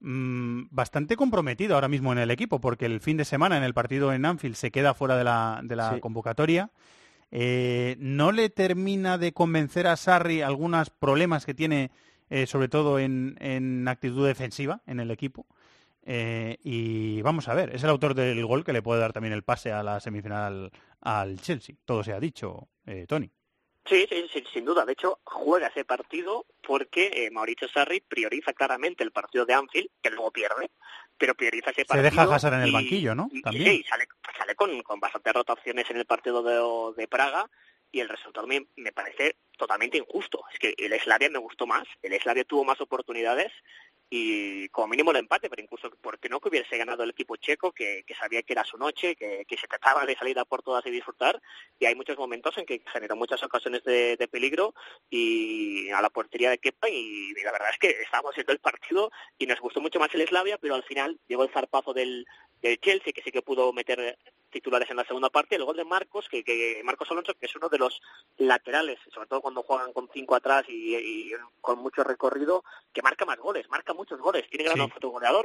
mm, 0.00 0.64
bastante 0.70 1.16
comprometido 1.16 1.74
ahora 1.74 1.88
mismo 1.88 2.12
en 2.12 2.18
el 2.18 2.30
equipo, 2.30 2.60
porque 2.60 2.84
el 2.84 3.00
fin 3.00 3.16
de 3.16 3.24
semana 3.24 3.56
en 3.56 3.62
el 3.62 3.72
partido 3.72 4.12
en 4.12 4.26
Anfield 4.26 4.56
se 4.56 4.70
queda 4.70 4.92
fuera 4.92 5.16
de 5.16 5.24
la, 5.24 5.98
convocatoria. 6.02 6.68
Eh, 7.30 7.96
¿No 7.98 8.30
le 8.30 8.50
termina 8.50 9.16
de 9.16 9.32
convencer 9.32 9.86
a 9.86 9.96
Sarri 9.96 10.42
algunos 10.42 10.90
problemas 10.90 11.46
que 11.46 11.54
tiene, 11.54 11.92
eh, 12.28 12.46
sobre 12.46 12.68
todo 12.68 12.98
en, 12.98 13.88
actitud 13.88 14.26
defensiva 14.26 14.82
en 14.86 15.00
el 15.00 15.10
equipo? 15.10 15.46
Eh, 16.04 16.56
y 16.62 17.20
vamos 17.22 17.48
a 17.48 17.54
ver, 17.54 17.74
es 17.74 17.82
el 17.82 17.90
autor 17.90 18.14
del 18.14 18.44
gol 18.46 18.64
que 18.64 18.72
le 18.72 18.82
puede 18.82 19.00
dar 19.00 19.12
también 19.12 19.34
el 19.34 19.42
pase 19.42 19.72
a 19.72 19.82
la 19.82 20.00
semifinal 20.00 20.70
al 21.00 21.40
Chelsea. 21.40 21.76
Todo 21.84 22.02
se 22.02 22.12
ha 22.12 22.20
dicho, 22.20 22.68
Tony. 23.06 23.30
Sí, 23.86 24.06
sí, 24.08 24.44
sin 24.52 24.64
duda. 24.64 24.84
De 24.84 24.92
hecho, 24.92 25.20
juega 25.24 25.68
ese 25.68 25.84
partido 25.84 26.46
porque 26.62 27.28
Mauricio 27.32 27.68
Sarri 27.68 28.00
prioriza 28.00 28.52
claramente 28.52 29.02
el 29.02 29.10
partido 29.10 29.44
de 29.46 29.54
Anfield, 29.54 29.88
que 30.02 30.10
luego 30.10 30.30
pierde, 30.30 30.70
pero 31.18 31.34
prioriza 31.34 31.70
ese 31.70 31.84
partido. 31.84 32.10
Se 32.10 32.16
deja 32.16 32.34
Hazard 32.34 32.54
en 32.54 32.62
el 32.62 32.72
banquillo, 32.72 33.14
¿no? 33.14 33.28
También. 33.42 33.64
Sí, 33.64 33.84
sale, 33.88 34.06
sale 34.38 34.54
con, 34.54 34.82
con 34.82 35.00
bastantes 35.00 35.32
rotaciones 35.32 35.90
en 35.90 35.96
el 35.96 36.06
partido 36.06 36.42
de, 36.42 37.00
de 37.00 37.08
Praga 37.08 37.48
y 37.92 38.00
el 38.00 38.08
resultado 38.08 38.46
me, 38.46 38.66
me, 38.76 38.92
parece 38.92 39.36
totalmente 39.56 39.98
injusto. 39.98 40.44
Es 40.52 40.58
que 40.58 40.74
el 40.78 40.98
Slavia 41.00 41.30
me 41.30 41.38
gustó 41.38 41.66
más, 41.66 41.86
el 42.02 42.18
Slavia 42.20 42.44
tuvo 42.44 42.64
más 42.64 42.80
oportunidades 42.80 43.52
y 44.12 44.68
como 44.70 44.88
mínimo 44.88 45.12
el 45.12 45.18
empate, 45.18 45.48
pero 45.48 45.62
incluso 45.62 45.88
porque 46.00 46.28
no 46.28 46.40
que 46.40 46.48
hubiese 46.48 46.76
ganado 46.76 47.04
el 47.04 47.10
equipo 47.10 47.36
checo, 47.36 47.70
que, 47.70 48.04
sabía 48.18 48.42
que 48.42 48.52
era 48.52 48.64
su 48.64 48.76
noche, 48.76 49.14
que, 49.14 49.46
se 49.48 49.68
trataba 49.68 50.04
de 50.04 50.16
salir 50.16 50.36
a 50.40 50.44
por 50.44 50.62
todas 50.64 50.84
y 50.86 50.90
disfrutar, 50.90 51.40
y 51.78 51.86
hay 51.86 51.94
muchos 51.94 52.18
momentos 52.18 52.58
en 52.58 52.66
que 52.66 52.82
generó 52.92 53.14
muchas 53.14 53.40
ocasiones 53.44 53.84
de, 53.84 54.28
peligro 54.30 54.74
y 55.08 55.90
a 55.90 56.02
la 56.02 56.10
portería 56.10 56.50
de 56.50 56.58
Kepa, 56.58 56.88
y, 56.88 57.32
la 57.44 57.52
verdad 57.52 57.70
es 57.70 57.78
que 57.78 57.90
estábamos 58.02 58.34
viendo 58.34 58.52
el 58.52 58.58
partido 58.58 59.12
y 59.38 59.46
nos 59.46 59.60
gustó 59.60 59.80
mucho 59.80 60.00
más 60.00 60.12
el 60.14 60.26
Slavia, 60.26 60.58
pero 60.58 60.74
al 60.74 60.82
final 60.82 61.20
llegó 61.28 61.44
el 61.44 61.52
zarpazo 61.52 61.94
del, 61.94 62.26
del 62.62 62.80
Chelsea, 62.80 63.12
que 63.12 63.22
sí 63.22 63.30
que 63.30 63.42
pudo 63.42 63.72
meter 63.72 64.18
titulares 64.50 64.90
en 64.90 64.96
la 64.96 65.04
segunda 65.04 65.30
parte, 65.30 65.56
el 65.56 65.64
gol 65.64 65.76
de 65.76 65.84
Marcos, 65.84 66.28
que, 66.28 66.44
que 66.44 66.80
Marcos 66.84 67.10
Alonso, 67.10 67.34
que 67.34 67.46
es 67.46 67.56
uno 67.56 67.68
de 67.68 67.78
los 67.78 68.00
laterales, 68.38 68.98
sobre 69.12 69.28
todo 69.28 69.40
cuando 69.40 69.62
juegan 69.62 69.92
con 69.92 70.08
cinco 70.12 70.34
atrás 70.34 70.64
y, 70.68 71.32
con 71.60 71.78
mucho 71.78 72.02
recorrido, 72.04 72.64
que 72.92 73.02
marca 73.02 73.24
más 73.24 73.38
goles, 73.38 73.68
marca 73.68 73.94
muchos 73.94 74.18
goles, 74.20 74.48
tiene 74.48 74.64
gran 74.64 74.78
sí. 74.78 74.92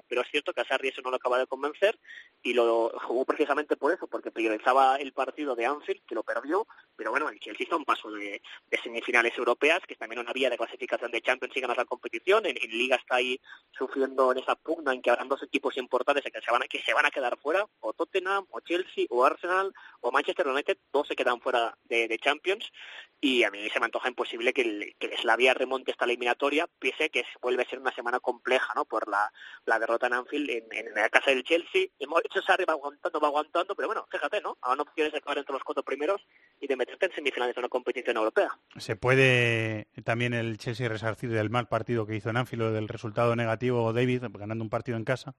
pero 0.08 0.22
es 0.22 0.28
cierto 0.32 0.54
que 0.54 0.62
a 0.62 0.66
Sarri 0.66 0.90
eso 0.90 1.02
no 1.02 1.10
lo 1.10 1.18
acaba 1.18 1.38
de 1.38 1.48
convencer 1.48 1.98
y 2.42 2.54
lo 2.54 2.92
jugó 3.02 3.26
precisamente 3.26 3.76
por 3.76 3.92
eso, 3.92 4.08
porque 4.08 4.32
priorizaba 4.32 4.96
el 4.98 5.14
partido 5.14 5.56
de 5.56 5.66
Anfield, 5.66 6.02
que 6.08 6.16
lo 6.16 6.24
perdió, 6.24 6.68
pero 6.96 7.12
bueno, 7.12 7.30
el 7.30 7.40
Chelsea 7.40 7.66
está 7.66 7.76
un 7.76 7.86
paso 7.86 8.10
de, 8.12 8.42
semifinales 8.84 9.38
europeas, 9.38 9.82
que 9.88 9.94
es 9.94 10.00
también 10.00 10.20
una 10.20 10.34
vía 10.34 10.50
de 10.50 10.58
clasificación 10.58 11.12
de 11.12 11.22
Champions 11.22 11.56
y 11.56 11.62
ganas 11.62 11.78
la 11.78 11.86
competición, 11.86 12.46
en, 12.46 12.56
Liga 12.76 12.98
está 12.98 13.16
ahí 13.16 13.40
sufriendo 13.78 14.32
en 14.32 14.40
esa 14.40 14.56
pugna 14.56 14.94
en 14.94 15.02
que 15.02 15.10
habrán 15.10 15.30
dos 15.30 15.42
equipos 15.44 15.78
importantes 15.78 16.24
que 16.24 16.42
se 16.42 16.52
van 16.52 16.64
a, 16.64 16.68
que 16.68 16.82
se 16.82 16.94
van 16.94 17.06
a 17.06 17.12
quedar 17.12 17.38
fuera, 17.38 17.66
o 17.80 17.94
Tottenham, 17.94 18.46
o 18.52 18.60
Chelsea, 18.62 18.95
o 19.10 19.26
Arsenal, 19.26 19.74
o 20.02 20.12
Manchester 20.12 20.48
United, 20.48 20.78
todos 20.92 21.08
se 21.08 21.16
quedan 21.16 21.42
fuera 21.42 21.78
de, 21.86 22.18
Champions, 22.20 22.72
y 23.20 23.44
a 23.44 23.52
mí 23.52 23.70
se 23.70 23.80
me 23.80 23.86
antoja 23.86 24.08
imposible 24.08 24.54
que 24.54 24.62
el, 24.62 24.96
que 25.00 25.08
el 25.08 25.18
Slavia 25.18 25.54
remonte 25.54 25.92
esta 25.92 26.06
eliminatoria, 26.06 26.68
pese 26.80 27.10
que 27.10 27.24
vuelve 27.42 27.64
a 27.64 27.70
ser 27.70 27.80
una 27.80 27.94
semana 27.94 28.20
compleja, 28.20 28.74
¿no? 28.76 28.86
Por 28.86 29.08
la, 29.10 29.32
la 29.66 29.80
derrota 29.80 30.08
en 30.08 30.14
Anfield 30.14 30.50
en, 30.50 30.94
la 30.94 31.10
casa 31.10 31.32
del 31.32 31.44
Chelsea. 31.44 31.88
Hemos 32.00 32.22
hecho 32.24 32.42
Sarri 32.42 32.66
va 32.66 32.74
aguantando, 32.74 33.20
va 33.20 33.28
aguantando, 33.28 33.76
pero 33.76 33.88
bueno, 33.88 34.06
fíjate, 34.12 34.42
¿no? 34.42 34.58
Ahora 34.62 34.78
no 34.78 34.86
quieres 34.86 35.14
acabar 35.14 35.38
entre 35.38 35.54
los 35.54 35.64
cuatro 35.64 35.84
primeros 35.84 36.22
y 36.60 36.68
de 36.68 36.76
meterte 36.76 37.08
en 37.08 37.14
semifinales 37.14 37.56
de 37.56 37.60
una 37.60 37.70
competición 37.70 38.18
europea. 38.18 38.50
Se 38.78 38.96
puede 38.96 39.88
también 40.04 40.34
el 40.34 40.58
Chelsea 40.58 40.88
resarcir 40.88 41.32
del 41.32 41.50
mal 41.50 41.68
partido 41.68 42.06
que 42.06 42.16
hizo 42.16 42.30
en 42.30 42.38
Anfield, 42.38 42.74
del 42.74 42.88
resultado 42.88 43.36
negativo 43.36 43.92
David, 43.94 44.24
ganando 44.32 44.64
un 44.64 44.70
partido 44.70 44.98
en 44.98 45.04
casa 45.04 45.36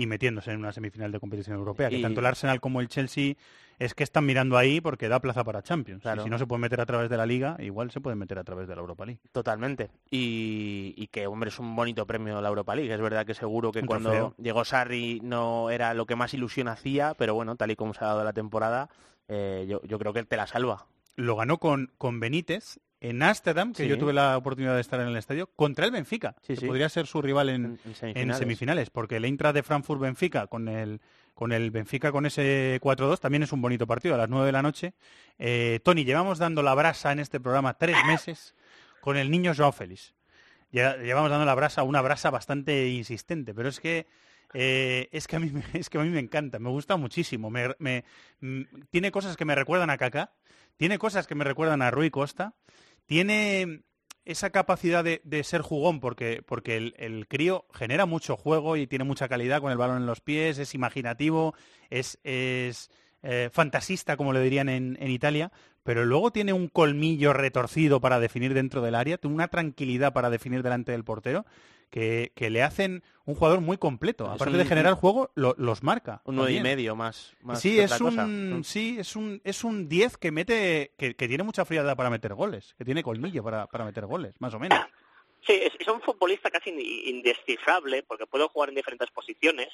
y 0.00 0.06
metiéndose 0.06 0.50
en 0.50 0.60
una 0.60 0.72
semifinal 0.72 1.12
de 1.12 1.20
competición 1.20 1.58
europea. 1.58 1.90
Que 1.90 2.00
tanto 2.00 2.20
el 2.20 2.26
Arsenal 2.26 2.58
como 2.58 2.80
el 2.80 2.88
Chelsea 2.88 3.34
es 3.78 3.92
que 3.92 4.02
están 4.02 4.24
mirando 4.24 4.56
ahí 4.56 4.80
porque 4.80 5.10
da 5.10 5.20
plaza 5.20 5.44
para 5.44 5.62
Champions. 5.62 6.02
Y 6.16 6.20
si 6.22 6.30
no 6.30 6.38
se 6.38 6.46
puede 6.46 6.62
meter 6.62 6.80
a 6.80 6.86
través 6.86 7.10
de 7.10 7.18
la 7.18 7.26
Liga, 7.26 7.58
igual 7.58 7.90
se 7.90 8.00
puede 8.00 8.16
meter 8.16 8.38
a 8.38 8.44
través 8.44 8.66
de 8.66 8.74
la 8.74 8.80
Europa 8.80 9.04
League. 9.04 9.20
Totalmente. 9.30 9.90
Y, 10.10 11.06
que, 11.08 11.26
hombre, 11.26 11.50
es 11.50 11.58
un 11.58 11.76
bonito 11.76 12.06
premio 12.06 12.40
la 12.40 12.48
Europa 12.48 12.74
League. 12.74 12.90
Es 12.90 13.00
verdad 13.00 13.26
que 13.26 13.34
seguro 13.34 13.72
que 13.72 13.82
cuando 13.82 14.34
llegó 14.38 14.64
Sarri 14.64 15.20
no 15.22 15.68
era 15.68 15.92
lo 15.92 16.06
que 16.06 16.16
más 16.16 16.32
ilusión 16.32 16.68
hacía, 16.68 17.12
pero 17.18 17.34
bueno, 17.34 17.56
tal 17.56 17.70
y 17.70 17.76
como 17.76 17.92
se 17.92 18.02
ha 18.02 18.08
dado 18.08 18.24
la 18.24 18.32
temporada, 18.32 18.88
eh, 19.28 19.66
yo, 19.68 19.82
yo 19.82 19.98
creo 19.98 20.14
que 20.14 20.20
él 20.20 20.26
te 20.26 20.38
la 20.38 20.46
salva. 20.46 20.86
Lo 21.16 21.36
ganó 21.36 21.58
con, 21.58 21.92
con 21.98 22.20
Benítez 22.20 22.78
en 23.00 23.22
Ámsterdam, 23.22 23.72
que 23.72 23.88
yo 23.88 23.96
tuve 23.98 24.12
la 24.12 24.36
oportunidad 24.36 24.74
de 24.74 24.80
estar 24.82 25.00
en 25.00 25.08
el 25.08 25.16
estadio, 25.16 25.46
contra 25.56 25.86
el 25.86 25.90
Benfica, 25.90 26.34
que 26.46 26.66
podría 26.66 26.88
ser 26.88 27.06
su 27.06 27.22
rival 27.22 27.48
en, 27.48 27.78
semifinales. 28.34 28.90
porque 28.90 29.16
el 29.16 29.24
Eintracht 29.24 29.54
de 29.54 29.62
Frankfurt-Benfica 29.62 30.46
con 30.48 30.68
el, 30.68 31.00
con 31.34 31.52
el 31.52 31.70
Benfica 31.70 32.12
con 32.12 32.26
ese 32.26 32.78
4-2 32.82 33.18
también 33.18 33.42
es 33.42 33.52
un 33.52 33.62
bonito 33.62 33.86
partido 33.86 34.14
a 34.14 34.18
las 34.18 34.28
9 34.28 34.44
de 34.46 34.52
la 34.52 34.62
noche. 34.62 34.92
Eh, 35.38 35.80
Tony, 35.82 36.04
llevamos 36.04 36.38
dando 36.38 36.62
la 36.62 36.74
brasa 36.74 37.10
en 37.12 37.20
este 37.20 37.40
programa 37.40 37.74
tres 37.74 37.96
meses 38.06 38.54
con 39.00 39.16
el 39.16 39.30
niño 39.30 39.52
Joao 39.56 39.72
Félix. 39.72 40.12
Llevamos 40.70 41.30
dando 41.30 41.46
la 41.46 41.54
brasa, 41.54 41.82
una 41.82 42.00
brasa 42.00 42.30
bastante 42.30 42.88
insistente, 42.90 43.54
pero 43.54 43.68
es 43.68 43.80
que 43.80 44.06
Eh, 44.52 45.08
es, 45.12 45.28
que 45.28 45.36
a 45.36 45.38
mí, 45.38 45.48
me- 45.48 45.62
es 45.74 45.88
que 45.88 45.96
a 45.98 46.02
mí 46.02 46.08
me 46.10 46.18
encanta, 46.18 46.58
me 46.58 46.70
gusta 46.70 46.96
muchísimo. 46.96 47.50
Me- 47.50 47.74
me- 47.78 48.04
mm, 48.40 48.62
tiene 48.90 49.12
cosas 49.12 49.36
que 49.36 49.44
me 49.44 49.54
recuerdan 49.54 49.90
a 49.90 49.96
Kaká, 49.96 50.32
tiene 50.76 50.98
cosas 50.98 51.28
que 51.28 51.36
me 51.36 51.44
recuerdan 51.44 51.82
a 51.82 51.92
Rui 51.92 52.10
Costa, 52.10 52.54
tiene 53.10 53.82
esa 54.24 54.50
capacidad 54.50 55.02
de, 55.02 55.42
ser 55.42 55.62
jugón, 55.62 55.98
porque, 55.98 56.44
porque 56.46 56.76
el, 56.76 57.26
crío 57.26 57.66
genera 57.74 58.06
mucho 58.06 58.36
juego 58.36 58.76
y 58.76 58.86
tiene 58.86 59.04
mucha 59.04 59.28
calidad 59.28 59.60
con 59.60 59.72
el 59.72 59.78
balón 59.78 59.96
en 59.96 60.06
los 60.06 60.20
pies, 60.20 60.58
es 60.58 60.76
imaginativo, 60.76 61.52
es, 61.90 62.20
es 62.22 62.88
eh, 63.24 63.50
fantasista, 63.52 64.16
como 64.16 64.32
le 64.32 64.40
dirían 64.40 64.68
en, 64.68 64.96
en 65.00 65.10
Italia, 65.10 65.50
pero 65.82 66.04
luego 66.04 66.30
tiene 66.30 66.52
un 66.52 66.68
colmillo 66.68 67.32
retorcido 67.32 68.00
para 68.00 68.20
definir 68.20 68.54
dentro 68.54 68.80
del 68.80 68.94
área, 68.94 69.18
tiene 69.18 69.34
una 69.34 69.48
tranquilidad 69.48 70.12
para 70.12 70.30
definir 70.30 70.62
delante 70.62 70.92
del 70.92 71.02
portero, 71.02 71.46
que, 71.90 72.32
que 72.34 72.50
le 72.50 72.62
hacen 72.62 73.02
un 73.24 73.34
jugador 73.34 73.60
muy 73.60 73.76
completo. 73.78 74.26
Aparte 74.26 74.52
un- 74.52 74.58
de 74.58 74.64
generar 74.64 74.94
juego, 74.94 75.30
lo- 75.34 75.54
los 75.58 75.82
marca. 75.82 76.22
Un 76.24 76.48
y 76.48 76.60
medio 76.60 76.96
más. 76.96 77.32
más 77.42 77.60
Sí, 77.60 77.78
es 77.78 77.92
cosa. 77.98 78.24
un, 78.24 78.62
sí, 78.64 78.96
es 78.98 79.14
un, 79.16 79.40
es 79.44 79.64
un 79.64 79.88
10 79.88 80.16
que 80.16 80.32
mete, 80.32 80.94
que, 80.96 81.14
que 81.14 81.28
tiene 81.28 81.44
mucha 81.44 81.64
frialdad 81.64 81.96
para 81.96 82.10
meter 82.10 82.34
goles, 82.34 82.74
que 82.78 82.84
tiene 82.84 83.02
colmillo 83.02 83.42
para, 83.44 83.66
para 83.66 83.84
meter 83.84 84.06
goles, 84.06 84.34
más 84.40 84.54
o 84.54 84.58
menos. 84.58 84.78
Sí, 85.46 85.54
es, 85.54 85.88
un 85.88 86.02
futbolista 86.02 86.50
casi 86.50 86.68
in- 86.70 87.16
indescifrable 87.16 88.02
porque 88.02 88.26
puede 88.26 88.46
jugar 88.48 88.68
en 88.68 88.74
diferentes 88.74 89.10
posiciones, 89.10 89.68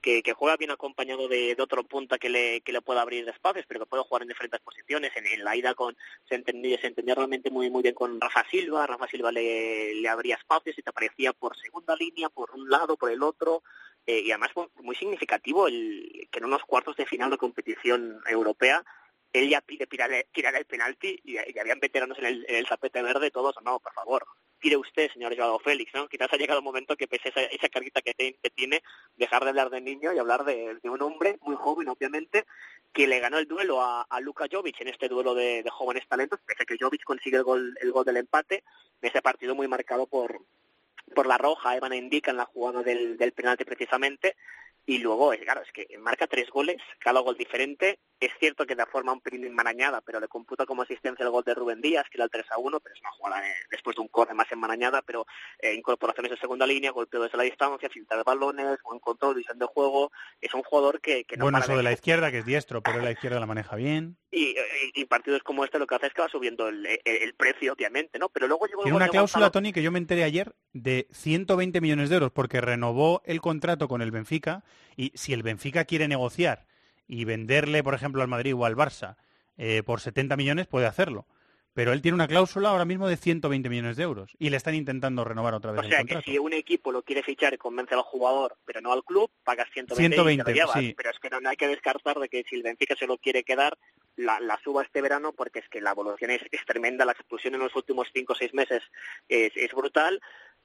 que, 0.00 0.22
juega 0.32 0.56
bien 0.56 0.70
acompañado 0.70 1.26
de, 1.26 1.56
otro 1.58 1.82
punta 1.84 2.18
que 2.18 2.28
le, 2.28 2.60
que 2.60 2.72
le 2.72 2.82
pueda 2.82 3.02
abrir 3.02 3.28
espacios, 3.28 3.64
pero 3.66 3.80
que 3.80 3.86
puede 3.86 4.04
jugar 4.04 4.22
en 4.22 4.28
diferentes 4.28 4.60
posiciones. 4.60 5.12
En, 5.16 5.44
la 5.44 5.56
ida 5.56 5.74
con 5.74 5.96
se 6.28 6.36
entendía, 6.36 6.78
realmente 7.14 7.50
muy 7.50 7.68
muy 7.68 7.82
bien 7.82 7.94
con 7.94 8.20
Rafa 8.20 8.44
Silva, 8.48 8.86
Rafa 8.86 9.08
Silva 9.08 9.32
le, 9.32 9.94
le 9.94 10.08
abría 10.08 10.36
espacios 10.36 10.78
y 10.78 10.82
te 10.82 10.90
aparecía 10.90 11.32
por 11.32 11.56
segunda 11.56 11.96
línea, 11.96 12.28
por 12.28 12.52
un 12.52 12.70
lado, 12.70 12.96
por 12.96 13.10
el 13.10 13.22
otro, 13.22 13.62
eh, 14.06 14.20
y 14.20 14.30
además 14.30 14.52
muy 14.76 14.94
significativo 14.94 15.66
el 15.66 16.28
que 16.30 16.38
en 16.38 16.44
unos 16.44 16.64
cuartos 16.64 16.96
de 16.96 17.06
final 17.06 17.30
de 17.30 17.38
competición 17.38 18.20
europea 18.26 18.84
él 19.32 19.48
ya 19.48 19.60
pide 19.60 19.86
tirar, 19.86 20.10
el 20.12 20.64
penalti 20.64 21.20
y, 21.24 21.34
y 21.34 21.58
habían 21.58 21.80
veteranos 21.80 22.18
en 22.18 22.26
el, 22.26 22.46
en 22.48 22.56
el 22.56 22.66
tapete 22.66 23.02
verde 23.02 23.30
todos, 23.30 23.54
no, 23.62 23.78
por 23.78 23.92
favor, 23.92 24.26
tire 24.60 24.76
usted, 24.76 25.10
señor 25.12 25.36
Joao 25.36 25.58
Félix, 25.58 25.92
¿no? 25.94 26.08
Quizás 26.08 26.32
ha 26.32 26.36
llegado 26.36 26.58
el 26.58 26.64
momento 26.64 26.96
que 26.96 27.06
pese 27.06 27.28
a 27.28 27.30
esa, 27.30 27.40
esa 27.42 27.68
carguita 27.68 28.02
que, 28.02 28.14
tiene, 28.54 28.82
dejar 29.16 29.44
de 29.44 29.50
hablar 29.50 29.70
de 29.70 29.80
niño 29.80 30.12
y 30.12 30.18
hablar 30.18 30.44
de, 30.44 30.78
un 30.84 31.02
hombre 31.02 31.38
muy 31.42 31.56
joven, 31.56 31.88
obviamente, 31.88 32.44
que 32.92 33.06
le 33.06 33.20
ganó 33.20 33.38
el 33.38 33.46
duelo 33.46 33.82
a, 33.82 34.02
a 34.02 34.20
Luka 34.20 34.46
Jovic 34.50 34.80
en 34.80 34.88
este 34.88 35.08
duelo 35.08 35.34
de, 35.34 35.64
jóvenes 35.70 36.06
talentos, 36.08 36.40
pese 36.44 36.62
a 36.62 36.66
que 36.66 36.76
Jovic 36.78 37.04
consigue 37.04 37.36
el 37.36 37.44
gol, 37.44 37.76
el 37.80 37.92
gol 37.92 38.04
del 38.04 38.16
empate, 38.16 38.64
en 39.00 39.08
ese 39.08 39.22
partido 39.22 39.54
muy 39.54 39.68
marcado 39.68 40.06
por, 40.06 40.40
por 41.14 41.26
la 41.26 41.38
roja, 41.38 41.76
Evan 41.76 41.94
indica 41.94 42.30
en 42.30 42.38
la 42.38 42.46
jugada 42.46 42.82
del, 42.82 43.16
del 43.16 43.32
penalti 43.32 43.64
precisamente, 43.64 44.36
y 44.88 44.98
luego, 44.98 45.34
es 45.34 45.40
claro, 45.40 45.60
es 45.60 45.70
que 45.70 45.98
marca 45.98 46.26
tres 46.26 46.48
goles, 46.48 46.78
cada 46.98 47.20
gol 47.20 47.36
diferente. 47.36 47.98
Es 48.20 48.30
cierto 48.40 48.66
que 48.66 48.74
de 48.74 48.84
forma 48.86 49.12
un 49.12 49.20
pelín 49.20 49.44
enmarañada, 49.44 50.00
pero 50.00 50.18
le 50.18 50.26
computa 50.28 50.66
como 50.66 50.82
asistencia 50.82 51.24
el 51.24 51.30
gol 51.30 51.44
de 51.44 51.54
Rubén 51.54 51.80
Díaz, 51.80 52.04
que 52.10 52.16
era 52.18 52.24
el 52.24 52.30
3 52.30 52.46
a 52.50 52.58
1, 52.58 52.80
pero 52.80 52.94
es 52.94 53.00
una 53.00 53.10
jugada 53.12 53.48
eh, 53.48 53.52
después 53.70 53.94
de 53.94 54.02
un 54.02 54.08
corre 54.08 54.34
más 54.34 54.50
enmarañada, 54.50 55.02
pero 55.02 55.24
eh, 55.60 55.74
incorporaciones 55.74 56.32
de 56.32 56.36
segunda 56.38 56.66
línea, 56.66 56.90
golpeo 56.90 57.22
desde 57.22 57.36
la 57.38 57.44
distancia, 57.44 57.88
filtrar 57.88 58.24
balones, 58.24 58.78
buen 58.82 58.98
control, 58.98 59.36
visión 59.36 59.58
de 59.58 59.66
juego. 59.66 60.10
Es 60.40 60.52
un 60.54 60.62
jugador 60.64 61.00
que, 61.00 61.24
que 61.24 61.36
no 61.36 61.44
bueno, 61.44 61.58
eso 61.58 61.76
de 61.76 61.82
la 61.82 61.92
izquierda, 61.92 62.30
que 62.32 62.38
es 62.38 62.44
diestro, 62.44 62.82
pero 62.82 63.00
la 63.00 63.12
izquierda 63.12 63.38
la 63.38 63.46
maneja 63.46 63.76
bien. 63.76 64.16
y, 64.32 64.50
y- 64.50 64.56
y 64.94 65.04
partidos 65.04 65.42
como 65.44 65.64
este 65.64 65.78
lo 65.78 65.86
que 65.86 65.94
hace 65.94 66.06
es 66.08 66.12
que 66.12 66.22
va 66.22 66.28
subiendo 66.28 66.68
el, 66.68 66.84
el- 66.86 67.00
el 67.04 67.34
precio, 67.34 67.72
obviamente, 67.72 68.18
¿no? 68.18 68.28
Pero 68.30 68.46
luego 68.48 68.66
llegó 68.66 68.82
Tiene 68.82 68.96
una 68.96 69.08
cláusula, 69.08 69.46
Gonzalo- 69.46 69.52
Tony, 69.52 69.72
que 69.72 69.82
yo 69.82 69.90
me 69.92 69.98
enteré 69.98 70.24
ayer 70.24 70.54
de 70.72 71.06
120 71.12 71.80
millones 71.80 72.08
de 72.10 72.16
euros, 72.16 72.32
porque 72.32 72.60
renovó 72.60 73.22
el 73.24 73.40
contrato 73.40 73.86
con 73.88 74.02
el 74.02 74.10
Benfica, 74.10 74.64
y 74.96 75.12
si 75.14 75.32
el 75.32 75.42
Benfica 75.44 75.84
quiere 75.84 76.08
negociar 76.08 76.66
y 77.08 77.24
venderle, 77.24 77.82
por 77.82 77.94
ejemplo, 77.94 78.22
al 78.22 78.28
Madrid 78.28 78.54
o 78.54 78.64
al 78.64 78.76
Barça 78.76 79.16
eh, 79.56 79.82
por 79.82 80.00
70 80.00 80.36
millones, 80.36 80.66
puede 80.66 80.86
hacerlo. 80.86 81.26
Pero 81.74 81.92
él 81.92 82.02
tiene 82.02 82.16
una 82.16 82.26
cláusula 82.26 82.70
ahora 82.70 82.84
mismo 82.84 83.06
de 83.06 83.16
120 83.16 83.68
millones 83.68 83.96
de 83.96 84.02
euros 84.02 84.34
y 84.38 84.50
le 84.50 84.56
están 84.56 84.74
intentando 84.74 85.22
renovar 85.22 85.54
otra 85.54 85.70
vez 85.70 85.80
O 85.80 85.84
el 85.84 85.90
sea 85.90 86.02
que 86.02 86.22
si 86.22 86.36
un 86.36 86.52
equipo 86.52 86.90
lo 86.90 87.02
quiere 87.02 87.22
fichar 87.22 87.54
y 87.54 87.56
convence 87.58 87.94
al 87.94 88.02
jugador, 88.02 88.56
pero 88.64 88.80
no 88.80 88.92
al 88.92 89.04
club, 89.04 89.30
pagas 89.44 89.68
120, 89.72 89.92
y 89.92 90.08
te 90.08 90.14
120, 90.14 90.50
lo 90.50 90.56
llevas. 90.56 90.80
sí. 90.80 90.94
Pero 90.96 91.10
es 91.10 91.18
que 91.20 91.30
no, 91.30 91.40
no 91.40 91.50
hay 91.50 91.56
que 91.56 91.68
descartar 91.68 92.18
de 92.18 92.28
que 92.28 92.44
si 92.48 92.56
el 92.56 92.64
Benfica 92.64 92.96
se 92.96 93.06
lo 93.06 93.16
quiere 93.18 93.44
quedar, 93.44 93.78
la, 94.16 94.40
la 94.40 94.58
suba 94.62 94.82
este 94.82 95.00
verano, 95.00 95.32
porque 95.32 95.60
es 95.60 95.68
que 95.68 95.80
la 95.80 95.92
evolución 95.92 96.32
es, 96.32 96.42
es 96.50 96.64
tremenda, 96.66 97.04
la 97.04 97.12
explosión 97.12 97.54
en 97.54 97.60
los 97.60 97.74
últimos 97.76 98.08
5 98.12 98.32
o 98.32 98.36
6 98.36 98.54
meses 98.54 98.82
es, 99.28 99.52
es 99.54 99.72
brutal. 99.72 100.20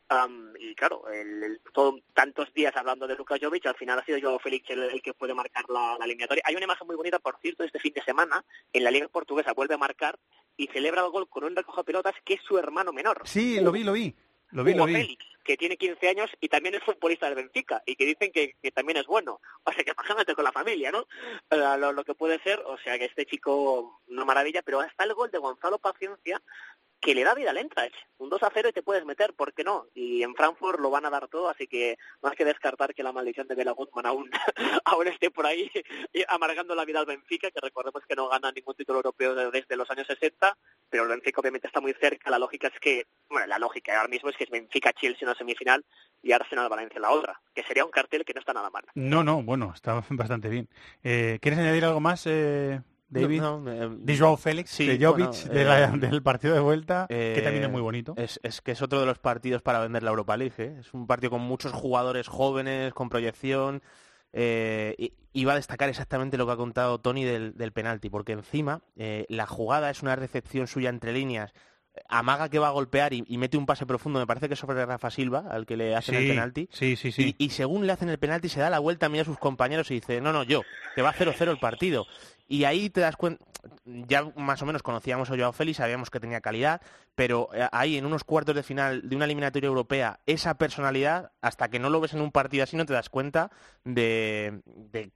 Am, 0.09 0.53
y 0.59 0.75
claro, 0.75 1.07
el, 1.09 1.43
el- 1.43 1.61
todo- 1.73 1.99
tantos 2.13 2.53
días 2.53 2.75
hablando 2.75 3.07
de 3.07 3.15
Luka 3.15 3.35
Jovic, 3.41 3.65
al 3.65 3.75
final 3.75 3.97
ha 3.99 4.05
sido 4.05 4.19
Joao 4.21 4.39
Félix 4.39 4.69
el, 4.69 4.83
el 4.83 5.01
que 5.01 5.13
puede 5.13 5.33
marcar 5.33 5.63
la, 5.69 5.95
la 5.97 6.05
eliminatoria. 6.05 6.43
Hay 6.45 6.55
una 6.55 6.65
imagen 6.65 6.85
muy 6.87 6.95
bonita, 6.95 7.19
por 7.19 7.37
cierto, 7.41 7.63
este 7.63 7.79
fin 7.79 7.93
de 7.93 8.03
semana, 8.03 8.43
en 8.73 8.83
la 8.83 8.91
Liga 8.91 9.07
Portuguesa 9.07 9.53
vuelve 9.53 9.75
a 9.75 9.79
marcar 9.79 10.19
y 10.57 10.67
celebra 10.67 11.03
el 11.03 11.09
gol 11.11 11.27
con 11.29 11.45
un 11.45 11.55
recoge 11.55 11.83
pelotas 11.83 12.13
que 12.25 12.35
es 12.35 12.41
su 12.41 12.57
hermano 12.59 12.91
menor. 12.93 13.21
Sí, 13.25 13.59
lo 13.61 13.71
vi, 13.71 13.83
lo 13.83 13.93
vi. 13.93 14.13
Lo 14.51 14.63
vi, 14.63 14.73
Hugo 14.73 14.81
lo 14.81 14.85
vi. 14.85 14.93
Félix, 14.93 15.25
que 15.43 15.57
tiene 15.57 15.77
15 15.77 16.09
años 16.09 16.29
y 16.39 16.47
también 16.47 16.75
es 16.75 16.83
futbolista 16.83 17.25
del 17.25 17.33
Benfica 17.35 17.81
y 17.87 17.95
que 17.95 18.05
dicen 18.05 18.31
que, 18.31 18.55
que 18.61 18.71
también 18.71 18.97
es 18.97 19.07
bueno. 19.07 19.41
O 19.63 19.71
sea, 19.71 19.83
que 19.83 19.91
imagínate 19.97 20.35
con 20.35 20.43
la 20.43 20.51
familia, 20.51 20.91
¿no? 20.91 21.07
Lo, 21.49 21.91
lo 21.91 22.03
que 22.03 22.13
puede 22.13 22.39
ser, 22.43 22.59
o 22.67 22.77
sea, 22.77 22.99
que 22.99 23.05
este 23.05 23.25
chico, 23.25 23.99
una 24.09 24.25
maravilla, 24.25 24.61
pero 24.61 24.79
hasta 24.81 25.05
el 25.05 25.15
gol 25.15 25.31
de 25.31 25.39
Gonzalo 25.39 25.79
Paciencia 25.79 26.39
que 27.03 27.13
le 27.13 27.23
da 27.25 27.33
vida 27.35 27.49
al 27.49 27.57
Eintracht. 27.57 27.93
Un 28.17 28.29
2 28.29 28.41
a 28.43 28.51
0 28.53 28.69
y 28.69 28.71
te 28.71 28.81
puedes 28.81 29.03
meter, 29.05 29.33
¿por 29.33 29.53
qué 29.53 29.65
no? 29.65 29.87
Y 29.93 30.23
en 30.23 30.33
Frankfurt 30.35 30.79
lo 30.79 30.89
van 30.89 31.05
a 31.05 31.09
dar 31.09 31.27
todo, 31.27 31.49
así 31.49 31.67
que 31.67 31.97
hay 32.21 32.35
que 32.37 32.45
descartar 32.45 32.93
que 32.95 33.03
la 33.03 33.11
maldición 33.11 33.45
de 33.47 33.55
Bela 33.55 33.71
Gutmann 33.73 34.05
aún, 34.05 34.29
aún 34.85 35.07
esté 35.09 35.29
por 35.29 35.45
ahí 35.45 35.69
amargando 36.29 36.73
la 36.75 36.85
vida 36.85 36.99
al 36.99 37.05
Benfica, 37.05 37.51
que 37.51 37.59
recordemos 37.59 38.01
que 38.07 38.15
no 38.15 38.29
gana 38.29 38.51
ningún 38.53 38.75
título 38.75 38.99
europeo 38.99 39.35
de- 39.35 39.51
desde 39.51 39.75
los 39.75 39.89
años 39.91 40.07
60, 40.07 40.57
pero 40.89 41.03
el 41.03 41.09
Benfica 41.09 41.41
obviamente 41.41 41.67
está 41.67 41.81
muy 41.81 41.93
cerca. 41.93 42.29
La 42.29 42.39
lógica 42.39 42.67
es 42.69 42.79
que, 42.79 43.05
bueno, 43.29 43.45
la 43.47 43.59
lógica 43.59 43.97
ahora 43.97 44.07
mismo 44.07 44.29
es 44.29 44.37
que 44.37 44.45
es 44.45 44.49
Benfica-Chelsea 44.49 45.19
en 45.21 45.27
la 45.29 45.35
semifinal 45.35 45.83
y 46.21 46.31
Arsenal-Valencia 46.31 46.95
en 46.95 47.01
la 47.01 47.11
otra, 47.11 47.41
que 47.53 47.63
sería 47.63 47.83
un 47.83 47.91
cartel 47.91 48.23
que 48.23 48.33
no 48.33 48.39
está 48.39 48.53
nada 48.53 48.69
mal. 48.69 48.85
No, 48.95 49.23
no, 49.25 49.43
bueno, 49.43 49.73
está 49.75 50.01
bastante 50.09 50.47
bien. 50.47 50.69
Eh, 51.03 51.39
¿Quieres 51.41 51.59
añadir 51.59 51.83
algo 51.83 51.99
más, 51.99 52.25
eh, 52.27 52.79
David? 53.21 53.41
No, 53.41 53.59
no, 53.61 53.71
eh, 53.71 53.89
de 53.99 54.17
Joao 54.17 54.37
Félix, 54.37 54.69
sí, 54.71 54.85
de 54.87 55.05
Jovic, 55.05 55.27
bueno, 55.29 55.53
de 55.53 55.63
la- 55.65 55.83
eh, 55.83 55.97
del 55.97 56.23
partido 56.23 56.53
de 56.53 56.59
vuelta, 56.59 57.05
que 57.07 57.41
también 57.43 57.63
Eh, 57.63 57.67
es 57.67 57.71
muy 57.71 57.81
bonito. 57.81 58.13
Es, 58.17 58.39
es 58.43 58.61
que 58.61 58.71
es 58.71 58.81
otro 58.81 58.99
de 58.99 59.05
los 59.05 59.19
partidos 59.19 59.61
para 59.61 59.79
vender 59.79 60.03
la 60.03 60.09
Europa 60.09 60.35
League. 60.37 60.53
¿eh? 60.57 60.75
Es 60.79 60.93
un 60.93 61.07
partido 61.07 61.29
con 61.31 61.41
muchos 61.41 61.71
jugadores 61.73 62.27
jóvenes, 62.27 62.93
con 62.93 63.09
proyección. 63.09 63.81
y 64.35 65.13
iba 65.33 65.53
a 65.53 65.55
destacar 65.55 65.89
exactamente 65.89 66.37
lo 66.37 66.45
que 66.47 66.51
ha 66.53 66.57
contado 66.57 66.99
Tony 66.99 67.23
del, 67.23 67.55
del 67.55 67.71
penalti, 67.71 68.09
porque 68.09 68.31
encima 68.33 68.81
la 68.95 69.45
jugada 69.47 69.89
es 69.89 70.01
una 70.01 70.15
recepción 70.15 70.67
suya 70.67 70.89
entre 70.89 71.13
líneas. 71.13 71.53
Amaga 72.09 72.49
que 72.49 72.59
va 72.59 72.67
a 72.67 72.71
golpear 72.71 73.13
y, 73.13 73.23
y 73.27 73.37
mete 73.37 73.57
un 73.57 73.65
pase 73.65 73.85
profundo, 73.85 74.19
me 74.19 74.27
parece 74.27 74.47
que 74.47 74.55
es 74.55 74.59
sobre 74.59 74.85
Rafa 74.85 75.09
Silva, 75.11 75.45
al 75.49 75.65
que 75.65 75.77
le 75.77 75.95
hacen 75.95 76.15
el 76.15 76.27
penalti. 76.27 76.67
sí, 76.71 76.95
sí, 76.95 77.11
sí. 77.11 77.35
Y, 77.37 77.45
y 77.45 77.49
según 77.49 77.85
le 77.85 77.93
hacen 77.93 78.09
el 78.09 78.17
penalti, 78.17 78.49
se 78.49 78.59
da 78.59 78.69
la 78.69 78.79
vuelta, 78.79 79.09
mira 79.09 79.21
a 79.21 79.25
sus 79.25 79.37
compañeros 79.37 79.91
y 79.91 79.95
dice, 79.95 80.19
no, 80.21 80.33
no, 80.33 80.43
yo, 80.43 80.61
que 80.95 81.01
va 81.01 81.13
0-0 81.13 81.49
el 81.49 81.59
partido. 81.59 82.05
Y 82.47 82.65
ahí 82.65 82.89
te 82.89 83.01
das 83.01 83.15
cuenta, 83.15 83.43
ya 83.85 84.23
más 84.35 84.61
o 84.61 84.65
menos 84.65 84.83
conocíamos 84.83 85.29
a 85.29 85.37
Joao 85.37 85.53
Félix, 85.53 85.77
sabíamos 85.77 86.09
que 86.09 86.19
tenía 86.19 86.41
calidad, 86.41 86.81
pero 87.15 87.49
eh, 87.53 87.67
ahí 87.71 87.97
en 87.97 88.05
unos 88.05 88.23
cuartos 88.23 88.55
de 88.55 88.63
final 88.63 89.07
de 89.07 89.15
una 89.15 89.25
eliminatoria 89.25 89.67
europea, 89.67 90.19
esa 90.25 90.55
personalidad, 90.55 91.31
hasta 91.41 91.69
que 91.69 91.79
no 91.79 91.89
lo 91.89 92.01
ves 92.01 92.13
en 92.13 92.21
un 92.21 92.31
partido 92.31 92.63
así, 92.63 92.75
no 92.75 92.85
te 92.85 92.93
das 92.93 93.09
cuenta 93.09 93.49
de, 93.85 94.61
de 94.65 95.11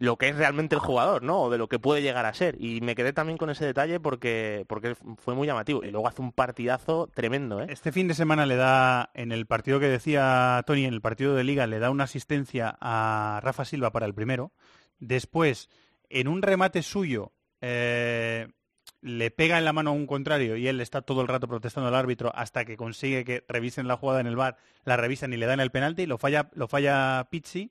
lo 0.00 0.16
que 0.16 0.30
es 0.30 0.36
realmente 0.36 0.74
el 0.74 0.80
jugador, 0.80 1.22
¿no? 1.22 1.42
O 1.42 1.50
de 1.50 1.58
lo 1.58 1.68
que 1.68 1.78
puede 1.78 2.00
llegar 2.00 2.24
a 2.24 2.32
ser. 2.32 2.56
Y 2.58 2.80
me 2.80 2.94
quedé 2.94 3.12
también 3.12 3.36
con 3.36 3.50
ese 3.50 3.66
detalle 3.66 4.00
porque, 4.00 4.64
porque 4.66 4.94
fue 4.94 5.34
muy 5.34 5.46
llamativo. 5.46 5.84
Y 5.84 5.90
luego 5.90 6.08
hace 6.08 6.22
un 6.22 6.32
partidazo 6.32 7.06
tremendo, 7.14 7.60
¿eh? 7.60 7.66
Este 7.68 7.92
fin 7.92 8.08
de 8.08 8.14
semana 8.14 8.46
le 8.46 8.56
da, 8.56 9.10
en 9.12 9.30
el 9.30 9.44
partido 9.44 9.78
que 9.78 9.88
decía 9.90 10.64
Tony, 10.66 10.86
en 10.86 10.94
el 10.94 11.02
partido 11.02 11.34
de 11.34 11.44
Liga, 11.44 11.66
le 11.66 11.78
da 11.80 11.90
una 11.90 12.04
asistencia 12.04 12.78
a 12.80 13.40
Rafa 13.42 13.66
Silva 13.66 13.92
para 13.92 14.06
el 14.06 14.14
primero. 14.14 14.52
Después, 15.00 15.68
en 16.08 16.28
un 16.28 16.40
remate 16.40 16.82
suyo, 16.82 17.32
eh, 17.60 18.48
le 19.02 19.30
pega 19.30 19.58
en 19.58 19.66
la 19.66 19.74
mano 19.74 19.90
a 19.90 19.92
un 19.92 20.06
contrario 20.06 20.56
y 20.56 20.66
él 20.66 20.80
está 20.80 21.02
todo 21.02 21.20
el 21.20 21.28
rato 21.28 21.46
protestando 21.46 21.88
al 21.88 21.94
árbitro 21.94 22.32
hasta 22.34 22.64
que 22.64 22.78
consigue 22.78 23.26
que 23.26 23.44
revisen 23.48 23.86
la 23.86 23.98
jugada 23.98 24.20
en 24.20 24.26
el 24.26 24.36
bar, 24.36 24.56
la 24.84 24.96
revisan 24.96 25.34
y 25.34 25.36
le 25.36 25.44
dan 25.44 25.60
el 25.60 25.70
penalti, 25.70 26.06
lo 26.06 26.16
falla, 26.16 26.48
lo 26.54 26.68
falla 26.68 27.28
Pizzi. 27.30 27.70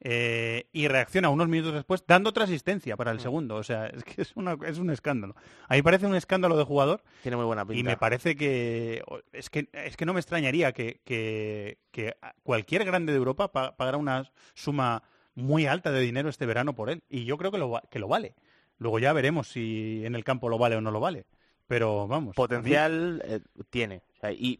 Eh, 0.00 0.68
y 0.72 0.86
reacciona 0.88 1.28
unos 1.28 1.48
minutos 1.48 1.74
después 1.74 2.04
dando 2.06 2.30
otra 2.30 2.44
asistencia 2.44 2.96
para 2.96 3.10
Mm. 3.12 3.14
el 3.14 3.20
segundo. 3.20 3.54
O 3.56 3.62
sea, 3.62 3.86
es 3.94 4.04
que 4.04 4.22
es, 4.22 4.32
una, 4.36 4.56
es 4.66 4.78
un 4.78 4.90
escándalo. 4.90 5.34
A 5.68 5.74
mí 5.74 5.82
parece 5.82 6.06
un 6.06 6.14
escándalo 6.14 6.56
de 6.56 6.64
jugador. 6.64 7.02
Tiene 7.22 7.36
muy 7.36 7.46
buena 7.46 7.62
Y 7.62 7.66
pinta. 7.74 7.90
me 7.90 7.96
parece 7.96 8.36
que 8.36 9.02
es 9.32 9.50
que, 9.50 9.68
es 9.72 9.96
que 9.96 10.06
no 10.06 10.12
me 10.14 10.20
extrañaría 10.20 10.72
que, 10.72 11.00
que- 11.04 11.78
que 11.90 12.14
cualquier 12.42 12.84
grande 12.84 13.12
de 13.12 13.18
Europa 13.18 13.50
pa- 13.52 13.76
pagara 13.76 13.96
una 13.98 14.30
suma 14.54 15.02
muy 15.34 15.66
alta 15.66 15.90
de 15.92 16.00
dinero 16.00 16.28
este 16.28 16.46
verano 16.46 16.74
por 16.74 16.90
él. 16.90 17.02
Y 17.08 17.24
yo 17.24 17.36
creo 17.38 17.50
que 17.50 17.58
lo, 17.58 17.80
que 17.90 17.98
lo 17.98 18.08
vale. 18.08 18.34
Luego 18.78 18.98
ya 19.00 19.12
veremos 19.12 19.48
si 19.48 20.02
en 20.04 20.14
el 20.14 20.22
campo 20.24 20.48
lo 20.48 20.58
vale 20.58 20.76
o 20.76 20.80
no 20.80 20.90
lo 20.92 21.00
vale. 21.00 21.24
Pero 21.68 22.08
vamos. 22.08 22.34
Potencial 22.34 23.22
eh, 23.24 23.40
tiene. 23.70 24.02
O 24.16 24.20
sea, 24.20 24.32
y, 24.32 24.58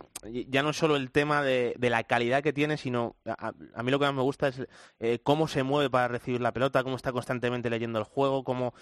ya 0.49 0.63
no 0.63 0.71
es 0.71 0.77
solo 0.77 0.95
el 0.95 1.11
tema 1.11 1.43
de, 1.43 1.75
de 1.79 1.91
la 1.91 2.05
calidad 2.05 2.43
que 2.43 2.53
tiene, 2.53 2.77
sino 2.77 3.17
a, 3.27 3.53
a 3.75 3.83
mí 3.83 3.91
lo 3.91 3.99
que 3.99 4.05
más 4.05 4.15
me 4.15 4.23
gusta 4.23 4.49
es 4.49 4.63
eh, 5.01 5.19
cómo 5.25 5.49
se 5.49 5.65
mueve 5.65 5.91
para 5.91 6.07
recibir 6.07 6.41
la 6.41 6.53
pelota, 6.53 6.85
cómo 6.85 6.95
está 6.95 7.11
constantemente 7.11 7.69
leyendo 7.71 7.99
el 7.99 8.05
juego, 8.05 8.45
cómo 8.45 8.73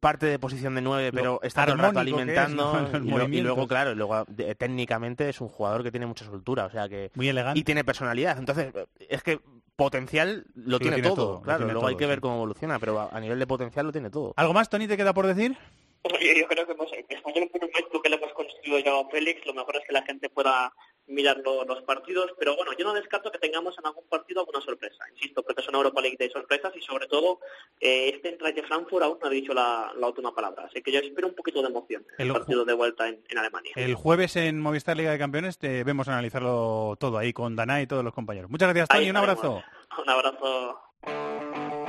parte 0.00 0.26
de 0.26 0.38
posición 0.38 0.74
de 0.74 0.80
nueve, 0.80 1.12
pero 1.12 1.34
Lo 1.34 1.42
está 1.42 1.64
todo 1.64 1.74
el 1.74 1.80
rato 1.80 1.92
es, 1.92 2.02
alimentando. 2.02 2.88
y, 3.30 3.40
luego, 3.40 3.68
claro, 3.68 3.94
luego 3.94 4.24
de- 4.28 4.54
técnicamente 4.54 5.28
es 5.28 5.40
un 5.40 5.48
jugador 5.48 5.82
que 5.82 5.90
tiene 5.90 6.06
mucha 6.06 6.24
soltura, 6.24 6.66
o 6.66 6.70
sea 6.70 6.88
que 6.88 7.10
Muy 7.14 7.28
elegante. 7.28 7.60
y 7.60 7.64
tiene 7.64 7.84
personalidad. 7.84 8.38
Entonces, 8.38 8.72
es 8.98 9.22
que 9.22 9.40
potencial 9.76 10.46
lo 10.54 10.78
Sí, 10.78 10.82
tiene, 10.84 10.96
tiene 10.96 11.08
todo, 11.14 11.40
claro. 11.42 11.58
tiene 11.60 11.72
luego 11.72 11.88
hay 11.88 11.96
que 11.96 12.06
ver 12.06 12.16
sí. 12.16 12.20
cómo 12.22 12.34
evoluciona, 12.36 12.78
pero 12.78 12.98
a, 13.00 13.08
a 13.10 13.20
nivel 13.20 13.38
de 13.38 13.46
potencial 13.46 13.86
lo 13.86 13.92
tiene 13.92 14.10
todo. 14.10 14.32
¿Algo 14.36 14.52
más, 14.54 14.68
Tony, 14.68 14.86
te 14.86 14.96
queda 14.96 15.12
por 15.14 15.26
decir? 15.26 15.56
Yo, 16.04 16.16
yo 16.18 16.46
creo 16.48 16.66
que 16.66 16.74
pues, 16.74 16.90
después 17.08 17.34
del 17.34 17.50
monumento 17.52 18.00
que 18.02 18.08
le 18.08 18.16
hemos 18.16 18.32
construido 18.32 18.78
ya 18.78 18.98
a 18.98 19.08
Félix, 19.10 19.44
lo 19.44 19.52
mejor 19.54 19.76
es 19.76 19.82
que 19.86 19.92
la 19.92 20.02
gente 20.02 20.30
pueda 20.30 20.72
mirar 21.06 21.38
lo- 21.44 21.64
los 21.64 21.82
partidos, 21.82 22.32
pero 22.38 22.56
bueno, 22.56 22.72
yo 22.78 22.84
no 22.84 22.94
descarto 22.94 23.30
que 23.32 23.38
tengamos 23.38 23.76
en 23.78 23.84
algún 23.86 24.06
partido 24.08 24.40
alguna 24.40 24.60
sorpresa. 24.60 25.04
Insisto, 25.14 25.42
porque 25.42 25.60
es 25.60 25.68
una 25.68 25.78
Europa 25.78 26.00
League 26.00 26.16
de 26.18 26.30
sorpresas 26.30 26.72
y 26.76 26.80
sobre 26.80 27.06
todo 27.08 27.40
eh, 27.80 28.12
este 28.14 28.28
Eintracht 28.30 28.54
de 28.56 28.62
Frankfurt 28.62 29.02
aún 29.04 29.18
no 29.20 29.26
ha 29.26 29.30
dicho 29.30 29.52
la, 29.52 29.92
la 29.96 30.06
última 30.06 30.34
palabra. 30.34 30.66
Así 30.66 30.80
que 30.82 30.92
yo 30.92 31.00
espero 31.00 31.26
un 31.28 31.34
poquito 31.34 31.60
de 31.62 31.68
emoción 31.68 32.06
en 32.16 32.22
El 32.22 32.26
el 32.28 32.32
partido 32.32 32.64
de 32.64 32.72
vuelta 32.74 33.08
en, 33.08 33.22
en 33.28 33.38
Alemania. 33.38 33.72
El 33.76 33.94
jueves 33.94 34.36
en 34.36 34.60
Movistar 34.60 34.96
Liga 34.96 35.10
de 35.10 35.18
Campeones 35.18 35.58
te 35.58 35.82
vemos 35.84 36.08
analizarlo 36.08 36.96
todo 36.98 37.18
ahí 37.18 37.32
con 37.32 37.56
Dana 37.56 37.82
y 37.82 37.86
todos 37.86 38.04
los 38.04 38.14
compañeros. 38.14 38.48
Muchas 38.50 38.68
gracias, 38.68 38.88
Tony. 38.88 39.10
Un 39.10 39.16
abrazo. 39.16 39.62
Un 39.98 40.08
abrazo. 40.08 41.79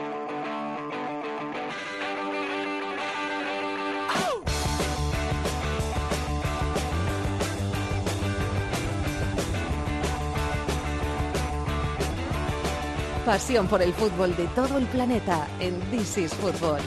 Pasión 13.25 13.67
por 13.67 13.83
el 13.83 13.93
fútbol 13.93 14.35
de 14.35 14.47
todo 14.47 14.79
el 14.79 14.85
planeta 14.87 15.47
en 15.59 15.79
This 15.91 16.17
is 16.17 16.33
Fútbol. 16.33 16.79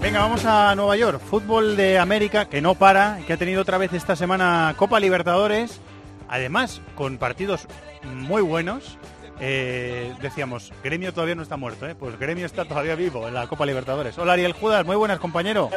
Venga, 0.00 0.18
vamos 0.18 0.44
a 0.44 0.74
Nueva 0.74 0.96
York. 0.96 1.20
Fútbol 1.20 1.76
de 1.76 1.98
América 1.98 2.46
que 2.46 2.60
no 2.60 2.74
para, 2.74 3.18
que 3.26 3.34
ha 3.34 3.36
tenido 3.36 3.62
otra 3.62 3.78
vez 3.78 3.92
esta 3.92 4.16
semana 4.16 4.74
Copa 4.76 4.98
Libertadores. 4.98 5.80
Además, 6.28 6.80
con 6.96 7.18
partidos 7.18 7.68
muy 8.02 8.42
buenos. 8.42 8.98
Eh, 9.40 10.12
decíamos, 10.20 10.72
Gremio 10.82 11.14
todavía 11.14 11.36
no 11.36 11.42
está 11.42 11.56
muerto, 11.56 11.86
¿eh? 11.86 11.94
Pues 11.94 12.18
Gremio 12.18 12.46
está 12.46 12.64
todavía 12.64 12.96
vivo 12.96 13.28
en 13.28 13.34
la 13.34 13.46
Copa 13.46 13.64
Libertadores. 13.64 14.18
Hola 14.18 14.32
Ariel 14.32 14.52
Judas, 14.54 14.84
muy 14.84 14.96
buenas 14.96 15.20
compañero. 15.20 15.70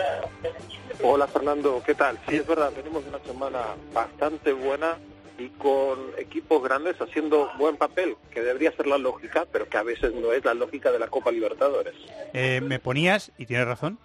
Hola 1.04 1.28
Fernando, 1.28 1.84
¿qué 1.86 1.94
tal? 1.94 2.18
Sí, 2.28 2.38
es 2.38 2.48
verdad, 2.48 2.72
tenemos 2.72 3.04
una 3.08 3.20
semana 3.20 3.60
bastante 3.94 4.52
buena 4.52 4.98
y 5.38 5.50
con 5.50 6.00
equipos 6.18 6.64
grandes 6.64 7.00
haciendo 7.00 7.50
buen 7.58 7.78
papel, 7.78 8.16
que 8.32 8.42
debería 8.42 8.72
ser 8.72 8.88
la 8.88 8.98
lógica, 8.98 9.46
pero 9.52 9.70
que 9.70 9.78
a 9.78 9.84
veces 9.84 10.14
no 10.14 10.34
es 10.34 10.44
la 10.44 10.54
lógica 10.54 10.92
de 10.92 11.00
la 11.00 11.08
Copa 11.08 11.32
Libertadores. 11.32 11.94
Eh, 12.34 12.62
me 12.62 12.80
ponías, 12.80 13.32
y 13.38 13.46
tienes 13.46 13.68
razón, 13.68 14.00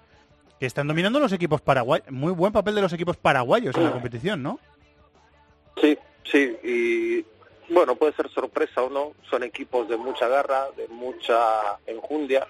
que 0.61 0.67
están 0.67 0.89
dominando 0.89 1.21
los 1.21 1.33
equipos 1.33 1.61
paraguayos. 1.61 2.11
Muy 2.11 2.33
buen 2.33 2.53
papel 2.53 2.75
de 2.75 2.83
los 2.83 2.93
equipos 2.93 3.17
paraguayos 3.17 3.75
en 3.77 3.85
la 3.85 3.93
competición, 3.93 4.43
¿no? 4.43 4.61
Sí, 5.81 5.99
sí, 6.25 6.57
y 6.63 7.25
bueno, 7.73 7.97
puede 7.97 8.13
ser 8.13 8.29
sorpresa 8.31 8.83
o 8.83 8.91
no, 8.91 9.13
son 9.31 9.43
equipos 9.43 9.89
de 9.89 9.97
mucha 9.97 10.29
garra, 10.29 10.67
de 10.77 10.87
mucha 10.89 11.79
enjundia 11.87 12.47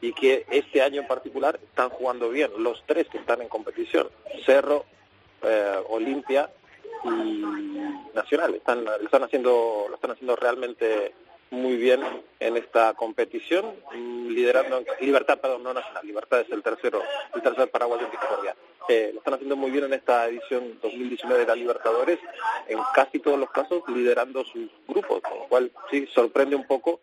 y 0.00 0.12
que 0.14 0.46
este 0.50 0.82
año 0.82 1.02
en 1.02 1.06
particular 1.06 1.60
están 1.62 1.90
jugando 1.90 2.30
bien, 2.30 2.50
los 2.58 2.82
tres 2.86 3.06
que 3.08 3.18
están 3.18 3.42
en 3.42 3.48
competición, 3.48 4.08
Cerro, 4.44 4.84
eh, 5.42 5.76
Olimpia 5.90 6.50
y 7.04 7.44
Nacional, 8.14 8.54
están, 8.54 8.84
lo 8.84 8.96
están 8.96 9.22
haciendo, 9.22 9.86
lo 9.88 9.94
están 9.94 10.12
haciendo 10.12 10.36
realmente 10.36 11.14
muy 11.50 11.76
bien 11.76 12.00
en 12.40 12.56
esta 12.56 12.94
competición, 12.94 13.74
liderando 14.28 14.82
Libertad, 15.00 15.38
perdón, 15.38 15.62
no 15.62 15.74
Nacional, 15.74 16.06
Libertad 16.06 16.40
es 16.40 16.50
el 16.50 16.62
tercero, 16.62 17.02
el 17.34 17.42
tercer 17.42 17.70
paraguayo 17.70 18.06
en 18.06 18.10
categoría. 18.10 18.56
Eh, 18.88 19.10
lo 19.12 19.18
están 19.18 19.34
haciendo 19.34 19.54
muy 19.54 19.70
bien 19.70 19.84
en 19.84 19.92
esta 19.92 20.26
edición 20.26 20.78
2019 20.82 21.42
de 21.42 21.46
la 21.46 21.54
Libertadores, 21.54 22.18
en 22.68 22.78
casi 22.94 23.18
todos 23.18 23.38
los 23.38 23.50
casos 23.50 23.82
liderando 23.88 24.44
sus 24.44 24.70
grupos, 24.88 25.20
con 25.20 25.38
lo 25.38 25.44
cual 25.44 25.70
sí 25.90 26.08
sorprende 26.14 26.56
un 26.56 26.66
poco. 26.66 27.00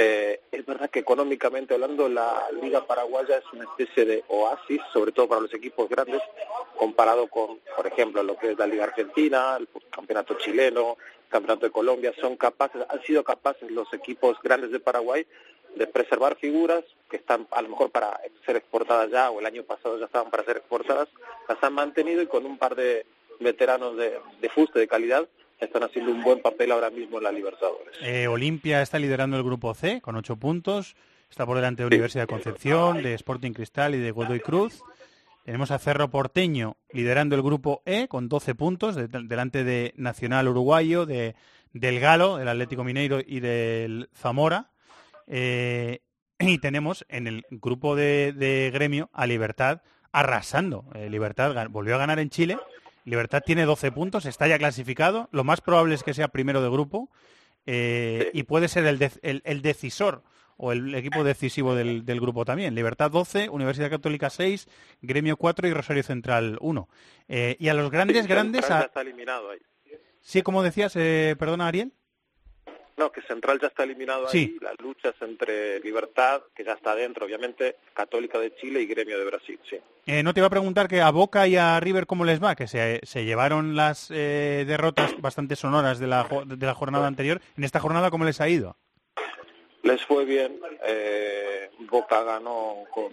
Eh, 0.00 0.42
es 0.52 0.64
verdad 0.64 0.88
que 0.90 1.00
económicamente 1.00 1.74
hablando 1.74 2.08
la 2.08 2.46
Liga 2.62 2.86
Paraguaya 2.86 3.38
es 3.38 3.52
una 3.52 3.64
especie 3.64 4.04
de 4.04 4.22
oasis, 4.28 4.80
sobre 4.92 5.10
todo 5.10 5.26
para 5.26 5.40
los 5.40 5.52
equipos 5.52 5.88
grandes, 5.88 6.22
comparado 6.76 7.26
con, 7.26 7.58
por 7.74 7.84
ejemplo, 7.84 8.22
lo 8.22 8.38
que 8.38 8.52
es 8.52 8.58
la 8.58 8.68
Liga 8.68 8.84
Argentina, 8.84 9.56
el 9.58 9.66
Campeonato 9.90 10.34
Chileno, 10.34 10.98
el 11.24 11.28
Campeonato 11.28 11.66
de 11.66 11.72
Colombia, 11.72 12.14
son 12.20 12.36
capaces, 12.36 12.80
han 12.88 13.02
sido 13.02 13.24
capaces 13.24 13.68
los 13.72 13.92
equipos 13.92 14.40
grandes 14.40 14.70
de 14.70 14.78
Paraguay 14.78 15.26
de 15.74 15.86
preservar 15.88 16.36
figuras 16.36 16.84
que 17.10 17.16
están 17.16 17.48
a 17.50 17.60
lo 17.60 17.70
mejor 17.70 17.90
para 17.90 18.20
ser 18.46 18.54
exportadas 18.54 19.10
ya 19.10 19.32
o 19.32 19.40
el 19.40 19.46
año 19.46 19.64
pasado 19.64 19.98
ya 19.98 20.04
estaban 20.04 20.30
para 20.30 20.44
ser 20.44 20.58
exportadas, 20.58 21.08
las 21.48 21.60
han 21.60 21.72
mantenido 21.72 22.22
y 22.22 22.28
con 22.28 22.46
un 22.46 22.56
par 22.56 22.76
de 22.76 23.04
veteranos 23.40 23.96
de, 23.96 24.20
de 24.40 24.48
fuste 24.48 24.78
de 24.78 24.86
calidad 24.86 25.28
están 25.66 25.82
haciendo 25.82 26.12
un 26.12 26.22
buen 26.22 26.40
papel 26.40 26.70
ahora 26.72 26.90
mismo 26.90 27.18
en 27.18 27.24
la 27.24 27.32
Libertadores. 27.32 27.94
Eh, 28.02 28.26
Olimpia 28.28 28.82
está 28.82 28.98
liderando 28.98 29.36
el 29.36 29.42
grupo 29.42 29.74
C 29.74 30.00
con 30.00 30.16
ocho 30.16 30.36
puntos. 30.36 30.96
Está 31.30 31.44
por 31.44 31.56
delante 31.56 31.82
de 31.82 31.88
Universidad 31.88 32.22
de 32.24 32.28
Concepción, 32.28 33.02
de 33.02 33.14
Sporting 33.14 33.52
Cristal 33.52 33.94
y 33.94 33.98
de 33.98 34.10
Godoy 34.12 34.40
Cruz. 34.40 34.82
Tenemos 35.44 35.70
a 35.70 35.78
Cerro 35.78 36.08
Porteño 36.10 36.76
liderando 36.92 37.34
el 37.36 37.42
grupo 37.42 37.82
E 37.86 38.08
con 38.08 38.28
12 38.28 38.54
puntos, 38.54 38.94
de- 38.96 39.08
delante 39.08 39.64
de 39.64 39.92
Nacional 39.96 40.48
Uruguayo, 40.48 41.06
de, 41.06 41.34
del 41.72 42.00
Galo, 42.00 42.36
del 42.36 42.48
Atlético 42.48 42.84
Mineiro 42.84 43.20
y 43.26 43.40
del 43.40 44.08
Zamora. 44.14 44.70
Eh, 45.26 46.00
y 46.38 46.58
tenemos 46.58 47.04
en 47.08 47.26
el 47.26 47.44
grupo 47.50 47.96
de, 47.96 48.32
de 48.32 48.70
Gremio 48.72 49.10
a 49.12 49.26
Libertad 49.26 49.82
arrasando. 50.12 50.84
Eh, 50.94 51.10
Libertad 51.10 51.68
volvió 51.70 51.94
a 51.96 51.98
ganar 51.98 52.18
en 52.18 52.30
Chile. 52.30 52.56
Libertad 53.08 53.42
tiene 53.44 53.64
12 53.64 53.90
puntos, 53.92 54.26
está 54.26 54.46
ya 54.46 54.58
clasificado. 54.58 55.28
Lo 55.32 55.44
más 55.44 55.60
probable 55.60 55.94
es 55.94 56.02
que 56.02 56.14
sea 56.14 56.28
primero 56.28 56.62
de 56.62 56.68
grupo 56.70 57.10
eh, 57.66 58.30
y 58.32 58.44
puede 58.44 58.68
ser 58.68 58.86
el, 58.86 59.00
el- 59.22 59.42
el 59.44 59.62
decisor 59.62 60.22
o 60.56 60.72
el 60.72 60.94
equipo 60.94 61.22
decisivo 61.22 61.74
del, 61.74 62.04
del 62.04 62.20
grupo 62.20 62.44
también. 62.44 62.74
Libertad 62.74 63.10
12, 63.10 63.48
Universidad 63.48 63.90
Católica 63.90 64.28
6, 64.30 64.68
Gremio 65.02 65.36
4 65.36 65.68
y 65.68 65.72
Rosario 65.72 66.02
Central 66.02 66.58
1. 66.60 66.88
Eh, 67.28 67.56
y 67.60 67.68
a 67.68 67.74
los 67.74 67.90
grandes, 67.90 68.22
Sí, 68.22 68.28
grandes... 68.28 68.68
A- 68.70 68.82
está 68.82 69.02
eliminado 69.02 69.50
ahí. 69.50 69.58
Sí, 70.20 70.42
como 70.42 70.62
decías, 70.62 70.94
eh, 70.96 71.36
perdona 71.38 71.68
Ariel. 71.68 71.92
No, 72.98 73.12
que 73.12 73.22
Central 73.22 73.60
ya 73.60 73.68
está 73.68 73.84
eliminado 73.84 74.28
Sí. 74.28 74.38
ahí. 74.38 74.56
La 74.60 74.72
lucha 74.82 75.10
es 75.10 75.22
entre 75.22 75.78
Libertad, 75.80 76.42
que 76.54 76.64
ya 76.64 76.72
está 76.72 76.94
dentro, 76.94 77.24
obviamente, 77.26 77.76
Católica 77.94 78.38
de 78.38 78.54
Chile 78.56 78.80
y 78.82 78.86
Gremio 78.86 79.18
de 79.18 79.24
Brasil, 79.24 79.58
sí. 79.70 79.76
Eh, 80.06 80.22
no 80.22 80.34
te 80.34 80.40
iba 80.40 80.48
a 80.48 80.50
preguntar 80.50 80.88
que 80.88 81.00
a 81.00 81.10
Boca 81.10 81.46
y 81.46 81.56
a 81.56 81.78
River 81.80 82.06
cómo 82.06 82.24
les 82.24 82.42
va, 82.42 82.56
que 82.56 82.66
se, 82.66 83.00
se 83.04 83.24
llevaron 83.24 83.76
las 83.76 84.10
eh, 84.10 84.64
derrotas 84.66 85.14
bastante 85.20 85.54
sonoras 85.54 85.98
de 86.00 86.06
la, 86.08 86.26
de 86.46 86.66
la 86.66 86.74
jornada 86.74 87.06
anterior. 87.06 87.40
En 87.56 87.64
esta 87.64 87.78
jornada, 87.80 88.10
¿cómo 88.10 88.24
les 88.24 88.40
ha 88.40 88.48
ido? 88.48 88.76
Les 89.82 90.04
fue 90.04 90.24
bien. 90.24 90.58
eh, 90.84 91.70
Boca 91.90 92.22
ganó 92.24 92.84
con 92.92 93.12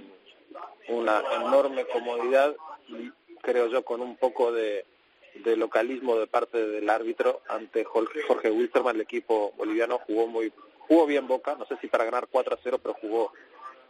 una 0.89 1.21
enorme 1.35 1.85
comodidad 1.85 2.55
y 2.87 3.11
creo 3.41 3.67
yo 3.67 3.83
con 3.85 4.01
un 4.01 4.17
poco 4.17 4.51
de, 4.51 4.85
de 5.43 5.57
localismo 5.57 6.17
de 6.17 6.27
parte 6.27 6.65
del 6.65 6.89
árbitro 6.89 7.41
ante 7.47 7.83
Jorge, 7.83 8.21
Jorge 8.21 8.51
Wilstermann, 8.51 8.95
el 8.95 9.01
equipo 9.01 9.53
boliviano 9.57 9.99
jugó 9.99 10.27
muy 10.27 10.51
jugó 10.87 11.05
bien 11.05 11.27
Boca, 11.27 11.55
no 11.55 11.65
sé 11.65 11.77
si 11.81 11.87
para 11.87 12.05
ganar 12.05 12.27
4 12.29 12.55
a 12.55 12.59
0, 12.63 12.79
pero 12.81 12.95
jugó 12.95 13.31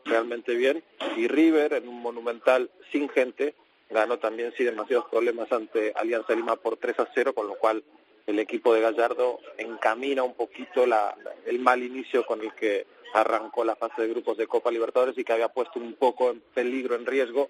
realmente 0.05 0.55
bien. 0.55 0.83
Y 1.17 1.27
River 1.27 1.73
en 1.73 1.87
un 1.87 2.01
monumental 2.01 2.69
sin 2.91 3.09
gente 3.09 3.55
ganó 3.89 4.17
también 4.17 4.53
sin 4.55 4.67
demasiados 4.67 5.05
problemas 5.09 5.51
ante 5.51 5.93
Alianza 5.95 6.33
Lima 6.33 6.55
por 6.55 6.77
3 6.77 6.99
a 6.99 7.09
0, 7.13 7.33
con 7.33 7.47
lo 7.47 7.55
cual 7.55 7.83
el 8.27 8.39
equipo 8.39 8.73
de 8.73 8.81
Gallardo 8.81 9.39
encamina 9.57 10.23
un 10.23 10.33
poquito 10.33 10.85
la, 10.85 11.15
el 11.45 11.59
mal 11.59 11.83
inicio 11.83 12.25
con 12.25 12.41
el 12.41 12.53
que 12.53 12.87
arrancó 13.13 13.63
la 13.63 13.75
fase 13.75 14.01
de 14.01 14.09
grupos 14.09 14.37
de 14.37 14.47
Copa 14.47 14.71
Libertadores 14.71 15.17
y 15.17 15.23
que 15.23 15.33
había 15.33 15.49
puesto 15.49 15.79
un 15.79 15.93
poco 15.93 16.31
en 16.31 16.41
peligro, 16.53 16.95
en 16.95 17.05
riesgo, 17.05 17.49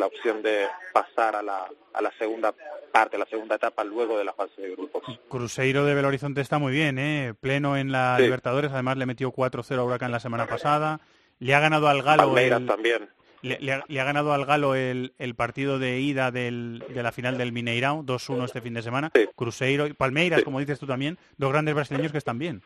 la 0.00 0.06
opción 0.06 0.42
de 0.42 0.66
pasar 0.92 1.36
a 1.36 1.42
la, 1.42 1.68
a 1.92 2.02
la 2.02 2.10
segunda 2.18 2.52
parte, 2.92 3.16
la 3.18 3.26
segunda 3.26 3.54
etapa 3.54 3.84
luego 3.84 4.18
de 4.18 4.24
la 4.24 4.32
fase 4.32 4.60
de 4.62 4.70
grupos. 4.72 5.02
Cruzeiro 5.28 5.84
de 5.84 5.94
Belo 5.94 6.08
Horizonte 6.08 6.40
está 6.40 6.58
muy 6.58 6.72
bien, 6.72 6.98
¿eh? 6.98 7.34
pleno 7.40 7.76
en 7.76 7.92
la 7.92 8.16
Sí. 8.16 8.24
Libertadores. 8.24 8.72
Además, 8.72 8.96
le 8.96 9.06
metió 9.06 9.30
4-0 9.32 9.78
a 9.78 9.84
Huracán 9.84 10.10
la 10.10 10.18
semana 10.20 10.46
pasada. 10.46 11.00
Le 11.38 11.54
ha 11.54 11.60
ganado 11.60 11.86
al 11.88 12.02
Galo. 12.02 12.24
Palmeiras 12.24 12.60
el- 12.62 12.66
también. 12.66 13.08
Le, 13.42 13.58
le 13.60 13.72
ha, 13.72 13.84
le 13.88 14.00
ha 14.00 14.04
ganado 14.04 14.34
al 14.34 14.44
Galo 14.44 14.74
el, 14.74 15.14
el 15.18 15.34
partido 15.34 15.78
de 15.78 15.98
ida 16.00 16.30
del- 16.30 16.84
de 16.88 17.02
la 17.02 17.10
final 17.12 17.38
del 17.38 17.52
Mineirão, 17.54 18.04
2-1 18.04 18.44
este 18.44 18.60
fin 18.60 18.74
de 18.74 18.82
semana. 18.82 19.10
Cruzeiro 19.36 19.86
y 19.86 19.94
Palmeiras, 19.94 20.42
como 20.42 20.58
dices 20.60 20.78
tú 20.78 20.86
también, 20.86 21.16
dos 21.38 21.50
grandes 21.50 21.74
brasileños 21.74 22.12
que 22.12 22.18
están 22.18 22.38
bien. 22.38 22.62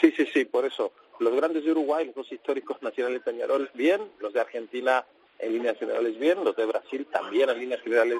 Sí, 0.00 0.12
sí, 0.16 0.26
sí, 0.32 0.44
por 0.44 0.64
eso. 0.64 0.92
los 1.20 1.34
grandes 1.36 1.64
de 1.64 1.70
Uruguay, 1.70 2.06
los 2.06 2.14
dos 2.16 2.32
históricos 2.32 2.82
Nacional 2.82 3.14
y 3.14 3.20
Peñarol, 3.20 3.70
bien, 3.74 4.00
los 4.20 4.32
de 4.32 4.40
Argentina 4.40 5.04
en 5.42 5.52
líneas 5.52 5.78
generales 5.78 6.18
bien, 6.18 6.42
los 6.44 6.56
de 6.56 6.64
Brasil 6.64 7.06
también 7.12 7.50
en 7.50 7.58
líneas 7.58 7.82
generales 7.82 8.18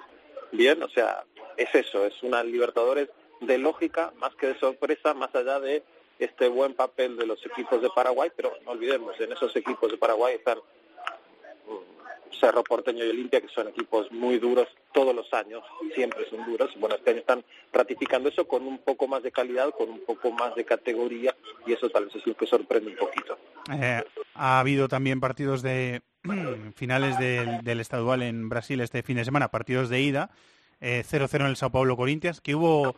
bien, 0.51 0.83
o 0.83 0.89
sea, 0.89 1.25
es 1.57 1.75
eso, 1.75 2.05
es 2.05 2.23
una 2.23 2.43
Libertadores 2.43 3.09
de 3.41 3.59
lógica 3.59 4.13
más 4.19 4.35
que 4.35 4.49
de 4.49 4.59
sorpresa, 4.59 5.15
más 5.15 5.35
allá 5.35 5.59
de 5.61 5.83
este 6.19 6.49
buen 6.49 6.75
papel 6.75 7.17
de 7.17 7.27
los 7.27 7.45
equipos 7.47 7.81
de 7.81 7.89
Paraguay, 7.95 8.31
pero 8.37 8.53
no 8.65 8.73
olvidemos, 8.73 9.19
en 9.21 9.33
esos 9.33 9.55
equipos 9.57 9.91
de 9.91 9.99
Paraguay 9.99 10.35
están 10.35 10.59
mm, 10.59 12.35
Cerro 12.39 12.63
Porteño 12.63 13.05
y 13.05 13.11
Olimpia, 13.11 13.41
que 13.41 13.49
son 13.49 13.69
equipos 13.69 14.11
muy 14.13 14.39
duros 14.39 14.69
todos 14.93 15.15
los 15.15 15.33
años, 15.33 15.65
siempre 15.95 16.29
son 16.29 16.45
duros. 16.45 16.71
Bueno, 16.79 16.97
este 16.97 17.11
año 17.11 17.21
están 17.21 17.45
ratificando 17.73 18.29
eso 18.29 18.47
con 18.47 18.67
un 18.67 18.79
poco 18.79 19.09
más 19.09 19.23
de 19.23 19.33
calidad, 19.33 19.71
con 19.71 19.89
un 19.89 20.01
poco 20.01 20.31
más 20.31 20.55
de 20.55 20.65
categoría, 20.65 21.35
y 21.67 21.73
eso 21.73 21.89
tal 21.91 22.07
vez 22.07 22.17
es 22.17 22.27
lo 22.27 22.35
que 22.35 22.47
sorprende 22.47 22.91
un 22.91 22.97
poquito. 22.97 23.39
Eh, 23.73 24.03
ha 24.35 24.61
habido 24.61 24.87
también 24.89 25.19
partidos 25.19 25.63
de 25.63 26.03
finales 26.75 27.19
del, 27.19 27.63
del 27.63 27.81
estadual 27.81 28.23
en 28.23 28.49
Brasil 28.49 28.81
este 28.81 29.03
fin 29.03 29.17
de 29.17 29.25
semana, 29.25 29.49
partidos 29.49 29.89
de 29.89 30.01
ida. 30.01 30.31
0-0 30.83 31.37
en 31.37 31.47
el 31.47 31.57
Sao 31.57 31.71
Paulo 31.71 31.97
Corinthians, 31.97 32.41
que 32.41 32.57
hubo 32.57 32.97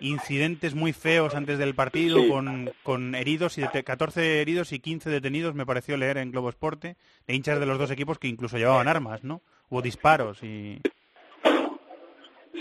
incidentes 0.00 0.74
muy 0.74 0.92
feos 0.92 1.34
antes 1.34 1.58
del 1.58 1.76
partido 1.76 2.26
con, 2.28 2.72
con, 2.82 3.14
heridos 3.14 3.56
y 3.56 3.62
14 3.62 4.40
heridos 4.40 4.72
y 4.72 4.80
15 4.80 5.10
detenidos, 5.10 5.54
me 5.54 5.64
pareció 5.64 5.96
leer 5.96 6.18
en 6.18 6.32
Globo 6.32 6.48
Esporte, 6.48 6.96
de 7.26 7.34
hinchas 7.34 7.60
de 7.60 7.66
los 7.66 7.78
dos 7.78 7.90
equipos 7.92 8.18
que 8.18 8.26
incluso 8.26 8.58
llevaban 8.58 8.88
armas, 8.88 9.22
¿no? 9.22 9.42
Hubo 9.68 9.80
disparos 9.80 10.42
y... 10.42 10.80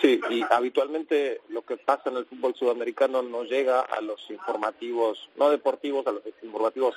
Sí, 0.02 0.22
y 0.30 0.44
habitualmente 0.50 1.42
lo 1.50 1.64
que 1.64 1.76
pasa 1.76 2.10
en 2.10 2.18
el 2.18 2.26
fútbol 2.26 2.56
sudamericano 2.56 3.22
no 3.22 3.44
llega 3.44 3.82
a 3.82 4.00
los 4.00 4.30
informativos, 4.30 5.30
no 5.36 5.50
deportivos, 5.50 6.08
a 6.08 6.12
los 6.12 6.24
informativos 6.42 6.96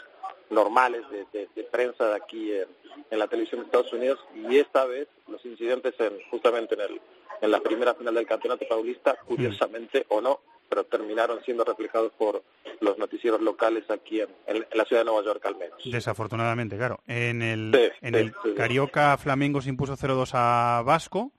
normales 0.51 1.03
de, 1.11 1.65
prensa 1.65 2.09
de 2.09 2.17
aquí 2.17 2.53
en, 2.53 2.69
en, 3.11 3.19
la 3.19 3.27
televisión 3.27 3.61
de 3.61 3.67
Estados 3.67 3.93
Unidos 3.93 4.19
y 4.35 4.59
esta 4.59 4.85
vez 4.85 5.09
los 5.27 5.45
incidentes 5.47 5.95
en, 5.99 6.19
justamente 6.31 6.75
en 6.75 6.81
el 6.83 7.01
en 7.43 7.51
la 7.51 7.61
primera 7.61 7.95
final 7.95 8.15
del 8.15 8.27
Campeonato 8.27 8.65
Paulista, 8.69 9.17
curiosamente 9.27 10.07
o 10.09 10.21
no, 10.21 10.41
pero 10.69 10.85
terminaron 10.85 11.43
siendo 11.45 11.65
reflejados 11.65 12.13
por 12.17 12.43
los 12.81 12.97
noticieros 12.97 13.41
locales 13.43 13.85
aquí 13.91 14.21
en, 14.21 14.67
la 14.73 14.85
ciudad 14.85 15.03
de 15.03 15.07
Nueva 15.07 15.25
York 15.25 15.45
al 15.45 15.57
menos. 15.57 15.79
Desafortunadamente, 15.85 16.77
claro. 16.77 17.01
En 17.07 17.43
el, 17.43 17.93
en 18.01 18.15
el 18.15 18.33
Carioca 18.57 19.19
Flamengo 19.19 19.61
se 19.61 19.69
impuso 19.69 19.97
0-2 19.97 20.31
a 20.35 20.83
Vasco 20.83 21.33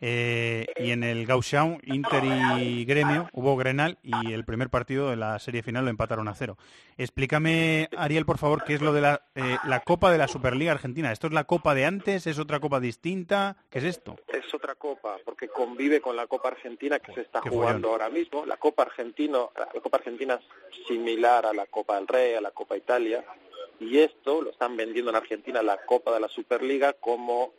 eh, 0.00 0.66
y 0.76 0.90
en 0.90 1.04
el 1.04 1.26
Gauchão, 1.26 1.78
Inter 1.84 2.24
y 2.58 2.84
Gremio, 2.84 3.28
hubo 3.32 3.56
Grenal 3.56 3.98
y 4.02 4.32
el 4.32 4.44
primer 4.44 4.68
partido 4.68 5.10
de 5.10 5.16
la 5.16 5.38
serie 5.38 5.62
final 5.62 5.84
lo 5.84 5.90
empataron 5.90 6.28
a 6.28 6.34
cero. 6.34 6.58
Explícame, 6.98 7.88
Ariel, 7.96 8.26
por 8.26 8.38
favor, 8.38 8.64
qué 8.64 8.74
es 8.74 8.82
lo 8.82 8.92
de 8.92 9.00
la, 9.00 9.22
eh, 9.34 9.56
la 9.64 9.80
Copa 9.80 10.10
de 10.10 10.18
la 10.18 10.28
Superliga 10.28 10.72
Argentina. 10.72 11.12
¿Esto 11.12 11.28
es 11.28 11.32
la 11.32 11.44
Copa 11.44 11.74
de 11.74 11.84
antes? 11.84 12.26
¿Es 12.26 12.38
otra 12.38 12.60
Copa 12.60 12.80
distinta? 12.80 13.56
¿Qué 13.70 13.78
es 13.78 13.84
esto? 13.84 14.16
Es 14.28 14.52
otra 14.52 14.74
Copa, 14.74 15.16
porque 15.24 15.48
convive 15.48 16.00
con 16.00 16.16
la 16.16 16.26
Copa 16.26 16.48
Argentina 16.48 16.98
que 16.98 17.12
se 17.12 17.22
está 17.22 17.40
jugando 17.40 17.90
ahora 17.90 18.10
mismo. 18.10 18.44
La 18.46 18.56
Copa, 18.56 18.82
Argentino, 18.82 19.52
la 19.56 19.66
Copa 19.80 19.98
Argentina 19.98 20.40
es 20.70 20.86
similar 20.86 21.46
a 21.46 21.52
la 21.52 21.66
Copa 21.66 21.96
del 21.96 22.08
Rey, 22.08 22.34
a 22.34 22.40
la 22.40 22.50
Copa 22.50 22.76
Italia, 22.76 23.24
y 23.80 23.98
esto 23.98 24.42
lo 24.42 24.50
están 24.50 24.76
vendiendo 24.76 25.10
en 25.10 25.16
Argentina, 25.16 25.62
la 25.62 25.78
Copa 25.78 26.12
de 26.12 26.20
la 26.20 26.28
Superliga, 26.28 26.92
como 26.94 27.52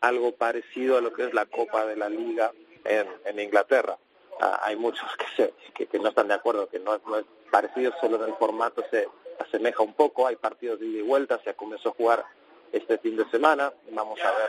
algo 0.00 0.32
parecido 0.32 0.98
a 0.98 1.00
lo 1.00 1.12
que 1.12 1.24
es 1.24 1.34
la 1.34 1.46
Copa 1.46 1.84
de 1.86 1.96
la 1.96 2.08
Liga 2.08 2.52
en, 2.84 3.38
Inglaterra. 3.38 3.98
Ah, 4.40 4.60
hay 4.64 4.76
muchos 4.76 5.06
que, 5.16 5.26
se, 5.36 5.86
que, 5.86 5.98
no 5.98 6.08
están 6.08 6.28
de 6.28 6.34
acuerdo, 6.34 6.68
que 6.68 6.78
no, 6.78 6.98
no 7.06 7.18
es 7.18 7.26
parecido, 7.50 7.92
solo 8.00 8.16
en 8.16 8.30
el 8.30 8.36
formato 8.36 8.82
se 8.90 9.08
asemeja 9.38 9.82
un 9.82 9.94
poco, 9.94 10.26
hay 10.26 10.36
partidos 10.36 10.80
de 10.80 10.86
ida 10.86 10.98
y 11.00 11.02
vuelta, 11.02 11.40
se 11.44 11.54
comenzó 11.54 11.90
a 11.90 11.92
jugar 11.92 12.24
este 12.72 12.98
fin 12.98 13.16
de 13.16 13.28
semana, 13.30 13.72
vamos 13.90 14.20
a 14.20 14.30
ver 14.30 14.48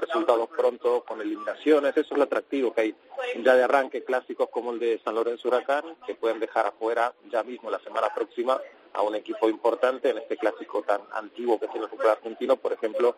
resultados 0.00 0.48
pronto 0.48 1.04
con 1.04 1.20
eliminaciones, 1.20 1.96
eso 1.96 2.14
es 2.14 2.18
lo 2.18 2.24
atractivo 2.24 2.72
que 2.72 2.80
hay 2.80 2.94
ya 3.42 3.54
de 3.54 3.64
arranque 3.64 4.04
clásicos 4.04 4.48
como 4.48 4.72
el 4.72 4.78
de 4.78 5.00
San 5.04 5.14
Lorenzo 5.14 5.48
Huracán, 5.48 5.84
que 6.06 6.14
pueden 6.14 6.40
dejar 6.40 6.66
afuera 6.66 7.12
ya 7.30 7.42
mismo 7.42 7.70
la 7.70 7.78
semana 7.80 8.12
próxima 8.14 8.58
a 8.94 9.02
un 9.02 9.14
equipo 9.14 9.48
importante 9.48 10.10
en 10.10 10.18
este 10.18 10.36
clásico 10.36 10.82
tan 10.82 11.02
antiguo 11.12 11.60
que 11.60 11.68
tiene 11.68 11.84
el 11.84 11.90
fútbol 11.90 12.10
argentino, 12.10 12.56
por 12.56 12.72
ejemplo, 12.72 13.16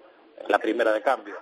la 0.49 0.59
primera 0.59 0.93
de 0.93 1.03
cambio. 1.03 1.37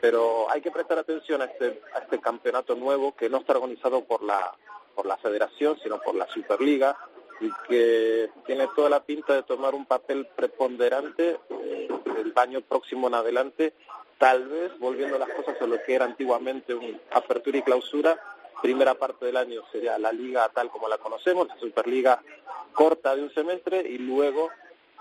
Pero 0.00 0.50
hay 0.50 0.60
que 0.60 0.70
prestar 0.70 0.98
atención 0.98 1.42
a 1.42 1.46
este, 1.46 1.80
a 1.94 1.98
este 1.98 2.20
campeonato 2.20 2.74
nuevo 2.74 3.14
que 3.14 3.28
no 3.28 3.38
está 3.38 3.52
organizado 3.52 4.04
por 4.04 4.22
la, 4.22 4.54
por 4.94 5.06
la 5.06 5.16
federación, 5.18 5.78
sino 5.82 6.00
por 6.00 6.14
la 6.14 6.26
Superliga 6.28 6.96
y 7.40 7.50
que 7.68 8.30
tiene 8.46 8.68
toda 8.76 8.90
la 8.90 9.02
pinta 9.02 9.34
de 9.34 9.42
tomar 9.42 9.74
un 9.74 9.86
papel 9.86 10.26
preponderante 10.36 11.40
eh, 11.48 11.88
el 12.18 12.32
año 12.36 12.60
próximo 12.60 13.08
en 13.08 13.14
adelante, 13.14 13.72
tal 14.18 14.46
vez 14.48 14.78
volviendo 14.78 15.18
las 15.18 15.30
cosas 15.30 15.60
a 15.60 15.66
lo 15.66 15.82
que 15.82 15.94
era 15.94 16.04
antiguamente 16.04 16.74
un 16.74 17.00
apertura 17.10 17.58
y 17.58 17.62
clausura. 17.62 18.20
Primera 18.60 18.94
parte 18.94 19.24
del 19.24 19.38
año 19.38 19.62
sería 19.72 19.98
la 19.98 20.12
liga 20.12 20.50
tal 20.52 20.68
como 20.68 20.86
la 20.86 20.98
conocemos, 20.98 21.48
la 21.48 21.58
Superliga 21.58 22.22
corta 22.74 23.16
de 23.16 23.22
un 23.22 23.32
semestre 23.32 23.80
y 23.88 23.96
luego 23.96 24.50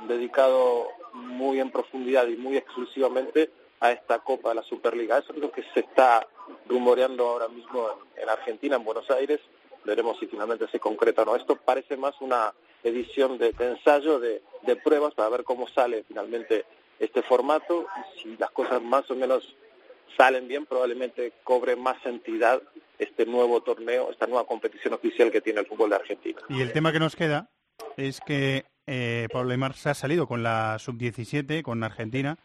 dedicado 0.08 0.88
muy 1.14 1.60
en 1.60 1.72
profundidad 1.72 2.26
y 2.28 2.38
muy 2.38 2.56
exclusivamente 2.56 3.52
a 3.80 3.92
esta 3.92 4.20
Copa 4.20 4.50
de 4.50 4.56
la 4.56 4.64
Superliga. 4.64 5.18
Eso 5.18 5.34
es 5.34 5.40
lo 5.40 5.52
que 5.52 5.64
se 5.74 5.82
está 5.82 6.28
rumoreando 6.68 7.28
ahora 7.28 7.48
mismo 7.48 7.90
en, 8.16 8.30
Argentina, 8.30 8.76
en 8.76 8.84
Buenos 8.84 9.10
Aires. 9.10 9.40
Veremos 9.86 10.20
si 10.20 10.28
finalmente 10.28 10.68
se 10.68 10.80
concreta 10.80 11.22
o 11.22 11.26
no. 11.26 11.36
Esto 11.36 11.56
parece 11.56 11.98
más 11.98 12.14
una 12.22 12.54
edición 12.84 13.38
de, 13.38 13.54
ensayo, 13.60 14.20
de, 14.20 14.42
de, 14.64 14.76
pruebas, 14.76 15.14
para 15.14 15.30
ver 15.30 15.44
cómo 15.44 15.68
sale 15.68 16.04
finalmente 16.08 16.66
este 17.00 17.22
formato. 17.24 17.86
Si 18.22 18.36
las 18.38 18.52
cosas 18.52 18.82
más 18.82 19.10
o 19.10 19.16
menos 19.16 19.56
salen 20.18 20.48
bien, 20.48 20.66
probablemente 20.66 21.34
cobre 21.44 21.76
más 21.76 22.06
entidad 22.06 22.62
este 22.98 23.26
nuevo 23.26 23.62
torneo, 23.62 24.12
esta 24.12 24.28
nueva 24.28 24.46
competición 24.46 24.94
oficial 24.94 25.32
que 25.32 25.40
tiene 25.40 25.62
el 25.62 25.66
fútbol 25.66 25.92
de 25.92 25.96
Argentina. 25.96 26.42
Y 26.50 26.62
el 26.62 26.74
tema 26.74 26.92
que 26.92 27.00
nos 27.00 27.16
queda 27.16 27.50
es 27.96 28.20
que 28.20 28.66
eh, 28.86 29.28
Pablo 29.32 29.52
Aymar 29.52 29.76
se 29.76 29.90
ha 29.90 29.94
salido 29.94 30.28
con 30.28 30.44
la 30.44 30.78
sub-17, 30.80 31.62
con 31.62 31.84
Argentina, 31.84 32.38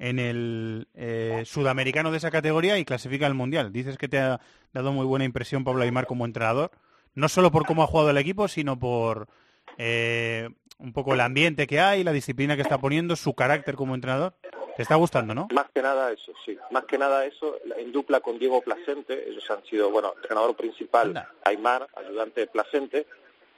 en 0.00 0.18
el 0.18 0.88
eh, 0.94 1.42
sudamericano 1.44 2.10
de 2.10 2.16
esa 2.16 2.30
categoría 2.30 2.78
y 2.78 2.86
clasifica 2.86 3.26
al 3.26 3.34
Mundial. 3.34 3.70
Dices 3.70 3.98
que 3.98 4.08
te 4.08 4.18
ha 4.18 4.40
dado 4.72 4.92
muy 4.92 5.04
buena 5.04 5.26
impresión 5.26 5.62
Pablo 5.62 5.82
Aymar 5.82 6.06
como 6.06 6.24
entrenador, 6.24 6.70
no 7.14 7.28
solo 7.28 7.52
por 7.52 7.66
cómo 7.66 7.82
ha 7.82 7.86
jugado 7.86 8.08
el 8.08 8.16
equipo, 8.16 8.48
sino 8.48 8.78
por 8.78 9.28
eh, 9.76 10.48
un 10.78 10.94
poco 10.94 11.12
el 11.12 11.20
ambiente 11.20 11.66
que 11.66 11.80
hay, 11.80 12.02
la 12.02 12.12
disciplina 12.12 12.56
que 12.56 12.62
está 12.62 12.78
poniendo, 12.78 13.14
su 13.14 13.34
carácter 13.34 13.74
como 13.74 13.94
entrenador. 13.94 14.32
Te 14.74 14.82
está 14.82 14.94
gustando, 14.94 15.34
¿no? 15.34 15.48
Más 15.52 15.66
que 15.74 15.82
nada 15.82 16.10
eso, 16.10 16.32
sí. 16.46 16.56
Más 16.70 16.84
que 16.86 16.96
nada 16.96 17.26
eso, 17.26 17.58
en 17.76 17.92
dupla 17.92 18.20
con 18.20 18.38
Diego 18.38 18.62
Placente, 18.62 19.28
ellos 19.28 19.44
han 19.50 19.62
sido, 19.66 19.90
bueno, 19.90 20.14
entrenador 20.16 20.56
principal, 20.56 21.28
Aymar, 21.44 21.86
ayudante 21.94 22.40
de 22.40 22.46
Placente, 22.46 23.06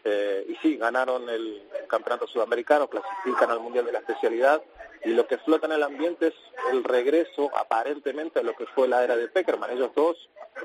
eh, 0.05 0.45
y 0.49 0.57
sí, 0.57 0.77
ganaron 0.77 1.29
el, 1.29 1.63
campeonato 1.87 2.27
sudamericano, 2.27 2.89
clasifican 2.89 3.51
al 3.51 3.61
Mundial 3.61 3.85
de 3.85 3.93
la 3.93 3.99
Especialidad 4.01 4.61
y 5.05 5.11
lo 5.11 5.27
que 5.27 5.39
flota 5.39 5.67
en 5.67 5.73
el 5.73 5.83
ambiente 5.83 6.29
es 6.29 6.35
el 6.71 6.85
regreso 6.85 7.51
aparentemente 7.57 8.41
a 8.41 8.43
lo 8.43 8.55
que 8.55 8.67
fue 8.67 8.89
la 8.89 9.03
era 9.03 9.17
de 9.17 9.29
Peckerman. 9.29 9.71
Ellos 9.71 9.91
dos, 9.95 10.17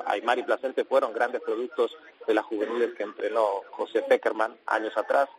Aymar 0.06 0.40
y 0.40 0.44
Placente, 0.44 0.86
fueron 0.86 1.14
grandes 1.14 1.42
productos 1.42 1.96
de 2.26 2.34
las 2.34 2.46
juveniles 2.46 2.94
que 2.96 3.04
entrenó 3.04 3.64
José 3.72 4.04
Peckerman 4.04 4.56
años 4.68 4.96
atrás. 4.96 5.30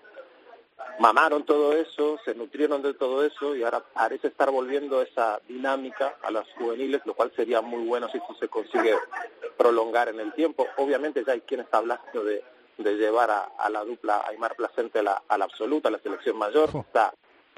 Mamaron 1.00 1.44
todo 1.44 1.74
eso, 1.74 2.18
se 2.24 2.34
nutrieron 2.34 2.82
de 2.82 2.94
todo 2.94 3.24
eso 3.24 3.54
y 3.54 3.62
ahora 3.62 3.80
parece 3.80 4.28
estar 4.28 4.50
volviendo 4.50 5.02
esa 5.02 5.40
dinámica 5.46 6.16
a 6.22 6.30
las 6.30 6.48
juveniles, 6.54 7.02
lo 7.04 7.14
cual 7.14 7.32
sería 7.36 7.60
muy 7.60 7.86
bueno 7.86 8.08
si 8.08 8.20
se 8.40 8.48
consigue 8.48 8.96
prolongar 9.56 10.08
en 10.08 10.18
el 10.18 10.32
tiempo. 10.32 10.66
Obviamente 10.76 11.22
ya 11.24 11.34
hay 11.34 11.40
quien 11.42 11.60
está 11.60 11.78
hablando 11.78 12.24
de 12.24 12.42
de 12.78 12.94
llevar 12.94 13.28
a, 13.30 13.68
la 13.70 13.84
dupla 13.84 14.24
Aymar 14.28 14.54
Placente 14.54 15.00
a 15.00 15.02
la, 15.02 15.22
a 15.28 15.36
la 15.36 15.44
absoluta, 15.44 15.88
a 15.88 15.92
la 15.92 15.98
selección 15.98 16.38
mayor. 16.38 16.70
Está 16.74 17.12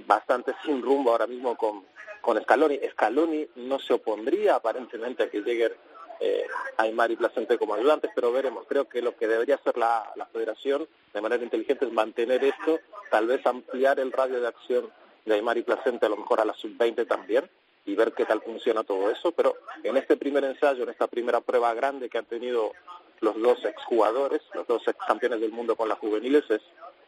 bastante 0.06 0.54
sin 0.64 0.82
rumbo 0.82 1.12
ahora 1.12 1.26
mismo 1.26 1.56
con, 1.56 1.84
con 2.20 2.40
Scaloni. 2.42 2.80
Scaloni 2.92 3.46
no 3.56 3.78
se 3.78 3.94
opondría 3.94 4.56
aparentemente 4.56 5.24
a 5.24 5.30
que 5.30 5.40
lleguen 5.40 5.72
eh, 6.20 6.46
Aymar 6.76 7.10
y 7.10 7.16
Placente 7.16 7.58
como 7.58 7.74
ayudantes, 7.74 8.10
pero 8.14 8.32
veremos. 8.32 8.66
Creo 8.68 8.88
que 8.88 9.02
lo 9.02 9.16
que 9.16 9.26
debería 9.26 9.56
hacer 9.56 9.78
la, 9.78 10.12
la 10.16 10.26
federación 10.26 10.86
de 11.12 11.20
manera 11.20 11.42
inteligente 11.42 11.86
es 11.86 11.92
mantener 11.92 12.44
esto, 12.44 12.78
tal 13.10 13.26
vez 13.26 13.44
ampliar 13.46 13.98
el 14.00 14.12
radio 14.12 14.40
de 14.40 14.48
acción 14.48 14.90
de 15.24 15.34
Aymar 15.34 15.58
y 15.58 15.62
Placente 15.62 16.06
a 16.06 16.08
lo 16.08 16.16
mejor 16.16 16.40
a 16.40 16.44
la 16.44 16.54
sub-20 16.54 17.06
también 17.06 17.48
y 17.86 17.94
ver 17.94 18.12
qué 18.12 18.24
tal 18.24 18.42
funciona 18.42 18.84
todo 18.84 19.10
eso, 19.10 19.32
pero 19.32 19.56
en 19.82 19.96
este 19.96 20.16
primer 20.16 20.44
ensayo, 20.44 20.82
en 20.82 20.90
esta 20.90 21.06
primera 21.06 21.40
prueba 21.40 21.72
grande 21.74 22.08
que 22.08 22.18
han 22.18 22.26
tenido 22.26 22.72
los 23.20 23.40
dos 23.40 23.64
exjugadores, 23.64 24.42
los 24.54 24.66
dos 24.66 24.86
ex 24.86 24.98
campeones 25.06 25.40
del 25.40 25.50
mundo 25.50 25.76
con 25.76 25.88
las 25.88 25.98
juveniles, 25.98 26.44
es, 26.50 26.62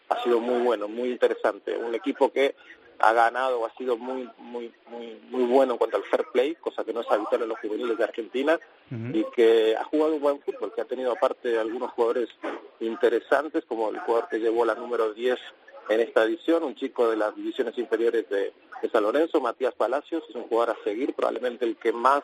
ha 0.08 0.22
sido 0.22 0.40
muy 0.40 0.62
bueno, 0.62 0.88
muy 0.88 1.10
interesante. 1.10 1.76
Un 1.76 1.94
equipo 1.94 2.32
que 2.32 2.54
ha 3.02 3.12
ganado, 3.12 3.66
ha 3.66 3.74
sido 3.74 3.96
muy, 3.96 4.28
muy, 4.38 4.72
muy, 4.88 5.20
muy 5.28 5.44
bueno 5.44 5.72
en 5.72 5.78
cuanto 5.78 5.96
al 5.96 6.04
fair 6.04 6.24
play, 6.32 6.54
cosa 6.54 6.84
que 6.84 6.92
no 6.92 7.00
es 7.00 7.10
habitual 7.10 7.42
en 7.42 7.48
los 7.48 7.58
juveniles 7.58 7.98
de 7.98 8.04
Argentina, 8.04 8.58
y 8.90 9.24
que 9.34 9.74
ha 9.74 9.84
jugado 9.84 10.14
un 10.14 10.20
buen 10.20 10.40
fútbol, 10.40 10.72
que 10.74 10.82
ha 10.82 10.84
tenido 10.84 11.12
aparte 11.12 11.58
algunos 11.58 11.92
jugadores 11.92 12.28
interesantes, 12.78 13.64
como 13.64 13.88
el 13.90 13.98
jugador 14.00 14.28
que 14.28 14.38
llevó 14.38 14.64
la 14.64 14.74
número 14.74 15.12
10 15.14 15.38
en 15.88 16.00
esta 16.00 16.22
edición, 16.24 16.62
un 16.62 16.76
chico 16.76 17.10
de 17.10 17.16
las 17.16 17.34
divisiones 17.34 17.76
inferiores 17.76 18.28
de, 18.28 18.52
de 18.82 18.90
San 18.90 19.02
Lorenzo, 19.02 19.40
Matías 19.40 19.74
Palacios, 19.74 20.22
es 20.28 20.34
un 20.34 20.44
jugador 20.44 20.76
a 20.78 20.84
seguir, 20.84 21.14
probablemente 21.14 21.64
el 21.64 21.76
que 21.76 21.92
más 21.92 22.22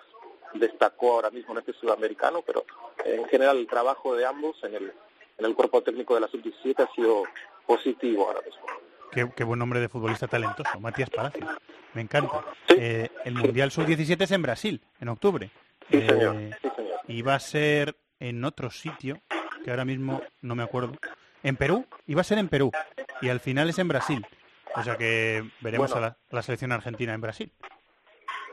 destacó 0.55 1.14
ahora 1.14 1.30
mismo 1.30 1.55
en 1.55 1.59
este 1.59 1.72
sudamericano, 1.72 2.42
pero 2.46 2.64
en 3.05 3.24
general 3.26 3.56
el 3.56 3.66
trabajo 3.66 4.14
de 4.14 4.26
ambos 4.26 4.62
en 4.62 4.74
el, 4.74 4.92
en 5.38 5.44
el 5.44 5.55
cuerpo 5.55 5.82
técnico 5.82 6.14
de 6.14 6.20
la 6.20 6.28
sub-17 6.28 6.88
ha 6.88 6.94
sido 6.94 7.24
positivo 7.66 8.26
ahora 8.26 8.42
mismo. 8.42 8.88
Qué, 9.12 9.30
qué 9.35 9.44
buen 9.44 9.59
nombre 9.59 9.80
de 9.80 9.89
futbolista 9.89 10.26
talentoso, 10.28 10.78
Matías 10.80 11.10
Palacios. 11.10 11.48
Me 11.94 12.02
encanta. 12.02 12.44
Eh, 12.68 13.09
el 13.24 13.35
Mundial 13.35 13.70
Sub-17 13.70 14.22
es 14.22 14.30
en 14.30 14.43
Brasil, 14.43 14.82
en 15.01 15.09
octubre. 15.09 15.51
Sí, 15.90 16.01
señor. 16.06 16.36
Eh, 16.36 16.51
Sí, 16.62 16.68
señor. 16.76 16.98
y 17.09 17.22
va 17.22 17.35
a 17.35 17.40
ser 17.40 17.97
en 18.20 18.44
otro 18.44 18.70
sitio, 18.70 19.20
que 19.64 19.70
ahora 19.70 19.85
mismo 19.85 20.22
no 20.43 20.55
me 20.55 20.62
acuerdo. 20.62 20.93
En 21.43 21.56
Perú, 21.56 21.86
iba 22.06 22.20
a 22.20 22.24
ser 22.24 22.39
en 22.39 22.48
Perú. 22.48 22.70
Y 23.22 23.28
al 23.30 23.40
final 23.40 23.68
es 23.70 23.78
en 23.78 23.89
Brasil. 23.89 24.26
O 24.74 24.82
sea 24.82 24.97
que 24.97 25.43
veremos 25.60 25.90
Bueno. 25.90 26.06
a 26.06 26.09
la, 26.10 26.16
la 26.30 26.43
selección 26.43 26.72
argentina 26.72 27.14
en 27.14 27.20
Brasil. 27.20 27.51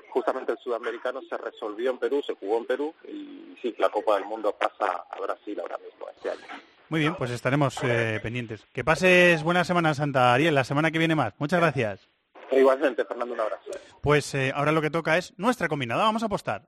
Justamente 0.10 0.53
el 0.53 0.57
sudamericano 0.60 1.22
se 1.30 1.38
resolvió 1.38 1.91
en 1.91 1.98
Perú, 1.98 2.23
se 2.26 2.34
jugó 2.36 2.57
en 2.60 2.65
Perú 2.65 2.95
y 3.06 3.57
sí, 3.61 3.76
la 3.77 3.90
Copa 3.90 4.15
del 4.15 4.23
Mundo 4.26 4.56
pasa 4.57 5.03
a 5.11 5.19
Brasil 5.19 5.60
ahora 5.60 5.77
mismo 5.80 6.07
este 6.15 6.30
año. 6.32 6.41
Muy 6.90 6.99
bien, 6.99 7.16
pues 7.16 7.32
estaremos 7.32 7.78
eh, 7.84 8.20
pendientes. 8.22 8.66
Que 8.72 8.84
pases 8.84 9.44
buena 9.44 9.64
Semana 9.64 9.94
Santa, 9.94 10.34
Ariel. 10.34 10.53
La 10.53 10.64
semana 10.64 10.91
que 10.91 10.99
viene 10.99 11.16
más. 11.16 11.34
Muchas 11.40 11.60
gracias. 11.60 12.07
Igualmente, 12.52 13.03
Fernando, 13.06 13.34
un 13.34 13.40
abrazo. 13.40 13.72
Pues 14.02 14.34
eh, 14.36 14.52
ahora 14.56 14.72
lo 14.72 14.82
que 14.82 14.91
toca 14.91 15.18
es 15.18 15.34
nuestra 15.38 15.68
combinada. 15.68 16.03
Vamos 16.03 16.22
a 16.24 16.28
apostar. 16.28 16.68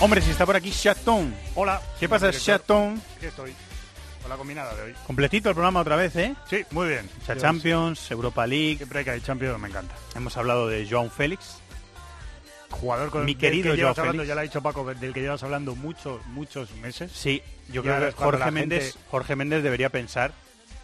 Hombre, 0.00 0.20
si 0.20 0.30
está 0.30 0.44
por 0.44 0.56
aquí 0.56 0.70
Chaton. 0.70 1.32
Hola. 1.54 1.80
¿Qué 2.00 2.08
pasa? 2.08 2.32
Chaton? 2.32 3.00
Aquí 3.16 3.26
estoy. 3.26 3.54
Con 4.20 4.30
la 4.30 4.36
combinada 4.36 4.74
de 4.74 4.82
hoy. 4.82 4.94
Completito 5.06 5.48
el 5.48 5.54
programa 5.54 5.80
otra 5.80 5.94
vez, 5.94 6.16
¿eh? 6.16 6.34
Sí, 6.48 6.64
muy 6.72 6.88
bien. 6.88 7.08
Cha. 7.24 7.36
Champions, 7.36 8.10
Europa 8.10 8.44
League. 8.46 8.78
Siempre 8.78 9.04
que 9.04 9.10
hay 9.10 9.20
Champions 9.20 9.60
me 9.60 9.68
encanta. 9.68 9.94
Hemos 10.16 10.36
hablado 10.36 10.68
de 10.68 10.88
Joan 10.88 11.10
Félix. 11.10 11.61
Jugador 12.72 13.10
con 13.10 13.24
Mi 13.24 13.34
querido 13.34 13.74
que 13.74 13.82
Joao 13.82 13.94
hablando, 13.96 14.24
ya 14.24 14.34
lo 14.34 14.40
ha 14.40 14.44
dicho 14.44 14.62
Paco, 14.62 14.84
del 14.94 15.12
que 15.12 15.20
llevas 15.20 15.42
hablando 15.42 15.76
muchos, 15.76 16.24
muchos 16.26 16.70
meses. 16.76 17.12
Sí, 17.12 17.42
yo 17.70 17.82
creo 17.82 18.00
que 18.00 18.12
Jorge 18.12 18.38
gente- 18.44 18.50
Méndez, 18.52 18.98
Jorge 19.10 19.36
Méndez 19.36 19.62
debería 19.62 19.88
pensar 19.90 20.32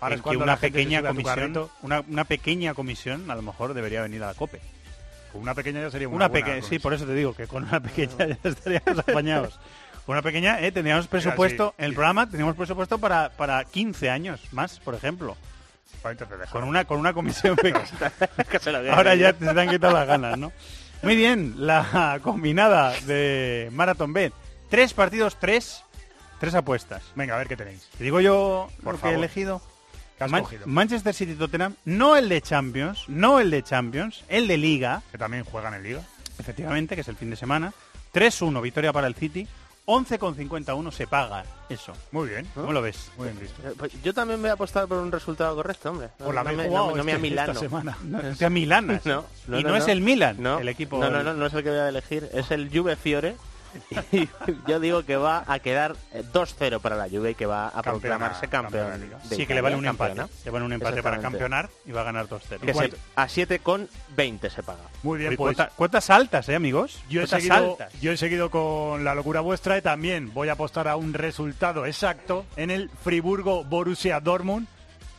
Ahora 0.00 0.14
en 0.14 0.22
que 0.22 0.36
una 0.36 0.56
pequeña 0.56 1.02
comisión, 1.02 1.70
una, 1.82 2.00
una 2.08 2.24
pequeña 2.24 2.74
comisión 2.74 3.30
a 3.30 3.34
lo 3.34 3.42
mejor 3.42 3.74
debería 3.74 4.02
venir 4.02 4.22
a 4.22 4.28
la 4.28 4.34
COPE. 4.34 4.60
Con 5.32 5.42
una 5.42 5.54
pequeña 5.54 5.80
ya 5.80 5.90
sería 5.90 6.08
una, 6.08 6.30
pequeña, 6.30 6.62
sí, 6.62 6.78
por 6.78 6.94
eso 6.94 7.04
te 7.04 7.14
digo 7.14 7.34
que 7.34 7.46
con 7.46 7.64
una 7.64 7.80
pequeña 7.80 8.16
ya 8.18 8.38
estaríamos 8.44 8.98
apañados. 8.98 9.58
Con 10.06 10.14
una 10.14 10.22
pequeña, 10.22 10.60
eh, 10.60 10.72
tendríamos 10.72 11.04
Mira, 11.04 11.10
presupuesto, 11.10 11.74
sí. 11.76 11.82
en 11.82 11.84
el 11.86 11.94
programa 11.94 12.30
teníamos 12.30 12.56
presupuesto 12.56 12.98
para, 12.98 13.30
para 13.30 13.62
15 13.64 14.08
años 14.08 14.40
más, 14.52 14.78
por 14.80 14.94
ejemplo. 14.94 15.36
Con 16.50 16.64
una, 16.64 16.84
con 16.84 16.98
una 16.98 17.12
comisión. 17.12 17.56
Que 18.50 18.58
se. 18.58 18.70
Ahora 18.90 19.14
ya 19.16 19.32
te 19.32 19.48
han 19.48 19.68
quitado 19.68 19.92
las 19.94 20.06
ganas, 20.06 20.38
¿no? 20.38 20.52
Muy 21.02 21.16
bien, 21.16 21.54
la 21.58 22.18
combinada 22.22 22.92
de 23.00 23.68
Marathon 23.72 24.12
B. 24.12 24.32
Tres 24.68 24.92
partidos, 24.94 25.38
tres, 25.38 25.84
tres 26.40 26.54
apuestas. 26.54 27.02
Venga, 27.14 27.34
a 27.34 27.38
ver 27.38 27.48
qué 27.48 27.56
tenéis. 27.56 27.88
Te 27.96 28.04
digo 28.04 28.20
yo 28.20 28.68
Por 28.82 28.94
lo 28.94 29.00
que 29.00 29.06
he 29.06 29.10
favor. 29.12 29.16
elegido. 29.18 29.62
¿Qué 30.18 30.24
has 30.24 30.30
Man- 30.30 30.42
cogido? 30.42 30.66
Manchester 30.66 31.14
City 31.14 31.34
Tottenham, 31.34 31.76
no 31.84 32.16
el 32.16 32.28
de 32.28 32.42
Champions, 32.42 33.04
no 33.08 33.38
el 33.38 33.50
de 33.52 33.62
Champions, 33.62 34.24
el 34.28 34.48
de 34.48 34.56
Liga, 34.56 35.02
Que 35.12 35.18
también 35.18 35.44
juegan 35.44 35.74
en 35.74 35.84
Liga. 35.84 36.02
efectivamente, 36.38 36.96
que 36.96 37.02
es 37.02 37.08
el 37.08 37.16
fin 37.16 37.30
de 37.30 37.36
semana. 37.36 37.72
3-1, 38.12 38.60
victoria 38.60 38.92
para 38.92 39.06
el 39.06 39.14
City. 39.14 39.46
11,51 39.88 40.90
se 40.92 41.06
paga 41.06 41.44
eso. 41.70 41.94
Muy 42.12 42.28
bien. 42.28 42.46
¿Cómo 42.54 42.72
lo 42.74 42.82
ves? 42.82 43.10
Muy 43.16 43.28
bien 43.28 43.40
visto. 43.40 43.66
Eh, 43.66 43.72
pues 43.78 43.90
Yo 44.02 44.12
también 44.12 44.38
voy 44.38 44.50
a 44.50 44.52
apostar 44.52 44.86
por 44.86 44.98
un 44.98 45.10
resultado 45.10 45.56
correcto, 45.56 45.88
hombre. 45.90 46.10
No, 46.18 46.26
Por 46.26 46.34
la 46.34 46.44
no 46.44 46.52
me, 46.52 46.68
no, 46.68 46.94
no 46.94 47.04
me 47.04 47.12
a 47.12 47.14
este- 47.16 47.22
Milano. 47.22 47.52
esta 47.52 47.64
semana. 47.64 47.96
No, 48.04 48.20
es 48.20 48.50
a. 48.50 49.00
No, 49.06 49.24
no, 49.46 49.58
y 49.58 49.62
no, 49.64 49.70
no, 49.70 49.76
es 49.76 49.88
el 49.88 50.02
Milan, 50.02 50.36
No, 50.38 50.58
el 50.58 50.68
equipo. 50.68 50.98
No, 50.98 51.08
no, 51.10 51.22
no, 51.22 51.32
no 51.32 51.46
es 51.46 51.54
el 51.54 51.62
que 51.62 51.70
voy 51.70 51.78
a 51.78 51.88
elegir, 51.88 52.28
es 52.34 52.50
el 52.50 52.68
Juve 52.70 52.96
Fiore. 52.96 53.36
Y 54.12 54.28
yo 54.66 54.80
digo 54.80 55.04
que 55.04 55.16
va 55.16 55.44
a 55.46 55.58
quedar 55.58 55.96
eh, 56.12 56.22
2-0 56.32 56.80
para 56.80 56.96
la 56.96 57.08
Juve 57.08 57.30
y 57.32 57.34
que 57.34 57.46
va 57.46 57.68
a 57.68 57.82
Campeona- 57.82 57.82
proclamarse 58.00 58.48
campeón. 58.48 58.62
campeona 58.82 58.98
de 58.98 59.04
liga. 59.04 59.18
de 59.28 59.36
Sí, 59.36 59.46
que 59.46 59.54
le 59.54 59.60
vale 59.60 59.76
un 59.76 59.84
campeona. 59.84 60.22
empate. 60.22 60.32
Le 60.44 60.50
vale 60.50 60.64
un 60.64 60.72
empate 60.72 61.02
para 61.02 61.18
campeonar 61.20 61.68
y 61.86 61.92
va 61.92 62.00
a 62.00 62.04
ganar 62.04 62.28
2-0. 62.28 62.60
Que 62.60 62.72
Bueno, 62.72 62.94
se- 62.94 63.00
a 63.16 63.28
7 63.28 63.58
con 63.60 63.88
20 64.16 64.50
se 64.50 64.62
paga. 64.62 64.82
Muy 65.02 65.18
bien, 65.18 65.36
pues 65.36 65.56
cuotas 65.76 66.10
altas, 66.10 66.48
¿eh, 66.48 66.54
amigos? 66.54 67.02
yo 67.08 67.22
he, 67.22 67.26
seguido, 67.26 67.54
altas. 67.54 67.92
yo 68.00 68.12
he 68.12 68.16
seguido 68.16 68.50
con 68.50 69.04
la 69.04 69.14
locura 69.14 69.40
vuestra 69.40 69.78
y 69.78 69.82
también 69.82 70.32
voy 70.34 70.48
a 70.48 70.52
apostar 70.52 70.88
a 70.88 70.96
un 70.96 71.14
resultado 71.14 71.86
exacto 71.86 72.44
en 72.56 72.70
el 72.70 72.90
Friburgo 73.02 73.64
Borussia 73.64 74.20
Dortmund. 74.20 74.66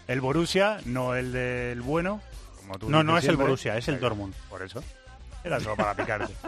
El 0.08 0.22
Borussia, 0.22 0.80
no 0.86 1.14
el 1.16 1.32
del 1.32 1.82
bueno. 1.82 2.22
Como 2.62 2.80
tú 2.80 2.90
No, 2.90 3.04
no 3.04 3.18
es 3.18 3.26
el. 3.26 3.38
Borussia, 3.38 3.78
es 3.78 3.88
el 3.88 4.00
Dortmund. 4.00 4.34
Por 4.50 4.62
eso. 4.64 4.84
Era 5.44 5.60
solo 5.60 5.76
para 5.76 5.96
picarte. 5.96 6.34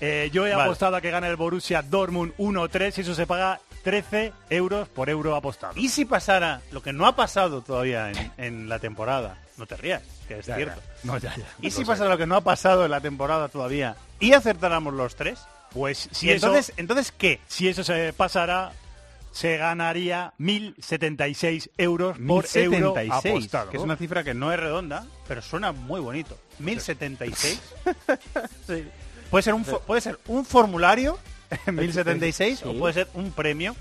Eh, 0.00 0.30
yo 0.32 0.46
he 0.46 0.50
Vale. 0.50 0.62
apostado 0.62 0.94
a 0.94 1.00
que 1.00 1.10
gane 1.10 1.26
el 1.26 1.34
Borussia 1.34 1.82
Dortmund 1.82 2.32
1-3 2.38 2.98
y 2.98 3.00
eso 3.00 3.16
se 3.16 3.26
paga 3.26 3.58
13 3.82 4.32
euros 4.48 4.88
por 4.88 5.10
euro 5.10 5.34
apostado. 5.34 5.72
¿Y 5.74 5.88
si 5.88 6.04
pasara 6.04 6.60
lo 6.70 6.80
que 6.84 6.92
no 6.92 7.04
ha 7.04 7.16
pasado 7.16 7.62
todavía 7.62 8.12
en, 8.12 8.32
en 8.38 8.68
la 8.68 8.78
temporada? 8.78 9.38
No 9.56 9.66
te 9.66 9.76
rías, 9.76 10.02
que 10.28 10.38
es 10.38 10.46
Ya, 10.46 10.54
cierto. 10.54 10.80
ya. 10.80 10.92
No, 11.02 11.18
ya, 11.18 11.34
ya. 11.34 11.44
¿Y 11.60 11.72
si 11.72 11.84
pasara 11.84 12.08
lo 12.10 12.16
que 12.16 12.26
no 12.28 12.36
ha 12.36 12.42
pasado 12.42 12.84
en 12.84 12.92
la 12.92 13.00
temporada 13.00 13.48
todavía 13.48 13.96
y 14.20 14.32
acertáramos 14.34 14.94
los 14.94 15.16
tres? 15.16 15.40
Pues 15.72 16.08
si 16.12 16.28
¿Y 16.28 16.30
eso, 16.30 16.46
entonces, 16.46 16.72
entonces 16.76 17.10
qué? 17.10 17.40
si 17.48 17.68
eso 17.68 17.82
se 17.82 18.12
pasara, 18.12 18.70
se 19.32 19.56
ganaría 19.56 20.32
1.076 20.38 21.70
euros 21.76 22.16
por 22.18 22.44
euro 22.54 22.94
1076, 22.94 23.34
apostado. 23.34 23.70
que 23.70 23.76
es 23.78 23.82
una 23.82 23.96
cifra 23.96 24.22
que 24.22 24.34
no 24.34 24.52
es 24.52 24.60
redonda, 24.60 25.06
pero 25.26 25.42
suena 25.42 25.72
muy 25.72 26.00
bonito. 26.00 26.38
1076. 26.58 27.60
Puede 29.30 29.42
ser 29.42 29.54
un 29.54 29.64
puede 29.64 30.00
ser 30.00 30.18
un 30.26 30.44
formulario 30.44 31.18
en 31.66 31.74
1076 31.74 32.62
o 32.64 32.72
Sí. 32.72 32.78
puede 32.78 32.94
ser 32.94 33.08
un 33.14 33.30
premio 33.32 33.76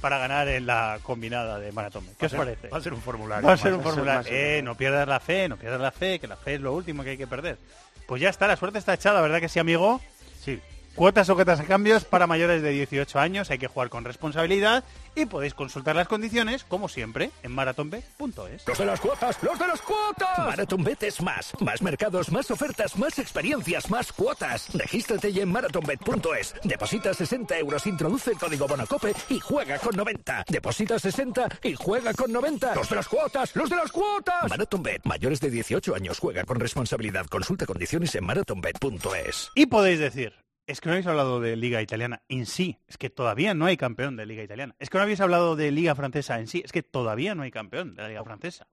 para 0.00 0.18
ganar 0.18 0.48
en 0.48 0.66
la 0.66 0.98
combinada 1.02 1.58
de 1.58 1.70
maratón. 1.72 2.04
¿Qué 2.18 2.26
os 2.26 2.34
parece? 2.34 2.68
Va 2.68 2.78
a 2.78 2.80
ser 2.80 2.92
un 2.94 3.00
formulario. 3.02 3.46
Va 3.46 3.54
a 3.54 3.56
ser 3.56 3.74
un 3.74 3.82
formulario. 3.82 4.32
Eh, 4.32 4.60
no 4.62 4.76
pierdas 4.76 5.06
la 5.06 5.20
fe, 5.20 5.48
no 5.48 5.56
pierdas 5.56 5.80
la 5.80 5.92
fe, 5.92 6.18
que 6.18 6.26
la 6.26 6.36
fe 6.36 6.54
es 6.54 6.60
lo 6.60 6.72
último 6.74 7.02
que 7.04 7.10
hay 7.10 7.16
que 7.18 7.26
perder. 7.26 7.58
Pues 8.06 8.20
ya 8.22 8.28
está, 8.28 8.46
la 8.48 8.56
suerte 8.56 8.78
está 8.78 8.94
echada, 8.94 9.20
¿verdad 9.20 9.40
que 9.40 9.48
sí, 9.48 9.58
amigo? 9.58 10.00
Sí. 10.44 10.60
Cuotas 10.94 11.28
sujetas 11.28 11.60
a 11.60 11.64
cambios 11.64 12.04
para 12.04 12.26
mayores 12.26 12.62
de 12.62 12.70
18 12.70 13.18
años, 13.20 13.50
hay 13.50 13.58
que 13.58 13.68
jugar 13.68 13.88
con 13.88 14.04
responsabilidad 14.04 14.84
y 15.14 15.26
podéis 15.26 15.54
consultar 15.54 15.96
las 15.96 16.08
condiciones, 16.08 16.64
como 16.64 16.88
siempre, 16.88 17.30
en 17.42 17.52
maratonb.es. 17.52 18.66
Los 18.66 18.78
de 18.78 18.84
las 18.84 19.00
cuotas, 19.00 19.42
los 19.42 19.58
de 19.58 19.66
las 19.66 19.80
cuotas. 19.80 20.38
MarathonBet 20.38 21.02
es 21.04 21.20
más. 21.22 21.52
Más 21.60 21.82
mercados, 21.82 22.30
más 22.30 22.50
ofertas, 22.50 22.96
más 22.96 23.18
experiencias, 23.18 23.90
más 23.90 24.12
cuotas. 24.12 24.68
Regístrate 24.74 25.32
ya 25.32 25.42
en 25.42 25.52
marathonbet.es. 25.52 26.54
Deposita 26.64 27.14
60 27.14 27.58
euros, 27.58 27.86
introduce 27.86 28.32
el 28.32 28.38
código 28.38 28.66
Bonacope 28.66 29.14
y 29.28 29.38
juega 29.38 29.78
con 29.78 29.96
90. 29.96 30.44
Deposita 30.48 30.98
60 30.98 31.48
y 31.62 31.74
juega 31.74 32.12
con 32.14 32.32
90. 32.32 32.74
Los 32.74 32.88
de 32.88 32.96
las 32.96 33.08
cuotas, 33.08 33.54
los 33.54 33.70
de 33.70 33.76
las 33.76 33.92
cuotas. 33.92 34.48
MarathonBet, 34.48 35.04
mayores 35.04 35.40
de 35.40 35.50
18 35.50 35.94
años, 35.94 36.18
juega 36.18 36.44
con 36.44 36.58
responsabilidad. 36.58 37.26
Consulta 37.26 37.66
condiciones 37.66 38.14
en 38.14 38.24
marathonbet.es. 38.24 39.50
Y 39.54 39.66
podéis 39.66 39.98
decir, 39.98 40.32
es 40.68 40.82
que 40.82 40.88
no 40.88 40.92
habéis 40.92 41.06
hablado 41.06 41.40
de 41.40 41.56
Liga 41.56 41.80
Italiana 41.80 42.22
en 42.28 42.44
sí, 42.44 42.78
es 42.86 42.98
que 42.98 43.08
todavía 43.08 43.54
no 43.54 43.64
hay 43.64 43.78
campeón 43.78 44.16
de 44.16 44.26
Liga 44.26 44.42
Italiana. 44.42 44.76
Es 44.78 44.90
que 44.90 44.98
no 44.98 45.02
habéis 45.02 45.20
hablado 45.20 45.56
de 45.56 45.72
Liga 45.72 45.94
Francesa 45.94 46.38
en 46.38 46.46
sí, 46.46 46.60
es 46.62 46.72
que 46.72 46.82
todavía 46.82 47.34
no 47.34 47.42
hay 47.42 47.50
campeón 47.50 47.94
de 47.94 48.02
la 48.02 48.08
Liga 48.08 48.22
Francesa. 48.22 48.68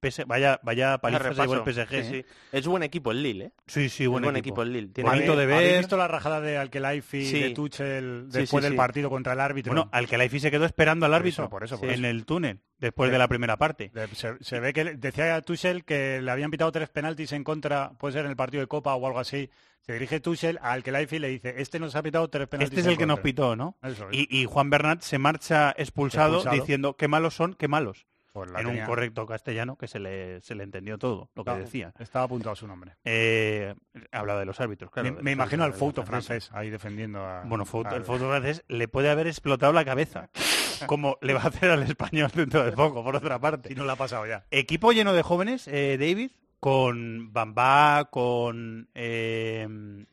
PS, 0.00 0.24
vaya, 0.26 0.58
vaya 0.62 0.98
paliza 0.98 1.32
se 1.34 1.42
el. 1.42 1.60
PSG. 1.60 2.04
Sí, 2.04 2.16
¿eh? 2.16 2.26
Es 2.52 2.66
buen 2.66 2.82
equipo 2.82 3.10
el 3.12 3.22
Lille, 3.22 3.44
¿eh? 3.46 3.52
Sí, 3.66 3.88
sí, 3.88 4.06
buen, 4.06 4.22
buen 4.24 4.36
equipo. 4.36 4.54
equipo 4.54 4.62
el 4.62 4.72
Lille. 4.72 4.88
Tiene 4.92 5.10
Bonito 5.10 5.36
de 5.36 5.44
¿Habéis 5.44 5.70
ver. 5.70 5.78
visto 5.80 5.96
la 5.96 6.08
rajada 6.08 6.40
de 6.40 6.56
Alkelaifi 6.58 7.24
Sí. 7.26 7.40
de 7.40 7.50
Tuchel 7.50 8.28
después 8.30 8.64
del 8.64 8.74
partido 8.76 9.10
contra 9.10 9.34
el 9.34 9.40
árbitro? 9.40 9.72
Bueno, 9.72 9.88
Alkelaifi 9.92 10.40
se 10.40 10.50
quedó 10.50 10.64
esperando 10.64 11.06
al 11.06 11.12
Por 11.12 11.16
árbitro 11.20 11.44
eso, 11.44 11.50
por 11.50 11.64
eso, 11.64 11.78
por 11.78 11.88
en 11.88 11.94
eso. 12.04 12.06
el 12.06 12.24
túnel 12.24 12.60
después 12.78 13.10
de 13.12 13.18
la 13.18 13.28
primera 13.28 13.56
parte. 13.56 13.92
Se, 14.14 14.36
se 14.42 14.60
ve 14.60 14.72
que 14.72 14.84
le- 14.84 14.96
decía 14.96 15.40
Tuchel 15.42 15.84
que 15.84 16.20
le 16.22 16.30
habían 16.30 16.50
pitado 16.50 16.72
tres 16.72 16.88
penaltis 16.88 17.32
en 17.32 17.44
contra, 17.44 17.92
puede 17.98 18.12
ser 18.14 18.24
en 18.24 18.30
el 18.30 18.36
partido 18.36 18.62
de 18.62 18.66
Copa 18.68 18.94
o 18.94 19.06
algo 19.06 19.18
así. 19.20 19.50
Se 19.82 19.94
dirige 19.94 20.20
Tuchel 20.20 20.58
a 20.62 20.72
Alkelaifi 20.72 21.16
y 21.16 21.18
le 21.20 21.28
dice, 21.28 21.54
este 21.56 21.78
nos 21.80 21.96
ha 21.96 22.02
pitado 22.02 22.28
tres 22.28 22.48
penaltis 22.48 22.78
Este 22.78 22.80
es 22.82 22.92
el 22.92 22.98
que 22.98 23.06
nos 23.06 23.16
contra". 23.16 23.22
pitó, 23.22 23.56
¿no? 23.56 23.78
Eso 23.82 24.08
es. 24.10 24.18
Y, 24.18 24.28
y 24.42 24.44
Juan 24.44 24.68
Bernat 24.70 25.00
se 25.02 25.18
marcha 25.18 25.70
expulsado, 25.76 26.34
Expulsado. 26.36 26.56
diciendo 26.60 26.96
qué 26.96 27.08
malos 27.08 27.34
son, 27.34 27.54
qué 27.54 27.66
malos. 27.66 28.06
Pues 28.32 28.48
en 28.50 28.56
tenía- 28.56 28.82
un 28.82 28.86
correcto 28.88 29.26
castellano 29.26 29.76
que 29.76 29.88
se 29.88 29.98
le, 29.98 30.40
se 30.42 30.54
le 30.54 30.62
entendió 30.64 30.98
todo 30.98 31.30
lo 31.34 31.44
que 31.44 31.50
decía. 31.52 31.92
Estaba 31.98 32.26
apuntado 32.26 32.54
su 32.54 32.66
nombre. 32.66 32.96
Eh, 33.04 33.74
habla 34.12 34.38
de 34.38 34.44
los 34.44 34.60
árbitros, 34.60 34.90
claro. 34.90 35.16
me, 35.20 35.32
imagino 35.32 35.64
al 35.64 35.72
franceses. 35.72 36.08
francés 36.08 36.50
ahí 36.52 36.70
defendiendo 36.70 37.24
a... 37.24 37.42
Bueno, 37.44 37.64
al- 37.84 37.94
el 37.96 38.04
fútbol 38.04 38.28
francés 38.30 38.64
le 38.68 38.86
puede 38.88 39.10
haber 39.10 39.26
explotado 39.26 39.72
la 39.72 39.84
cabeza. 39.84 40.30
Como 40.86 41.18
le 41.20 41.34
va 41.34 41.42
a 41.42 41.46
hacer 41.48 41.70
al 41.70 41.82
español 41.82 42.30
dentro 42.34 42.64
de 42.64 42.72
poco, 42.72 43.04
por 43.04 43.14
otra 43.16 43.38
parte. 43.38 43.68
Si 43.68 43.74
no 43.74 43.84
la 43.84 43.92
ha 43.92 43.96
pasado 43.96 44.26
ya. 44.26 44.46
Equipo 44.50 44.92
lleno 44.92 45.12
de 45.12 45.22
jóvenes, 45.22 45.68
eh, 45.68 45.96
David. 46.00 46.30
Con 46.60 47.32
Bamba, 47.32 48.08
con 48.10 48.86
eh, 48.94 49.66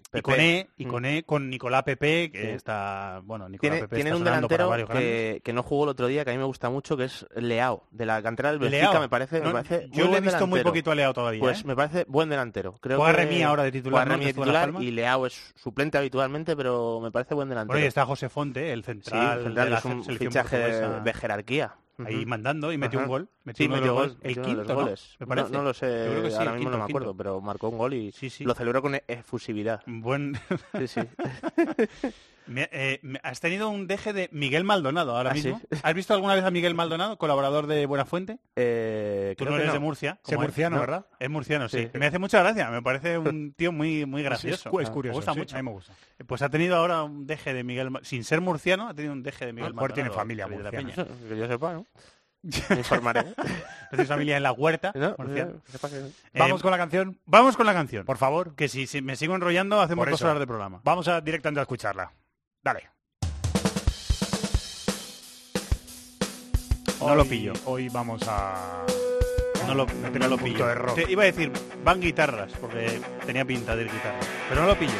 Pepe. 0.09 0.19
Iconé, 0.19 0.69
Mm. 0.77 0.81
Iconé, 0.81 1.23
con 1.23 1.49
Nicolás 1.49 1.83
Pepe, 1.83 2.31
que 2.31 2.41
Sí. 2.41 2.47
está, 2.51 3.19
bueno, 3.25 3.49
Nicolás 3.49 3.59
Tiene, 3.73 3.81
Pepe 3.81 3.95
tienen 3.97 4.13
está 4.13 4.17
un 4.17 4.23
para 4.23 4.35
delantero 4.77 4.87
que, 4.97 5.41
que 5.43 5.51
no 5.53 5.61
jugó 5.63 5.83
el 5.83 5.89
otro 5.89 6.07
día, 6.07 6.23
que 6.23 6.31
a 6.31 6.33
mí 6.33 6.39
me 6.39 6.45
gusta 6.45 6.69
mucho, 6.69 6.95
que 6.95 7.03
es 7.03 7.25
Leao, 7.35 7.83
de 7.91 8.05
la 8.05 8.23
cantera 8.23 8.49
del 8.51 8.59
Benfica, 8.59 8.89
Leao. 8.91 9.01
me 9.01 9.09
parece, 9.09 9.39
me 9.41 9.47
No, 9.47 9.51
parece 9.51 9.89
yo 9.91 10.05
muy 10.05 10.13
le 10.13 10.17
he 10.17 10.21
visto 10.21 10.47
muy 10.47 10.59
delantero. 10.59 10.63
poquito 10.63 10.91
a 10.91 10.95
Leao 10.95 11.13
todavía, 11.13 11.41
Pues 11.41 11.59
¿eh? 11.61 11.63
me 11.67 11.75
parece 11.75 12.05
buen 12.07 12.29
delantero. 12.29 12.75
Creo 12.79 12.97
Juega 12.97 13.13
que- 13.17 13.23
Remy 13.25 13.43
ahora 13.43 13.63
de 13.63 13.71
titular, 13.73 14.07
que 14.07 14.17
de 14.25 14.33
titular 14.33 14.73
y 14.79 14.91
Leao 14.91 15.25
es 15.25 15.53
suplente 15.57 15.97
habitualmente, 15.97 16.55
pero 16.55 17.01
me 17.01 17.11
parece 17.11 17.33
buen 17.35 17.49
delantero. 17.49 17.73
Bueno, 17.73 17.83
y 17.83 17.87
está 17.89 18.05
José 18.05 18.29
Fonte, 18.29 18.71
el 18.71 18.83
Sí, 18.85 18.93
central, 18.93 19.43
central, 19.43 19.65
de 19.65 19.71
la 19.71 19.77
es 19.79 19.85
un 19.85 20.03
fichaje 20.05 20.57
de, 20.57 21.01
de 21.01 21.13
jerarquía. 21.13 21.75
Ahí 22.05 22.25
mandando 22.27 22.71
y 22.71 22.77
metió 22.77 22.99
Ajá. 22.99 23.05
un 23.07 23.09
gol. 23.11 23.29
Metió 23.47 23.63
sí, 23.63 23.67
uno 23.67 23.75
de 23.75 23.81
metió 23.81 23.93
los 23.93 24.01
gol, 24.01 24.17
goles. 24.17 24.37
El 24.37 24.43
quinto, 24.43 24.57
los 24.63 24.67
¿no? 24.67 24.75
goles. 24.75 25.15
Me 25.19 25.25
No- 25.25 25.27
parece. 25.29 25.51
No, 25.53 25.63
lo 25.63 25.73
sé, 25.73 25.85
Yo 25.87 26.11
creo 26.11 26.23
que 26.23 26.29
sí, 26.31 26.35
ahora 26.37 26.51
mismo 26.51 26.57
quinto, 26.65 26.71
no 26.71 26.77
me 26.77 26.83
acuerdo, 26.89 27.07
quinto. 27.11 27.17
pero 27.17 27.41
marcó 27.41 27.69
un 27.69 27.77
gol 27.77 27.93
y 27.93 28.11
Sí, 28.11 28.29
sí. 28.29 28.43
lo 28.43 28.53
celebró 28.53 28.81
con 28.81 28.99
efusividad. 29.07 29.81
Buen... 29.87 30.37
Sí, 30.77 30.87
sí. 30.87 31.01
Me- 32.47 32.69
eh, 32.71 32.99
me- 33.01 33.19
has 33.23 33.41
tenido 33.41 33.67
un 33.67 33.87
deje 33.87 34.13
de 34.13 34.29
Miguel 34.31 34.63
Maldonado 34.63 35.17
ahora 35.17 35.31
¿Ah, 35.31 35.33
mismo. 35.33 35.59
sí? 35.69 35.79
¿Has 35.83 35.93
visto 35.93 36.13
alguna 36.13 36.33
vez 36.33 36.45
a 36.45 36.49
Miguel 36.51 36.75
Maldonado, 36.75 37.17
colaborador 37.17 37.67
de 37.67 37.85
Buenafuente? 37.85 38.37
Eh, 38.55 39.35
Tú 39.37 39.43
creo 39.43 39.51
no 39.51 39.57
que 39.57 39.63
eres 39.63 39.67
no. 39.67 39.73
de 39.73 39.79
Murcia. 39.85 40.19
Es 40.25 40.37
murciano, 40.37 40.75
No, 40.77 40.81
¿verdad? 40.81 41.05
Es 41.19 41.29
murciano, 41.29 41.67
sí. 41.67 41.89
Sí. 41.91 41.99
Me 41.99 42.05
hace 42.05 42.19
mucha 42.19 42.39
gracia. 42.39 42.69
Me 42.71 42.81
parece 42.81 43.17
un 43.17 43.51
tío 43.51 43.73
muy, 43.73 44.05
muy 44.05 44.23
gracioso. 44.23 44.69
es, 44.79 44.87
es 44.87 44.89
curioso. 44.91 45.15
Me 45.15 45.17
gusta 45.17 45.33
sí, 45.33 45.39
mucho. 45.39 45.55
a 45.57 45.59
mí 45.61 45.65
me 45.65 45.71
gusta. 45.73 45.91
Pues 46.25 46.41
ha 46.41 46.47
tenido 46.49 46.77
ahora 46.77 47.03
un 47.03 47.27
deje 47.27 47.53
de 47.53 47.65
Miguel... 47.65 47.89
Sin 48.03 48.23
ser 48.23 48.39
murciano, 48.39 48.87
ha 48.87 48.93
tenido 48.93 49.11
un 49.11 49.23
deje 49.23 49.45
de 49.47 49.51
Miguel 49.51 49.65
A 49.65 49.69
lo 49.71 49.75
mejor 49.75 49.89
Maldonado. 49.89 50.09
tiene 50.13 50.17
familia 50.17 50.47
murciana. 50.47 51.05
Peña. 51.05 51.27
Que 51.27 51.37
yo 51.37 51.47
sepa, 51.47 51.73
¿no? 51.73 51.85
Me 52.69 52.77
informaré. 52.77 53.25
Tiene 53.89 54.05
familia 54.05 54.37
en 54.37 54.43
la 54.43 54.51
huerta. 54.51 54.91
No, 54.95 55.15
eh, 55.35 55.47
Vamos 56.33 56.59
Eh, 56.59 56.61
con 56.63 56.71
la 56.71 56.77
canción, 56.77 57.17
Vamos 57.25 57.55
con 57.57 57.65
la 57.65 57.73
canción. 57.73 58.05
por 58.05 58.17
favor. 58.17 58.55
Que 58.55 58.67
si, 58.67 58.87
si 58.87 59.01
me 59.01 59.15
sigo 59.15 59.35
enrollando, 59.35 59.79
hacemos 59.81 60.03
Por 60.03 60.11
dos 60.11 60.19
eso. 60.21 60.27
horas 60.27 60.39
de 60.39 60.47
programa. 60.47 60.81
Vamos 60.83 61.07
a 61.07 61.21
directamente 61.21 61.59
a 61.59 61.63
escucharla. 61.63 62.11
Dale. 62.63 62.89
No 66.99 67.15
lo 67.15 67.25
pillo. 67.25 67.53
Hoy 67.65 67.89
vamos 67.89 68.21
a... 68.27 68.83
No 69.67 69.73
lo, 69.75 69.85
no 69.85 70.27
lo 70.27 70.37
pillo. 70.37 70.65
de 70.65 70.75
rock. 70.75 70.95
Te 70.95 71.11
iba 71.11 71.23
a 71.23 71.25
decir, 71.25 71.51
van 71.83 71.99
guitarras, 72.01 72.51
porque 72.59 72.99
tenía 73.25 73.45
pinta 73.45 73.75
de 73.75 73.83
ir 73.83 73.91
guitarra. 73.91 74.19
Pero 74.49 74.61
no 74.61 74.67
lo 74.67 74.75
pillo. 74.79 74.93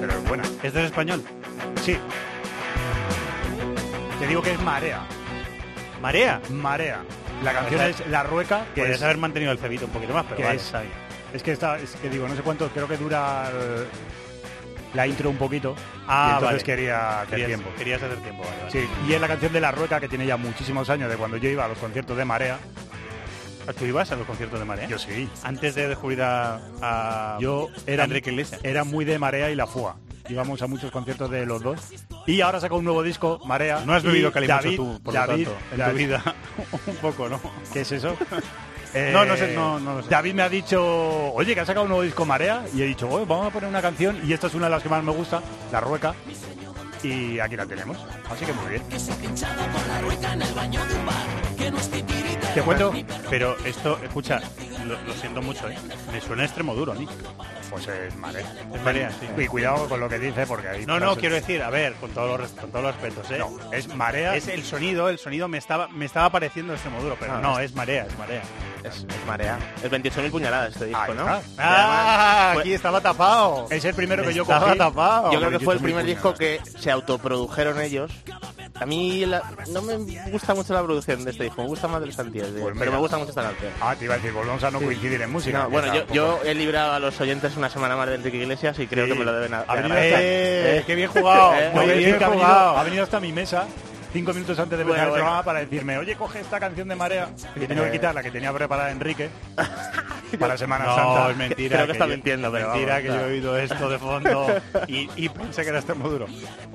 Pero 0.00 0.12
es 0.12 0.28
buena. 0.28 0.44
¿Esto 0.62 0.78
es 0.80 0.86
español? 0.86 1.22
Sí. 1.82 1.96
Te 4.18 4.26
digo 4.26 4.42
que 4.42 4.52
es 4.52 4.60
Marea. 4.62 5.06
¿Marea? 6.06 6.40
Marea. 6.50 7.00
La 7.42 7.52
canción 7.52 7.80
es 7.82 8.06
La 8.08 8.22
Rueca, 8.22 8.64
que 8.74 8.82
Podrías 8.82 8.98
es, 8.98 9.02
haber 9.02 9.16
mantenido 9.18 9.50
el 9.50 9.58
cebito 9.58 9.86
un 9.86 9.90
poquito 9.90 10.14
más, 10.14 10.22
pero 10.24 10.36
que 10.36 10.44
vale, 10.44 10.56
es- 10.56 10.62
está 10.66 10.80
bien. 10.82 10.92
es 11.34 11.42
que 11.42 11.50
está, 11.52 11.78
es 11.78 11.90
que 11.96 12.08
digo, 12.08 12.28
no 12.28 12.36
sé 12.36 12.42
cuánto, 12.42 12.68
creo 12.68 12.86
que 12.86 12.96
dura 12.96 13.50
el- 13.50 13.86
la 14.94 15.04
intro 15.08 15.28
un 15.30 15.36
poquito. 15.36 15.74
Ah, 16.06 16.28
y 16.28 16.34
entonces 16.34 16.62
vale. 16.62 16.64
quería 16.64 17.20
hacer 17.22 17.30
Querías, 17.30 17.48
tiempo. 17.48 17.70
querías 17.76 18.02
hacer 18.04 18.18
tiempo, 18.18 18.42
vale, 18.44 18.56
vale. 18.58 18.70
Sí, 18.70 18.88
y 19.08 19.12
es 19.14 19.20
la 19.20 19.26
canción 19.26 19.52
de 19.52 19.60
La 19.60 19.72
Rueca 19.72 19.98
que 20.00 20.08
tiene 20.08 20.26
ya 20.26 20.36
muchísimos 20.36 20.88
años 20.90 21.10
de 21.10 21.16
cuando 21.16 21.36
yo 21.38 21.48
iba 21.50 21.64
a 21.64 21.68
los 21.68 21.78
conciertos 21.78 22.16
de 22.16 22.24
Marea. 22.24 22.58
¿Tú 23.76 23.84
ibas 23.84 24.12
a 24.12 24.16
los 24.16 24.26
conciertos 24.28 24.60
de 24.60 24.64
Marea? 24.64 24.86
Yo 24.86 24.96
sí. 24.96 25.28
Antes 25.42 25.74
de 25.74 25.88
descubrir 25.88 26.22
a, 26.22 26.60
a 26.80 27.36
Yo 27.40 27.68
era, 27.84 28.04
Enrique 28.04 28.30
Iglesias. 28.30 28.60
era 28.62 28.84
muy 28.84 29.04
de 29.04 29.18
Marea 29.18 29.50
y 29.50 29.56
La 29.56 29.66
Fua. 29.66 29.96
Íbamos 30.28 30.60
a 30.62 30.66
muchos 30.66 30.90
conciertos 30.90 31.30
de 31.30 31.46
los 31.46 31.62
dos. 31.62 31.80
Y 32.26 32.40
ahora 32.40 32.60
saca 32.60 32.74
un 32.74 32.84
nuevo 32.84 33.02
disco, 33.02 33.40
Marea. 33.46 33.82
No 33.84 33.92
has 33.94 34.02
bebido 34.02 34.32
calimocho 34.32 34.62
David, 34.64 34.76
tú, 34.76 35.00
por 35.02 35.14
David, 35.14 35.46
lo 35.46 35.52
tanto, 35.52 35.66
en 35.72 35.78
David- 35.78 35.92
tu 35.92 35.98
vida. 35.98 36.34
un 36.86 36.96
poco, 36.96 37.28
¿no? 37.28 37.40
¿Qué 37.72 37.80
es 37.82 37.92
eso? 37.92 38.16
Eh, 38.94 39.10
No, 39.12 39.26
no 39.26 39.36
sé, 39.36 39.52
no- 39.54 39.78
no 39.78 39.96
lo 39.96 40.02
sé. 40.02 40.08
David 40.08 40.32
me 40.32 40.42
ha 40.42 40.48
dicho, 40.48 40.80
oye, 41.34 41.54
que 41.54 41.60
ha 41.60 41.66
sacado 41.66 41.82
un 41.84 41.88
nuevo 41.90 42.02
disco 42.02 42.24
Marea. 42.24 42.64
Y 42.74 42.80
he 42.80 42.86
dicho, 42.86 43.06
oye, 43.10 43.26
vamos 43.26 43.46
a 43.48 43.50
poner 43.50 43.68
una 43.68 43.82
canción. 43.82 44.18
Y 44.24 44.32
esta 44.32 44.46
es 44.46 44.54
una 44.54 44.66
de 44.66 44.70
las 44.70 44.82
que 44.82 44.88
más 44.88 45.02
me 45.04 45.12
gusta, 45.12 45.42
La 45.70 45.80
Rueca. 45.80 46.14
Y 47.02 47.38
aquí 47.38 47.56
la 47.56 47.66
tenemos. 47.66 47.98
Así 48.30 48.46
que 48.46 48.52
muy 48.54 48.70
bien. 48.70 48.82
Te 52.56 52.62
cuento, 52.62 52.92
pero 53.28 53.54
esto, 53.66 53.98
escucha, 54.02 54.40
lo, 54.86 54.94
lo 55.02 55.12
siento 55.12 55.42
mucho, 55.42 55.68
¿eh? 55.68 55.76
Me 56.10 56.20
suena 56.22 56.44
extremo 56.44 56.74
duro 56.74 56.92
a 56.92 56.94
mí. 56.94 57.06
Pues 57.68 57.86
es 57.86 58.16
Marea. 58.16 58.46
Es 58.74 58.82
Marea, 58.82 59.10
sí. 59.20 59.26
Y 59.42 59.46
cuidado 59.46 59.86
con 59.88 60.00
lo 60.00 60.08
que 60.08 60.18
dice, 60.18 60.46
porque 60.46 60.68
ahí... 60.68 60.86
No, 60.86 60.98
no, 60.98 61.16
quiero 61.16 61.34
decir, 61.34 61.62
a 61.62 61.68
ver, 61.68 61.92
con 61.96 62.10
todos 62.12 62.40
los, 62.40 62.50
con 62.52 62.70
todos 62.70 62.84
los 62.86 62.94
respetos, 62.94 63.30
¿eh? 63.30 63.38
No, 63.38 63.72
es 63.72 63.94
Marea. 63.94 64.34
Es 64.36 64.48
el 64.48 64.64
sonido, 64.64 65.10
el 65.10 65.18
sonido 65.18 65.48
me 65.48 65.58
estaba, 65.58 65.88
me 65.88 66.06
estaba 66.06 66.30
pareciendo 66.30 66.72
extremo 66.72 67.00
duro, 67.02 67.16
pero 67.20 67.34
Ah, 67.34 67.40
no, 67.42 67.58
es- 67.58 67.66
es 67.66 67.74
marea, 67.76 68.06
es 68.06 68.18
marea. 68.18 68.42
Es, 68.84 68.94
es 68.98 69.26
marea. 69.26 69.58
Es 69.82 69.90
28.000 69.90 70.30
puñaladas 70.30 70.72
este 70.72 70.86
disco, 70.86 71.02
Ahí 71.02 71.12
¿no? 71.14 71.22
está. 71.36 71.40
Y 71.46 71.54
¡Ah! 71.58 71.74
además 71.82 72.52
fue- 72.54 72.62
Aquí 72.62 72.72
estaba 72.72 73.00
tapado. 73.02 73.66
Es 73.70 73.84
el 73.84 73.94
primero 73.94 74.22
que 74.24 74.32
yo 74.32 74.42
Estaba 74.42 74.66
cogí. 74.66 74.78
tapado. 74.78 75.32
Yo 75.32 75.38
creo 75.40 75.50
que 75.50 75.58
fue 75.64 75.74
el 75.74 75.80
28.000 75.80 75.82
primer 75.82 76.04
disco 76.06 76.32
que 76.34 76.60
se 76.78 76.90
autoprodujeron 76.90 77.80
ellos. 77.82 78.10
A 78.78 78.84
mí 78.86 79.24
la- 79.26 79.42
no 79.68 79.82
me 79.82 79.96
gusta 80.30 80.54
mucho 80.54 80.72
la 80.74 80.82
producción 80.82 81.24
de 81.24 81.30
este 81.32 81.44
disco, 81.44 81.62
me 81.62 81.68
gusta 81.68 81.88
más 81.88 82.00
del 82.00 82.12
Pues 82.52 82.62
pero 82.64 82.74
mira. 82.74 82.90
me 82.92 82.98
gusta 82.98 83.16
mucho 83.18 83.30
esta 83.30 83.42
canción. 83.42 83.72
Ah, 83.80 83.94
te 83.98 84.04
iba 84.04 84.14
a 84.14 84.16
decir, 84.18 84.32
volvemos 84.32 84.62
a 84.64 84.70
no 84.70 84.80
coincidir 84.80 85.20
en 85.22 85.30
música. 85.30 85.58
No, 85.64 85.70
bueno, 85.70 85.94
yo, 85.94 86.06
yo 86.12 86.40
he 86.44 86.54
librado 86.54 86.92
a 86.92 86.98
los 86.98 87.20
oyentes 87.20 87.56
una 87.56 87.68
semana 87.70 87.96
más 87.96 88.08
de 88.08 88.14
Enrique 88.16 88.36
Iglesias 88.38 88.78
y 88.78 88.86
creo 88.86 89.06
que 89.06 89.14
me 89.14 89.24
lo 89.24 89.32
deben 89.32 89.54
a- 89.54 89.60
Ha 89.66 89.74
venido 89.74 89.94
agradecer. 89.94 90.18
¡Eh! 90.20 90.78
¿Eh? 90.78 90.84
¡Qué 90.86 90.94
bien 90.94 91.08
jugado! 91.10 91.54
Eh, 91.54 91.70
Muy 91.72 91.80
voy 91.84 91.90
a 91.90 91.94
bien 91.94 91.98
decir 92.04 92.18
que 92.18 92.24
ha 92.24 92.28
venido, 92.28 92.46
jugado. 92.48 92.76
ha 92.78 92.82
venido 92.84 93.02
hasta 93.04 93.20
mi 93.20 93.32
mesa 93.32 93.66
cinco 94.12 94.32
minutos 94.32 94.58
antes 94.58 94.78
de 94.78 94.82
empezar 94.82 94.86
Bueno, 94.86 95.02
el 95.02 95.10
bueno. 95.10 95.24
programa 95.24 95.44
para 95.44 95.58
decirme, 95.60 95.98
oye, 95.98 96.16
coge 96.16 96.40
esta 96.40 96.58
canción 96.58 96.88
de 96.88 96.96
Marea, 96.96 97.28
que 97.54 97.64
he 97.64 97.66
tenido 97.66 97.84
que 97.84 97.90
Eh. 97.90 97.92
quitar 97.92 98.14
la 98.14 98.22
que 98.22 98.30
tenía 98.30 98.50
preparada 98.52 98.90
Enrique 98.90 99.28
para 100.40 100.56
Semana 100.58 100.84
No, 100.86 100.94
Santa. 100.94 101.30
es 101.30 101.36
mentira. 101.36 101.76
Creo 101.76 101.86
que 101.86 101.92
está 101.92 102.06
yo- 102.06 102.12
mintiendo, 102.12 102.50
pero 102.52 102.68
Mentira 102.70 102.88
vamos, 102.94 103.02
que 103.02 103.08
claro. 103.08 103.22
yo 103.22 103.28
he 103.28 103.32
oído 103.32 103.58
esto 103.58 103.88
de 103.90 103.98
fondo 103.98 104.46
y, 104.88 105.08
y 105.16 105.28
pensé 105.28 105.62
que 105.62 105.68
era 105.68 105.78
extremo 105.78 106.08
duro. 106.08 106.26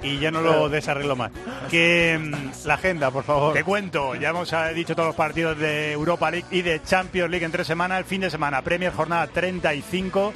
Y 0.03 0.19
ya 0.19 0.31
no 0.31 0.41
lo 0.41 0.69
desarreglo 0.69 1.15
más. 1.15 1.31
Que 1.69 2.19
mm, 2.21 2.67
la 2.67 2.73
agenda, 2.75 3.11
por 3.11 3.23
favor. 3.23 3.53
Te 3.53 3.63
cuento, 3.63 4.15
ya 4.15 4.29
hemos 4.29 4.51
eh, 4.53 4.73
dicho 4.73 4.95
todos 4.95 5.07
los 5.07 5.15
partidos 5.15 5.57
de 5.57 5.91
Europa 5.93 6.29
League 6.31 6.47
y 6.51 6.61
de 6.61 6.81
Champions 6.83 7.29
League 7.29 7.45
en 7.45 7.51
tres 7.51 7.67
semanas. 7.67 7.99
El 7.99 8.05
fin 8.05 8.21
de 8.21 8.29
semana, 8.29 8.61
Premier 8.61 8.91
jornada 8.93 9.27
35. 9.27 10.33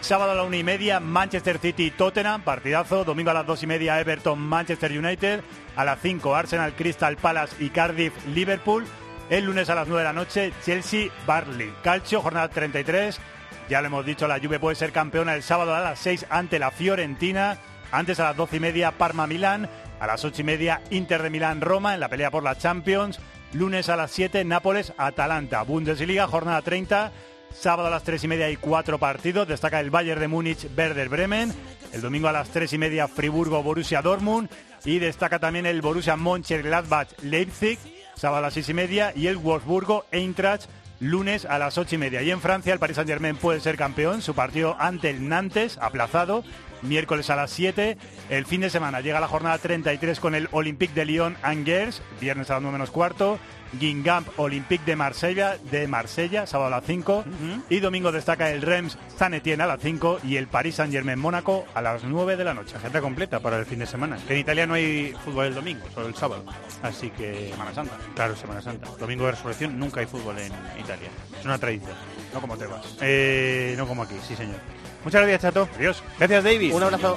Sábado 0.00 0.30
a 0.30 0.34
la 0.36 0.44
una 0.44 0.56
y 0.56 0.62
media, 0.62 1.00
Manchester 1.00 1.58
City 1.58 1.90
Tottenham, 1.90 2.42
partidazo. 2.42 3.02
Domingo 3.04 3.32
a 3.32 3.34
las 3.34 3.44
dos 3.46 3.62
y 3.64 3.66
media, 3.66 3.98
Everton 4.00 4.38
Manchester 4.38 4.96
United. 4.96 5.40
A 5.74 5.84
las 5.84 5.98
5, 6.00 6.34
Arsenal 6.36 6.72
Crystal 6.74 7.16
Palace 7.16 7.56
y 7.58 7.70
Cardiff 7.70 8.12
Liverpool. 8.28 8.84
El 9.30 9.44
lunes 9.44 9.68
a 9.68 9.74
las 9.74 9.86
9 9.86 10.00
de 10.00 10.04
la 10.04 10.14
noche, 10.14 10.52
Chelsea 10.64 11.10
Barley. 11.26 11.70
Calcio, 11.82 12.22
jornada 12.22 12.48
33. 12.48 13.20
Ya 13.68 13.82
lo 13.82 13.88
hemos 13.88 14.06
dicho, 14.06 14.26
la 14.26 14.40
Juve 14.40 14.58
puede 14.58 14.74
ser 14.74 14.90
campeona 14.90 15.34
el 15.34 15.42
sábado 15.42 15.74
a 15.74 15.80
las 15.80 15.98
6 15.98 16.26
ante 16.30 16.58
la 16.58 16.70
Fiorentina. 16.70 17.58
Antes 17.92 18.20
a 18.20 18.24
las 18.24 18.36
12 18.36 18.56
y 18.56 18.60
media, 18.60 18.92
Parma 18.92 19.26
Milán. 19.26 19.68
A 20.00 20.06
las 20.06 20.24
8 20.24 20.40
y 20.40 20.44
media, 20.44 20.80
Inter 20.90 21.22
de 21.22 21.28
Milán 21.28 21.60
Roma 21.60 21.92
en 21.92 22.00
la 22.00 22.08
pelea 22.08 22.30
por 22.30 22.42
la 22.42 22.56
Champions. 22.56 23.20
Lunes 23.52 23.90
a 23.90 23.96
las 23.96 24.12
7, 24.12 24.44
Nápoles 24.44 24.94
Atalanta. 24.96 25.62
Bundesliga, 25.62 26.26
jornada 26.26 26.62
30. 26.62 27.12
Sábado 27.52 27.88
a 27.88 27.90
las 27.90 28.04
3 28.04 28.24
y 28.24 28.28
media 28.28 28.46
hay 28.46 28.56
cuatro 28.56 28.98
partidos. 28.98 29.46
Destaca 29.46 29.78
el 29.80 29.90
Bayern 29.90 30.20
de 30.20 30.28
Múnich, 30.28 30.66
Werder 30.74 31.10
Bremen. 31.10 31.52
El 31.92 32.00
domingo 32.00 32.28
a 32.28 32.32
las 32.32 32.48
3 32.48 32.72
y 32.72 32.78
media, 32.78 33.08
Friburgo, 33.08 33.62
Borussia 33.62 34.00
Dortmund. 34.00 34.48
Y 34.86 34.98
destaca 35.00 35.38
también 35.38 35.66
el 35.66 35.82
Borussia 35.82 36.16
Mönchengladbach, 36.16 37.08
Leipzig. 37.22 37.78
Sábado 38.18 38.38
a 38.38 38.48
las 38.48 38.54
6 38.54 38.68
y 38.68 38.74
media. 38.74 39.12
Y 39.14 39.28
el 39.28 39.36
Wolfsburgo, 39.36 40.04
Eintracht. 40.10 40.68
Lunes 41.00 41.44
a 41.44 41.58
las 41.60 41.78
8 41.78 41.94
y 41.94 41.98
media. 41.98 42.22
Y 42.22 42.30
en 42.32 42.40
Francia, 42.40 42.72
el 42.72 42.80
Paris 42.80 42.96
Saint-Germain 42.96 43.36
puede 43.36 43.60
ser 43.60 43.76
campeón. 43.76 44.20
Su 44.20 44.34
partido 44.34 44.76
ante 44.80 45.10
el 45.10 45.28
Nantes, 45.28 45.78
aplazado. 45.80 46.42
Miércoles 46.82 47.30
a 47.30 47.36
las 47.36 47.50
7. 47.50 47.96
El 48.30 48.46
fin 48.46 48.60
de 48.60 48.70
semana 48.70 49.00
llega 49.00 49.20
la 49.20 49.28
jornada 49.28 49.58
33 49.58 50.20
con 50.20 50.34
el 50.34 50.48
Olympique 50.52 50.94
de 50.94 51.04
Lyon 51.04 51.36
Angers. 51.42 52.02
Viernes 52.20 52.50
a 52.50 52.54
las 52.54 52.62
9 52.62 52.72
menos 52.72 52.90
cuarto. 52.90 53.38
Guingamp 53.72 54.26
Olympique 54.38 54.84
de 54.86 54.96
Marsella, 54.96 55.58
de 55.70 55.86
Marsella, 55.88 56.46
sábado 56.46 56.68
a 56.68 56.78
las 56.78 56.84
5. 56.86 57.24
Y 57.68 57.80
domingo 57.80 58.12
destaca 58.12 58.50
el 58.50 58.62
Reims 58.62 58.96
San 59.16 59.34
Etienne 59.34 59.62
a 59.62 59.66
las 59.66 59.80
5 59.80 60.20
y 60.24 60.36
el 60.36 60.46
Paris 60.46 60.76
Saint 60.76 60.92
Germain 60.92 61.18
Mónaco 61.18 61.66
a 61.74 61.82
las 61.82 62.04
9 62.04 62.36
de 62.36 62.44
la 62.44 62.54
noche. 62.54 62.76
Agenda 62.76 63.00
completa 63.00 63.40
para 63.40 63.58
el 63.58 63.66
fin 63.66 63.78
de 63.80 63.86
semana. 63.86 64.16
Que 64.26 64.34
en 64.34 64.40
Italia 64.40 64.66
no 64.66 64.74
hay 64.74 65.14
fútbol 65.24 65.46
el 65.46 65.54
domingo, 65.54 65.84
solo 65.94 66.08
el 66.08 66.14
sábado. 66.14 66.44
Así 66.82 67.10
que. 67.10 67.50
Semana 67.50 67.74
Santa. 67.74 67.96
Claro, 68.14 68.36
Semana 68.36 68.62
Santa. 68.62 68.88
Domingo 68.98 69.26
de 69.26 69.32
Resurrección 69.32 69.78
nunca 69.78 70.00
hay 70.00 70.06
fútbol 70.06 70.38
en 70.38 70.52
Italia. 70.80 71.08
Es 71.38 71.44
una 71.44 71.58
tradición. 71.58 71.92
No 72.32 72.40
como 72.40 72.56
te 72.56 72.66
vas. 72.66 72.96
Eh, 73.00 73.74
no 73.76 73.86
como 73.86 74.02
aquí, 74.02 74.14
sí 74.26 74.34
señor. 74.34 74.56
Muchas 75.04 75.22
gracias, 75.22 75.40
Chato. 75.42 75.68
Adiós. 75.76 76.02
Gracias, 76.18 76.44
David. 76.44 76.74
Un 76.74 76.82
abrazo. 76.82 77.16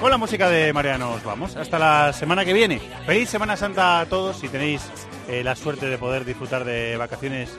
Con 0.00 0.10
la 0.10 0.16
música 0.18 0.48
de 0.48 0.72
María 0.72 0.98
nos 0.98 1.22
vamos. 1.22 1.54
Hasta 1.56 1.78
la 1.78 2.12
semana 2.12 2.44
que 2.44 2.52
viene. 2.52 2.80
Feliz 3.06 3.30
Semana 3.30 3.56
Santa 3.56 4.00
a 4.00 4.06
todos. 4.06 4.36
Si 4.38 4.48
tenéis 4.48 4.82
eh, 5.28 5.44
la 5.44 5.54
suerte 5.54 5.86
de 5.86 5.96
poder 5.96 6.24
disfrutar 6.24 6.64
de 6.64 6.96
vacaciones, 6.96 7.50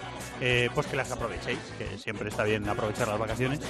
eh, 0.41 0.69
pues 0.75 0.87
que 0.87 0.97
las 0.97 1.09
aprovechéis, 1.11 1.59
que 1.77 1.97
siempre 1.97 2.27
está 2.27 2.43
bien 2.43 2.67
aprovechar 2.67 3.07
las 3.07 3.17
vacaciones, 3.17 3.61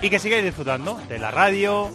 y 0.00 0.10
que 0.10 0.20
sigáis 0.20 0.44
disfrutando 0.44 0.94
de 1.08 1.18
la 1.18 1.32
radio, 1.32 1.90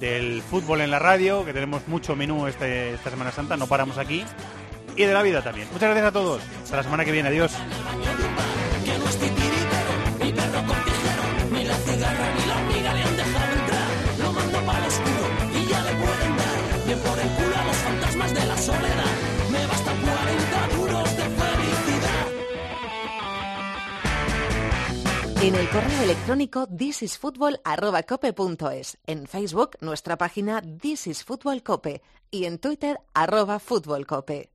del 0.00 0.40
fútbol 0.42 0.80
en 0.80 0.90
la 0.90 0.98
radio, 0.98 1.44
que 1.44 1.52
tenemos 1.52 1.86
mucho 1.86 2.16
menú 2.16 2.46
este- 2.46 2.94
esta 2.94 3.10
Semana 3.10 3.30
Santa, 3.30 3.58
no 3.58 3.66
paramos 3.66 3.98
aquí, 3.98 4.24
y 4.96 5.04
de 5.04 5.12
la 5.12 5.22
vida 5.22 5.42
también. 5.42 5.68
Muchas 5.72 5.90
gracias 5.90 6.06
a 6.06 6.12
todos. 6.12 6.40
Hasta 6.62 6.76
la 6.76 6.82
semana 6.82 7.04
que 7.04 7.12
viene. 7.12 7.28
Adiós. 7.28 7.52
que 8.84 8.98
no 8.98 9.08
es 9.08 9.16
titiritero, 9.16 9.92
ni 10.20 10.32
perro 10.32 10.64
con 10.66 10.76
tijero, 10.84 11.22
ni 11.52 11.64
la 11.64 11.76
cigarra 11.76 12.34
ni 12.34 12.44
la 12.46 12.56
hormiga 12.56 12.92
le 12.94 13.02
han 13.02 13.16
dejado 13.16 13.52
entrar. 13.52 13.88
Lo 14.18 14.32
mando 14.32 14.60
para 14.66 14.78
el 14.78 14.84
oscuro 14.86 15.28
y 15.54 15.66
ya 15.66 15.82
le 15.82 15.94
pueden 15.94 16.36
dar 16.36 16.84
bien 16.86 16.98
por 16.98 17.18
el 17.18 17.28
culo 17.28 17.56
a 17.56 17.64
los 17.64 17.76
fantasmas 17.76 18.34
de 18.34 18.46
la 18.46 18.56
soledad. 18.58 19.12
Me 19.50 19.66
bastan 19.66 20.00
40 20.00 20.68
duros 20.76 21.16
de 21.16 21.22
felicidad. 21.22 22.26
En 25.42 25.54
el 25.54 25.68
correo 25.68 26.02
electrónico 26.02 26.66
thisisfutbol@cope.es, 26.66 28.98
en 29.06 29.26
Facebook 29.26 29.76
nuestra 29.80 30.16
página 30.16 30.62
This 30.62 31.06
is 31.06 31.22
Fútbol 31.24 31.62
Cope 31.62 32.02
y 32.30 32.46
en 32.46 32.58
Twitter 32.58 32.98
arroba 33.12 33.58
Fútbol 33.58 34.06
Cope. 34.06 34.53